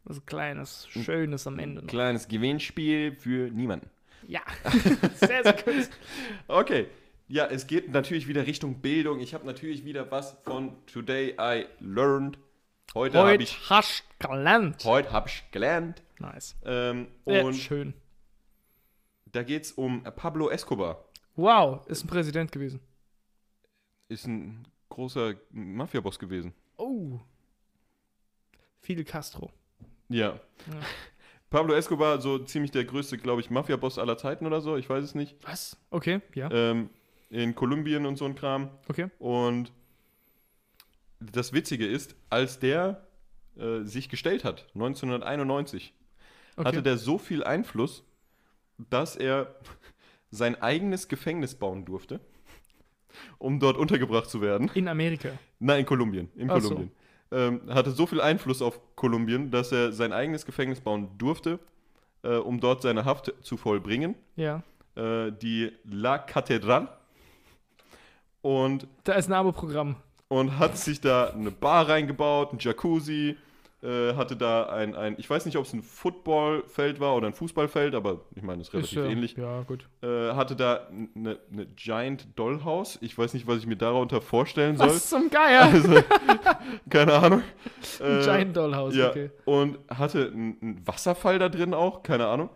was 0.04 0.24
Kleines, 0.24 0.86
Schönes 0.88 1.46
am 1.46 1.58
Ende 1.58 1.82
noch. 1.82 1.88
Kleines 1.88 2.28
Gewinnspiel 2.28 3.12
für 3.16 3.50
niemanden. 3.50 3.90
Ja, 4.28 4.40
sehr, 5.16 5.42
sehr 5.42 5.52
gut. 5.52 5.88
Okay, 6.48 6.86
ja, 7.28 7.46
es 7.46 7.66
geht 7.66 7.90
natürlich 7.90 8.28
wieder 8.28 8.46
Richtung 8.46 8.80
Bildung. 8.80 9.20
Ich 9.20 9.34
habe 9.34 9.44
natürlich 9.46 9.84
wieder 9.84 10.10
was 10.10 10.36
von 10.44 10.72
Today 10.86 11.34
I 11.40 11.66
Learned. 11.80 12.38
Heute 12.94 13.18
habe 13.18 13.28
Heute 13.30 13.42
ich, 13.42 13.58
hast 13.68 14.04
gelernt. 14.20 14.84
heute 14.84 15.12
hab 15.12 15.26
ich 15.26 15.44
gelernt. 15.50 16.02
Nice. 16.18 16.56
Ähm, 16.64 17.08
und 17.24 17.54
schön. 17.54 17.94
da 19.32 19.42
geht 19.42 19.64
es 19.64 19.72
um 19.72 20.02
Pablo 20.04 20.48
Escobar. 20.50 21.04
Wow, 21.34 21.86
ist 21.88 22.04
ein 22.04 22.08
Präsident 22.08 22.52
gewesen. 22.52 22.80
Ist 24.08 24.26
ein 24.26 24.66
großer 24.88 25.34
Mafiaboss 25.50 26.18
gewesen. 26.18 26.54
Oh. 26.76 27.18
Fidel 28.80 29.04
Castro. 29.04 29.50
Ja. 30.08 30.28
Ja. 30.28 30.40
Pablo 31.50 31.74
Escobar, 31.74 32.20
so 32.20 32.38
ziemlich 32.38 32.70
der 32.70 32.84
größte, 32.84 33.18
glaube 33.18 33.40
ich, 33.40 33.50
Mafia-Boss 33.50 33.98
aller 33.98 34.18
Zeiten 34.18 34.46
oder 34.46 34.60
so, 34.60 34.76
ich 34.76 34.88
weiß 34.88 35.02
es 35.02 35.14
nicht. 35.14 35.36
Was? 35.42 35.76
Okay, 35.90 36.20
ja. 36.34 36.50
Ähm, 36.50 36.90
in 37.30 37.54
Kolumbien 37.54 38.06
und 38.06 38.16
so 38.16 38.24
ein 38.24 38.34
Kram. 38.34 38.70
Okay. 38.88 39.08
Und 39.18 39.72
das 41.20 41.52
Witzige 41.52 41.86
ist, 41.86 42.16
als 42.30 42.58
der 42.58 43.06
äh, 43.56 43.82
sich 43.82 44.08
gestellt 44.08 44.44
hat, 44.44 44.66
1991, 44.74 45.94
okay. 46.56 46.68
hatte 46.68 46.82
der 46.82 46.98
so 46.98 47.18
viel 47.18 47.44
Einfluss, 47.44 48.04
dass 48.90 49.16
er 49.16 49.54
sein 50.30 50.60
eigenes 50.60 51.08
Gefängnis 51.08 51.54
bauen 51.54 51.84
durfte, 51.84 52.20
um 53.38 53.58
dort 53.60 53.76
untergebracht 53.76 54.28
zu 54.30 54.40
werden. 54.40 54.70
In 54.74 54.88
Amerika. 54.88 55.30
Nein, 55.58 55.80
in 55.80 55.86
Kolumbien. 55.86 56.28
In 56.36 56.50
Ach 56.50 56.60
so. 56.60 56.68
Kolumbien. 56.68 56.92
Ähm, 57.32 57.60
hatte 57.68 57.90
so 57.90 58.06
viel 58.06 58.20
Einfluss 58.20 58.62
auf 58.62 58.78
Kolumbien, 58.94 59.50
dass 59.50 59.72
er 59.72 59.90
sein 59.92 60.12
eigenes 60.12 60.46
Gefängnis 60.46 60.80
bauen 60.80 61.08
durfte, 61.18 61.58
äh, 62.22 62.36
um 62.36 62.60
dort 62.60 62.82
seine 62.82 63.04
Haft 63.04 63.32
zu 63.42 63.56
vollbringen. 63.56 64.14
Ja. 64.36 64.62
Äh, 64.94 65.32
die 65.32 65.72
La 65.84 66.18
Catedral. 66.18 66.88
Und, 68.42 68.86
Da 69.04 69.14
ist 69.14 69.28
ein 69.28 69.32
Abo-Programm. 69.32 69.96
und 70.28 70.58
hat 70.58 70.76
sich 70.78 71.00
da 71.00 71.30
eine 71.30 71.50
Bar 71.50 71.88
reingebaut, 71.88 72.52
ein 72.52 72.58
Jacuzzi, 72.60 73.36
äh, 73.82 74.14
hatte 74.14 74.36
da 74.36 74.64
ein, 74.66 74.94
ein, 74.94 75.14
ich 75.18 75.28
weiß 75.28 75.44
nicht, 75.46 75.56
ob 75.56 75.64
es 75.64 75.72
ein 75.72 75.82
Footballfeld 75.82 76.98
war 76.98 77.14
oder 77.14 77.26
ein 77.26 77.34
Fußballfeld, 77.34 77.94
aber 77.94 78.22
ich 78.34 78.42
meine, 78.42 78.62
es 78.62 78.68
ist 78.68 78.74
relativ 78.74 78.98
ist, 78.98 79.04
äh, 79.04 79.12
ähnlich. 79.12 79.36
Ja, 79.36 79.62
gut. 79.62 79.88
Äh, 80.02 80.32
hatte 80.32 80.56
da 80.56 80.88
eine 80.88 81.38
eine 81.52 81.66
Giant 81.66 82.26
Dollhouse. 82.36 82.98
Ich 83.02 83.16
weiß 83.16 83.34
nicht, 83.34 83.46
was 83.46 83.58
ich 83.58 83.66
mir 83.66 83.76
darunter 83.76 84.20
vorstellen 84.20 84.76
soll. 84.76 84.88
Was 84.88 85.10
zum 85.10 85.28
Geier? 85.30 85.64
Also, 85.64 85.94
keine 86.90 87.12
Ahnung. 87.14 87.42
Ein 88.00 88.20
Äh, 88.20 88.22
Giant 88.22 88.56
Dollhouse, 88.56 88.96
ja, 88.96 89.10
okay. 89.10 89.30
und 89.44 89.78
hatte 89.90 90.30
einen 90.32 90.80
Wasserfall 90.86 91.38
da 91.38 91.48
drin 91.48 91.74
auch, 91.74 92.02
keine 92.02 92.26
Ahnung. 92.26 92.50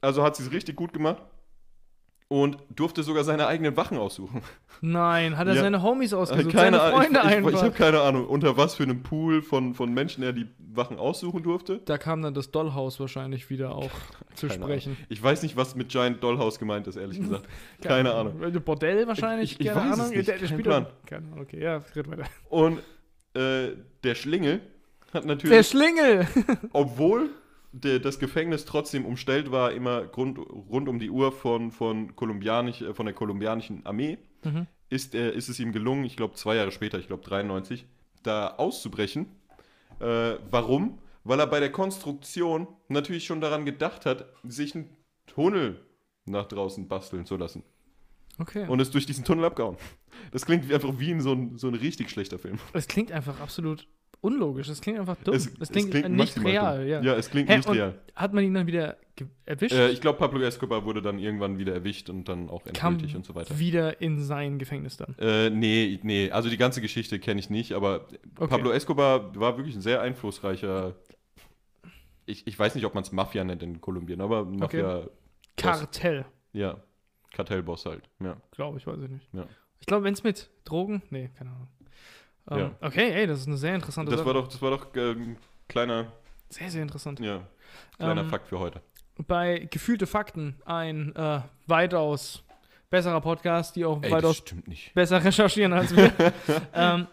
Also 0.00 0.22
hat 0.22 0.36
sie 0.36 0.42
es 0.42 0.52
richtig 0.52 0.76
gut 0.76 0.92
gemacht 0.92 1.22
und 2.40 2.56
durfte 2.74 3.02
sogar 3.02 3.24
seine 3.24 3.46
eigenen 3.46 3.76
Wachen 3.76 3.98
aussuchen. 3.98 4.40
Nein, 4.80 5.36
hat 5.36 5.48
er 5.48 5.54
Ja. 5.54 5.60
seine 5.60 5.82
Homies 5.82 6.14
ausgesucht, 6.14 6.54
keine 6.54 6.78
seine 6.78 6.80
Ahnung, 6.82 7.00
Freunde 7.02 7.18
ich, 7.20 7.26
ich, 7.26 7.32
einfach. 7.36 7.50
ich 7.50 7.56
habe 7.62 7.70
keine 7.72 8.00
Ahnung, 8.00 8.26
unter 8.26 8.56
was 8.56 8.74
für 8.74 8.84
einem 8.84 9.02
Pool 9.02 9.42
von, 9.42 9.74
von 9.74 9.92
Menschen 9.92 10.22
er 10.24 10.32
die 10.32 10.46
Wachen 10.74 10.98
aussuchen 10.98 11.42
durfte. 11.42 11.82
da 11.84 11.98
kam 11.98 12.22
dann 12.22 12.32
das 12.32 12.50
Dollhouse 12.50 12.98
wahrscheinlich 13.00 13.50
wieder 13.50 13.74
auch 13.76 13.90
zu 14.34 14.48
Keine 14.48 14.62
sprechen. 14.64 14.92
Ahnung. 14.94 15.06
Ich 15.10 15.22
weiß 15.22 15.42
nicht, 15.42 15.56
was 15.56 15.76
mit 15.76 15.90
Giant 15.90 16.22
Dollhouse 16.22 16.58
gemeint 16.58 16.86
ist, 16.86 16.96
ehrlich 16.96 17.20
gesagt. 17.20 17.46
Keine 17.82 18.14
Ahnung. 18.14 18.42
Ahnung. 18.42 18.62
Bordell 18.64 19.06
wahrscheinlich? 19.06 19.52
Ich- 19.52 19.60
ich 19.60 19.66
keine 19.66 19.80
weiß 19.90 19.92
es 19.92 20.00
Ahnung. 20.00 20.16
nicht, 20.16 20.28
Der, 20.28 20.38
der 20.38 20.48
Keine 21.06 21.26
Ahnung, 21.26 21.40
okay, 21.42 21.62
ja, 21.62 21.82
red 21.94 22.10
weiter. 22.10 22.24
Und 22.48 22.78
äh, 23.34 23.72
der 24.02 24.14
Schlingel 24.14 24.60
hat 25.12 25.24
Der 25.24 25.28
natürlich, 25.36 25.68
Schlingel! 25.68 26.26
obwohl 26.72 27.28
der, 27.72 27.98
das 27.98 28.18
Gefängnis 28.18 28.64
trotzdem 28.64 29.04
umstellt 29.04 29.50
war, 29.50 29.72
immer 29.72 30.04
rund, 30.16 30.38
rund 30.38 30.88
um 30.88 30.98
die 30.98 31.10
Uhr 31.10 31.32
von, 31.32 31.70
von, 31.70 32.14
kolumbianisch, 32.16 32.82
äh, 32.82 32.94
von 32.94 33.06
der 33.06 33.14
kolumbianischen 33.14 33.84
Armee, 33.86 34.18
Mhm. 34.44 34.66
ist, 34.88 35.14
äh, 35.14 35.32
ist 35.32 35.48
es 35.48 35.60
ihm 35.60 35.72
gelungen, 35.72 36.04
ich 36.04 36.16
glaube 36.16 36.34
zwei 36.34 36.56
Jahre 36.56 36.72
später, 36.72 36.98
ich 36.98 37.06
glaube 37.06 37.22
93, 37.24 37.86
da 38.24 38.48
auszubrechen. 38.48 39.26
Äh, 40.00 40.34
warum? 40.50 40.98
Weil 41.24 41.38
er 41.38 41.46
bei 41.46 41.60
der 41.60 41.70
Konstruktion 41.70 42.66
natürlich 42.88 43.24
schon 43.24 43.40
daran 43.40 43.64
gedacht 43.64 44.04
hat, 44.06 44.26
sich 44.42 44.74
einen 44.74 44.88
Tunnel 45.26 45.80
nach 46.24 46.46
draußen 46.46 46.88
basteln 46.88 47.24
zu 47.26 47.36
lassen. 47.36 47.62
Okay. 48.38 48.66
Und 48.66 48.80
ist 48.80 48.92
durch 48.94 49.06
diesen 49.06 49.24
Tunnel 49.24 49.44
abgehauen. 49.44 49.76
Das 50.32 50.44
klingt 50.46 50.70
einfach 50.72 50.98
wie 50.98 51.10
in 51.10 51.20
so 51.20 51.32
ein, 51.32 51.58
so 51.58 51.68
ein 51.68 51.74
richtig 51.74 52.10
schlechter 52.10 52.38
Film. 52.38 52.58
Es 52.72 52.88
klingt 52.88 53.12
einfach 53.12 53.40
absolut 53.40 53.86
unlogisch. 54.22 54.68
Es 54.68 54.80
klingt 54.80 54.98
einfach 54.98 55.16
dumm. 55.16 55.34
Es, 55.34 55.52
Es, 55.60 55.70
klingt, 55.70 55.92
nicht 56.10 56.42
real, 56.42 56.86
ja. 56.86 57.02
Ja, 57.02 57.14
es 57.14 57.28
klingt 57.28 57.50
Hä, 57.50 57.58
nicht 57.58 57.68
real. 57.68 57.98
Hat 58.16 58.32
man 58.32 58.44
ihn 58.44 58.54
dann 58.54 58.66
wieder 58.66 58.96
erwischt? 59.44 59.74
Äh, 59.74 59.90
ich 59.90 60.00
glaube, 60.00 60.18
Pablo 60.18 60.40
Escobar 60.40 60.84
wurde 60.84 61.02
dann 61.02 61.18
irgendwann 61.18 61.58
wieder 61.58 61.74
erwischt 61.74 62.08
und 62.08 62.28
dann 62.28 62.48
auch 62.48 62.64
endgültig 62.64 63.14
und 63.14 63.26
so 63.26 63.34
weiter. 63.34 63.58
wieder 63.58 64.00
in 64.00 64.22
sein 64.22 64.58
Gefängnis 64.58 64.96
dann. 64.96 65.14
Äh, 65.18 65.50
nee, 65.50 66.00
nee, 66.02 66.30
also 66.30 66.48
die 66.48 66.56
ganze 66.56 66.80
Geschichte 66.80 67.18
kenne 67.18 67.40
ich 67.40 67.50
nicht, 67.50 67.72
aber 67.72 68.06
Okay. 68.36 68.48
Pablo 68.48 68.70
Escobar 68.72 69.34
war 69.38 69.56
wirklich 69.56 69.74
ein 69.74 69.82
sehr 69.82 70.00
einflussreicher. 70.00 70.94
Ich, 72.26 72.46
ich 72.46 72.58
weiß 72.58 72.74
nicht, 72.74 72.84
ob 72.84 72.94
man 72.94 73.02
es 73.02 73.12
Mafia 73.12 73.44
nennt 73.44 73.62
in 73.62 73.80
Kolumbien, 73.80 74.20
aber 74.20 74.44
Mafia, 74.44 75.06
Kartell, 75.56 76.24
ja, 76.52 76.80
Kartellboss 77.32 77.84
halt, 77.86 78.08
ja. 78.20 78.36
glaube 78.52 78.78
ich, 78.78 78.86
weiß 78.86 79.00
ich 79.02 79.10
nicht. 79.10 79.28
Ja. 79.32 79.46
Ich 79.80 79.86
glaube, 79.86 80.04
wenn 80.04 80.14
es 80.14 80.22
mit 80.22 80.50
Drogen. 80.64 81.02
Nee, 81.10 81.30
keine 81.36 81.50
Ahnung. 81.50 81.68
Ähm, 82.50 82.58
Ja. 82.58 82.70
Okay, 82.80 83.10
ey, 83.12 83.26
das 83.26 83.40
ist 83.40 83.46
eine 83.46 83.56
sehr 83.56 83.74
interessante 83.74 84.10
Das 84.10 84.18
Sache. 84.20 84.26
war 84.26 84.34
doch, 84.34 84.48
das 84.48 84.60
war 84.62 84.70
doch 84.70 84.86
ähm, 84.96 85.36
kleiner, 85.68 86.06
sehr, 86.48 86.70
sehr 86.70 86.82
interessant. 86.82 87.20
ja, 87.20 87.40
kleiner 87.98 88.22
Ähm, 88.22 88.28
Fakt 88.30 88.48
für 88.48 88.58
heute. 88.58 88.80
Bei 89.26 89.68
Gefühlte 89.70 90.06
Fakten 90.06 90.56
ein 90.64 91.14
äh, 91.14 91.40
weitaus 91.66 92.42
besserer 92.90 93.20
Podcast, 93.20 93.76
die 93.76 93.84
auch 93.84 94.02
Ey, 94.02 94.10
weitaus 94.10 94.42
besser 94.94 95.22
recherchieren 95.24 95.72
als 95.72 95.94
wir. 95.94 96.12
ähm, 96.74 97.02
äh, 97.02 97.06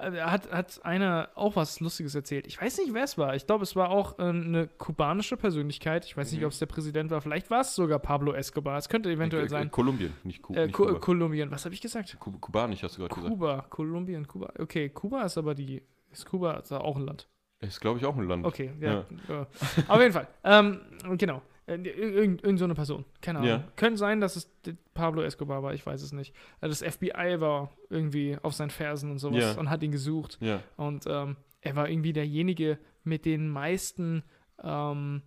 hat, 0.00 0.50
hat 0.50 0.84
einer 0.84 1.28
auch 1.34 1.56
was 1.56 1.80
Lustiges 1.80 2.14
erzählt. 2.14 2.46
Ich 2.46 2.60
weiß 2.60 2.78
nicht, 2.78 2.94
wer 2.94 3.04
es 3.04 3.18
war. 3.18 3.34
Ich 3.34 3.46
glaube, 3.46 3.62
es 3.64 3.76
war 3.76 3.90
auch 3.90 4.18
äh, 4.18 4.22
eine 4.22 4.68
kubanische 4.78 5.36
Persönlichkeit. 5.36 6.04
Ich 6.04 6.16
weiß 6.16 6.30
nicht, 6.32 6.40
Mhm. 6.40 6.46
ob 6.46 6.52
es 6.52 6.58
der 6.58 6.66
Präsident 6.66 7.10
war. 7.10 7.20
Vielleicht 7.20 7.50
war 7.50 7.60
es 7.60 7.74
sogar 7.74 7.98
Pablo 7.98 8.32
Escobar. 8.32 8.78
Es 8.78 8.88
könnte 8.88 9.10
eventuell 9.10 9.42
Äh, 9.42 9.46
äh, 9.46 9.48
sein. 9.50 9.70
Kolumbien, 9.70 10.12
nicht, 10.24 10.42
Ku 10.42 10.54
Äh, 10.54 10.66
nicht 10.66 10.74
Ku- 10.74 10.86
Kuba. 10.86 10.98
Kolumbien. 10.98 11.50
Was 11.50 11.64
habe 11.64 11.74
ich 11.74 11.80
gesagt? 11.80 12.16
Ku 12.18 12.32
Kubanisch 12.32 12.82
hast 12.82 12.96
du 12.96 13.02
gerade 13.02 13.14
gesagt. 13.14 13.30
Kuba. 13.32 13.66
Kolumbien, 13.68 14.26
Kuba. 14.26 14.52
Okay, 14.58 14.88
Kuba 14.88 15.22
ist 15.24 15.36
aber 15.38 15.54
die. 15.54 15.82
Ist 16.10 16.26
Kuba 16.26 16.54
ist 16.54 16.72
auch 16.72 16.96
ein 16.96 17.02
Land. 17.06 17.28
Ist, 17.60 17.80
glaube 17.80 17.98
ich, 17.98 18.06
auch 18.06 18.16
ein 18.16 18.26
Land. 18.26 18.46
Okay, 18.46 18.72
ja. 18.80 19.04
ja. 19.28 19.46
Auf 19.86 20.00
jeden 20.00 20.12
Fall. 20.12 20.26
Ähm, 20.44 20.80
genau. 21.18 21.42
Äh, 21.70 21.88
Irgend, 21.88 22.42
irgend 22.42 22.58
so 22.58 22.64
eine 22.64 22.74
Person. 22.74 23.04
Keine 23.22 23.38
Ahnung. 23.38 23.50
Ja. 23.50 23.64
Könnte 23.76 23.98
sein, 23.98 24.20
dass 24.20 24.36
es 24.36 24.50
Pablo 24.94 25.22
Escobar 25.22 25.62
war, 25.62 25.72
ich 25.74 25.84
weiß 25.86 26.02
es 26.02 26.12
nicht. 26.12 26.34
Äh, 26.60 26.68
Das 26.68 26.82
FBI 26.82 27.40
war 27.40 27.70
irgendwie 27.88 28.36
auf 28.42 28.54
seinen 28.54 28.70
Fersen 28.70 29.10
und 29.10 29.18
sowas 29.18 29.54
Ja. 29.54 29.60
und 29.60 29.70
hat 29.70 29.82
ihn 29.82 29.92
gesucht. 29.92 30.38
Ja. 30.40 30.62
Und 30.76 31.04
ähm, 31.06 31.36
er 31.60 31.76
war 31.76 31.88
irgendwie 31.88 32.12
derjenige 32.12 32.78
mit 33.04 33.24
den 33.24 33.48
meisten 33.48 34.22
ähm, 34.62 35.22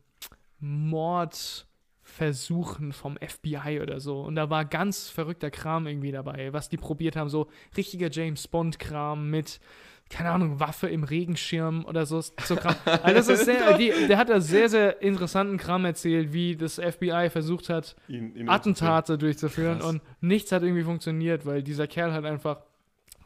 Mordversuchen 0.59 2.93
vom 2.93 3.17
FBI 3.17 3.79
oder 3.81 3.99
so. 3.99 4.21
Und 4.21 4.35
da 4.35 4.49
war 4.49 4.65
ganz 4.65 5.09
verrückter 5.09 5.51
Kram 5.51 5.87
irgendwie 5.87 6.11
dabei, 6.11 6.53
was 6.53 6.69
die 6.69 6.77
probiert 6.77 7.15
haben. 7.15 7.29
So 7.29 7.49
richtiger 7.77 8.09
James 8.11 8.47
Bond-Kram 8.47 9.29
mit, 9.29 9.59
keine 10.09 10.29
Ahnung, 10.31 10.59
Waffe 10.59 10.87
im 10.89 11.03
Regenschirm 11.03 11.85
oder 11.85 12.05
so. 12.05 12.21
so 12.21 12.55
Kram. 12.55 12.75
Also 12.85 13.15
das 13.15 13.27
ist 13.29 13.45
sehr, 13.45 13.77
die, 13.77 13.91
der 14.07 14.17
hat 14.17 14.29
da 14.29 14.39
sehr, 14.41 14.69
sehr 14.69 15.01
interessanten 15.01 15.57
Kram 15.57 15.85
erzählt, 15.85 16.33
wie 16.33 16.55
das 16.55 16.75
FBI 16.75 17.29
versucht 17.31 17.69
hat, 17.69 17.95
Ihn- 18.07 18.35
ihn 18.35 18.47
Attentate 18.49 19.17
durchzuführen 19.17 19.79
Krass. 19.79 19.89
und 19.89 20.01
nichts 20.21 20.51
hat 20.51 20.61
irgendwie 20.63 20.83
funktioniert, 20.83 21.45
weil 21.45 21.63
dieser 21.63 21.87
Kerl 21.87 22.13
halt 22.13 22.25
einfach 22.25 22.59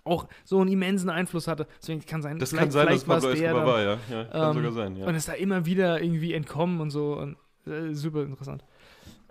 auch 0.06 0.28
so 0.46 0.62
einen 0.62 0.72
immensen 0.72 1.10
Einfluss 1.10 1.50
hatte. 1.50 1.68
Deswegen 1.82 2.06
kann 2.06 2.22
sein, 2.22 2.40
Das 2.40 2.56
kann 2.56 2.72
sein, 2.72 2.88
dass 2.88 3.04
Pablo 3.04 3.30
Escobar 3.32 3.66
war, 3.66 3.82
ja. 3.84 3.98
ja 4.10 4.24
kann 4.24 4.48
Ähm, 4.50 4.54
sogar 4.54 4.72
sein, 4.72 4.96
ja. 4.96 5.06
Und 5.06 5.16
ist 5.16 5.28
da 5.28 5.34
immer 5.34 5.66
wieder 5.66 6.02
irgendwie 6.02 6.34
entkommen 6.34 6.80
und 6.80 6.92
so. 6.92 7.18
Und, 7.18 7.36
äh, 7.70 7.94
super 7.94 8.22
interessant. 8.24 8.64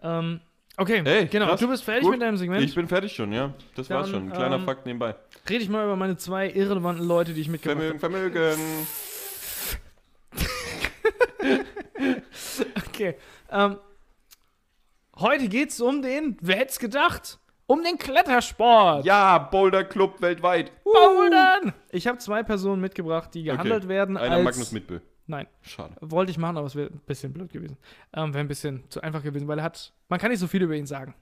Ähm, 0.02 0.40
okay, 0.76 1.02
Ey, 1.04 1.26
genau. 1.26 1.46
krass. 1.46 1.60
Du 1.60 1.68
bist 1.68 1.84
fertig 1.84 2.02
Gut. 2.04 2.12
mit 2.12 2.22
deinem 2.22 2.36
Segment. 2.36 2.62
Ich 2.62 2.74
bin 2.74 2.88
fertig 2.88 3.12
schon, 3.14 3.32
ja. 3.32 3.54
Das 3.74 3.90
war's 3.90 4.10
Dann, 4.10 4.14
schon. 4.14 4.28
Ein 4.28 4.32
kleiner 4.32 4.56
ähm, 4.56 4.64
Fakt 4.64 4.86
nebenbei. 4.86 5.14
Rede 5.48 5.62
ich 5.62 5.68
mal 5.68 5.84
über 5.84 5.96
meine 5.96 6.16
zwei 6.16 6.50
irrelevanten 6.50 7.06
Leute, 7.06 7.34
die 7.34 7.40
ich 7.40 7.48
mitgebracht 7.48 7.98
Vermögen, 7.98 8.32
Vermögen. 8.32 8.40
habe. 8.40 8.86
Okay. 12.88 13.16
Ähm, 13.50 13.76
heute 15.18 15.48
geht 15.48 15.70
es 15.70 15.80
um 15.80 16.00
den, 16.02 16.36
wer 16.40 16.56
hätte 16.56 16.70
es 16.70 16.78
gedacht? 16.78 17.38
Um 17.66 17.82
den 17.82 17.98
Klettersport. 17.98 19.04
Ja, 19.04 19.38
Boulder 19.38 19.84
Club 19.84 20.20
weltweit. 20.22 20.72
Bouldern! 20.84 21.74
Ich 21.90 22.06
habe 22.06 22.18
zwei 22.18 22.42
Personen 22.42 22.80
mitgebracht, 22.80 23.34
die 23.34 23.42
gehandelt 23.42 23.88
werden 23.88 24.16
Einer 24.16 24.36
als... 24.36 24.44
Magnus 24.44 24.72
Mitbö. 24.72 25.00
Nein. 25.26 25.46
Schade. 25.62 25.94
Wollte 26.00 26.30
ich 26.30 26.38
machen, 26.38 26.56
aber 26.56 26.66
es 26.66 26.74
wäre 26.74 26.90
ein 26.90 27.00
bisschen 27.06 27.32
blöd 27.32 27.52
gewesen. 27.52 27.76
Ähm, 28.12 28.32
wäre 28.32 28.44
ein 28.44 28.48
bisschen 28.48 28.84
zu 28.90 29.00
einfach 29.00 29.22
gewesen, 29.22 29.48
weil 29.48 29.58
er 29.58 29.64
hat, 29.64 29.92
man 30.08 30.20
kann 30.20 30.30
nicht 30.30 30.40
so 30.40 30.46
viel 30.46 30.62
über 30.62 30.74
ihn 30.74 30.86
sagen. 30.86 31.14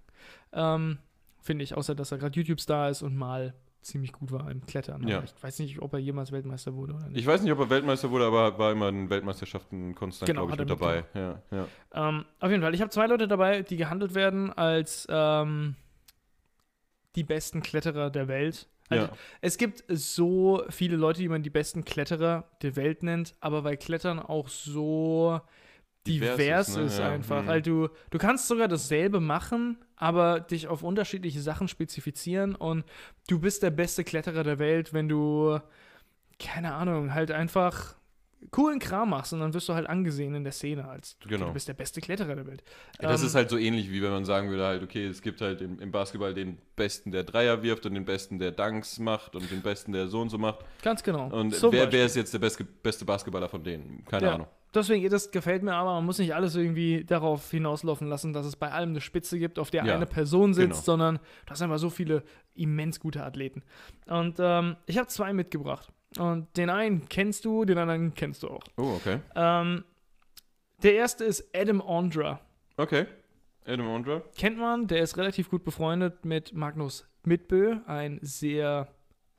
Ähm, 0.52 0.98
Finde 1.40 1.64
ich, 1.64 1.74
außer 1.76 1.94
dass 1.94 2.12
er 2.12 2.18
gerade 2.18 2.38
YouTube-Star 2.38 2.90
ist 2.90 3.02
und 3.02 3.16
mal 3.16 3.54
ziemlich 3.84 4.12
gut 4.12 4.32
war 4.32 4.50
im 4.50 4.64
Klettern. 4.64 5.06
Ja. 5.06 5.22
Ich 5.22 5.42
weiß 5.42 5.58
nicht, 5.58 5.80
ob 5.80 5.92
er 5.92 5.98
jemals 5.98 6.32
Weltmeister 6.32 6.74
wurde 6.74 6.94
oder 6.94 7.08
nicht. 7.08 7.18
Ich 7.18 7.26
weiß 7.26 7.42
nicht, 7.42 7.52
ob 7.52 7.58
er 7.60 7.70
Weltmeister 7.70 8.10
wurde, 8.10 8.24
aber 8.24 8.58
war 8.58 8.72
immer 8.72 8.88
in 8.88 9.10
Weltmeisterschaften 9.10 9.94
konstant, 9.94 10.26
Genau, 10.26 10.46
glaube 10.46 10.62
ich, 10.62 10.68
mit 10.68 10.70
dabei. 10.70 11.04
Ja, 11.14 11.42
ja. 11.50 11.68
Ähm, 11.92 12.24
auf 12.40 12.50
jeden 12.50 12.62
Fall, 12.62 12.74
ich 12.74 12.80
habe 12.80 12.90
zwei 12.90 13.06
Leute 13.06 13.28
dabei, 13.28 13.62
die 13.62 13.76
gehandelt 13.76 14.14
werden 14.14 14.50
als 14.52 15.06
ähm, 15.10 15.76
die 17.14 17.24
besten 17.24 17.62
Kletterer 17.62 18.10
der 18.10 18.28
Welt. 18.28 18.68
Also, 18.88 19.06
ja. 19.06 19.12
Es 19.40 19.56
gibt 19.56 19.84
so 19.88 20.62
viele 20.68 20.96
Leute, 20.96 21.20
die 21.20 21.28
man 21.28 21.42
die 21.42 21.50
besten 21.50 21.84
Kletterer 21.84 22.44
der 22.62 22.76
Welt 22.76 23.02
nennt, 23.02 23.34
aber 23.40 23.64
weil 23.64 23.76
Klettern 23.76 24.18
auch 24.18 24.48
so 24.48 25.40
divers, 26.06 26.36
Divers 26.36 26.68
ist, 26.68 26.76
ist, 26.76 26.98
ne? 26.98 27.04
Ja, 27.04 27.10
einfach. 27.12 27.42
mhm. 27.42 27.46
Weil 27.46 27.62
du, 27.62 27.88
du 28.10 28.18
kannst 28.18 28.48
sogar 28.48 28.68
dasselbe 28.68 29.20
machen, 29.20 29.78
aber 29.96 30.40
dich 30.40 30.68
auf 30.68 30.82
unterschiedliche 30.82 31.40
Sachen 31.40 31.68
spezifizieren 31.68 32.54
und 32.54 32.84
du 33.28 33.38
bist 33.38 33.62
der 33.62 33.70
beste 33.70 34.04
Kletterer 34.04 34.44
der 34.44 34.58
Welt, 34.58 34.92
wenn 34.92 35.08
du, 35.08 35.58
keine 36.38 36.74
Ahnung, 36.74 37.14
halt 37.14 37.30
einfach 37.30 37.96
coolen 38.50 38.78
Kram 38.78 39.10
machst 39.10 39.32
und 39.32 39.40
dann 39.40 39.52
wirst 39.54 39.68
du 39.68 39.74
halt 39.74 39.88
angesehen 39.88 40.34
in 40.34 40.44
der 40.44 40.52
Szene 40.52 40.86
als 40.88 41.18
du, 41.18 41.28
Genau. 41.28 41.46
du 41.46 41.52
bist 41.52 41.68
der 41.68 41.74
beste 41.74 42.00
Kletterer 42.00 42.34
der 42.34 42.46
Welt. 42.46 42.62
Ja, 43.00 43.08
das 43.08 43.20
Ähm, 43.22 43.26
ist 43.28 43.34
halt 43.34 43.50
so 43.50 43.58
ähnlich, 43.58 43.90
wie 43.90 44.02
wenn 44.02 44.10
man 44.10 44.24
sagen 44.24 44.50
würde, 44.50 44.64
halt, 44.64 44.82
okay, 44.82 45.06
es 45.06 45.22
gibt 45.22 45.40
halt 45.40 45.60
im, 45.60 45.78
im 45.80 45.90
Basketball 45.90 46.34
den 46.34 46.58
Besten, 46.76 47.10
der 47.10 47.24
Dreier 47.24 47.62
wirft 47.62 47.86
und 47.86 47.94
den 47.94 48.04
Besten, 48.04 48.38
der 48.38 48.52
Dunks 48.52 48.98
macht 48.98 49.34
und 49.36 49.50
den 49.50 49.62
Besten, 49.62 49.92
der 49.92 50.08
so 50.08 50.20
und 50.20 50.28
so 50.30 50.38
macht. 50.38 50.60
Ganz 50.82 51.02
genau. 51.02 51.28
Und 51.28 51.54
Zum 51.54 51.72
wer, 51.72 51.80
Beispiel. 51.84 51.98
wer 52.00 52.06
ist 52.06 52.16
jetzt 52.16 52.32
der 52.34 52.38
beste, 52.40 52.64
beste 52.64 53.04
Basketballer 53.04 53.48
von 53.48 53.62
denen? 53.64 54.04
Keine 54.06 54.26
Ja. 54.26 54.34
Ahnung. 54.34 54.46
Deswegen, 54.74 55.08
das 55.08 55.30
gefällt 55.30 55.62
mir 55.62 55.72
aber, 55.74 55.94
man 55.94 56.04
muss 56.04 56.18
nicht 56.18 56.34
alles 56.34 56.56
irgendwie 56.56 57.04
darauf 57.04 57.48
hinauslaufen 57.48 58.08
lassen, 58.08 58.32
dass 58.32 58.44
es 58.44 58.56
bei 58.56 58.72
allem 58.72 58.88
eine 58.90 59.00
Spitze 59.00 59.38
gibt, 59.38 59.60
auf 59.60 59.70
der 59.70 59.84
Ja, 59.84 59.94
eine 59.94 60.04
Person 60.06 60.52
sitzt, 60.52 60.70
genau. 60.70 60.82
sondern 60.82 61.16
du 61.46 61.50
hast 61.50 61.62
einfach 61.62 61.78
so 61.78 61.90
viele 61.90 62.24
immens 62.56 62.98
gute 62.98 63.22
Athleten. 63.22 63.62
Und 64.06 64.34
ähm, 64.40 64.74
ich 64.86 64.98
habe 64.98 65.06
zwei 65.06 65.32
mitgebracht. 65.32 65.92
Und 66.18 66.56
den 66.56 66.70
einen 66.70 67.08
kennst 67.08 67.44
du, 67.44 67.64
den 67.64 67.78
anderen 67.78 68.14
kennst 68.14 68.42
du 68.42 68.48
auch. 68.48 68.62
Oh, 68.76 68.94
okay. 68.96 69.20
Ähm, 69.34 69.84
der 70.82 70.94
erste 70.94 71.24
ist 71.24 71.48
Adam 71.56 71.80
Ondra. 71.80 72.40
Okay. 72.76 73.06
Adam 73.66 73.88
Ondra. 73.88 74.22
Kennt 74.36 74.58
man, 74.58 74.86
der 74.86 75.02
ist 75.02 75.16
relativ 75.16 75.50
gut 75.50 75.64
befreundet 75.64 76.24
mit 76.24 76.52
Magnus 76.52 77.08
Mitbö, 77.24 77.78
ein 77.86 78.18
sehr 78.22 78.88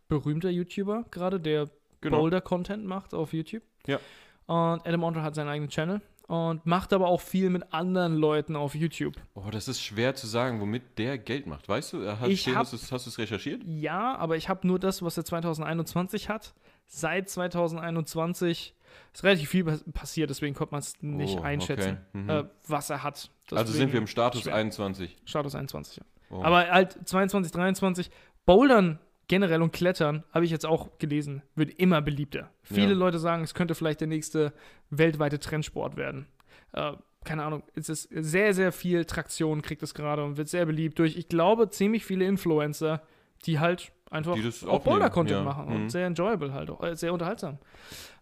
berühmter 0.07 0.49
YouTuber 0.49 1.05
gerade, 1.11 1.39
der 1.39 1.69
Genau. 2.01 2.19
Boulder-Content 2.19 2.85
macht 2.85 3.13
auf 3.15 3.33
YouTube. 3.33 3.63
Ja. 3.87 3.99
Und 4.45 4.85
Adam 4.85 5.03
Ondra 5.03 5.23
hat 5.23 5.33
seinen 5.33 5.49
eigenen 5.49 5.69
Channel 5.69 6.01
und 6.27 6.65
macht 6.65 6.91
aber 6.93 7.07
auch 7.07 7.21
viel 7.21 7.49
mit 7.49 7.71
anderen 7.73 8.15
Leuten 8.15 8.55
auf 8.55 8.73
YouTube. 8.75 9.15
Oh, 9.35 9.49
das 9.51 9.67
ist 9.67 9.81
schwer 9.81 10.15
zu 10.15 10.25
sagen, 10.27 10.59
womit 10.59 10.97
der 10.97 11.17
Geld 11.17 11.45
macht. 11.47 11.69
Weißt 11.69 11.93
du, 11.93 12.19
hat 12.19 12.27
Ich 12.29 12.47
hab- 12.47 12.55
hast 12.55 12.73
du 12.73 12.77
es- 12.77 12.91
hast 12.91 13.17
recherchiert? 13.19 13.61
Ja, 13.65 14.15
aber 14.17 14.35
ich 14.35 14.49
habe 14.49 14.65
nur 14.65 14.79
das, 14.79 15.01
was 15.03 15.17
er 15.17 15.25
2021 15.25 16.29
hat. 16.29 16.53
Seit 16.87 17.29
2021 17.29 18.73
ist 19.13 19.23
relativ 19.23 19.49
viel 19.49 19.63
pas- 19.65 19.83
passiert, 19.93 20.29
deswegen 20.29 20.55
konnte 20.55 20.73
man 20.73 20.79
es 20.79 21.01
nicht 21.01 21.37
Oh, 21.39 21.41
einschätzen, 21.43 21.97
okay. 22.09 22.17
Mhm. 22.17 22.29
äh, 22.29 22.43
was 22.67 22.89
er 22.89 23.03
hat. 23.03 23.29
also 23.51 23.73
sind 23.73 23.91
wir 23.91 23.99
im 23.99 24.07
Status 24.07 24.41
schwer. 24.43 24.55
21. 24.55 25.17
Status 25.25 25.55
21, 25.55 25.97
ja. 25.97 26.03
Oh. 26.29 26.43
Aber 26.43 26.67
halt 26.69 26.97
22, 27.07 27.51
23, 27.51 28.09
Bouldern 28.45 28.99
generell 29.27 29.61
und 29.61 29.71
Klettern, 29.73 30.23
habe 30.31 30.45
ich 30.45 30.51
jetzt 30.51 30.65
auch 30.65 30.97
gelesen, 30.99 31.41
wird 31.55 31.71
immer 31.79 32.01
beliebter. 32.01 32.51
Viele 32.63 32.89
Ja. 32.89 32.93
Leute 32.97 33.19
sagen, 33.19 33.43
es 33.43 33.53
könnte 33.53 33.75
vielleicht 33.75 34.01
der 34.01 34.07
nächste 34.07 34.53
weltweite 34.89 35.39
Trendsport 35.39 35.95
werden. 35.97 36.27
Äh, 36.73 36.93
keine 37.23 37.43
Ahnung, 37.43 37.63
es 37.73 37.89
ist 37.89 38.07
sehr, 38.11 38.53
sehr 38.53 38.71
viel 38.71 39.05
Traktion, 39.05 39.61
kriegt 39.63 39.81
es 39.81 39.93
gerade 39.95 40.23
und 40.23 40.37
wird 40.37 40.47
sehr 40.47 40.65
beliebt 40.65 40.99
durch, 40.99 41.17
ich 41.17 41.27
glaube, 41.27 41.69
ziemlich 41.69 42.05
viele 42.05 42.25
Influencer, 42.25 43.01
die 43.45 43.59
halt 43.59 43.91
einfach 44.11 44.35
Die 44.35 44.67
auch 44.67 44.83
Boulder-Content 44.83 45.39
ja. 45.39 45.43
machen 45.43 45.67
Mhm. 45.67 45.75
und 45.75 45.89
sehr 45.89 46.05
enjoyable 46.05 46.53
halt, 46.53 46.69
auch, 46.69 46.83
äh, 46.83 46.95
sehr 46.95 47.11
unterhaltsam. 47.13 47.57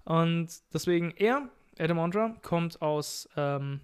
Und 0.06 0.48
deswegen, 0.74 1.12
er, 1.18 1.50
Adam 1.78 1.98
Ondra, 2.00 2.36
kommt 2.42 2.82
aus 2.82 3.28
ähm, 3.36 3.82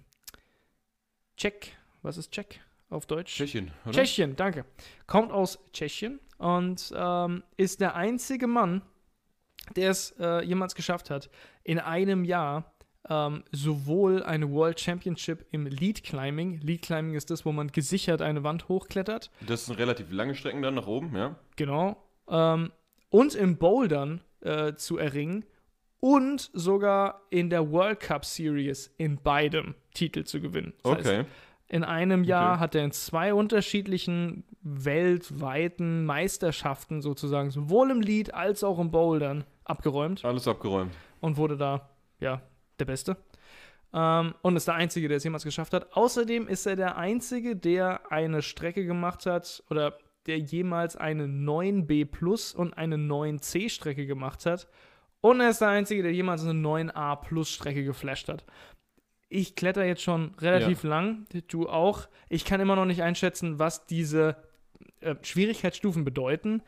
Czech. 1.36 1.76
Was 2.02 2.16
ist 2.16 2.32
Czech 2.32 2.60
auf 2.90 3.06
Deutsch? 3.06 3.34
Tschechien, 3.36 3.70
oder? 3.84 3.92
Tschechien, 3.92 4.36
danke. 4.36 4.64
Kommt 5.06 5.32
aus 5.32 5.58
Tschechien 5.72 6.20
und 6.38 6.92
ähm, 6.94 7.42
ist 7.56 7.80
der 7.80 7.94
einzige 7.94 8.46
Mann, 8.46 8.82
der 9.76 9.90
es 9.90 10.14
äh, 10.18 10.44
jemals 10.44 10.74
geschafft 10.74 11.10
hat, 11.10 11.30
in 11.64 11.78
einem 11.78 12.24
Jahr 12.24 12.74
ähm, 13.08 13.44
sowohl 13.52 14.22
eine 14.22 14.50
World 14.50 14.78
Championship 14.80 15.46
im 15.52 15.66
Lead 15.66 16.02
Climbing, 16.02 16.60
Lead 16.60 16.82
Climbing 16.82 17.14
ist 17.14 17.30
das, 17.30 17.44
wo 17.46 17.52
man 17.52 17.68
gesichert 17.68 18.20
eine 18.22 18.42
Wand 18.44 18.68
hochklettert, 18.68 19.30
Das 19.46 19.66
sind 19.66 19.78
relativ 19.78 20.10
lange 20.12 20.34
Strecken 20.34 20.60
dann 20.62 20.74
nach 20.74 20.86
oben, 20.86 21.16
ja? 21.16 21.36
genau, 21.56 21.96
ähm, 22.28 22.72
und 23.08 23.34
im 23.34 23.56
Bouldern 23.56 24.20
äh, 24.40 24.74
zu 24.74 24.98
erringen 24.98 25.44
und 25.98 26.50
sogar 26.52 27.22
in 27.30 27.50
der 27.50 27.70
World 27.70 28.00
Cup 28.00 28.24
Series 28.24 28.92
in 28.98 29.16
beidem 29.22 29.74
Titel 29.94 30.24
zu 30.24 30.40
gewinnen. 30.40 30.72
Das 30.82 30.98
heißt, 30.98 31.06
Okay. 31.08 31.24
In 31.70 31.84
einem 31.84 32.24
Jahr 32.24 32.54
Okay. 32.54 32.60
hat 32.60 32.74
er 32.74 32.84
in 32.84 32.92
zwei 32.92 33.32
unterschiedlichen 33.32 34.44
weltweiten 34.62 36.04
Meisterschaften 36.04 37.00
sozusagen, 37.00 37.50
sowohl 37.50 37.90
im 37.90 38.00
Lead 38.00 38.34
als 38.34 38.62
auch 38.64 38.78
im 38.78 38.90
Bouldern, 38.90 39.44
abgeräumt 39.64 40.24
Alles 40.24 40.46
abgeräumt. 40.48 40.92
und 41.20 41.36
wurde 41.36 41.56
da, 41.56 41.88
ja, 42.18 42.42
der 42.78 42.84
Beste. 42.84 43.16
Ähm, 43.92 44.34
und 44.42 44.56
ist 44.56 44.68
der 44.68 44.74
Einzige, 44.74 45.08
der 45.08 45.16
es 45.16 45.24
jemals 45.24 45.44
geschafft 45.44 45.72
hat. 45.72 45.92
Außerdem 45.96 46.46
ist 46.48 46.66
er 46.66 46.76
der 46.76 46.96
Einzige, 46.96 47.56
der 47.56 48.10
eine 48.12 48.42
Strecke 48.42 48.84
gemacht 48.84 49.26
hat 49.26 49.62
oder 49.70 49.96
der 50.26 50.38
jemals 50.38 50.96
eine 50.96 51.24
9B 51.26 52.04
Plus 52.04 52.54
und 52.54 52.74
eine 52.74 52.96
9C 52.96 53.68
Strecke 53.70 54.06
gemacht 54.06 54.44
hat. 54.46 54.68
Und 55.22 55.40
er 55.40 55.50
ist 55.50 55.60
der 55.60 55.68
Einzige, 55.68 56.02
der 56.02 56.12
jemals 56.12 56.44
eine 56.44 56.52
9A 56.58 57.16
Plus 57.16 57.50
Strecke 57.50 57.84
geflasht 57.84 58.28
hat. 58.28 58.44
Ich 59.32 59.54
kletter 59.54 59.84
jetzt 59.84 60.02
schon 60.02 60.34
relativ 60.40 60.82
lang, 60.82 61.24
du 61.48 61.68
auch. 61.68 62.08
Ich 62.28 62.44
kann 62.44 62.60
immer 62.60 62.74
noch 62.74 62.84
nicht 62.84 63.02
einschätzen, 63.02 63.60
was 63.60 63.86
diese 63.86 64.36
äh, 65.00 65.14
Schwierigkeitsstufen 65.22 66.04
bedeuten. 66.04 66.62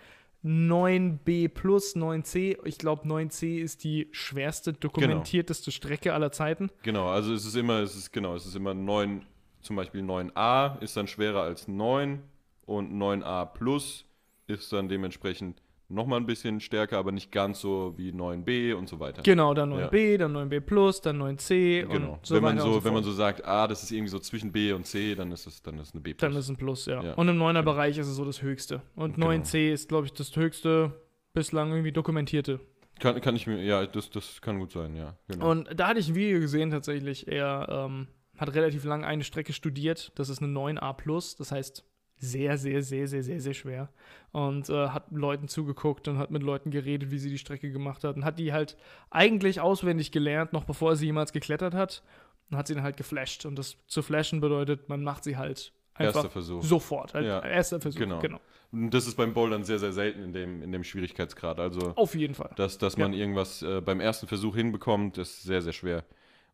9b 0.45 1.49
plus, 1.49 1.97
9c. 1.97 2.65
Ich 2.65 2.79
glaube, 2.79 3.07
9c 3.07 3.59
ist 3.59 3.83
die 3.83 4.09
schwerste, 4.13 4.73
dokumentierteste 4.73 5.73
Strecke 5.73 6.15
aller 6.15 6.31
Zeiten. 6.31 6.71
Genau, 6.85 7.09
also 7.09 7.35
es 7.35 7.45
ist 7.45 7.57
immer, 7.57 7.81
es 7.81 7.97
ist 7.97 8.13
genau, 8.13 8.37
es 8.37 8.47
ist 8.47 8.55
immer 8.55 8.75
9, 8.75 9.27
zum 9.61 9.77
Beispiel 9.77 10.03
9a 10.03 10.81
ist 10.81 10.97
dann 10.97 11.09
schwerer 11.09 11.43
als 11.43 11.67
9 11.67 12.23
und 12.67 12.93
9a 12.93 13.47
plus 13.47 14.05
ist 14.47 14.73
dann 14.73 14.89
dementsprechend 14.89 15.63
nochmal 15.93 16.19
ein 16.21 16.27
bisschen 16.27 16.61
stärker, 16.61 16.99
aber 16.99 17.13
nicht 17.13 17.31
ganz 17.31 17.61
so 17.61 17.95
wie 17.97 18.11
9b 18.11 18.75
und 18.75 18.89
so 18.89 18.99
weiter. 19.01 19.23
Genau, 19.23 19.55
dann 19.55 19.73
9b, 19.73 20.19
dann 20.19 20.37
9b 20.37 20.61
plus, 20.61 21.01
dann 21.01 21.21
9c 21.23 21.87
Genau. 21.87 22.13
und 22.15 22.27
so 22.27 22.35
wenn 22.35 22.43
man 22.43 22.57
weiter 22.57 22.67
so, 22.67 22.73
so 22.75 22.85
wenn 22.85 22.95
man 22.95 23.05
so 23.05 23.13
sagt, 23.13 23.45
ah, 23.45 23.67
das 23.69 23.83
ist 23.83 23.91
irgendwie 23.93 24.11
so 24.11 24.19
zwischen 24.19 24.53
B 24.53 24.73
und 24.73 24.87
C, 24.87 25.15
dann 25.15 25.31
ist 25.33 25.47
es 25.47 25.63
dann 25.63 25.79
ist 25.79 25.95
eine 25.95 26.01
B 26.01 26.15
plus. 26.15 26.21
Dann 26.31 26.39
ist 26.39 26.49
ein 26.49 26.57
Plus, 26.57 26.87
ja. 26.87 27.03
Ja. 27.03 27.15
Und 27.15 27.29
im 27.29 27.39
9er 27.39 27.63
Bereich 27.63 27.99
ist 27.99 28.07
es 28.09 28.17
so 28.17 28.25
das 28.25 28.43
höchste. 28.43 28.83
Und 28.95 29.15
Genau. 29.15 29.29
9c 29.29 29.73
ist, 29.73 29.89
glaube 29.89 30.07
ich, 30.07 30.13
das 30.13 30.35
höchste 30.37 30.93
bislang 31.35 31.71
irgendwie 31.71 31.93
dokumentierte. 31.93 32.61
kann, 33.01 33.21
kann 33.21 33.37
ich 33.37 33.47
mir, 33.47 33.63
ja, 33.63 33.87
das, 33.87 34.11
das 34.11 34.41
kann 34.41 34.59
gut 34.59 34.71
sein, 34.73 34.95
ja. 34.97 35.17
Genau. 35.29 35.51
Und 35.51 35.69
da 35.75 35.89
hatte 35.89 36.01
ich 36.01 36.09
ein 36.09 36.15
Video 36.15 36.41
gesehen 36.41 36.71
tatsächlich. 36.71 37.27
Er 37.29 37.67
ähm, 37.69 38.07
hat 38.39 38.55
relativ 38.55 38.85
lang 38.85 39.05
eine 39.05 39.25
Strecke 39.25 39.53
studiert. 39.53 40.13
Das 40.17 40.29
ist 40.29 40.43
eine 40.43 40.53
9a 40.53 40.93
plus. 40.95 41.37
Das 41.37 41.53
heißt 41.53 41.85
sehr, 42.23 42.57
sehr, 42.57 42.83
sehr, 42.83 43.09
sehr, 43.09 43.23
sehr, 43.25 43.41
sehr 43.41 43.55
schwer. 43.55 43.89
Und 44.31 44.71
äh, 44.71 44.89
hat 44.89 45.11
Leuten 45.11 45.49
zugeguckt 45.49 46.07
und 46.07 46.19
hat 46.19 46.31
mit 46.31 46.43
Leuten 46.43 46.71
geredet, 46.71 47.11
wie 47.11 47.19
sie 47.19 47.31
die 47.31 47.39
Strecke 47.39 47.73
gemacht 47.73 48.05
hat. 48.05 48.17
Und 48.17 48.25
hat 48.25 48.39
die 48.39 48.53
halt 48.53 48.77
eigentlich 49.11 49.61
auswendig 49.61 50.13
gelernt, 50.13 50.53
noch 50.53 50.65
bevor 50.65 50.95
sie 50.95 51.07
jemals 51.07 51.33
geklettert 51.33 51.75
hat. 51.75 52.03
Und 52.51 52.57
hat 52.57 52.69
sie 52.69 52.75
dann 52.75 52.85
halt 52.85 52.97
geflasht. 52.97 53.45
Und 53.45 53.59
das 53.59 53.77
zu 53.89 54.03
flashen 54.03 54.41
bedeutet, 54.41 54.89
man 54.89 55.03
macht 55.03 55.25
sie 55.25 55.37
halt 55.37 55.73
einfach 55.95 56.17
Erster 56.17 56.31
Versuch. 56.31 56.63
sofort. 56.63 57.13
Halt 57.15 57.27
Ja. 57.27 57.41
Erster 57.45 57.81
Versuch. 57.81 57.99
Genau. 57.99 58.21
genau. 58.21 58.41
Und 58.71 58.91
das 58.91 59.07
ist 59.07 59.17
beim 59.17 59.35
Bouldern 59.35 59.65
sehr, 59.65 59.81
sehr 59.81 59.93
selten 59.93 60.23
in 60.23 60.33
dem, 60.33 60.63
in 60.63 60.71
dem 60.71 60.85
Schwierigkeitsgrad. 60.85 61.59
Also, 61.59 61.93
Auf 61.97 62.15
jeden 62.15 62.35
Fall. 62.35 62.53
dass, 62.57 62.79
dass 62.79 62.97
man 62.97 63.13
irgendwas 63.13 63.63
äh, 63.63 63.81
beim 63.83 64.01
ersten 64.01 64.29
Versuch 64.29 64.55
hinbekommt, 64.55 65.19
ist 65.19 65.43
sehr, 65.43 65.61
sehr 65.61 65.75
schwer. 65.75 66.05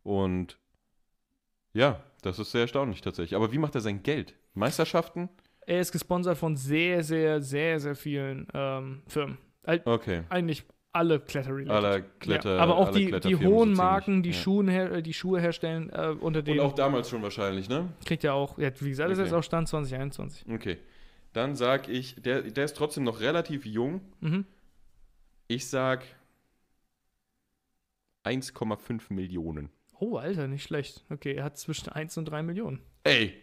Und 0.02 0.58
ja, 1.74 2.02
das 2.22 2.38
ist 2.38 2.50
sehr 2.52 2.62
erstaunlich 2.62 3.02
tatsächlich. 3.02 3.36
Aber 3.36 3.52
wie 3.52 3.58
macht 3.58 3.74
er 3.74 3.82
sein 3.82 4.02
Geld? 4.02 4.34
Meisterschaften? 4.54 5.28
Er 5.68 5.80
ist 5.80 5.92
gesponsert 5.92 6.38
von 6.38 6.56
sehr, 6.56 7.04
sehr, 7.04 7.42
sehr, 7.42 7.78
sehr 7.78 7.94
vielen 7.94 8.46
ähm, 8.54 9.02
Firmen. 9.06 9.36
Okay. 9.84 10.22
eigentlich 10.30 10.64
alle 10.92 11.20
Kletter-related. 11.20 11.70
Aller 11.70 12.00
Kletter. 12.00 12.56
ja, 12.56 12.62
aber 12.62 12.76
auch 12.78 12.86
alle 12.88 13.20
die, 13.20 13.20
die 13.28 13.36
hohen. 13.36 13.74
Marken, 13.74 14.22
die, 14.22 14.30
Ja. 14.30 14.34
Schuhen 14.34 15.02
die 15.02 15.12
Schuhe 15.12 15.40
herstellen, 15.40 15.90
äh, 15.90 16.14
unter 16.20 16.38
Und 16.38 16.48
denen 16.48 16.60
auch 16.60 16.72
damals 16.74 17.10
schon 17.10 17.22
wahrscheinlich, 17.22 17.68
ne? 17.68 17.88
kriegt 18.06 18.24
er 18.24 18.32
auch, 18.32 18.56
ja, 18.56 18.70
wie 18.80 18.88
gesagt, 18.88 19.10
das 19.10 19.18
ist 19.18 19.22
Okay. 19.24 19.28
jetzt 19.28 19.38
auch 19.38 19.42
Stand 19.42 19.68
2021. 19.68 20.46
Okay. 20.50 20.78
Dann 21.34 21.54
sag 21.54 21.90
ich, 21.90 22.14
der, 22.22 22.40
der 22.40 22.64
ist 22.64 22.74
trotzdem 22.74 23.04
noch 23.04 23.20
relativ 23.20 23.66
jung. 23.66 24.00
Mhm. 24.20 24.46
Ich 25.48 25.68
sag 25.68 26.02
1,5 28.24 29.12
Millionen. 29.12 29.68
Oh, 30.00 30.16
Alter, 30.16 30.46
nicht 30.48 30.62
schlecht. 30.62 31.04
Okay, 31.10 31.34
er 31.34 31.44
hat 31.44 31.58
zwischen 31.58 31.90
1 31.90 32.16
und 32.16 32.24
3 32.26 32.42
Millionen. 32.42 32.80
Ey, 33.04 33.34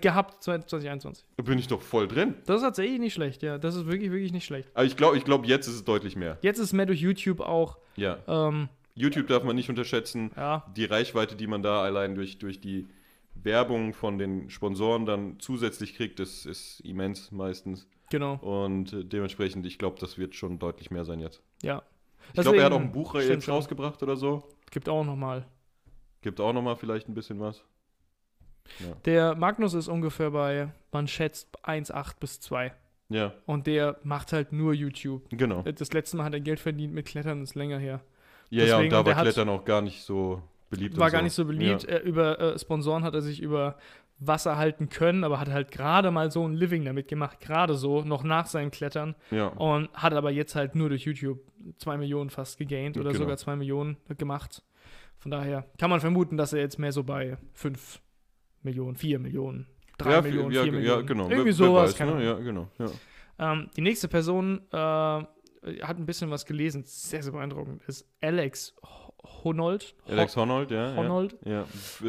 gehabt 0.00 0.42
2021. 0.42 1.24
da 1.36 1.42
bin 1.42 1.58
ich 1.58 1.66
doch 1.68 1.82
voll 1.82 2.08
drin. 2.08 2.34
Das 2.46 2.56
ist 2.56 2.62
tatsächlich 2.62 2.98
nicht 3.00 3.14
schlecht, 3.14 3.42
ja. 3.42 3.58
Das 3.58 3.74
ist 3.74 3.86
wirklich, 3.86 4.10
wirklich 4.10 4.32
nicht 4.32 4.44
schlecht. 4.46 4.68
Aber 4.74 4.84
ich 4.84 4.96
glaube, 4.96 5.16
ich 5.16 5.24
glaub, 5.24 5.46
jetzt 5.46 5.66
ist 5.66 5.74
es 5.74 5.84
deutlich 5.84 6.16
mehr. 6.16 6.38
Jetzt 6.42 6.58
ist 6.58 6.72
mehr 6.72 6.86
durch 6.86 7.00
YouTube 7.00 7.40
auch, 7.40 7.78
Ja. 7.96 8.18
ähm, 8.26 8.68
YouTube 8.94 9.26
darf 9.26 9.42
man 9.44 9.56
nicht 9.56 9.68
unterschätzen. 9.68 10.30
ja, 10.36 10.64
Die 10.76 10.84
Reichweite, 10.84 11.36
die 11.36 11.46
man 11.46 11.62
da 11.62 11.82
allein 11.82 12.14
durch, 12.14 12.38
durch 12.38 12.60
die 12.60 12.86
Werbung 13.34 13.92
von 13.92 14.16
den 14.18 14.48
Sponsoren 14.50 15.04
dann 15.06 15.38
zusätzlich 15.40 15.94
kriegt, 15.96 16.20
ist, 16.20 16.46
ist 16.46 16.80
immens 16.80 17.30
meistens. 17.32 17.86
genau, 18.10 18.36
Und 18.36 18.92
äh, 18.92 19.04
dementsprechend, 19.04 19.66
ich 19.66 19.78
glaube, 19.78 19.98
das 20.00 20.16
wird 20.18 20.34
schon 20.34 20.58
deutlich 20.58 20.90
mehr 20.90 21.04
sein 21.04 21.20
jetzt. 21.20 21.42
ja. 21.62 21.82
Ich 22.32 22.40
glaube, 22.40 22.56
er 22.56 22.64
hat 22.64 22.72
auch 22.72 22.80
ein 22.80 22.90
Buch 22.90 23.10
stimmt 23.10 23.28
jetzt 23.28 23.48
rausgebracht 23.50 24.02
oder 24.02 24.16
so. 24.16 24.48
Gibt 24.70 24.88
auch 24.88 25.04
nochmal. 25.04 25.44
Gibt 26.22 26.40
auch 26.40 26.54
nochmal 26.54 26.74
vielleicht 26.74 27.06
ein 27.06 27.14
bisschen 27.14 27.38
was. 27.38 27.62
Der 29.04 29.34
Magnus 29.34 29.74
ist 29.74 29.88
ungefähr 29.88 30.30
bei, 30.30 30.68
man 30.92 31.06
schätzt 31.08 31.48
1,8 31.64 32.14
bis 32.20 32.40
2. 32.40 32.72
Ja, 33.10 33.32
Und 33.46 33.66
der 33.66 33.98
macht 34.02 34.32
halt 34.32 34.52
nur 34.52 34.72
YouTube. 34.72 35.22
genau. 35.30 35.62
Das 35.62 35.92
letzte 35.92 36.16
Mal 36.16 36.24
hat 36.24 36.32
er 36.34 36.40
Geld 36.40 36.58
verdient 36.58 36.94
mit 36.94 37.06
Klettern, 37.06 37.40
das 37.40 37.50
ist 37.50 37.54
länger 37.54 37.78
her. 37.78 38.00
Ja, 38.50 38.64
ja, 38.64 38.64
deswegen- 38.64 38.84
und 38.84 38.90
da 38.92 38.98
und 39.00 39.06
der 39.06 39.12
war 39.14 39.20
hat- 39.20 39.24
Klettern 39.26 39.48
auch 39.50 39.64
gar 39.64 39.82
nicht 39.82 40.02
so 40.02 40.42
beliebt. 40.70 40.96
War 40.96 41.10
gar 41.10 41.22
nicht 41.22 41.34
so 41.34 41.44
beliebt. 41.44 41.82
Ja. 41.84 41.90
Er, 41.90 42.02
über 42.02 42.40
äh, 42.40 42.58
Sponsoren 42.58 43.04
hat 43.04 43.14
er 43.14 43.20
sich 43.22 43.40
über 43.42 43.76
Wasser 44.18 44.56
halten 44.56 44.88
können, 44.88 45.22
aber 45.24 45.38
hat 45.38 45.50
halt 45.50 45.70
gerade 45.70 46.10
mal 46.10 46.30
so 46.30 46.46
ein 46.48 46.54
Living 46.54 46.84
damit 46.84 47.08
gemacht, 47.08 47.40
gerade 47.40 47.74
so, 47.74 48.02
noch 48.02 48.22
nach 48.22 48.46
seinem 48.46 48.70
Klettern. 48.70 49.14
Ja, 49.30 49.48
Und 49.48 49.92
hat 49.92 50.14
aber 50.14 50.30
jetzt 50.30 50.54
halt 50.54 50.74
nur 50.74 50.88
durch 50.88 51.02
YouTube 51.04 51.40
2 51.78 51.98
Millionen 51.98 52.30
fast 52.30 52.56
gegaint 52.58 52.96
oder 52.96 53.10
Genau. 53.10 53.24
sogar 53.24 53.36
2 53.36 53.56
Millionen 53.56 53.96
gemacht. 54.16 54.62
Von 55.18 55.30
daher 55.30 55.66
kann 55.78 55.90
man 55.90 56.00
vermuten, 56.00 56.36
dass 56.36 56.52
er 56.52 56.60
jetzt 56.60 56.78
mehr 56.78 56.92
so 56.92 57.02
bei 57.02 57.36
5 57.54 58.00
Millionen, 58.64 58.96
4 58.96 59.18
Millionen, 59.18 59.66
3 59.98 60.10
ja, 60.10 60.22
Millionen, 60.22 60.50
ja, 60.52 60.62
4 60.62 60.72
ja, 60.72 60.78
Millionen. 60.78 61.06
genau. 61.06 61.22
Irgendwie 61.24 61.38
Wer- 61.38 61.44
wer 61.46 61.52
sowas. 61.54 62.00
weiß, 62.00 62.06
ne? 62.14 62.24
Ja, 62.24 62.34
genau. 62.34 62.68
Ja. 62.78 63.52
Ähm, 63.52 63.70
die 63.76 63.80
nächste 63.80 64.08
Person 64.08 64.60
äh, 64.72 64.76
hat 64.76 65.98
ein 65.98 66.06
bisschen 66.06 66.30
was 66.30 66.44
gelesen, 66.44 66.82
sehr, 66.84 67.22
sehr 67.22 67.32
beeindruckend, 67.32 67.82
ist 67.86 68.06
Alex 68.20 68.74
Ho- 68.82 69.12
Honold. 69.44 69.94
Ho- 70.06 70.12
Alex 70.12 70.36
Honnold, 70.36 70.70
ja. 70.70 70.94
Honold. 70.96 71.36
Ja, 71.44 71.52
ja. 71.52 71.64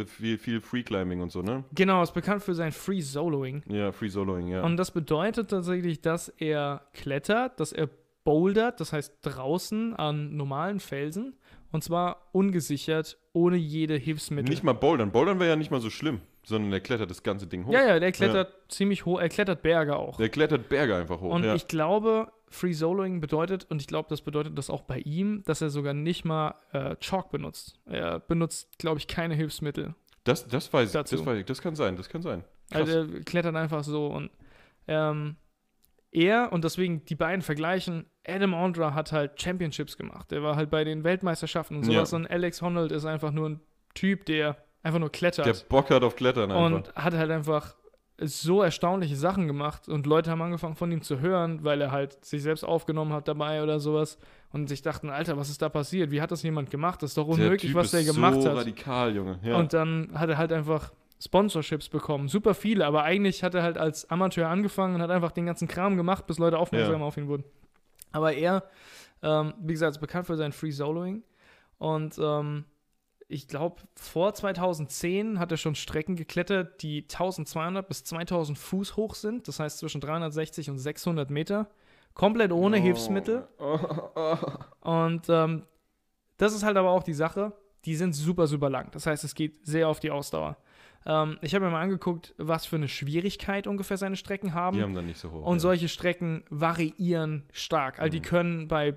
Viel, 0.05 0.37
viel 0.37 0.61
Free 0.61 0.83
Climbing 0.83 1.21
und 1.21 1.31
so, 1.31 1.41
ne? 1.41 1.63
Genau, 1.73 2.03
ist 2.03 2.13
bekannt 2.13 2.43
für 2.43 2.53
sein 2.53 2.71
Free 2.71 3.01
Soloing. 3.01 3.63
Ja, 3.67 3.91
Free 3.91 4.09
Soloing, 4.09 4.47
ja. 4.47 4.63
Und 4.63 4.77
das 4.77 4.91
bedeutet 4.91 5.49
tatsächlich, 5.49 6.01
dass 6.01 6.29
er 6.29 6.81
klettert, 6.93 7.59
dass 7.59 7.71
er 7.71 7.89
bouldert, 8.25 8.79
das 8.79 8.91
heißt 8.91 9.13
draußen 9.21 9.95
an 9.95 10.35
normalen 10.35 10.79
Felsen. 10.79 11.35
Und 11.71 11.83
zwar 11.83 12.27
ungesichert, 12.31 13.17
ohne 13.33 13.57
jede 13.57 13.95
Hilfsmittel. 13.97 14.49
nicht 14.49 14.63
mal 14.63 14.73
Bouldern. 14.73 15.11
Bouldern 15.11 15.39
wäre 15.39 15.49
ja 15.51 15.55
nicht 15.55 15.71
mal 15.71 15.81
so 15.81 15.89
schlimm, 15.89 16.21
sondern 16.45 16.71
er 16.71 16.79
klettert 16.79 17.09
das 17.09 17.23
ganze 17.23 17.47
Ding 17.47 17.65
hoch. 17.65 17.73
ja, 17.73 17.85
ja, 17.87 17.99
der 17.99 18.11
klettert 18.11 18.53
ziemlich 18.69 19.05
hoch, 19.05 19.19
er 19.19 19.29
klettert 19.29 19.61
Berge 19.61 19.95
auch. 19.97 20.17
Der 20.17 20.29
klettert 20.29 20.69
Berge 20.69 20.95
einfach 20.95 21.19
hoch. 21.21 21.33
Und 21.33 21.43
ja. 21.43 21.55
ich 21.55 21.67
glaube, 21.67 22.31
Free 22.47 22.73
Soloing 22.73 23.19
bedeutet, 23.19 23.65
und 23.69 23.81
ich 23.81 23.87
glaube, 23.87 24.07
das 24.09 24.21
bedeutet 24.21 24.57
das 24.57 24.69
auch 24.69 24.83
bei 24.83 24.99
ihm, 24.99 25.43
dass 25.45 25.61
er 25.61 25.69
sogar 25.69 25.93
nicht 25.93 26.23
mal 26.25 26.55
äh, 26.71 26.95
Chalk 26.97 27.29
benutzt. 27.31 27.79
Er 27.85 28.19
benutzt, 28.19 28.77
glaube 28.77 28.99
ich, 28.99 29.07
keine 29.07 29.35
Hilfsmittel. 29.35 29.95
das, 30.23 30.47
das 30.47 30.71
weiß 30.71 30.93
ich, 30.95 31.01
das 31.01 31.25
weiß 31.25 31.39
ich. 31.39 31.45
Das 31.45 31.61
kann 31.61 31.75
sein, 31.75 31.95
das 31.97 32.09
kann 32.09 32.21
sein. 32.21 32.43
Krass. 32.71 32.89
Also 32.89 33.13
er 33.13 33.21
klettert 33.23 33.55
einfach 33.55 33.83
so 33.83 34.07
und 34.07 34.31
ähm, 34.87 35.35
er 36.11 36.51
und 36.53 36.63
deswegen 36.63 37.03
die 37.05 37.15
beiden 37.15 37.41
vergleichen, 37.41 38.05
Adam 38.25 38.53
Ondra 38.53 38.93
hat 38.93 39.11
halt 39.11 39.39
Championships 39.41 39.97
gemacht. 39.97 40.31
Der 40.31 40.41
war 40.41 40.55
halt 40.55 40.69
bei 40.69 40.83
den 40.83 41.03
Weltmeisterschaften 41.03 41.77
und 41.77 41.83
sowas 41.83 42.11
Ja. 42.11 42.17
und 42.17 42.27
Alex 42.27 42.61
Honnold 42.61 42.91
ist 42.91 43.05
einfach 43.05 43.31
nur 43.31 43.49
ein 43.49 43.59
Typ, 43.93 44.25
der 44.25 44.57
einfach 44.85 44.99
nur 44.99 45.11
klettert. 45.11 45.45
der 45.45 45.55
Bock 45.67 45.89
hat 45.89 46.03
auf 46.03 46.15
Klettern 46.15 46.51
einfach. 46.51 46.65
und 46.77 46.95
hat 46.95 47.13
halt 47.13 47.31
einfach 47.31 47.75
so 48.21 48.61
erstaunliche 48.61 49.17
Sachen 49.17 49.45
gemacht 49.47 49.89
und 49.89 50.05
Leute 50.05 50.31
haben 50.31 50.41
angefangen 50.41 50.75
von 50.75 50.89
ihm 50.89 51.01
zu 51.01 51.19
hören, 51.19 51.65
weil 51.65 51.81
er 51.81 51.91
halt 51.91 52.23
sich 52.23 52.43
selbst 52.43 52.63
aufgenommen 52.63 53.11
hat 53.11 53.27
dabei 53.27 53.61
oder 53.61 53.79
sowas 53.81 54.17
und 54.53 54.67
sich 54.69 54.81
dachten, 54.81 55.09
Alter, 55.09 55.35
was 55.35 55.49
ist 55.49 55.61
da 55.61 55.67
passiert? 55.67 56.11
Wie 56.11 56.21
hat 56.21 56.31
das 56.31 56.41
jemand 56.43 56.69
gemacht? 56.71 57.03
Das 57.03 57.11
ist 57.11 57.17
doch 57.17 57.25
der 57.25 57.33
unmöglich, 57.33 57.73
was 57.75 57.91
der 57.91 57.99
ist 58.01 58.13
gemacht 58.13 58.41
so 58.41 58.49
hat. 58.49 58.55
radikal, 58.57 59.13
Junge. 59.13 59.39
Ja. 59.43 59.57
Und 59.57 59.73
dann 59.73 60.11
hat 60.13 60.29
er 60.29 60.37
halt 60.37 60.53
einfach 60.53 60.93
Sponsorships 61.19 61.89
bekommen. 61.89 62.29
Super 62.29 62.53
viele, 62.53 62.85
aber 62.85 63.03
eigentlich 63.03 63.43
hat 63.43 63.53
er 63.53 63.63
halt 63.63 63.77
als 63.77 64.09
Amateur 64.09 64.47
angefangen 64.47 64.95
und 64.95 65.01
hat 65.01 65.09
einfach 65.09 65.31
den 65.31 65.45
ganzen 65.47 65.67
Kram 65.67 65.97
gemacht, 65.97 66.25
bis 66.27 66.37
Leute 66.39 66.57
aufmerksam 66.57 67.01
Ja. 67.01 67.05
auf 67.07 67.17
ihn 67.17 67.27
wurden. 67.27 67.43
Aber 68.13 68.31
er, 68.33 68.63
ähm, 69.23 69.53
wie 69.59 69.73
gesagt, 69.73 69.91
ist 69.95 69.99
bekannt 69.99 70.25
für 70.27 70.37
sein 70.37 70.53
Free 70.53 70.71
Soloing. 70.71 71.23
Und 71.79 72.17
ähm, 72.17 72.63
ich 73.27 73.47
glaube, 73.47 73.81
vor 73.95 74.33
2010 74.33 75.39
hat 75.39 75.51
er 75.51 75.57
schon 75.57 75.75
Strecken 75.75 76.15
geklettert, 76.15 76.81
die 76.83 77.03
1200 77.03 77.87
bis 77.87 78.03
2000 78.03 78.57
Fuß 78.57 78.95
hoch 78.97 79.15
sind. 79.15 79.47
Das 79.47 79.59
heißt 79.59 79.79
zwischen 79.79 80.01
360 80.01 80.69
und 80.69 80.77
600 80.77 81.29
Meter. 81.29 81.69
Komplett 82.13 82.51
ohne 82.51 82.77
Oh. 82.77 82.81
Hilfsmittel. 82.81 83.47
Oh, 83.57 83.79
oh. 84.15 84.37
Und 84.89 85.23
ähm, 85.29 85.63
das 86.37 86.53
ist 86.53 86.63
halt 86.63 86.77
aber 86.77 86.91
auch 86.91 87.03
die 87.03 87.13
Sache, 87.13 87.53
die 87.85 87.95
sind 87.95 88.13
super, 88.13 88.47
super 88.47 88.69
lang. 88.69 88.89
Das 88.91 89.05
heißt, 89.07 89.23
es 89.23 89.35
geht 89.35 89.65
sehr 89.65 89.89
auf 89.89 89.99
die 89.99 90.11
Ausdauer. 90.11 90.57
Ähm, 91.05 91.37
ich 91.41 91.53
habe 91.55 91.65
mir 91.65 91.71
mal 91.71 91.81
angeguckt, 91.81 92.33
was 92.37 92.65
für 92.65 92.75
eine 92.77 92.87
Schwierigkeit 92.87 93.67
ungefähr 93.67 93.97
seine 93.97 94.15
Strecken 94.15 94.53
haben. 94.53 94.77
Die 94.77 94.83
haben 94.83 94.93
dann 94.95 95.05
nicht 95.07 95.19
so 95.19 95.31
hoch. 95.31 95.45
Und 95.45 95.57
ja. 95.57 95.59
solche 95.59 95.87
Strecken 95.89 96.43
variieren 96.49 97.43
stark. 97.51 97.99
Also 97.99 98.11
die 98.11 98.19
Mhm. 98.19 98.23
können 98.23 98.67
bei, 98.67 98.95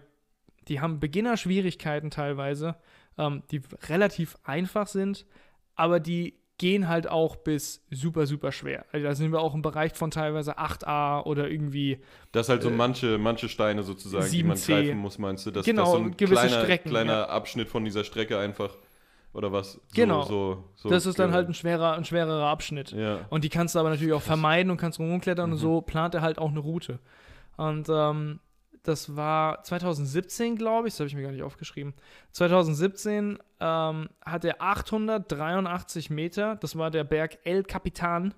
die 0.69 0.81
haben 0.81 1.01
Beginnerschwierigkeiten 1.01 2.11
teilweise, 2.11 2.77
ähm, 3.19 3.43
die 3.51 3.61
relativ 3.89 4.37
einfach 4.45 4.87
sind, 4.87 5.27
aber 5.75 6.01
die 6.01 6.35
gehen 6.57 6.89
halt 6.89 7.09
auch 7.09 7.37
bis 7.37 7.85
super, 7.91 8.27
super 8.27 8.51
schwer. 8.51 8.85
Also 8.91 9.07
da 9.07 9.15
sind 9.15 9.31
wir 9.31 9.41
auch 9.41 9.55
im 9.55 9.63
Bereich 9.63 9.93
von 9.93 10.11
teilweise 10.11 10.59
8a 10.59 11.23
oder 11.25 11.49
irgendwie 11.49 12.01
Das 12.33 12.47
ist 12.47 12.51
halt 12.51 12.63
so 12.63 12.71
äh, 12.71 12.73
manche, 12.73 13.17
manche 13.19 13.49
Steine 13.49 13.85
sozusagen, 13.85 14.29
die 14.29 14.43
man 14.43 14.57
7C. 14.57 14.67
greifen 14.67 14.99
muss, 14.99 15.19
meinst 15.19 15.47
du? 15.47 15.53
Dass, 15.53 15.65
Genau, 15.65 15.83
dass 15.83 15.91
so 15.93 15.99
ein 15.99 16.17
gewisse 16.17 16.33
kleiner, 16.49 16.63
Strecken, 16.65 16.91
kleiner 16.91 17.13
ja. 17.13 17.29
Abschnitt 17.29 17.69
von 17.69 17.85
dieser 17.85 18.03
Strecke 18.03 18.39
einfach, 18.41 18.77
oder 19.35 19.53
was? 19.53 19.75
So, 19.75 19.81
Genau. 19.95 20.23
So, 20.25 20.65
so 20.75 20.89
das 20.89 21.07
ist 21.07 21.21
dann 21.21 21.31
halt 21.33 21.47
ein 21.49 21.55
schwerer, 21.55 21.93
ein 21.93 22.05
schwererer 22.05 22.47
Abschnitt. 22.49 22.91
Ja. 22.91 23.21
Und 23.31 23.45
die 23.45 23.51
kannst 23.51 23.77
du 23.77 23.79
aber 23.79 23.91
natürlich 23.91 24.15
auch 24.15 24.23
vermeiden 24.23 24.73
und 24.73 24.79
kannst 24.79 24.99
rumklettern 24.99 25.53
und 25.53 25.59
Mhm. 25.59 25.63
so 25.63 25.81
plant 25.81 26.15
er 26.17 26.23
halt 26.23 26.39
auch 26.39 26.51
eine 26.51 26.59
Route. 26.61 26.99
Und 27.57 27.89
ähm, 27.89 28.41
das 28.83 29.17
war 29.17 29.63
2017, 29.63 30.57
glaube 30.57 30.89
ich, 30.89 30.95
das 30.95 31.01
habe 31.01 31.09
ich 31.09 31.15
mir 31.15 31.23
gar 31.23 31.33
nicht 31.33 31.43
aufgeschrieben. 31.43 31.95
2017 32.33 33.39
ähm, 33.61 34.09
hat 34.25 34.45
er 34.45 34.63
883 34.63 36.11
Meter, 36.11 36.57
das 36.57 36.77
war 36.77 36.91
der 36.91 37.05
Berg 37.05 37.39
El 37.45 37.65
Capitan, 37.65 38.35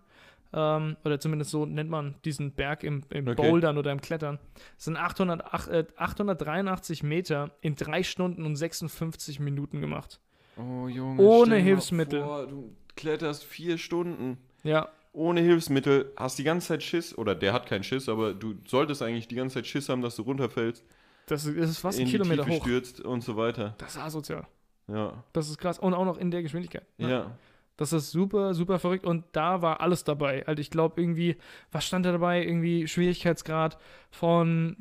ähm, 0.52 0.96
oder 1.04 1.20
zumindest 1.20 1.50
so 1.50 1.64
nennt 1.66 1.90
man 1.90 2.16
diesen 2.24 2.52
Berg 2.52 2.82
im, 2.82 3.02
im 3.10 3.28
Okay. 3.28 3.48
Bouldern 3.48 3.78
oder 3.78 3.92
im 3.92 4.00
Klettern. 4.00 4.38
Das 4.76 4.84
sind 4.86 4.96
800, 4.96 5.44
ach, 5.50 5.68
äh, 5.68 5.84
883 5.96 7.02
Meter 7.02 7.52
in 7.60 7.76
3 7.76 8.02
Stunden 8.02 8.44
und 8.44 8.56
56 8.56 9.38
Minuten 9.40 9.80
gemacht. 9.80 10.20
Oh, 10.56 10.88
Junge. 10.88 11.22
Ohne 11.22 11.56
Hilfsmittel. 11.56 12.22
Vor, 12.22 12.46
du 12.46 12.76
kletterst 12.96 13.44
vier 13.44 13.78
Stunden. 13.78 14.38
Ja, 14.62 14.88
Ohne 15.12 15.40
Hilfsmittel, 15.40 16.12
hast 16.16 16.38
die 16.38 16.44
ganze 16.44 16.68
Zeit 16.68 16.82
Schiss, 16.84 17.16
oder 17.18 17.34
der 17.34 17.52
hat 17.52 17.66
keinen 17.66 17.82
Schiss, 17.82 18.08
aber 18.08 18.32
du 18.32 18.54
solltest 18.66 19.02
eigentlich 19.02 19.26
die 19.26 19.34
ganze 19.34 19.54
Zeit 19.54 19.66
Schiss 19.66 19.88
haben, 19.88 20.02
dass 20.02 20.16
du 20.16 20.22
runterfällst, 20.22 20.84
das 21.26 21.44
ist, 21.46 21.58
das 21.58 21.70
ist 21.70 21.78
fast 21.78 21.98
in 21.98 22.06
ein 22.06 22.10
Kilometer 22.10 22.44
Tiefe 22.44 22.56
hoch. 22.58 22.62
stürzt 22.62 23.00
und 23.00 23.22
so 23.22 23.36
weiter. 23.36 23.74
Das 23.78 23.96
ist 23.96 24.00
asozial. 24.02 24.46
Ja. 24.88 25.24
Das 25.32 25.48
ist 25.48 25.58
krass. 25.58 25.78
Und 25.78 25.94
auch 25.94 26.04
noch 26.04 26.16
in 26.18 26.30
der 26.30 26.42
Geschwindigkeit. 26.42 26.86
ne? 26.98 27.10
Ja. 27.10 27.36
Das 27.76 27.92
ist 27.92 28.10
super, 28.10 28.52
super 28.54 28.78
verrückt. 28.78 29.04
Und 29.06 29.24
da 29.32 29.62
war 29.62 29.80
alles 29.80 30.04
dabei. 30.04 30.46
Also 30.46 30.60
ich 30.60 30.70
glaube 30.70 31.00
irgendwie, 31.00 31.36
was 31.72 31.86
stand 31.86 32.04
da 32.04 32.12
dabei? 32.12 32.44
Irgendwie 32.44 32.86
Schwierigkeitsgrad 32.88 33.78
von 34.10 34.76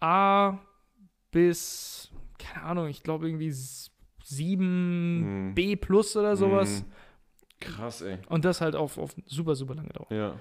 5a 0.00 0.58
bis, 1.30 2.10
keine 2.38 2.64
Ahnung, 2.66 2.86
ich 2.88 3.02
glaube 3.02 3.26
irgendwie 3.28 3.48
s- 3.48 3.90
7b 4.24 5.76
plus 5.76 6.16
oder 6.16 6.36
sowas. 6.36 6.82
Mhm. 6.82 6.92
Krass, 7.62 8.02
ey. 8.02 8.18
Und 8.28 8.44
das 8.44 8.60
halt 8.60 8.76
auf, 8.76 8.98
auf 8.98 9.14
super, 9.26 9.54
super 9.54 9.74
lange 9.74 9.90
Dauer. 9.90 10.06
Ja. 10.10 10.34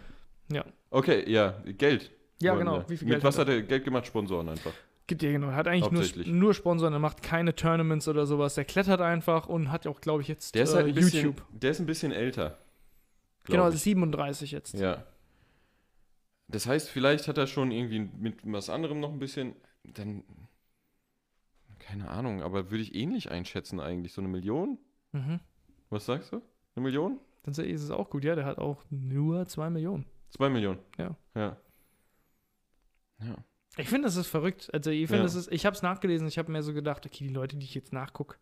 Ja. 0.52 0.66
Okay, 0.90 1.30
ja, 1.32 1.62
Geld. 1.66 2.12
Ja, 2.42 2.56
genau. 2.56 2.80
wir. 2.80 2.90
Wie 2.90 2.98
viel 2.98 3.08
Mit 3.08 3.16
Geld 3.16 3.24
was 3.24 3.38
hat 3.38 3.48
er 3.48 3.62
Geld 3.62 3.86
gemacht? 3.86 4.08
Sponsoren 4.08 4.50
einfach. 4.50 4.74
Gibt 5.08 5.24
ja 5.24 5.32
genau. 5.32 5.50
Er 5.50 5.56
hat 5.56 5.68
eigentlich 5.68 6.16
nur, 6.16 6.26
nur 6.26 6.54
Sponsoren, 6.54 6.94
er 6.94 7.00
macht 7.00 7.22
keine 7.22 7.56
Tournaments 7.56 8.08
oder 8.08 8.26
sowas. 8.26 8.56
Der 8.56 8.66
klettert 8.66 9.02
einfach 9.02 9.48
und 9.48 9.72
hat 9.72 9.86
ja 9.86 9.92
auch, 9.92 10.02
glaube 10.02 10.22
ich, 10.22 10.28
jetzt 10.28 10.56
Der 10.56 10.64
ist 10.64 10.74
äh, 10.74 10.78
halt 10.78 10.88
ein 10.88 10.96
bisschen, 10.96 11.26
YouTube. 11.26 11.46
der 11.52 11.72
ist 11.72 11.80
ein 11.80 11.86
bisschen 11.86 12.12
älter. 12.12 12.58
Genau, 13.44 13.64
ich. 13.64 13.66
also 13.66 13.78
37 13.78 14.52
jetzt. 14.52 14.74
Ja. 14.76 15.04
Das 16.48 16.66
heißt, 16.66 16.90
vielleicht 16.90 17.28
hat 17.28 17.38
er 17.38 17.48
schon 17.48 17.72
irgendwie 17.72 18.00
mit 18.00 18.40
was 18.44 18.70
anderem 18.70 19.00
noch 19.00 19.12
ein 19.12 19.20
bisschen, 19.20 19.56
dann, 19.84 20.24
keine 21.80 22.10
Ahnung, 22.10 22.42
aber 22.42 22.72
würde 22.72 22.84
ich 22.84 22.94
ähnlich 22.94 23.32
einschätzen 23.32 23.80
eigentlich. 23.80 24.14
So 24.14 24.22
eine 24.22 24.30
Million? 24.30 24.78
Mhm. 25.14 25.40
Was 25.90 26.06
sagst 26.06 26.34
du? 26.34 26.42
Eine 26.76 26.84
Million? 26.84 27.20
Dann 27.44 27.54
ist 27.54 27.82
es 27.84 27.92
auch 27.92 28.10
gut. 28.10 28.24
Ja, 28.24 28.36
der 28.36 28.46
hat 28.46 28.58
auch 28.60 28.84
nur 28.90 29.46
2 29.48 29.70
Millionen. 29.70 30.06
Zwei 30.30 30.50
Millionen. 30.50 30.80
Ja. 30.98 31.16
Ja. 31.36 31.58
Ja. 33.24 33.36
Ich 33.78 33.88
finde, 33.90 34.08
das 34.08 34.16
ist 34.16 34.28
verrückt. 34.28 34.70
Also 34.74 34.90
ich 34.92 35.08
finde, 35.08 35.20
Ja. 35.20 35.24
das 35.24 35.36
ist, 35.36 35.52
ich 35.52 35.66
habe 35.66 35.76
es 35.76 35.82
nachgelesen, 35.82 36.28
ich 36.28 36.38
habe 36.38 36.52
mir 36.52 36.62
so 36.64 36.74
gedacht, 36.74 37.06
okay, 37.06 37.28
die 37.28 37.34
Leute, 37.34 37.56
die 37.58 37.66
ich 37.66 37.74
jetzt 37.76 37.94
nachgucke, 37.94 38.38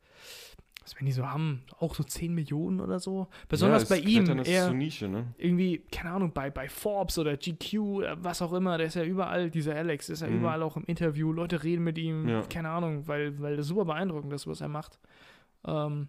was 0.82 0.98
wenn 0.98 1.06
die 1.06 1.12
so 1.12 1.28
haben, 1.28 1.64
auch 1.78 1.94
so 1.94 2.04
10 2.04 2.34
Millionen 2.34 2.80
oder 2.82 3.00
so. 3.00 3.28
Besonders 3.48 3.84
ja, 3.90 3.96
bei 3.96 4.02
das 4.02 4.10
ihm, 4.10 4.24
Klettern 4.24 4.40
ist 4.40 4.48
er 4.50 4.66
so 4.68 4.74
Nische, 4.74 5.08
ne? 5.08 5.28
irgendwie, 5.38 5.80
keine 5.92 6.12
Ahnung, 6.12 6.34
bei, 6.34 6.50
bei 6.50 6.68
Forbes 6.68 7.20
oder 7.20 7.38
GQ, 7.38 7.74
äh, 8.02 8.16
was 8.24 8.42
auch 8.42 8.54
immer, 8.54 8.78
der 8.78 8.88
ist 8.88 8.96
ja 8.96 9.04
überall, 9.04 9.52
dieser 9.52 9.76
Alex, 9.76 10.08
der 10.08 10.14
ist 10.14 10.22
ja 10.22 10.28
Mhm. 10.30 10.40
überall 10.40 10.64
auch 10.64 10.78
im 10.78 10.86
Interview, 10.86 11.32
Leute 11.32 11.64
reden 11.64 11.84
mit 11.84 11.98
ihm, 11.98 12.28
Ja. 12.28 12.42
keine 12.44 12.70
Ahnung, 12.70 13.08
weil, 13.08 13.40
weil 13.40 13.56
das 13.58 13.68
super 13.68 13.86
beeindruckend 13.86 14.34
ist, 14.34 14.48
was 14.48 14.62
er 14.62 14.70
macht. 14.70 15.00
Ähm, 15.66 16.08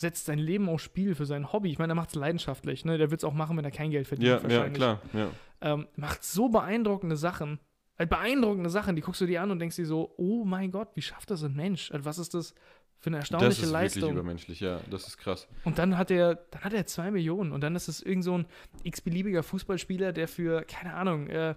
setzt 0.00 0.26
sein 0.26 0.38
Leben 0.38 0.68
aufs 0.68 0.84
Spiel 0.84 1.14
für 1.14 1.26
sein 1.26 1.52
Hobby. 1.52 1.70
Ich 1.70 1.78
meine, 1.78 1.92
er 1.92 1.96
macht 1.96 2.10
es 2.10 2.14
leidenschaftlich, 2.14 2.84
ne? 2.84 2.98
Der 2.98 3.10
wird 3.10 3.20
es 3.20 3.24
auch 3.24 3.34
machen, 3.34 3.56
wenn 3.56 3.64
er 3.64 3.72
kein 3.72 3.90
Geld 3.90 4.06
verdient. 4.06 4.42
Ja, 4.44 4.48
ja, 4.48 4.68
klar. 4.70 5.02
Ja. 5.12 5.30
ähm, 5.60 5.88
macht 5.96 6.24
so 6.24 6.48
beeindruckende 6.48 7.16
Sachen. 7.16 7.58
Halt 7.98 8.08
beeindruckende 8.08 8.70
Sachen, 8.70 8.94
die 8.94 9.02
guckst 9.02 9.20
du 9.20 9.26
dir 9.26 9.42
an 9.42 9.50
und 9.50 9.58
denkst 9.58 9.74
dir 9.74 9.86
so, 9.86 10.14
oh 10.16 10.44
mein 10.44 10.70
Gott, 10.70 10.88
wie 10.94 11.02
schafft 11.02 11.30
das 11.32 11.42
ein 11.42 11.54
Mensch? 11.54 11.90
Also 11.90 12.04
was 12.04 12.18
ist 12.18 12.32
das 12.32 12.54
für 13.00 13.08
eine 13.08 13.16
Das 13.18 13.30
erstaunliche 13.30 13.50
ist 13.50 13.58
wirklich 13.58 13.72
Leistung? 13.72 14.12
übermenschlich, 14.12 14.60
ja. 14.60 14.80
Das 14.88 15.08
ist 15.08 15.18
krass. 15.18 15.48
Und 15.64 15.78
dann 15.78 15.98
hat 15.98 16.12
er, 16.12 16.36
dann 16.52 16.62
hat 16.62 16.72
er 16.72 16.86
zwei 16.86 17.10
Millionen 17.10 17.50
und 17.50 17.60
dann 17.60 17.74
ist 17.74 17.88
es 17.88 18.00
irgend 18.00 18.22
so 18.22 18.38
ein 18.38 18.46
x-beliebiger 18.84 19.42
Fußballspieler, 19.42 20.12
der 20.12 20.28
für, 20.28 20.62
keine 20.62 20.94
Ahnung, 20.94 21.28
äh, 21.28 21.56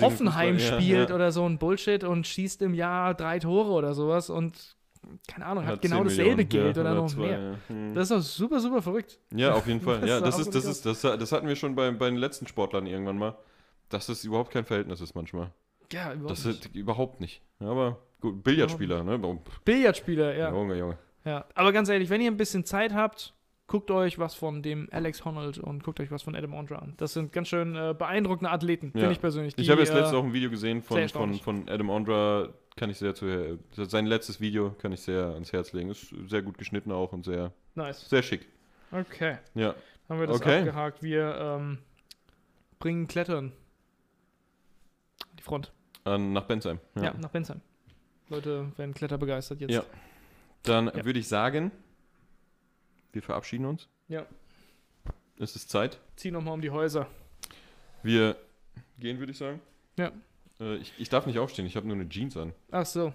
Hoffenheim 0.00 0.58
Fußball, 0.58 0.74
ja, 0.74 0.80
spielt 0.80 1.08
ja. 1.08 1.14
oder 1.14 1.32
so 1.32 1.46
ein 1.48 1.58
Bullshit 1.58 2.04
und 2.04 2.26
schießt 2.26 2.60
im 2.60 2.74
Jahr 2.74 3.14
drei 3.14 3.38
Tore 3.38 3.70
oder 3.70 3.94
sowas 3.94 4.28
und 4.28 4.76
keine 5.26 5.46
Ahnung, 5.46 5.64
hat, 5.64 5.74
Hat 5.74 5.82
genau 5.82 5.98
10 5.98 6.04
dasselbe 6.04 6.30
Millionen, 6.36 6.48
Geld 6.48 6.76
ja, 6.76 6.82
oder 6.82 6.94
noch 6.94 7.06
zwei, 7.06 7.20
mehr. 7.26 7.40
Ja. 7.40 7.56
Hm. 7.68 7.94
Das 7.94 8.10
ist 8.10 8.16
doch 8.16 8.22
super, 8.22 8.60
super 8.60 8.82
verrückt. 8.82 9.18
Ja, 9.34 9.54
auf 9.54 9.66
jeden 9.66 9.80
Fall. 9.80 10.00
Das 10.00 10.08
Ja, 10.08 10.20
das 10.20 10.38
ist, 10.38 10.54
das 10.54 10.64
ist, 10.64 10.86
das, 10.86 11.00
das 11.02 11.32
hatten 11.32 11.48
wir 11.48 11.56
schon 11.56 11.74
bei, 11.74 11.90
bei 11.90 12.08
den 12.10 12.18
letzten 12.18 12.46
Sportlern 12.46 12.86
irgendwann 12.86 13.18
mal, 13.18 13.36
dass 13.88 14.06
das 14.06 14.24
überhaupt 14.24 14.50
kein 14.52 14.64
Verhältnis 14.64 15.00
ist 15.00 15.14
manchmal. 15.14 15.52
Ja, 15.92 16.12
überhaupt 16.12 16.30
Das 16.30 16.44
nicht. 16.44 16.66
ist 16.66 16.74
überhaupt 16.74 17.20
nicht. 17.20 17.42
Aber 17.60 17.98
gut, 18.20 18.42
Billardspieler, 18.44 19.02
ne? 19.02 19.18
Oh, 19.22 19.38
Billardspieler, 19.64 20.36
ja. 20.36 20.50
Junge, 20.50 20.76
Junge. 20.76 20.98
Ja, 21.24 21.44
aber 21.54 21.72
ganz 21.72 21.88
ehrlich, 21.88 22.10
wenn 22.10 22.20
ihr 22.20 22.30
ein 22.30 22.36
bisschen 22.36 22.64
Zeit 22.64 22.94
habt, 22.94 23.34
guckt 23.68 23.90
euch 23.92 24.18
was 24.18 24.34
von 24.34 24.62
dem 24.62 24.88
Alex 24.90 25.24
Honnold 25.24 25.58
und 25.58 25.84
guckt 25.84 26.00
euch 26.00 26.10
was 26.10 26.22
von 26.22 26.34
Adam 26.34 26.54
Ondra 26.54 26.76
an. 26.76 26.94
Das 26.96 27.12
sind 27.12 27.32
ganz 27.32 27.48
schön 27.48 27.76
äh, 27.76 27.94
beeindruckende 27.96 28.50
Athleten, 28.50 28.86
Ja. 28.94 29.00
finde 29.00 29.12
ich 29.12 29.20
persönlich. 29.20 29.54
Ich 29.56 29.66
die, 29.66 29.70
habe 29.70 29.80
jetzt 29.82 29.90
äh, 29.90 29.94
letztens 29.94 30.14
auch 30.18 30.24
ein 30.24 30.32
Video 30.32 30.50
gesehen 30.50 30.82
von, 30.82 31.08
von, 31.08 31.34
von 31.34 31.68
Adam 31.68 31.90
Ondra, 31.90 32.48
kann 32.76 32.90
ich 32.90 32.98
sehr 32.98 33.14
zu, 33.14 33.26
äh, 33.26 33.58
sein 33.70 34.06
letztes 34.06 34.40
Video 34.40 34.70
kann 34.70 34.90
ich 34.92 35.00
sehr 35.02 35.26
ans 35.26 35.52
Herz 35.52 35.72
legen. 35.72 35.90
Ist 35.90 36.12
sehr 36.26 36.42
gut 36.42 36.58
geschnitten 36.58 36.90
auch 36.92 37.12
und 37.12 37.24
sehr, 37.24 37.52
Nice. 37.74 38.08
sehr 38.08 38.22
schick. 38.22 38.46
Okay, 38.90 39.36
Ja. 39.54 39.74
haben 40.08 40.18
wir 40.20 40.26
das 40.26 40.36
Okay. 40.40 40.58
abgehakt. 40.60 41.02
Wir 41.02 41.36
ähm, 41.38 41.78
bringen 42.78 43.06
Klettern. 43.06 43.52
an 45.22 45.36
Die 45.38 45.42
Front. 45.42 45.72
An, 46.04 46.32
nach 46.32 46.44
Bensheim. 46.44 46.80
Ja. 46.96 47.02
Ja. 47.04 47.14
nach 47.20 47.28
Bensheim. 47.30 47.60
Leute 48.30 48.72
werden 48.78 48.94
kletterbegeistert 48.94 49.60
jetzt. 49.60 49.72
Ja. 49.74 49.82
Dann 50.62 50.86
Ja. 50.86 51.04
würde 51.04 51.18
ich 51.18 51.28
sagen, 51.28 51.70
wir 53.12 53.22
verabschieden 53.22 53.64
uns. 53.66 53.88
Ja. 54.08 54.26
Es 55.38 55.54
ist 55.56 55.70
Zeit. 55.70 55.98
Zieh 56.16 56.30
nochmal 56.30 56.54
um 56.54 56.60
die 56.60 56.70
Häuser. 56.70 57.06
Wir 58.02 58.36
gehen, 58.98 59.18
würde 59.18 59.32
ich 59.32 59.38
sagen. 59.38 59.60
Ja. 59.96 60.12
Äh, 60.60 60.76
ich, 60.76 60.92
ich 60.98 61.08
darf 61.08 61.26
nicht 61.26 61.38
aufstehen, 61.38 61.66
ich 61.66 61.76
habe 61.76 61.86
nur 61.86 61.96
eine 61.96 62.08
Jeans 62.08 62.36
an. 62.36 62.52
Ach 62.70 62.86
so. 62.86 63.14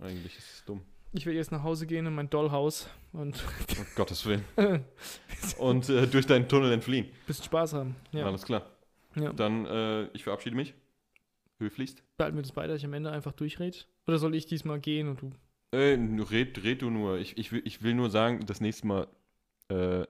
Eigentlich 0.00 0.36
ist 0.36 0.52
es 0.52 0.64
dumm. 0.64 0.82
Ich 1.12 1.26
will 1.26 1.34
jetzt 1.34 1.50
nach 1.50 1.62
Hause 1.64 1.86
gehen 1.86 2.06
in 2.06 2.14
mein 2.14 2.30
Dollhaus 2.30 2.88
und 3.12 3.42
Um 3.78 3.86
Gottes 3.96 4.24
Willen. 4.26 4.44
Und 5.58 5.88
äh, 5.88 6.06
durch 6.06 6.26
deinen 6.26 6.48
Tunnel 6.48 6.70
entfliehen. 6.72 7.08
bisschen 7.26 7.44
Spaß 7.46 7.72
haben. 7.72 7.96
Ja. 8.12 8.26
Alles 8.26 8.44
klar. 8.44 8.66
ja. 9.16 9.32
Dann, 9.32 9.66
äh, 9.66 10.04
ich 10.12 10.22
verabschiede 10.22 10.54
mich. 10.54 10.74
Höflichst. 11.58 12.02
Behalten 12.16 12.36
wir 12.36 12.42
das 12.42 12.52
beide, 12.52 12.68
dass 12.68 12.78
ich 12.78 12.84
am 12.84 12.92
Ende 12.94 13.10
einfach 13.10 13.32
durchred? 13.32 13.88
Oder 14.06 14.18
soll 14.18 14.34
ich 14.34 14.46
diesmal 14.46 14.78
gehen 14.80 15.08
und 15.08 15.20
du 15.22 15.30
Äh, 15.72 15.98
red, 16.30 16.62
red 16.62 16.82
du 16.82 16.90
nur. 16.90 17.18
Ich, 17.18 17.36
ich, 17.36 17.52
will, 17.52 17.62
ich 17.64 17.82
will 17.82 17.94
nur 17.94 18.10
sagen, 18.10 18.46
das 18.46 18.60
nächste 18.60 18.86
Mal 18.86 19.08
äh, 19.70 20.06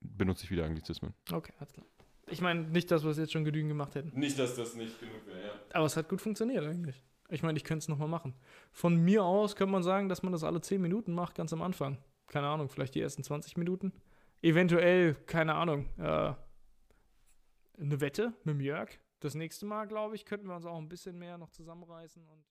benutze 0.00 0.44
ich 0.44 0.50
wieder 0.50 0.64
Anglizismen. 0.64 1.14
Okay, 1.32 1.52
alles 1.58 1.72
klar. 1.72 1.86
Ich 2.28 2.40
meine, 2.40 2.62
nicht, 2.62 2.90
dass 2.90 3.04
wir 3.04 3.10
es 3.10 3.18
jetzt 3.18 3.32
schon 3.32 3.44
genügend 3.44 3.70
gemacht 3.70 3.94
hätten. 3.94 4.18
Nicht, 4.18 4.38
dass 4.38 4.56
das 4.56 4.74
nicht 4.74 4.98
genug 4.98 5.26
wäre, 5.26 5.46
ja. 5.46 5.52
Aber 5.72 5.86
es 5.86 5.96
hat 5.96 6.08
gut 6.08 6.20
funktioniert 6.20 6.64
eigentlich. 6.64 7.02
Ich 7.28 7.42
meine, 7.42 7.56
ich 7.56 7.64
könnte 7.64 7.84
es 7.84 7.88
nochmal 7.88 8.08
machen. 8.08 8.34
Von 8.72 8.96
mir 8.96 9.24
aus 9.24 9.56
könnte 9.56 9.72
man 9.72 9.82
sagen, 9.82 10.08
dass 10.08 10.22
man 10.22 10.32
das 10.32 10.44
alle 10.44 10.60
10 10.60 10.80
Minuten 10.80 11.12
macht, 11.12 11.34
ganz 11.34 11.52
am 11.52 11.62
Anfang. 11.62 11.98
Keine 12.26 12.48
Ahnung, 12.48 12.68
vielleicht 12.68 12.94
die 12.94 13.00
ersten 13.00 13.22
20 13.22 13.56
Minuten. 13.56 13.92
Eventuell, 14.42 15.14
keine 15.26 15.54
Ahnung, 15.54 15.88
äh, 15.98 16.34
eine 17.78 18.00
Wette 18.00 18.32
mit 18.44 18.54
dem 18.54 18.60
Jörg. 18.60 18.90
Das 19.20 19.34
nächste 19.34 19.66
Mal, 19.66 19.86
glaube 19.86 20.14
ich, 20.14 20.24
könnten 20.24 20.48
wir 20.48 20.56
uns 20.56 20.66
auch 20.66 20.78
ein 20.78 20.88
bisschen 20.88 21.18
mehr 21.18 21.38
noch 21.38 21.50
zusammenreißen 21.50 22.26
und. 22.26 22.44